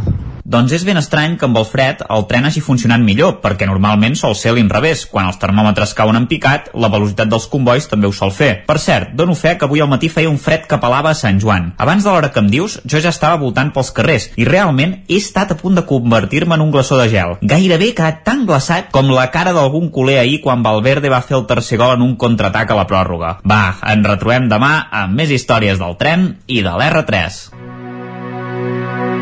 [0.46, 4.14] Doncs és ben estrany que amb el fred el tren hagi funcionat millor, perquè normalment
[4.14, 5.02] sol ser l'inrevés.
[5.10, 8.52] Quan els termòmetres cauen en picat, la velocitat dels convois també ho sol fer.
[8.68, 11.42] Per cert, dono fe que avui al matí feia un fred que pelava a Sant
[11.42, 11.72] Joan.
[11.82, 15.18] Abans de l'hora que em dius, jo ja estava voltant pels carrers i realment he
[15.18, 17.34] estat a punt de convertir-me en un glaçó de gel.
[17.42, 21.48] Gairebé quedat tan glaçat com la cara d'algun culer ahir quan Valverde va fer el
[21.50, 23.40] tercer gol en un contraatac a la pròrroga.
[23.42, 27.65] Va, ens retrobem demà amb més històries del tren i de l'R3.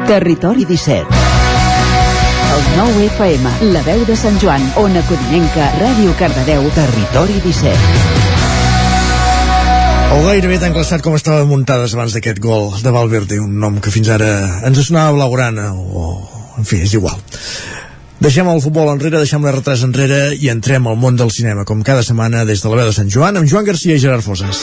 [0.06, 1.06] Territori 17
[2.54, 7.78] El 9 FM, la veu de Sant Joan, Ona Codinenca, Ràdio Cardedeu, Territori 17
[10.12, 13.90] O gairebé tan glaçat com estava muntades abans d'aquest gol de Valverde, un nom que
[13.94, 16.20] fins ara ens sonava blaugrana, o...
[16.60, 17.16] en fi, és igual.
[18.20, 22.04] Deixem el futbol enrere, deixem l'R3 enrere i entrem al món del cinema, com cada
[22.04, 24.60] setmana des de la veu de Sant Joan, amb Joan Garcia i Gerard Foses.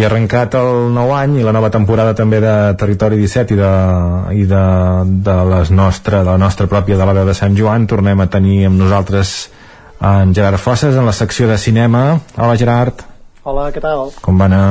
[0.00, 3.72] I arrencat el nou any i la nova temporada també de Territori 17 i de,
[4.32, 4.60] i de,
[5.26, 8.28] de, les nostra, de la nostra pròpia de la veu de Sant Joan, tornem a
[8.32, 9.34] tenir amb nosaltres
[10.00, 12.04] en Gerard Fosses en la secció de cinema.
[12.38, 13.04] Hola Gerard,
[13.44, 14.08] Hola, què tal?
[14.24, 14.64] com va anar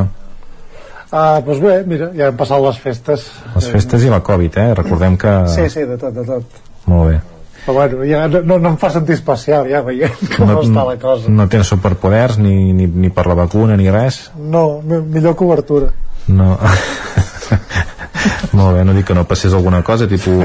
[1.11, 3.29] Ah, doncs bé, mira, ja han passat les festes.
[3.55, 4.73] les festes i la Covid, eh?
[4.77, 5.31] Recordem que...
[5.49, 6.59] Sí, sí, de tot, de tot.
[6.89, 7.21] Molt bé.
[7.69, 10.95] Però bueno, ja no, no, em fa sentir especial, ja veient com no, està la
[10.97, 11.29] cosa.
[11.29, 14.31] no tens superpoders ni, ni, ni per la vacuna ni res?
[14.41, 15.91] No, mi- millor cobertura.
[16.33, 16.55] No.
[18.57, 20.41] Molt bé, no dic que no passés alguna cosa, tipus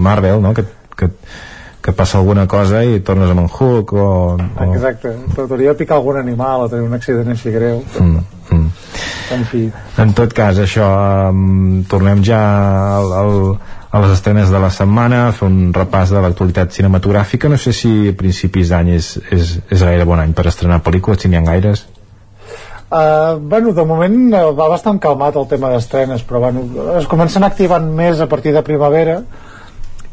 [0.00, 0.54] Marvel, no?
[0.56, 0.64] Que,
[0.96, 1.10] que,
[1.82, 4.06] que passa alguna cosa i tornes amb en Hulk o...
[4.38, 4.66] o...
[4.70, 7.82] Exacte, t'hauria de picar algun animal o tenir un accident així greu.
[7.98, 8.22] Mm,
[8.54, 8.68] mm.
[9.34, 9.62] En fi.
[9.98, 10.86] En tot cas, això,
[11.32, 12.40] um, tornem ja
[13.00, 13.34] al, al,
[13.90, 17.50] a les estrenes de la setmana, fer un repàs de l'actualitat cinematogràfica.
[17.50, 21.24] No sé si a principis d'any és, és, és gaire bon any per estrenar pel·lícules,
[21.24, 21.86] si n'hi ha gaires.
[22.92, 26.66] Uh, bueno, de moment uh, va bastant calmat el tema d'estrenes, però bueno,
[27.00, 29.22] es comencen activant més a partir de primavera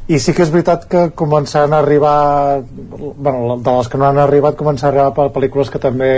[0.09, 2.61] i sí que és veritat que començaran a arribar
[2.99, 6.09] bueno, de les que no han arribat començaran a arribar pel·lícules que també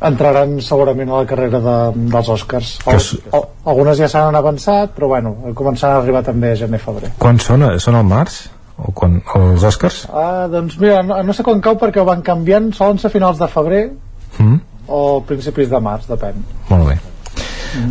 [0.00, 1.74] entraran segurament a la carrera de,
[2.14, 6.56] dels Oscars s- al, algunes ja s'han avançat però bueno, començaran a arribar també a
[6.62, 7.66] gener-febrer Quan són?
[7.78, 8.46] Són al març?
[8.80, 10.06] O quan, els Oscars?
[10.08, 13.38] ah, doncs mira, no, no sé quan cau perquè ho van canviant solen ser finals
[13.42, 13.90] de febrer
[14.38, 14.56] Mm?
[14.88, 16.38] o principis de març, depèn
[16.70, 16.94] Molt bé.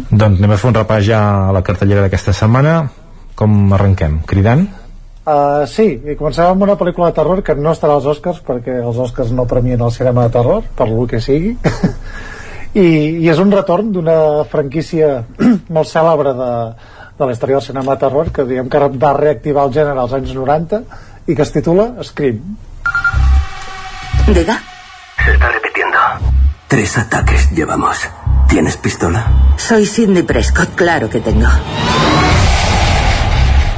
[0.09, 2.73] Doncs anem a fer un repàs ja a la cartellera d'aquesta setmana.
[3.39, 4.17] Com arrenquem?
[4.27, 4.65] Cridant?
[5.29, 8.79] Uh, sí, i comencem amb una pel·lícula de terror que no estarà als Oscars perquè
[8.79, 11.51] els Oscars no premien el cinema de terror per lo que sigui
[12.73, 12.87] I,
[13.21, 14.15] i és un retorn d'una
[14.49, 15.11] franquícia
[15.75, 16.49] molt cèlebre de,
[17.19, 20.17] de la història del cinema de terror que diguem que va reactivar el gènere als
[20.17, 20.81] anys 90
[21.27, 22.41] i que es titula Scream
[24.33, 24.61] Diga.
[25.25, 25.97] Se está repitiendo.
[26.67, 27.97] Tres ataques llevamos.
[28.47, 29.25] ¿Tienes pistola?
[29.57, 31.47] Soy Sidney Prescott, claro que tengo.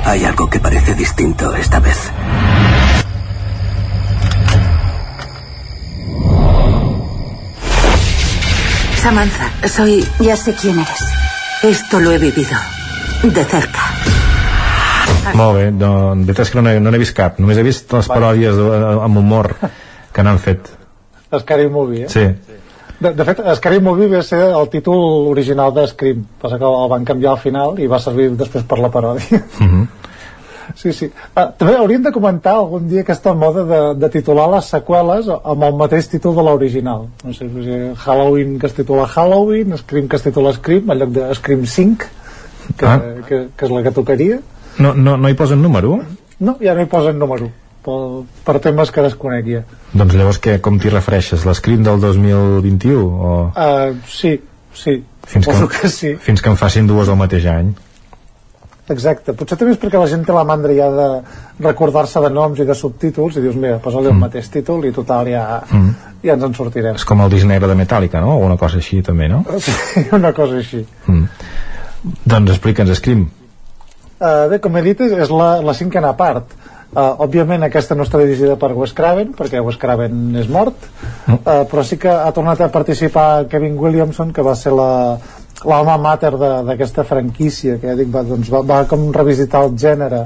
[0.05, 2.11] Hay algo que parece distinto esta vez.
[9.01, 10.05] Samantha, soy...
[10.19, 11.01] Ya sé quién eres.
[11.63, 12.57] Esto lo he vivido.
[13.23, 13.79] De cerca.
[15.37, 17.37] Molt bé, doncs, veritat és que no n'he no n'he vist cap.
[17.41, 19.53] Només he vist les paròdies de, amb humor
[20.13, 20.71] que n'han fet.
[21.31, 22.09] Scary Movie, eh?
[22.09, 22.25] Sí.
[23.01, 26.89] De, de fet, Scary Movie va ser el títol original de Scream, passa que el
[26.91, 29.41] van canviar al final i va servir després per la paròdia.
[29.59, 29.87] Mhm.
[30.75, 31.07] Sí, sí.
[31.35, 35.65] Ah, també hauríem de comentar algun dia aquesta moda de, de titular les seqüeles amb
[35.67, 37.07] el mateix títol de l'original.
[37.25, 41.09] No sé, sé, Halloween que es titula Halloween, Scream que es titula Scream, en lloc
[41.17, 42.05] de Scream 5,
[42.77, 43.01] que, Ah.
[43.27, 44.39] que, que és la que tocaria.
[44.79, 45.99] No, no, no hi posen número?
[46.39, 47.49] No, ja no hi posen número,
[47.85, 47.99] per,
[48.45, 49.61] per temes que desconec ja.
[49.93, 51.45] Doncs llavors què, com t'hi refereixes?
[51.47, 52.97] L'escrim del 2021?
[53.01, 54.35] O Uh, sí,
[54.73, 56.15] sí, fins que, que sí.
[56.21, 57.73] fins que en facin dues al mateix any?
[58.91, 61.05] Exacte, potser també és perquè la gent té la mandra ja de
[61.63, 65.29] recordar-se de noms i de subtítols i dius, mira, posa-li el mateix títol i total
[65.31, 65.91] ja, Mm.
[66.25, 66.95] ja ens en sortirem.
[66.99, 68.33] És com el disc negre de Metallica, no?
[68.39, 69.45] O una cosa així, també, no?
[69.63, 69.71] Sí,
[70.11, 70.83] una cosa així.
[71.07, 71.29] Mm.
[72.25, 73.29] Doncs explica'ns, Scream.
[74.19, 76.51] Uh, bé, com he dit, és la, la cinquena part.
[76.91, 80.75] Uh, òbviament aquesta no està dirigida per Wes Craven, perquè Wes Craven és mort,
[81.31, 84.89] uh, però sí que ha tornat a participar Kevin Williamson, que va ser la
[85.63, 90.21] l'alma mater d'aquesta franquícia, que ja dic, va, doncs, va, va com revisitar el gènere,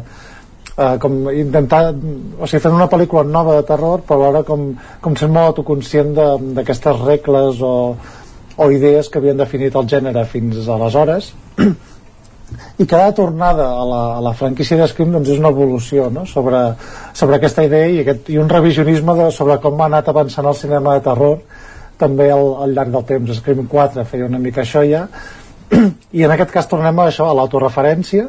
[0.74, 4.72] uh, com intentar, o sigui, fent una pel·lícula nova de terror, però alhora com,
[5.06, 7.76] com sent molt autoconscient de- d'aquestes regles o,
[8.58, 11.34] o idees que havien definit el gènere fins aleshores
[12.77, 16.25] i cada tornada a la, a la franquícia de Scream doncs és una evolució no?
[16.30, 16.59] sobre,
[17.14, 20.57] sobre aquesta idea i, aquest, i un revisionisme de, sobre com ha anat avançant el
[20.59, 21.40] cinema de terror
[21.98, 25.07] també al, al llarg del temps Scream 4 feia una mica això ja
[26.17, 28.27] i en aquest cas tornem a això a l'autoreferència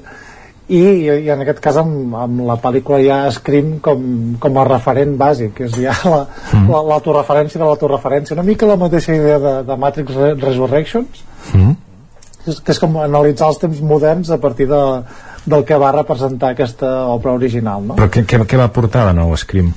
[0.66, 4.06] i, i en aquest cas amb, amb la pel·lícula ja Scream com,
[4.42, 7.66] com a referent bàsic que és ja l'autoreferència la, mm.
[7.66, 11.22] de l'autoreferència una mica la mateixa idea de, de Matrix Resurrections
[11.52, 11.74] mm.
[12.52, 14.82] És, que és com analitzar els temps moderns a partir de,
[15.46, 17.98] del que va representar aquesta obra original no?
[17.98, 19.72] però què, què, què va portar de nou Scream?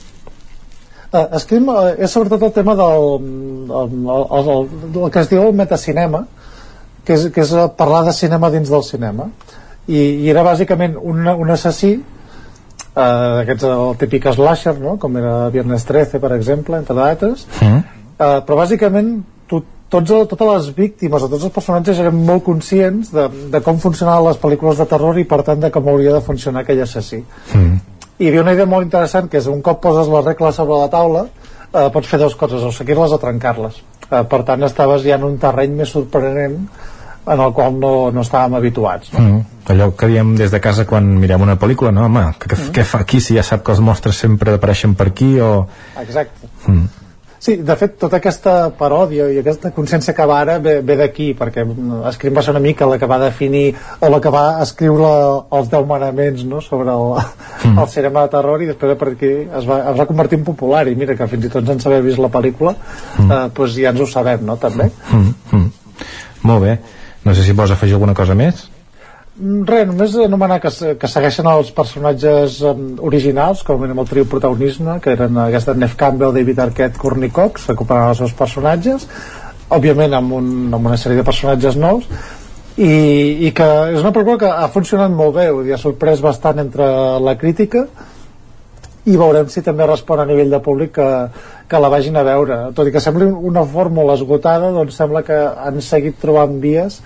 [1.09, 4.51] Uh, Scream uh, és sobretot el tema del el, el, el,
[4.93, 6.25] el, que es diu el metacinema
[7.05, 9.29] que és, que és parlar de cinema dins del cinema
[9.89, 13.01] i, i era bàsicament un, un assassí eh,
[13.39, 14.97] d'aquests el típic slasher no?
[15.01, 17.79] com era Viernes 13 per exemple entre d'altres mm.
[18.17, 19.15] eh, però bàsicament
[19.89, 24.29] tots, totes les víctimes o tots els personatges eren molt conscients de, de com funcionaven
[24.29, 27.73] les pel·lícules de terror i per tant de com hauria de funcionar aquell assassí mm.
[28.19, 30.77] i hi havia una idea molt interessant que és un cop poses les regles sobre
[30.83, 35.05] la taula eh, pots fer dues coses, o seguir-les o trencar-les eh, per tant estaves
[35.07, 36.61] ja en un terreny més sorprenent
[37.29, 39.25] en el qual no, no estàvem habituats no?
[39.25, 39.41] Mm,
[39.73, 42.71] allò que diem des de casa quan mirem una pel·lícula no, home, què, mm.
[42.77, 45.53] què fa aquí si ja sap que els mostres sempre apareixen per aquí o...
[45.97, 47.08] exacte mm.
[47.39, 51.29] Sí, de fet, tota aquesta paròdia i aquesta consciència que va ara ve, ve d'aquí,
[51.39, 51.63] perquè
[52.11, 53.69] Scream va ser una mica la que va definir
[54.03, 55.11] o la que va escriure
[55.55, 56.59] els deu manaments no?
[56.65, 57.15] sobre el,
[57.63, 57.77] mm.
[57.79, 60.83] el cinema de terror i després per aquí es va, es va convertir en popular
[60.91, 63.29] i mira que fins i tot sense haver vist la pel·lícula mm.
[63.29, 64.59] eh, doncs ja ens ho sabem, no?
[64.59, 65.31] també mm.
[65.55, 65.69] Mm.
[66.49, 66.75] Molt bé
[67.23, 68.67] no sé si vols afegir alguna cosa més?
[69.39, 70.69] Res, només anomenar que,
[70.99, 75.93] que segueixen els personatges um, originals, com en el trio protagonisme, que eren aquesta Nef
[75.99, 79.05] Campbell, David Arquette, Courtney Cox, recuperant els seus personatges,
[79.71, 82.09] òbviament amb, un, amb una sèrie de personatges nous,
[82.75, 82.91] i,
[83.47, 86.89] i que és una pel·lícula que ha funcionat molt bé, i ha sorprès bastant entre
[87.23, 87.85] la crítica,
[89.07, 91.07] i veurem si també respon a nivell de públic que,
[91.71, 92.59] que la vagin a veure.
[92.75, 96.99] Tot i que sembli una fórmula esgotada doncs sembla que han seguit trobant vies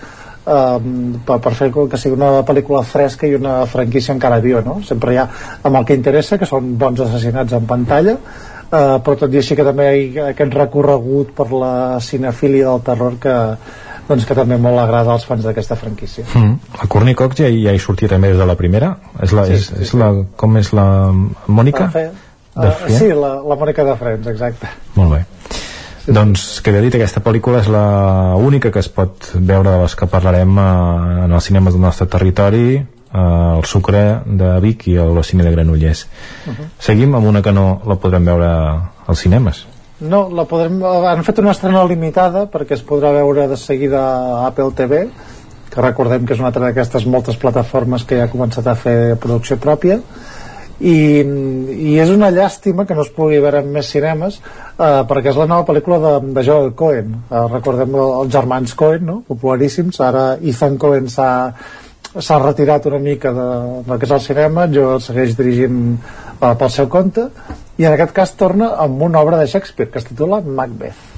[0.44, 4.80] um, per, per fer que sigui una pel·lícula fresca i una franquícia encara viva no?
[4.86, 5.28] sempre hi ha
[5.62, 9.56] amb el que interessa que són bons assassinats en pantalla uh, però tot i així
[9.56, 11.74] que també hi ha aquest recorregut per la
[12.04, 13.36] cinefília del terror que,
[14.08, 16.26] doncs que també molt agrada als fans d'aquesta franquícia.
[16.34, 16.76] Mm.
[16.80, 18.94] La Courtney Cox ja, ja hi sortia també des de la primera?
[19.24, 20.00] És la, sí, és, sí, és sí.
[20.00, 20.88] la, com és la
[21.48, 21.88] Mònica?
[22.54, 24.70] Uh, sí, la, la Mònica de Friends, exacte.
[24.98, 25.24] Molt bé.
[26.06, 29.94] Doncs, que he dit, aquesta pel·lícula és la única que es pot veure de les
[29.96, 33.20] que parlarem uh, en els cinemes del nostre territori, uh,
[33.56, 36.04] el Sucre de Vic i el Cine de Granollers.
[36.44, 36.66] Uh -huh.
[36.78, 38.50] Seguim amb una que no la podrem veure
[39.06, 39.66] als cinemes.
[40.00, 44.46] No, la podrem, han fet una estrena limitada perquè es podrà veure de seguida a
[44.46, 45.08] Apple TV
[45.70, 49.16] que recordem que és una altra d'aquestes moltes plataformes que ja ha començat a fer
[49.16, 50.00] producció pròpia
[50.80, 55.30] i, i és una llàstima que no es pugui veure en més cinemes eh, perquè
[55.30, 57.14] és la nova pel·lícula de, de Joel Cohen.
[57.30, 59.20] Eh, recordem els germans Cohen no?
[59.28, 61.30] popularíssims, ara Ethan Cohen s'ha
[62.14, 63.46] s'ha retirat una mica de,
[63.86, 67.28] del que és el cinema, jo segueix dirigint eh, pel seu compte.
[67.78, 71.10] I en aquest cas torna amb una obra de Shakespeare que es titula Macbeth.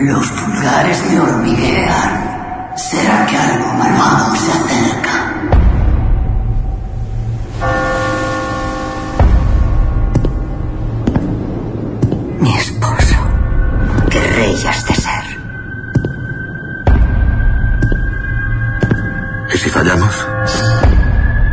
[0.00, 2.30] Los pulgares me hormiguean
[2.76, 4.99] ¿Será que algo malvado se acerca?
[19.60, 20.26] Si fallamos?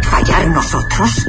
[0.02, 1.26] ¿Fallar nosotros?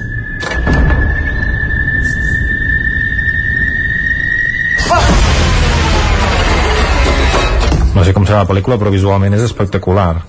[7.95, 10.21] no sé com serà la pel·lícula però visualment és espectacular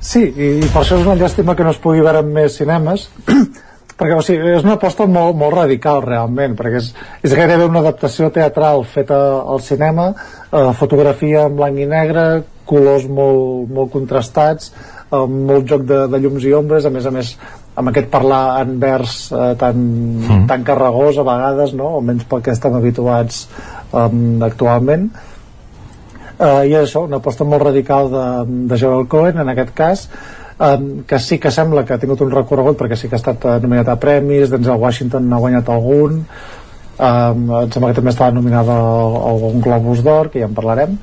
[0.00, 2.56] Sí, i, i per això és una llàstima que no es pugui veure en més
[2.56, 3.04] cinemes
[3.98, 6.88] perquè o sigui, és una aposta molt, molt radical realment, perquè és,
[7.20, 12.26] és gairebé una adaptació teatral feta al cinema eh, fotografia en blanc i negre
[12.64, 14.72] colors molt, molt contrastats
[15.12, 17.34] eh, molt joc de, de llums i ombres a més a més
[17.78, 19.82] amb aquest parlar en vers eh, tan,
[20.20, 20.46] mm.
[20.50, 21.94] tan carregós a vegades, no?
[21.98, 24.08] almenys pel que estem habituats eh,
[24.48, 25.08] actualment
[26.38, 28.28] eh, i és això, una aposta molt radical de,
[28.70, 32.32] de Joel Cohen en aquest cas eh, que sí que sembla que ha tingut un
[32.34, 37.04] recorregut perquè sí que ha estat nominat a premis Denzel Washington n'ha guanyat algun eh,
[37.04, 40.98] em sembla que també estava nominada a un Globus d'Or que ja en parlarem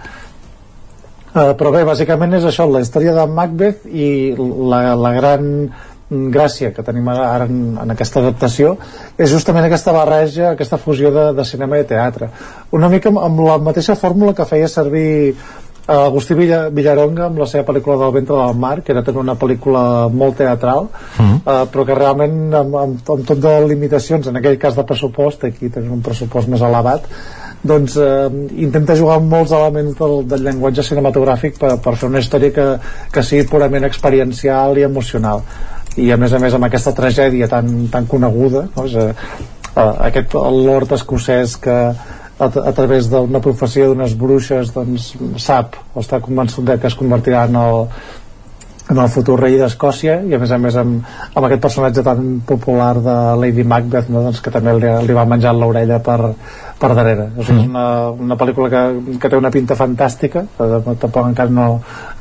[1.29, 5.45] Uh, però bé, bàsicament és això, la història de Macbeth i la, la gran
[6.09, 8.73] gràcia que tenim ara, en, en aquesta adaptació
[9.13, 12.31] és justament aquesta barreja, aquesta fusió de, de cinema i teatre
[12.73, 15.35] una mica amb, amb la mateixa fórmula que feia servir
[15.89, 19.37] Agustí Villa, Villaronga amb la seva pel·lícula del ventre del mar que era també una
[19.37, 19.83] pel·lícula
[20.13, 21.37] molt teatral mm.
[21.45, 25.45] uh, però que realment amb, amb, amb tot de limitacions en aquell cas de pressupost
[25.49, 27.05] aquí tenen un pressupost més elevat
[27.63, 28.29] doncs eh,
[28.63, 32.67] intenta jugar amb molts elements del, del llenguatge cinematogràfic per, per fer una història que,
[33.11, 35.43] que sigui purament experiencial i emocional
[35.99, 38.85] i a més a més amb aquesta tragèdia tan, tan coneguda no?
[38.85, 39.11] és, eh,
[39.75, 41.75] eh, aquest lord escocès que
[42.39, 45.11] a, a través d'una profecia d'unes bruixes doncs
[45.43, 47.83] sap o està convençut de que es convertirà en el,
[48.89, 52.39] en el futur rei d'Escòcia i a més a més amb, amb aquest personatge tan
[52.47, 54.23] popular de Lady Macbeth no?
[54.29, 56.19] doncs que també li, li va menjar l'orella per,
[56.79, 57.27] per darrere.
[57.35, 57.65] O sigui, mm.
[57.65, 57.85] és una,
[58.25, 58.83] una pel·lícula que,
[59.19, 61.67] que té una pinta fantàstica tampoc encara no,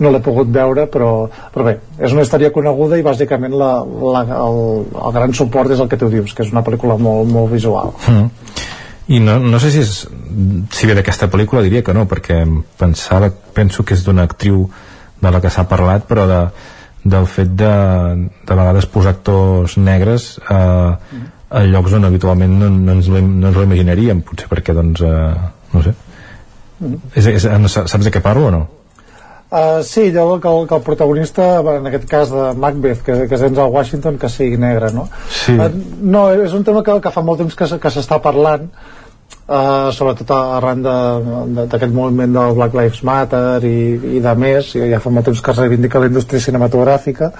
[0.02, 1.12] no l'he pogut veure però,
[1.54, 4.58] però bé, és una història coneguda i bàsicament la, la, el,
[5.04, 7.94] el gran suport és el que tu dius que és una pel·lícula molt, molt visual.
[8.10, 8.66] Mm.
[9.08, 9.92] I no, no sé si és
[10.74, 12.42] si ve d'aquesta pel·lícula diria que no perquè
[12.78, 14.66] pensava, penso que és d'una actriu
[15.18, 16.42] de la que s'ha parlat però de,
[17.08, 17.72] del fet de
[18.28, 20.92] de vegades posar actors negres eh,
[21.48, 25.36] a llocs on habitualment no, no ens, no ens ho imaginaríem potser perquè doncs eh,
[25.74, 27.14] no sé mm.
[27.14, 28.66] és, és, saps de què parlo o no?
[29.48, 33.32] Uh, sí, allò que el, que el protagonista, en aquest cas de Macbeth, que, que
[33.32, 35.06] és Denzel Washington, que sigui negre, no?
[35.32, 35.54] Sí.
[35.56, 35.70] Uh,
[36.04, 38.66] no, és un tema que, que fa molt temps que, que s'està parlant,
[39.48, 43.78] uh, sobretot arran d'aquest moviment del Black Lives Matter i,
[44.18, 47.32] i de més, ja fa molt temps que es reivindica la indústria cinematogràfica,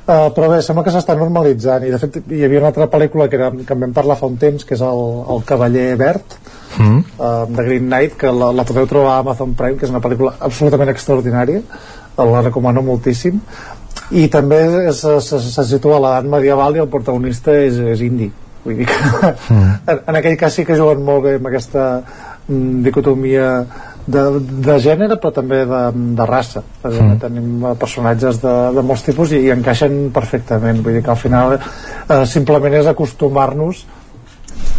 [0.00, 3.28] Uh, però bé, sembla que s'està normalitzant i de fet hi havia una altra pel·lícula
[3.30, 5.02] que, era, que en vam parlar fa un temps que és el,
[5.34, 6.36] el Cavaller Verd
[6.78, 6.96] mm.
[7.18, 10.00] uh, de Green Knight que la, la podeu trobar a Amazon Prime que és una
[10.02, 11.60] pel·lícula absolutament extraordinària
[12.20, 13.38] la recomano moltíssim
[14.16, 14.58] i també
[14.96, 18.30] se, se, se situa a l'edat medieval i el protagonista és, és indi
[18.64, 19.70] vull dir que mm.
[19.92, 23.52] en, en aquell cas sí que juguen molt bé amb aquesta mm, dicotomia
[24.06, 24.24] de,
[24.66, 25.82] de gènere però també de,
[26.18, 27.14] de raça mm.
[27.22, 31.56] tenim personatges de, de molts tipus i, i encaixen perfectament vull dir que al final
[31.56, 33.86] eh, simplement és acostumar-nos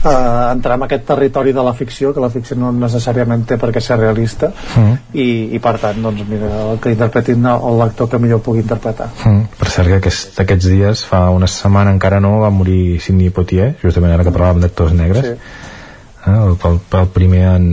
[0.03, 3.69] a entrar en aquest territori de la ficció que la ficció no necessàriament té per
[3.73, 4.95] què ser realista mm.
[5.13, 9.11] i, i per tant doncs mira, el que interpretin el lector que millor pugui interpretar
[9.13, 9.43] mm.
[9.59, 13.75] per cert que aquest, aquests dies fa una setmana encara no va morir Sidney Poitier
[13.83, 15.35] justament ara que parlàvem d'actors negres sí.
[15.35, 17.69] eh, el, el, el primer en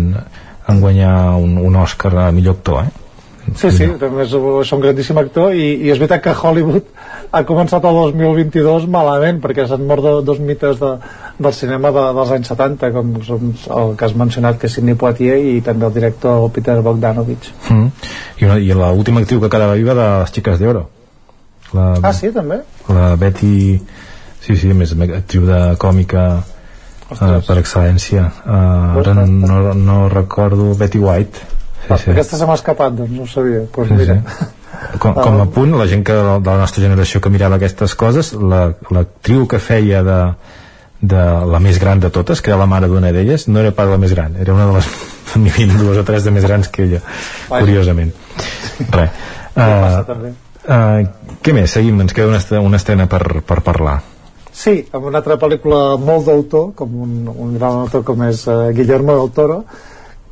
[0.68, 2.97] en guanyar un, un Oscar a millor actor eh?
[3.56, 6.90] Sí, sí, també és, és un grandíssim actor i, i és veritat que Hollywood
[7.32, 10.90] ha començat el 2022 malament perquè s'han mort de, dos mites de,
[11.38, 15.38] del cinema de, dels anys 70 com el que has mencionat que és Sidney Poitier
[15.55, 17.88] i també el director Peter Bogdanovich mm.
[18.42, 20.84] i, una, i l'última actriu que quedava viva de les Xiques d'Oro
[21.78, 22.60] ah sí, també?
[22.92, 23.56] la Betty
[24.44, 26.28] sí, sí, més actriu de còmica
[27.14, 32.12] uh, per excel·lència uh, ara no, no recordo Betty White sí, ah, sí.
[32.12, 34.20] aquesta se m'ha escapat doncs no ho sabia pues sí, mira.
[34.22, 34.54] Sí.
[35.02, 38.30] Com, com a punt, la gent que, de la nostra generació que mirava aquestes coses
[38.38, 40.18] l'actriu la, que feia de,
[41.00, 41.22] de
[41.52, 43.98] la més gran de totes, que era la mare d'una d'elles, no era pas la
[43.98, 44.90] més gran, era una de les
[45.42, 47.00] n'hi dues o tres de més grans que ella,
[47.48, 47.62] Vai.
[47.62, 48.12] curiosament.
[48.94, 49.24] Res.
[49.58, 50.30] Uh,
[50.68, 51.72] uh, què més?
[51.74, 53.98] Seguim, ens queda una, una estrena per, per parlar.
[54.58, 58.72] Sí, amb una altra pel·lícula molt d'autor, com un, un gran autor com és uh,
[58.74, 59.58] Guillermo del Toro,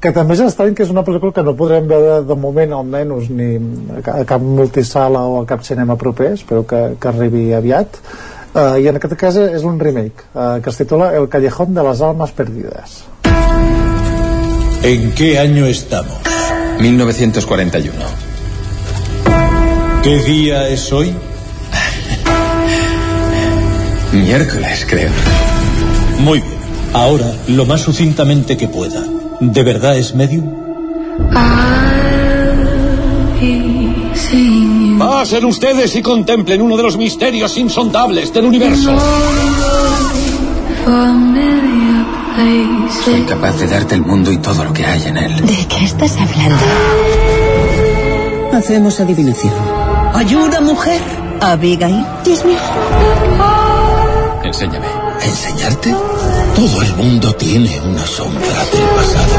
[0.03, 3.29] que també és estrany que és una pel·lícula que no podrem veure de moment almenys
[3.31, 3.53] ni
[4.03, 8.91] a cap multisala o a cap cinema proper espero que, que arribi aviat uh, i
[8.91, 12.33] en aquest cas és un remake uh, que es titula El callejón de las almas
[12.33, 13.05] perdidas
[14.83, 16.19] ¿En qué año estamos?
[16.81, 17.95] 1941
[20.03, 21.15] ¿Qué día es hoy?
[24.13, 25.11] Miércoles, creo.
[26.21, 26.57] Muy bien.
[26.93, 29.03] Ahora, lo más sucintamente que pueda.
[29.41, 30.67] ¿De verdad es medium?
[34.99, 38.97] Pasen ustedes y contemplen uno de los misterios insondables del universo.
[43.05, 45.37] Soy capaz de darte el mundo y todo lo que hay en él.
[45.47, 46.65] ¿De qué estás hablando?
[48.53, 49.53] Hacemos adivinación.
[50.15, 51.01] ¿Ayuda, mujer?
[51.41, 52.05] Abigail.
[52.25, 52.57] Dios mío.
[54.47, 54.87] Enséñame.
[55.23, 55.91] ¿Enseñarte?
[56.55, 59.35] Todo el mundo tiene una sombra del pasado.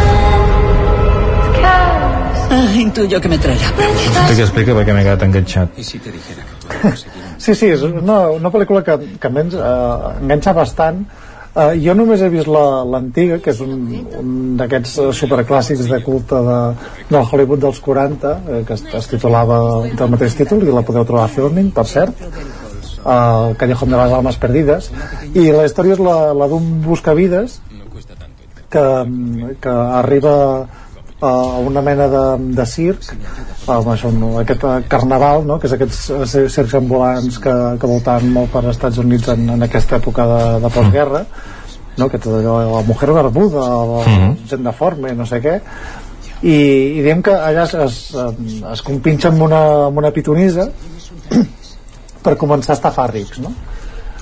[2.49, 3.71] Ah, intuyo que me traerá
[4.27, 5.79] Té que explica perquè m'he quedat enganxat.
[5.79, 6.91] I si te dijera que
[7.43, 11.05] Sí, sí, és una, una pel·lícula que, que menys, uh, enganxa bastant.
[11.55, 13.79] Uh, jo només he vist l'antiga, la, que és un,
[14.19, 16.59] un d'aquests superclàssics de culte de,
[17.07, 21.07] del Hollywood dels 40, eh, que es, es titulava del mateix títol, i la podeu
[21.07, 22.27] trobar a Filming, per cert
[23.05, 24.91] al Callejón de les Almes Perdides
[25.33, 27.59] i la història és la, la d'un buscavides
[28.69, 28.83] que,
[29.61, 29.69] que
[30.01, 30.67] arriba
[31.19, 31.29] a
[31.65, 33.07] una mena de, de circ
[33.73, 35.57] amb això, no, aquest carnaval no?
[35.59, 36.11] que és aquests
[36.53, 40.41] circs ambulants que, que voltaven molt per als Estats Units en, en aquesta època de,
[40.65, 41.23] de postguerra
[41.97, 42.09] no?
[42.09, 44.35] que tot allò, la mujer barbuda la Mhm.
[44.51, 45.55] gent deforme, no sé què
[46.43, 46.53] i,
[46.99, 47.95] i diem que allà es, es,
[48.73, 50.67] es compinxa amb una, amb una pitonisa
[52.27, 53.55] per començar a estafar rics no?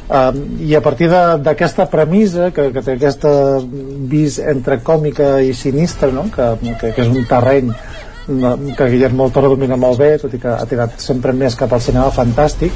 [0.06, 3.30] Um, i a partir d'aquesta premissa que, que té aquesta
[4.12, 6.28] vis entre còmica i sinistra no?
[6.30, 6.46] que,
[6.78, 7.74] que, que és un terreny
[8.26, 11.74] que Guillermo del Toro domina molt bé tot i que ha tirat sempre més cap
[11.74, 12.72] al cinema fantàstic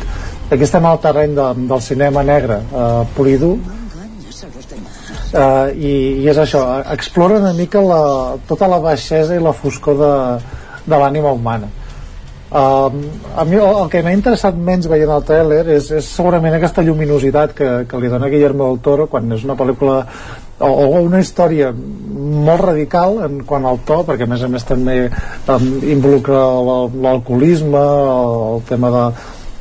[0.49, 3.65] aquí estem al terreny de, del cinema negre uh, pur i dur uh,
[5.73, 6.61] i, i és això,
[6.93, 8.01] explora una mica la,
[8.49, 10.13] tota la baixesa i la foscor de,
[10.89, 11.67] de l'ànima humana
[12.49, 12.89] Uh,
[13.37, 17.51] a mi el, que m'ha interessat menys veient el tràiler és, és segurament aquesta lluminositat
[17.53, 19.99] que, que li dona Guillermo del Toro quan és una pel·lícula
[20.57, 24.65] o, o una història molt radical en quant al to perquè a més a més
[24.65, 27.83] també um, involucra l'al- l'alcoholisme
[28.15, 29.05] el tema de,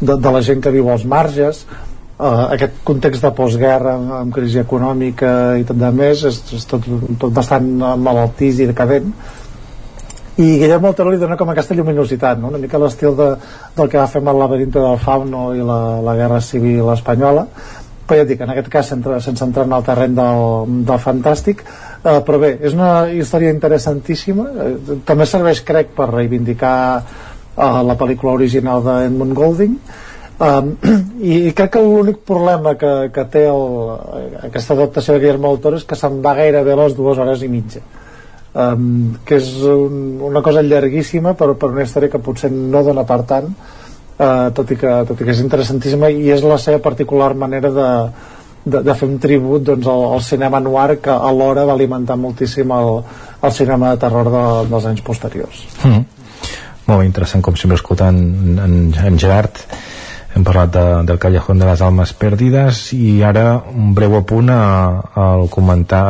[0.00, 4.33] de, de la gent que viu als marges uh, aquest context de postguerra amb, amb
[4.39, 6.89] crisi econòmica i tot de més és, és tot,
[7.20, 7.68] tot bastant
[8.00, 9.12] malaltís i decadent
[10.39, 12.52] i Guillermo del Toro li dona com aquesta lluminositat no?
[12.52, 13.33] una mica l'estil de,
[13.75, 17.42] del que va fer amb el laberinto del fauno i la, la guerra civil espanyola.
[18.07, 21.67] Però ja dic, en aquest cas sense, sense entrar en el terreny del, del fantàstic.
[22.05, 24.47] Eh, però bé, és una història interessantíssima.
[24.62, 29.78] Eh, també serveix crec per reivindicar eh, la pel·lícula original d'Edmund Golding.
[30.39, 30.75] Um,
[31.33, 33.65] i, i crec que l'únic problema que, que té el,
[34.47, 37.42] aquesta adaptació de Guillermo del Toro és que se'n va gairebé a les dues hores
[37.42, 37.83] i mitja
[38.55, 43.05] um, que és un, una cosa llarguíssima per, per una història que potser no dona
[43.09, 46.83] per tant uh, tot, i que, tot i que és interessantíssima i és la seva
[46.85, 47.89] particular manera de,
[48.65, 52.73] de, de fer un tribut doncs, al, al cinema noir que alhora va alimentar moltíssim
[52.78, 53.02] el,
[53.43, 56.07] el cinema de terror de, dels anys posteriors Mm.
[56.89, 58.17] Molt interessant, com sempre, escoltant
[58.65, 59.59] en, en Gerard.
[60.33, 64.62] Hem parlat de, del Callejón de les Almes Perdides i ara un breu apunt a,
[65.52, 66.05] comentar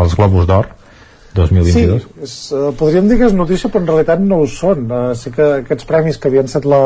[0.00, 0.73] els Globus d'Or
[1.34, 2.02] 2022.
[2.02, 4.84] Sí, és, eh, podríem dir que és notícia, però en realitat no ho són.
[4.90, 6.82] Eh, sí que aquests premis que havien estat la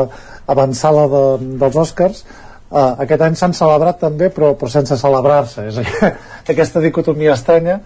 [0.49, 1.23] avançada de,
[1.61, 2.23] dels Oscars,
[2.71, 5.67] eh, aquest any s'han celebrat també, però, però sense celebrar-se.
[5.69, 6.13] És aqu-
[6.55, 7.79] aquesta dicotomia estranya,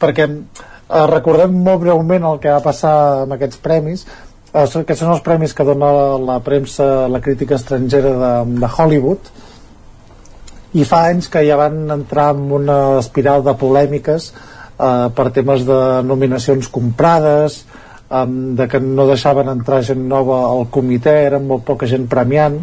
[0.00, 4.06] perquè eh, recordem molt breument el que va passar amb aquests premis.
[4.48, 8.70] Són- aquests són els premis que dona la, la premsa, la crítica estrangera de, de
[8.76, 9.28] Hollywood,
[10.74, 14.32] i fa anys que ja van entrar en una espiral de polèmiques
[14.78, 17.64] eh, per temes de nominacions comprades
[18.10, 22.60] um, de que no deixaven entrar gent nova al comitè, era molt poca gent premiant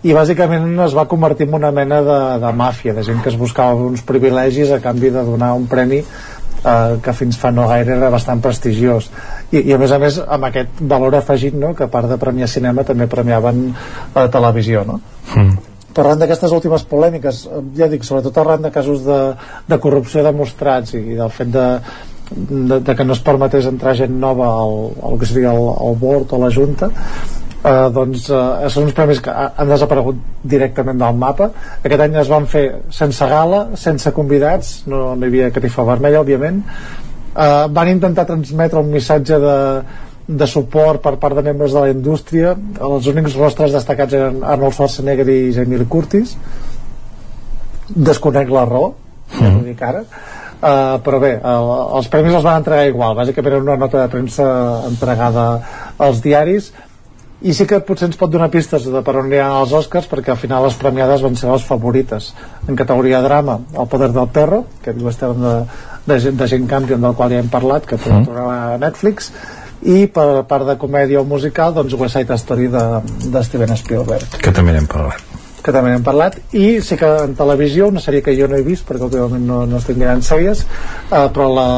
[0.00, 3.36] i bàsicament es va convertir en una mena de, de màfia, de gent que es
[3.36, 7.96] buscava uns privilegis a canvi de donar un premi eh, que fins fa no gaire
[7.96, 9.10] era bastant prestigiós
[9.50, 11.74] i, i a més a més amb aquest valor afegit no?
[11.76, 15.00] que a part de premiar cinema també premiaven eh, televisió no?
[15.34, 15.69] Mm.
[15.94, 19.18] Parlant d'aquestes últimes polèmiques eh, ja dic, sobretot arran de casos de,
[19.68, 21.66] de corrupció demostrats i del fet de,
[22.30, 24.74] de, de que no es permetés entrar gent nova al,
[25.10, 29.20] al que seria el, el board o la junta eh, doncs eh, són uns premis
[29.20, 30.16] que ha- han desaparegut
[30.48, 31.50] directament del mapa.
[31.84, 36.22] Aquest any es van fer sense gala sense convidats, no, no hi havia catifa vermella
[36.22, 36.62] òbviament.
[37.30, 39.56] Eh, van intentar transmetre un missatge de,
[40.30, 42.54] de suport per part de membres de la indústria.
[42.78, 46.36] Els únics rostres destacats eren Arnold Schwarzenegger i Jamie Lee Curtis.
[47.90, 48.92] Desconec la raó
[49.38, 50.04] ja t'ho dic ara.
[50.60, 53.16] Uh, però bé, el, els premis els van entregar igual.
[53.16, 54.46] Bàsicament era una nota de premsa
[54.90, 55.48] entregada
[55.98, 56.70] als diaris.
[57.40, 60.34] I sí que potser ens pot donar pistes de per on aniran els Oscars perquè
[60.34, 62.34] al final les premiades van ser les favorites.
[62.68, 65.54] En categoria drama El poder del perro que diu Esteban de,
[66.04, 69.32] de, de gent Campion del qual ja hem parlat que podem trobar a Netflix
[69.82, 72.86] i per part de comèdia o musical doncs West Side Story de,
[73.32, 75.29] de Steven Spielberg Que també n'hem parlat.
[75.70, 78.64] Que també n'hem parlat i sí que en televisió, una sèrie que jo no he
[78.66, 81.68] vist perquè últimament no, no estic mirant sèries eh, però la,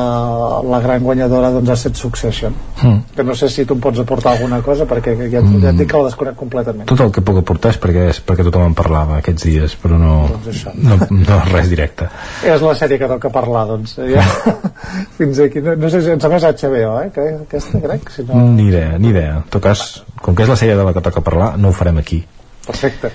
[0.73, 3.15] la gran guanyadora doncs ha estat Succession Mm.
[3.15, 5.87] que no sé si tu em pots aportar alguna cosa perquè ja, ja et dic
[5.93, 8.75] que la desconec completament Tot el que puc aportar és perquè, és perquè tothom en
[8.75, 10.73] parlava aquests dies, però no, Doncs això.
[10.75, 12.09] no, no res directe.
[12.43, 14.25] és la sèrie que toca parlar doncs ja.
[15.19, 17.09] fins aquí, no, no sé si em sembla és HBO eh?
[17.15, 18.43] que, aquesta crec si no...
[18.57, 19.37] Ni idea, ni idea.
[19.45, 21.77] En tot cas, com que és la sèrie de la que toca parlar, no ho
[21.77, 22.25] farem aquí.
[22.67, 23.11] Perfecte.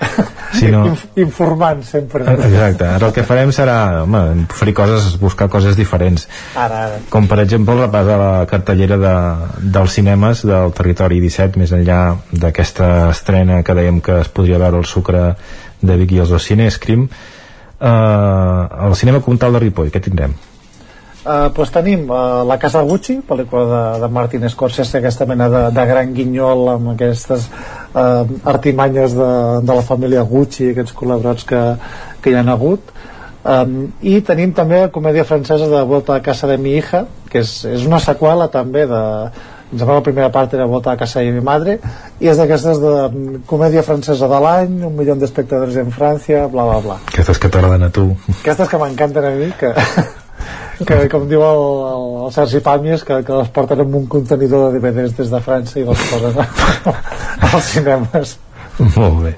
[0.58, 5.48] Si no- Inf informant sempre Exacte, ara el que farem serà home, oferir coses, buscar
[5.52, 6.26] coses diferents.
[6.56, 6.98] Ara, ara.
[7.12, 9.14] Com per exemple el repàs de la cartellera de,
[9.76, 12.00] dels cinemes del territori 17 més enllà
[12.32, 15.34] d'aquesta estrena que dèiem que es podria veure el sucre
[15.80, 17.08] de Vic i els dos Cinescrim
[17.80, 17.88] eh,
[18.88, 20.34] el cinema comtal de Ripoll, què tindrem?
[21.26, 25.62] Uh, pues tenim uh, La Casa Gucci, pel·lícula de, de Martin Scorsese, aquesta mena de,
[25.74, 29.32] de gran guinyol amb aquestes uh, artimanyes de,
[29.66, 31.62] de la família Gucci, aquests col·laborats que,
[32.22, 32.94] que hi han hagut.
[33.48, 37.42] Um, I tenim també la comèdia francesa de Volta a casa de mi hija, que
[37.42, 39.02] és, és una seqüela també de,
[39.72, 41.78] em sembla la primera part era Volta a casa de mi madre
[42.20, 42.92] i és d'aquestes de
[43.50, 47.84] comèdia francesa de l'any un milió d'espectadors en França bla bla bla Aquestes que t'agraden
[47.84, 48.06] a tu.
[48.40, 49.74] aquestes que m'encanten a mi que,
[50.86, 54.68] que com diu el, el, el Sergi Pàmies que, que les porten amb un contenidor
[54.68, 56.44] de DVDs des de França i les posen
[57.52, 58.38] als cinemes
[58.78, 59.32] Molt bé.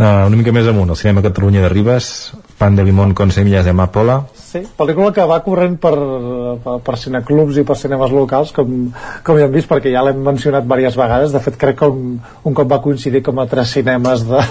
[0.00, 3.64] Uh, una mica més amunt, el cinema Catalunya de Ribes, Pan de Limón con semillas
[3.64, 4.16] de amapola.
[4.34, 5.92] Sí, pel·lícula que va corrent per,
[6.64, 8.88] per, per cineclubs i per cinemes locals, com,
[9.26, 11.36] com ja hem vist, perquè ja l'hem mencionat diverses vegades.
[11.36, 14.42] De fet, crec que un, un cop va coincidir com a tres cinemes de,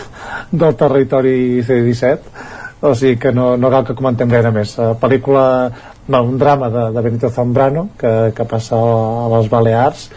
[0.64, 1.36] del territori
[1.68, 2.48] C-17,
[2.80, 4.78] o sigui que no, no cal que comentem gaire més.
[4.80, 5.44] Uh, pel·lícula,
[6.10, 10.10] no, un drama de, de Benito Zambrano, que, que passa a les Balears,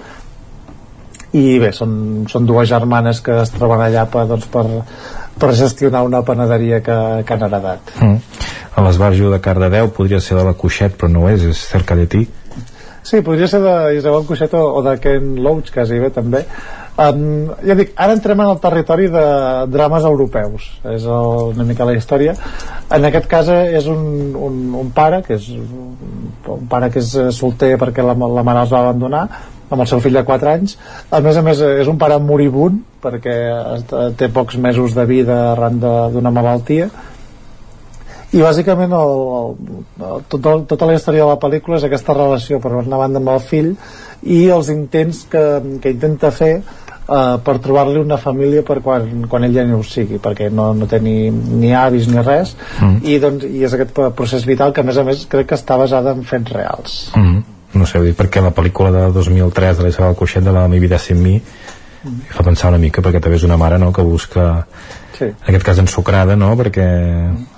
[1.33, 1.93] i bé, són,
[2.29, 4.65] són dues germanes que es troben allà per, doncs, per,
[5.41, 7.95] per gestionar una panaderia que, que han heredat.
[8.01, 8.49] Mm.
[8.73, 12.07] A l'esbarjo de Cardedeu podria ser de la Cuixet, però no és, és cerca de
[12.09, 12.27] ti.
[13.03, 16.45] Sí, podria ser d'Isabel Cuixet o, o de Ken Loach, quasi bé, també.
[16.93, 19.23] Um, ja dic, ara entrem en el territori de
[19.73, 20.67] drames europeus.
[20.93, 22.35] És el, una mica la història.
[22.93, 27.75] En aquest cas és un, un, un pare que és un pare que és solter
[27.81, 29.25] perquè la, la mare els va abandonar
[29.73, 30.77] amb el seu fill de 4 anys.
[31.09, 33.39] A més a més és un pare moribund perquè
[34.21, 36.91] té pocs mesos de vida arran d'una malaltia.
[38.33, 39.11] I bàsicament el,
[40.01, 43.21] el, tot, el, tota la història de la pel·lícula és aquesta relació per una banda
[43.21, 43.75] amb el fill
[44.23, 45.43] i els intents que,
[45.83, 46.55] que intenta fer
[47.07, 50.73] uh, per trobar-li una família per quan, quan ell ja no ho sigui perquè no,
[50.77, 53.03] no té ni, ni avis ni res mm.
[53.03, 55.79] i, doncs, i és aquest procés vital que a més a més crec que està
[55.81, 57.43] basada en fets reals mm.
[57.79, 61.01] no sé, dic perquè la pel·lícula de 2003 de l'Isabel Coixet de la Mi vida
[61.03, 62.33] sin mi mm.
[62.33, 64.67] fa pensar una mica perquè també és una mare no, que busca
[65.19, 65.31] sí.
[65.31, 66.53] en aquest cas ensucrada no?
[66.61, 66.89] perquè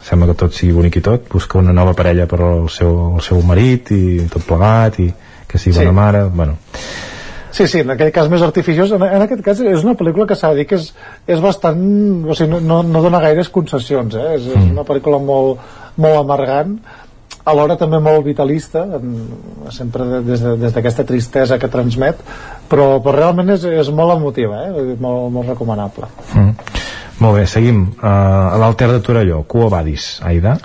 [0.04, 3.24] sembla que tot sigui bonic i tot busca una nova parella per al seu, el
[3.24, 5.10] seu marit i tot plegat i
[5.48, 5.80] que sigui Sí.
[5.84, 6.56] bona mare bueno,
[7.54, 8.90] Sí, sí, en aquell cas més artificiós.
[8.96, 10.88] En, en aquest cas és una pel·lícula que s'ha de dir que és,
[11.30, 11.78] és bastant...
[12.26, 14.32] O sigui, no, no, no dona gaires concessions, eh?
[14.40, 15.62] És, és una pel·lícula molt,
[16.02, 16.74] molt amargant,
[17.46, 19.14] alhora també molt vitalista, en,
[19.70, 22.18] sempre de- des de- des d'aquesta tristesa que transmet,
[22.70, 24.96] però, però realment és, és molt emotiva, eh?
[24.98, 26.10] Molt, molt recomanable.
[26.34, 26.52] mm.
[27.22, 30.56] molt bé, seguim uh, a l'Alter de Torelló, Quo Vadis Aida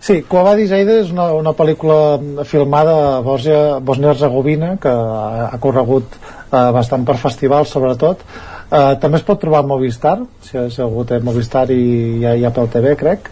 [0.00, 5.58] Sí, Quo Vadis Aida és una, una pel·lícula filmada a Bòsnia- Bòsnia-Herzegovina que ha, ha
[5.60, 8.22] corregut eh, bastant per festivals sobretot.
[8.70, 10.14] Eh, també es pot trobar a Movistar
[10.46, 13.28] si, si algú té Movistar i ha, hi ha pel TV crec.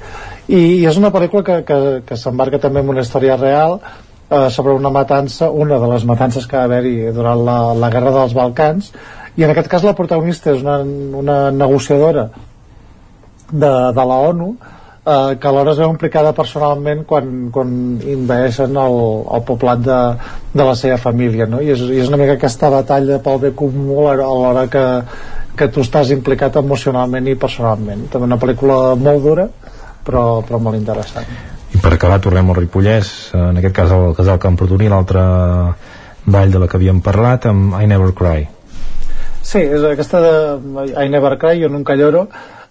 [0.49, 4.51] I, i és una pel·lícula que, que, que s'embarca també en una història real eh,
[4.53, 8.37] sobre una matança, una de les matances que va haver-hi durant la, la Guerra dels
[8.37, 8.93] Balcans.
[9.41, 10.83] I en aquest cas la protagonista és una,
[11.17, 12.29] una negociadora
[13.49, 14.57] de, de la ONU
[15.09, 17.70] eh, que alhora es veu implicada personalment quan, quan
[18.05, 18.99] invadeixen el,
[19.39, 19.99] el poblat de,
[20.53, 21.62] de la seva família no?
[21.65, 24.85] I, és, i és una mica aquesta batalla pel bé comú a l'hora que,
[25.59, 28.07] que tu estàs implicat emocionalment i personalment.
[28.12, 29.49] També una pel·lícula molt dura
[30.05, 31.28] però, però molt interessant.
[31.75, 33.09] I per acabar tornem al Ripollès.
[33.37, 35.25] En aquest cas al casal Camprodoní l'altra
[36.28, 38.47] vall de la que havíem parlat amb I Never Cry.
[39.49, 40.33] Sí, és aquesta de
[40.93, 42.27] I Never Cry, Jo Nunca Lloro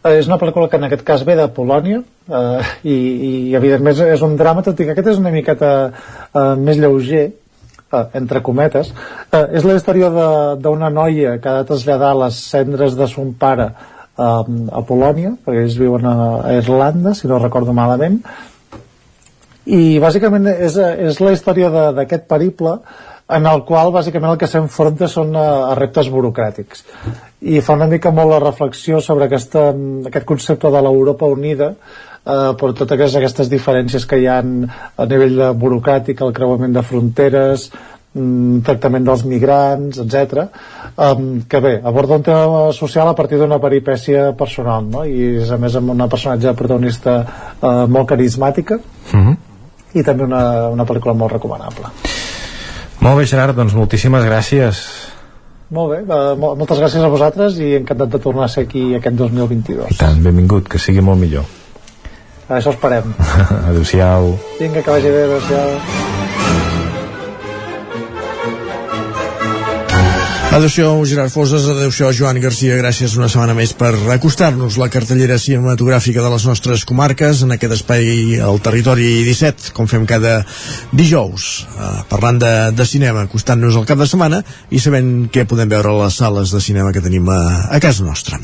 [0.06, 4.24] és una pel·lícula que en aquest cas ve de Polònia eh, i, i evidentment és,
[4.26, 8.93] un drama tot i que aquest és una miqueta eh, més lleuger eh, entre cometes.
[9.32, 10.11] Eh, és la història
[10.61, 15.66] d'una noia que ha de traslladar les cendres de son pare eh, a Polònia perquè
[15.66, 18.22] ells viuen a, a Irlanda si no recordo malament.
[19.67, 22.77] I bàsicament és, és la història d'aquest periple
[23.27, 26.85] en el qual bàsicament el que s'enfronta són a, a reptes burocràtics
[27.41, 29.69] i fa una mica molt la reflexió sobre aquesta,
[30.09, 35.38] aquest concepte de l'Europa unida eh, per totes aquestes diferències que hi ha a nivell
[35.38, 40.47] de burocràtic, el creuament de fronteres mm, tractament dels migrants, etc.
[40.97, 45.06] Um, que bé, aborda un tema social a partir d'una peripècia personal no?
[45.06, 49.38] i és a més amb una personatge protagonista uh, molt carismàtica mm -hmm.
[49.93, 52.16] i també una, una pel·lícula molt recomanable
[53.01, 54.82] molt bé Gerard, doncs moltíssimes gràcies.
[55.74, 56.01] Molt bé,
[56.40, 60.00] mo moltes gràcies a vosaltres i encantat de tornar a ser aquí aquest 2022 i
[60.00, 61.43] tant, benvingut, que sigui molt millor.
[62.48, 63.11] Això esperem.
[63.69, 66.16] Adeu-siau vinga, que vagi bé, adéu-siau
[70.48, 76.24] Adéu-siau, Gerard Foses, adéu-siau, Joan Garcia, gràcies una setmana més per acostar-nos la cartellera cinematogràfica
[76.24, 80.40] de les nostres comarques en aquest espai al territori 17, com fem cada
[80.95, 84.40] dijous, eh, parlant de, de cinema, acostant-nos al cap de setmana
[84.72, 88.08] i sabent què podem veure a les sales de cinema que tenim a, a casa
[88.08, 88.40] nostra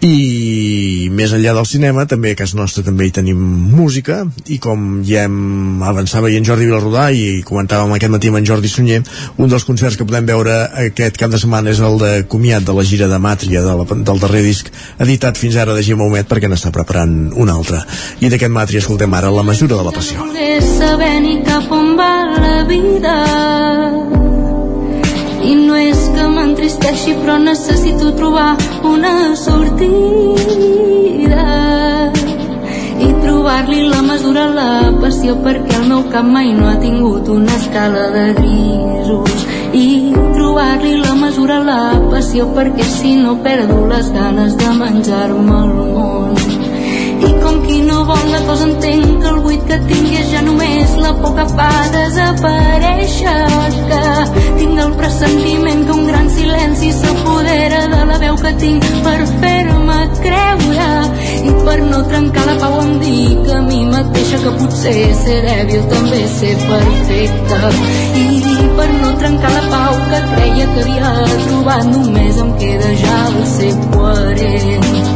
[0.00, 3.40] i més enllà del cinema també a casa nostra també hi tenim
[3.76, 4.22] música.
[4.48, 8.48] I com ja hem avançava i en Jordi Vilarrodà i comentàvem aquest matí amb en
[8.48, 9.02] Jordi Sunyer
[9.36, 10.56] un dels concerts que podem veure
[10.86, 13.84] aquest cap de setmana és el de comiat de la gira de Màtria de la,
[13.84, 17.82] del darrer disc editat fins ara de Gemma Homet perquè n'està preparant un altre.
[18.24, 20.24] I d'aquest Màtria escoltem ara La mesura de la passió.
[20.80, 23.16] Saber ni cap on va la vida.
[25.44, 28.50] I no és que m'entristeixi però necessito trobar
[28.84, 29.86] una sortida
[33.06, 34.68] i trobar-li la mesura a la
[35.00, 39.48] passió perquè el meu cap mai no ha tingut una escala de grisos
[39.84, 39.86] i
[40.36, 41.82] trobar-li la mesura a la
[42.12, 46.19] passió perquè si no perdo les ganes de menjar-me el món
[47.28, 50.42] i com qui no vol la cosa entenc que el buit que tingui és ja
[50.46, 53.36] només la por que fa desaparèixer
[53.90, 54.02] que
[54.60, 59.98] tinc el pressentiment que un gran silenci s'apodera de la veu que tinc per fer-me
[60.20, 60.88] creure
[61.50, 65.86] i per no trencar la pau em dic a mi mateixa que potser ser dèbil
[65.94, 67.60] també ser perfecta
[68.24, 68.28] i
[68.80, 71.14] per no trencar la pau que creia que havia
[71.46, 75.09] trobat només em queda ja el ser coherent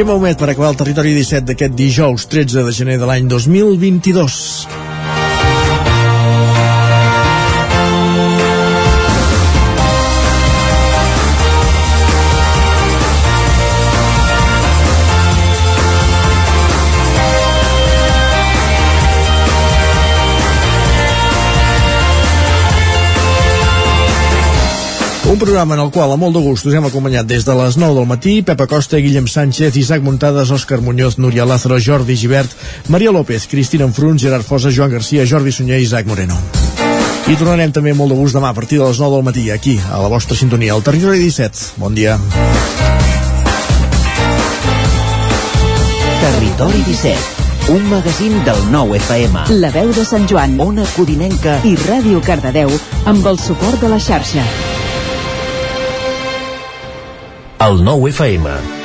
[0.00, 4.79] Gemma Homet per acabar el territori 17 d'aquest dijous 13 de gener de l'any 2022.
[25.30, 27.76] Un programa en el qual, a molt de gust, us hem acompanyat des de les
[27.78, 32.50] 9 del matí, Pepa Costa, Guillem Sánchez, Isaac Muntades, Òscar Muñoz, Núria Lázaro, Jordi Givert,
[32.88, 36.34] Maria López, Cristina Enfruns, Gerard Fosa, Joan Garcia, Jordi Sunyer i Isaac Moreno.
[37.30, 39.76] I tornarem també molt de gust demà a partir de les 9 del matí, aquí,
[39.78, 41.78] a la vostra sintonia, al Territori 17.
[41.78, 42.18] Bon dia.
[46.26, 49.46] Territori 17, un magazín del nou FM.
[49.62, 52.74] La veu de Sant Joan, Ona Codinenca i Ràdio Cardedeu
[53.06, 54.79] amb el suport de la xarxa.
[57.60, 58.79] El nou FM.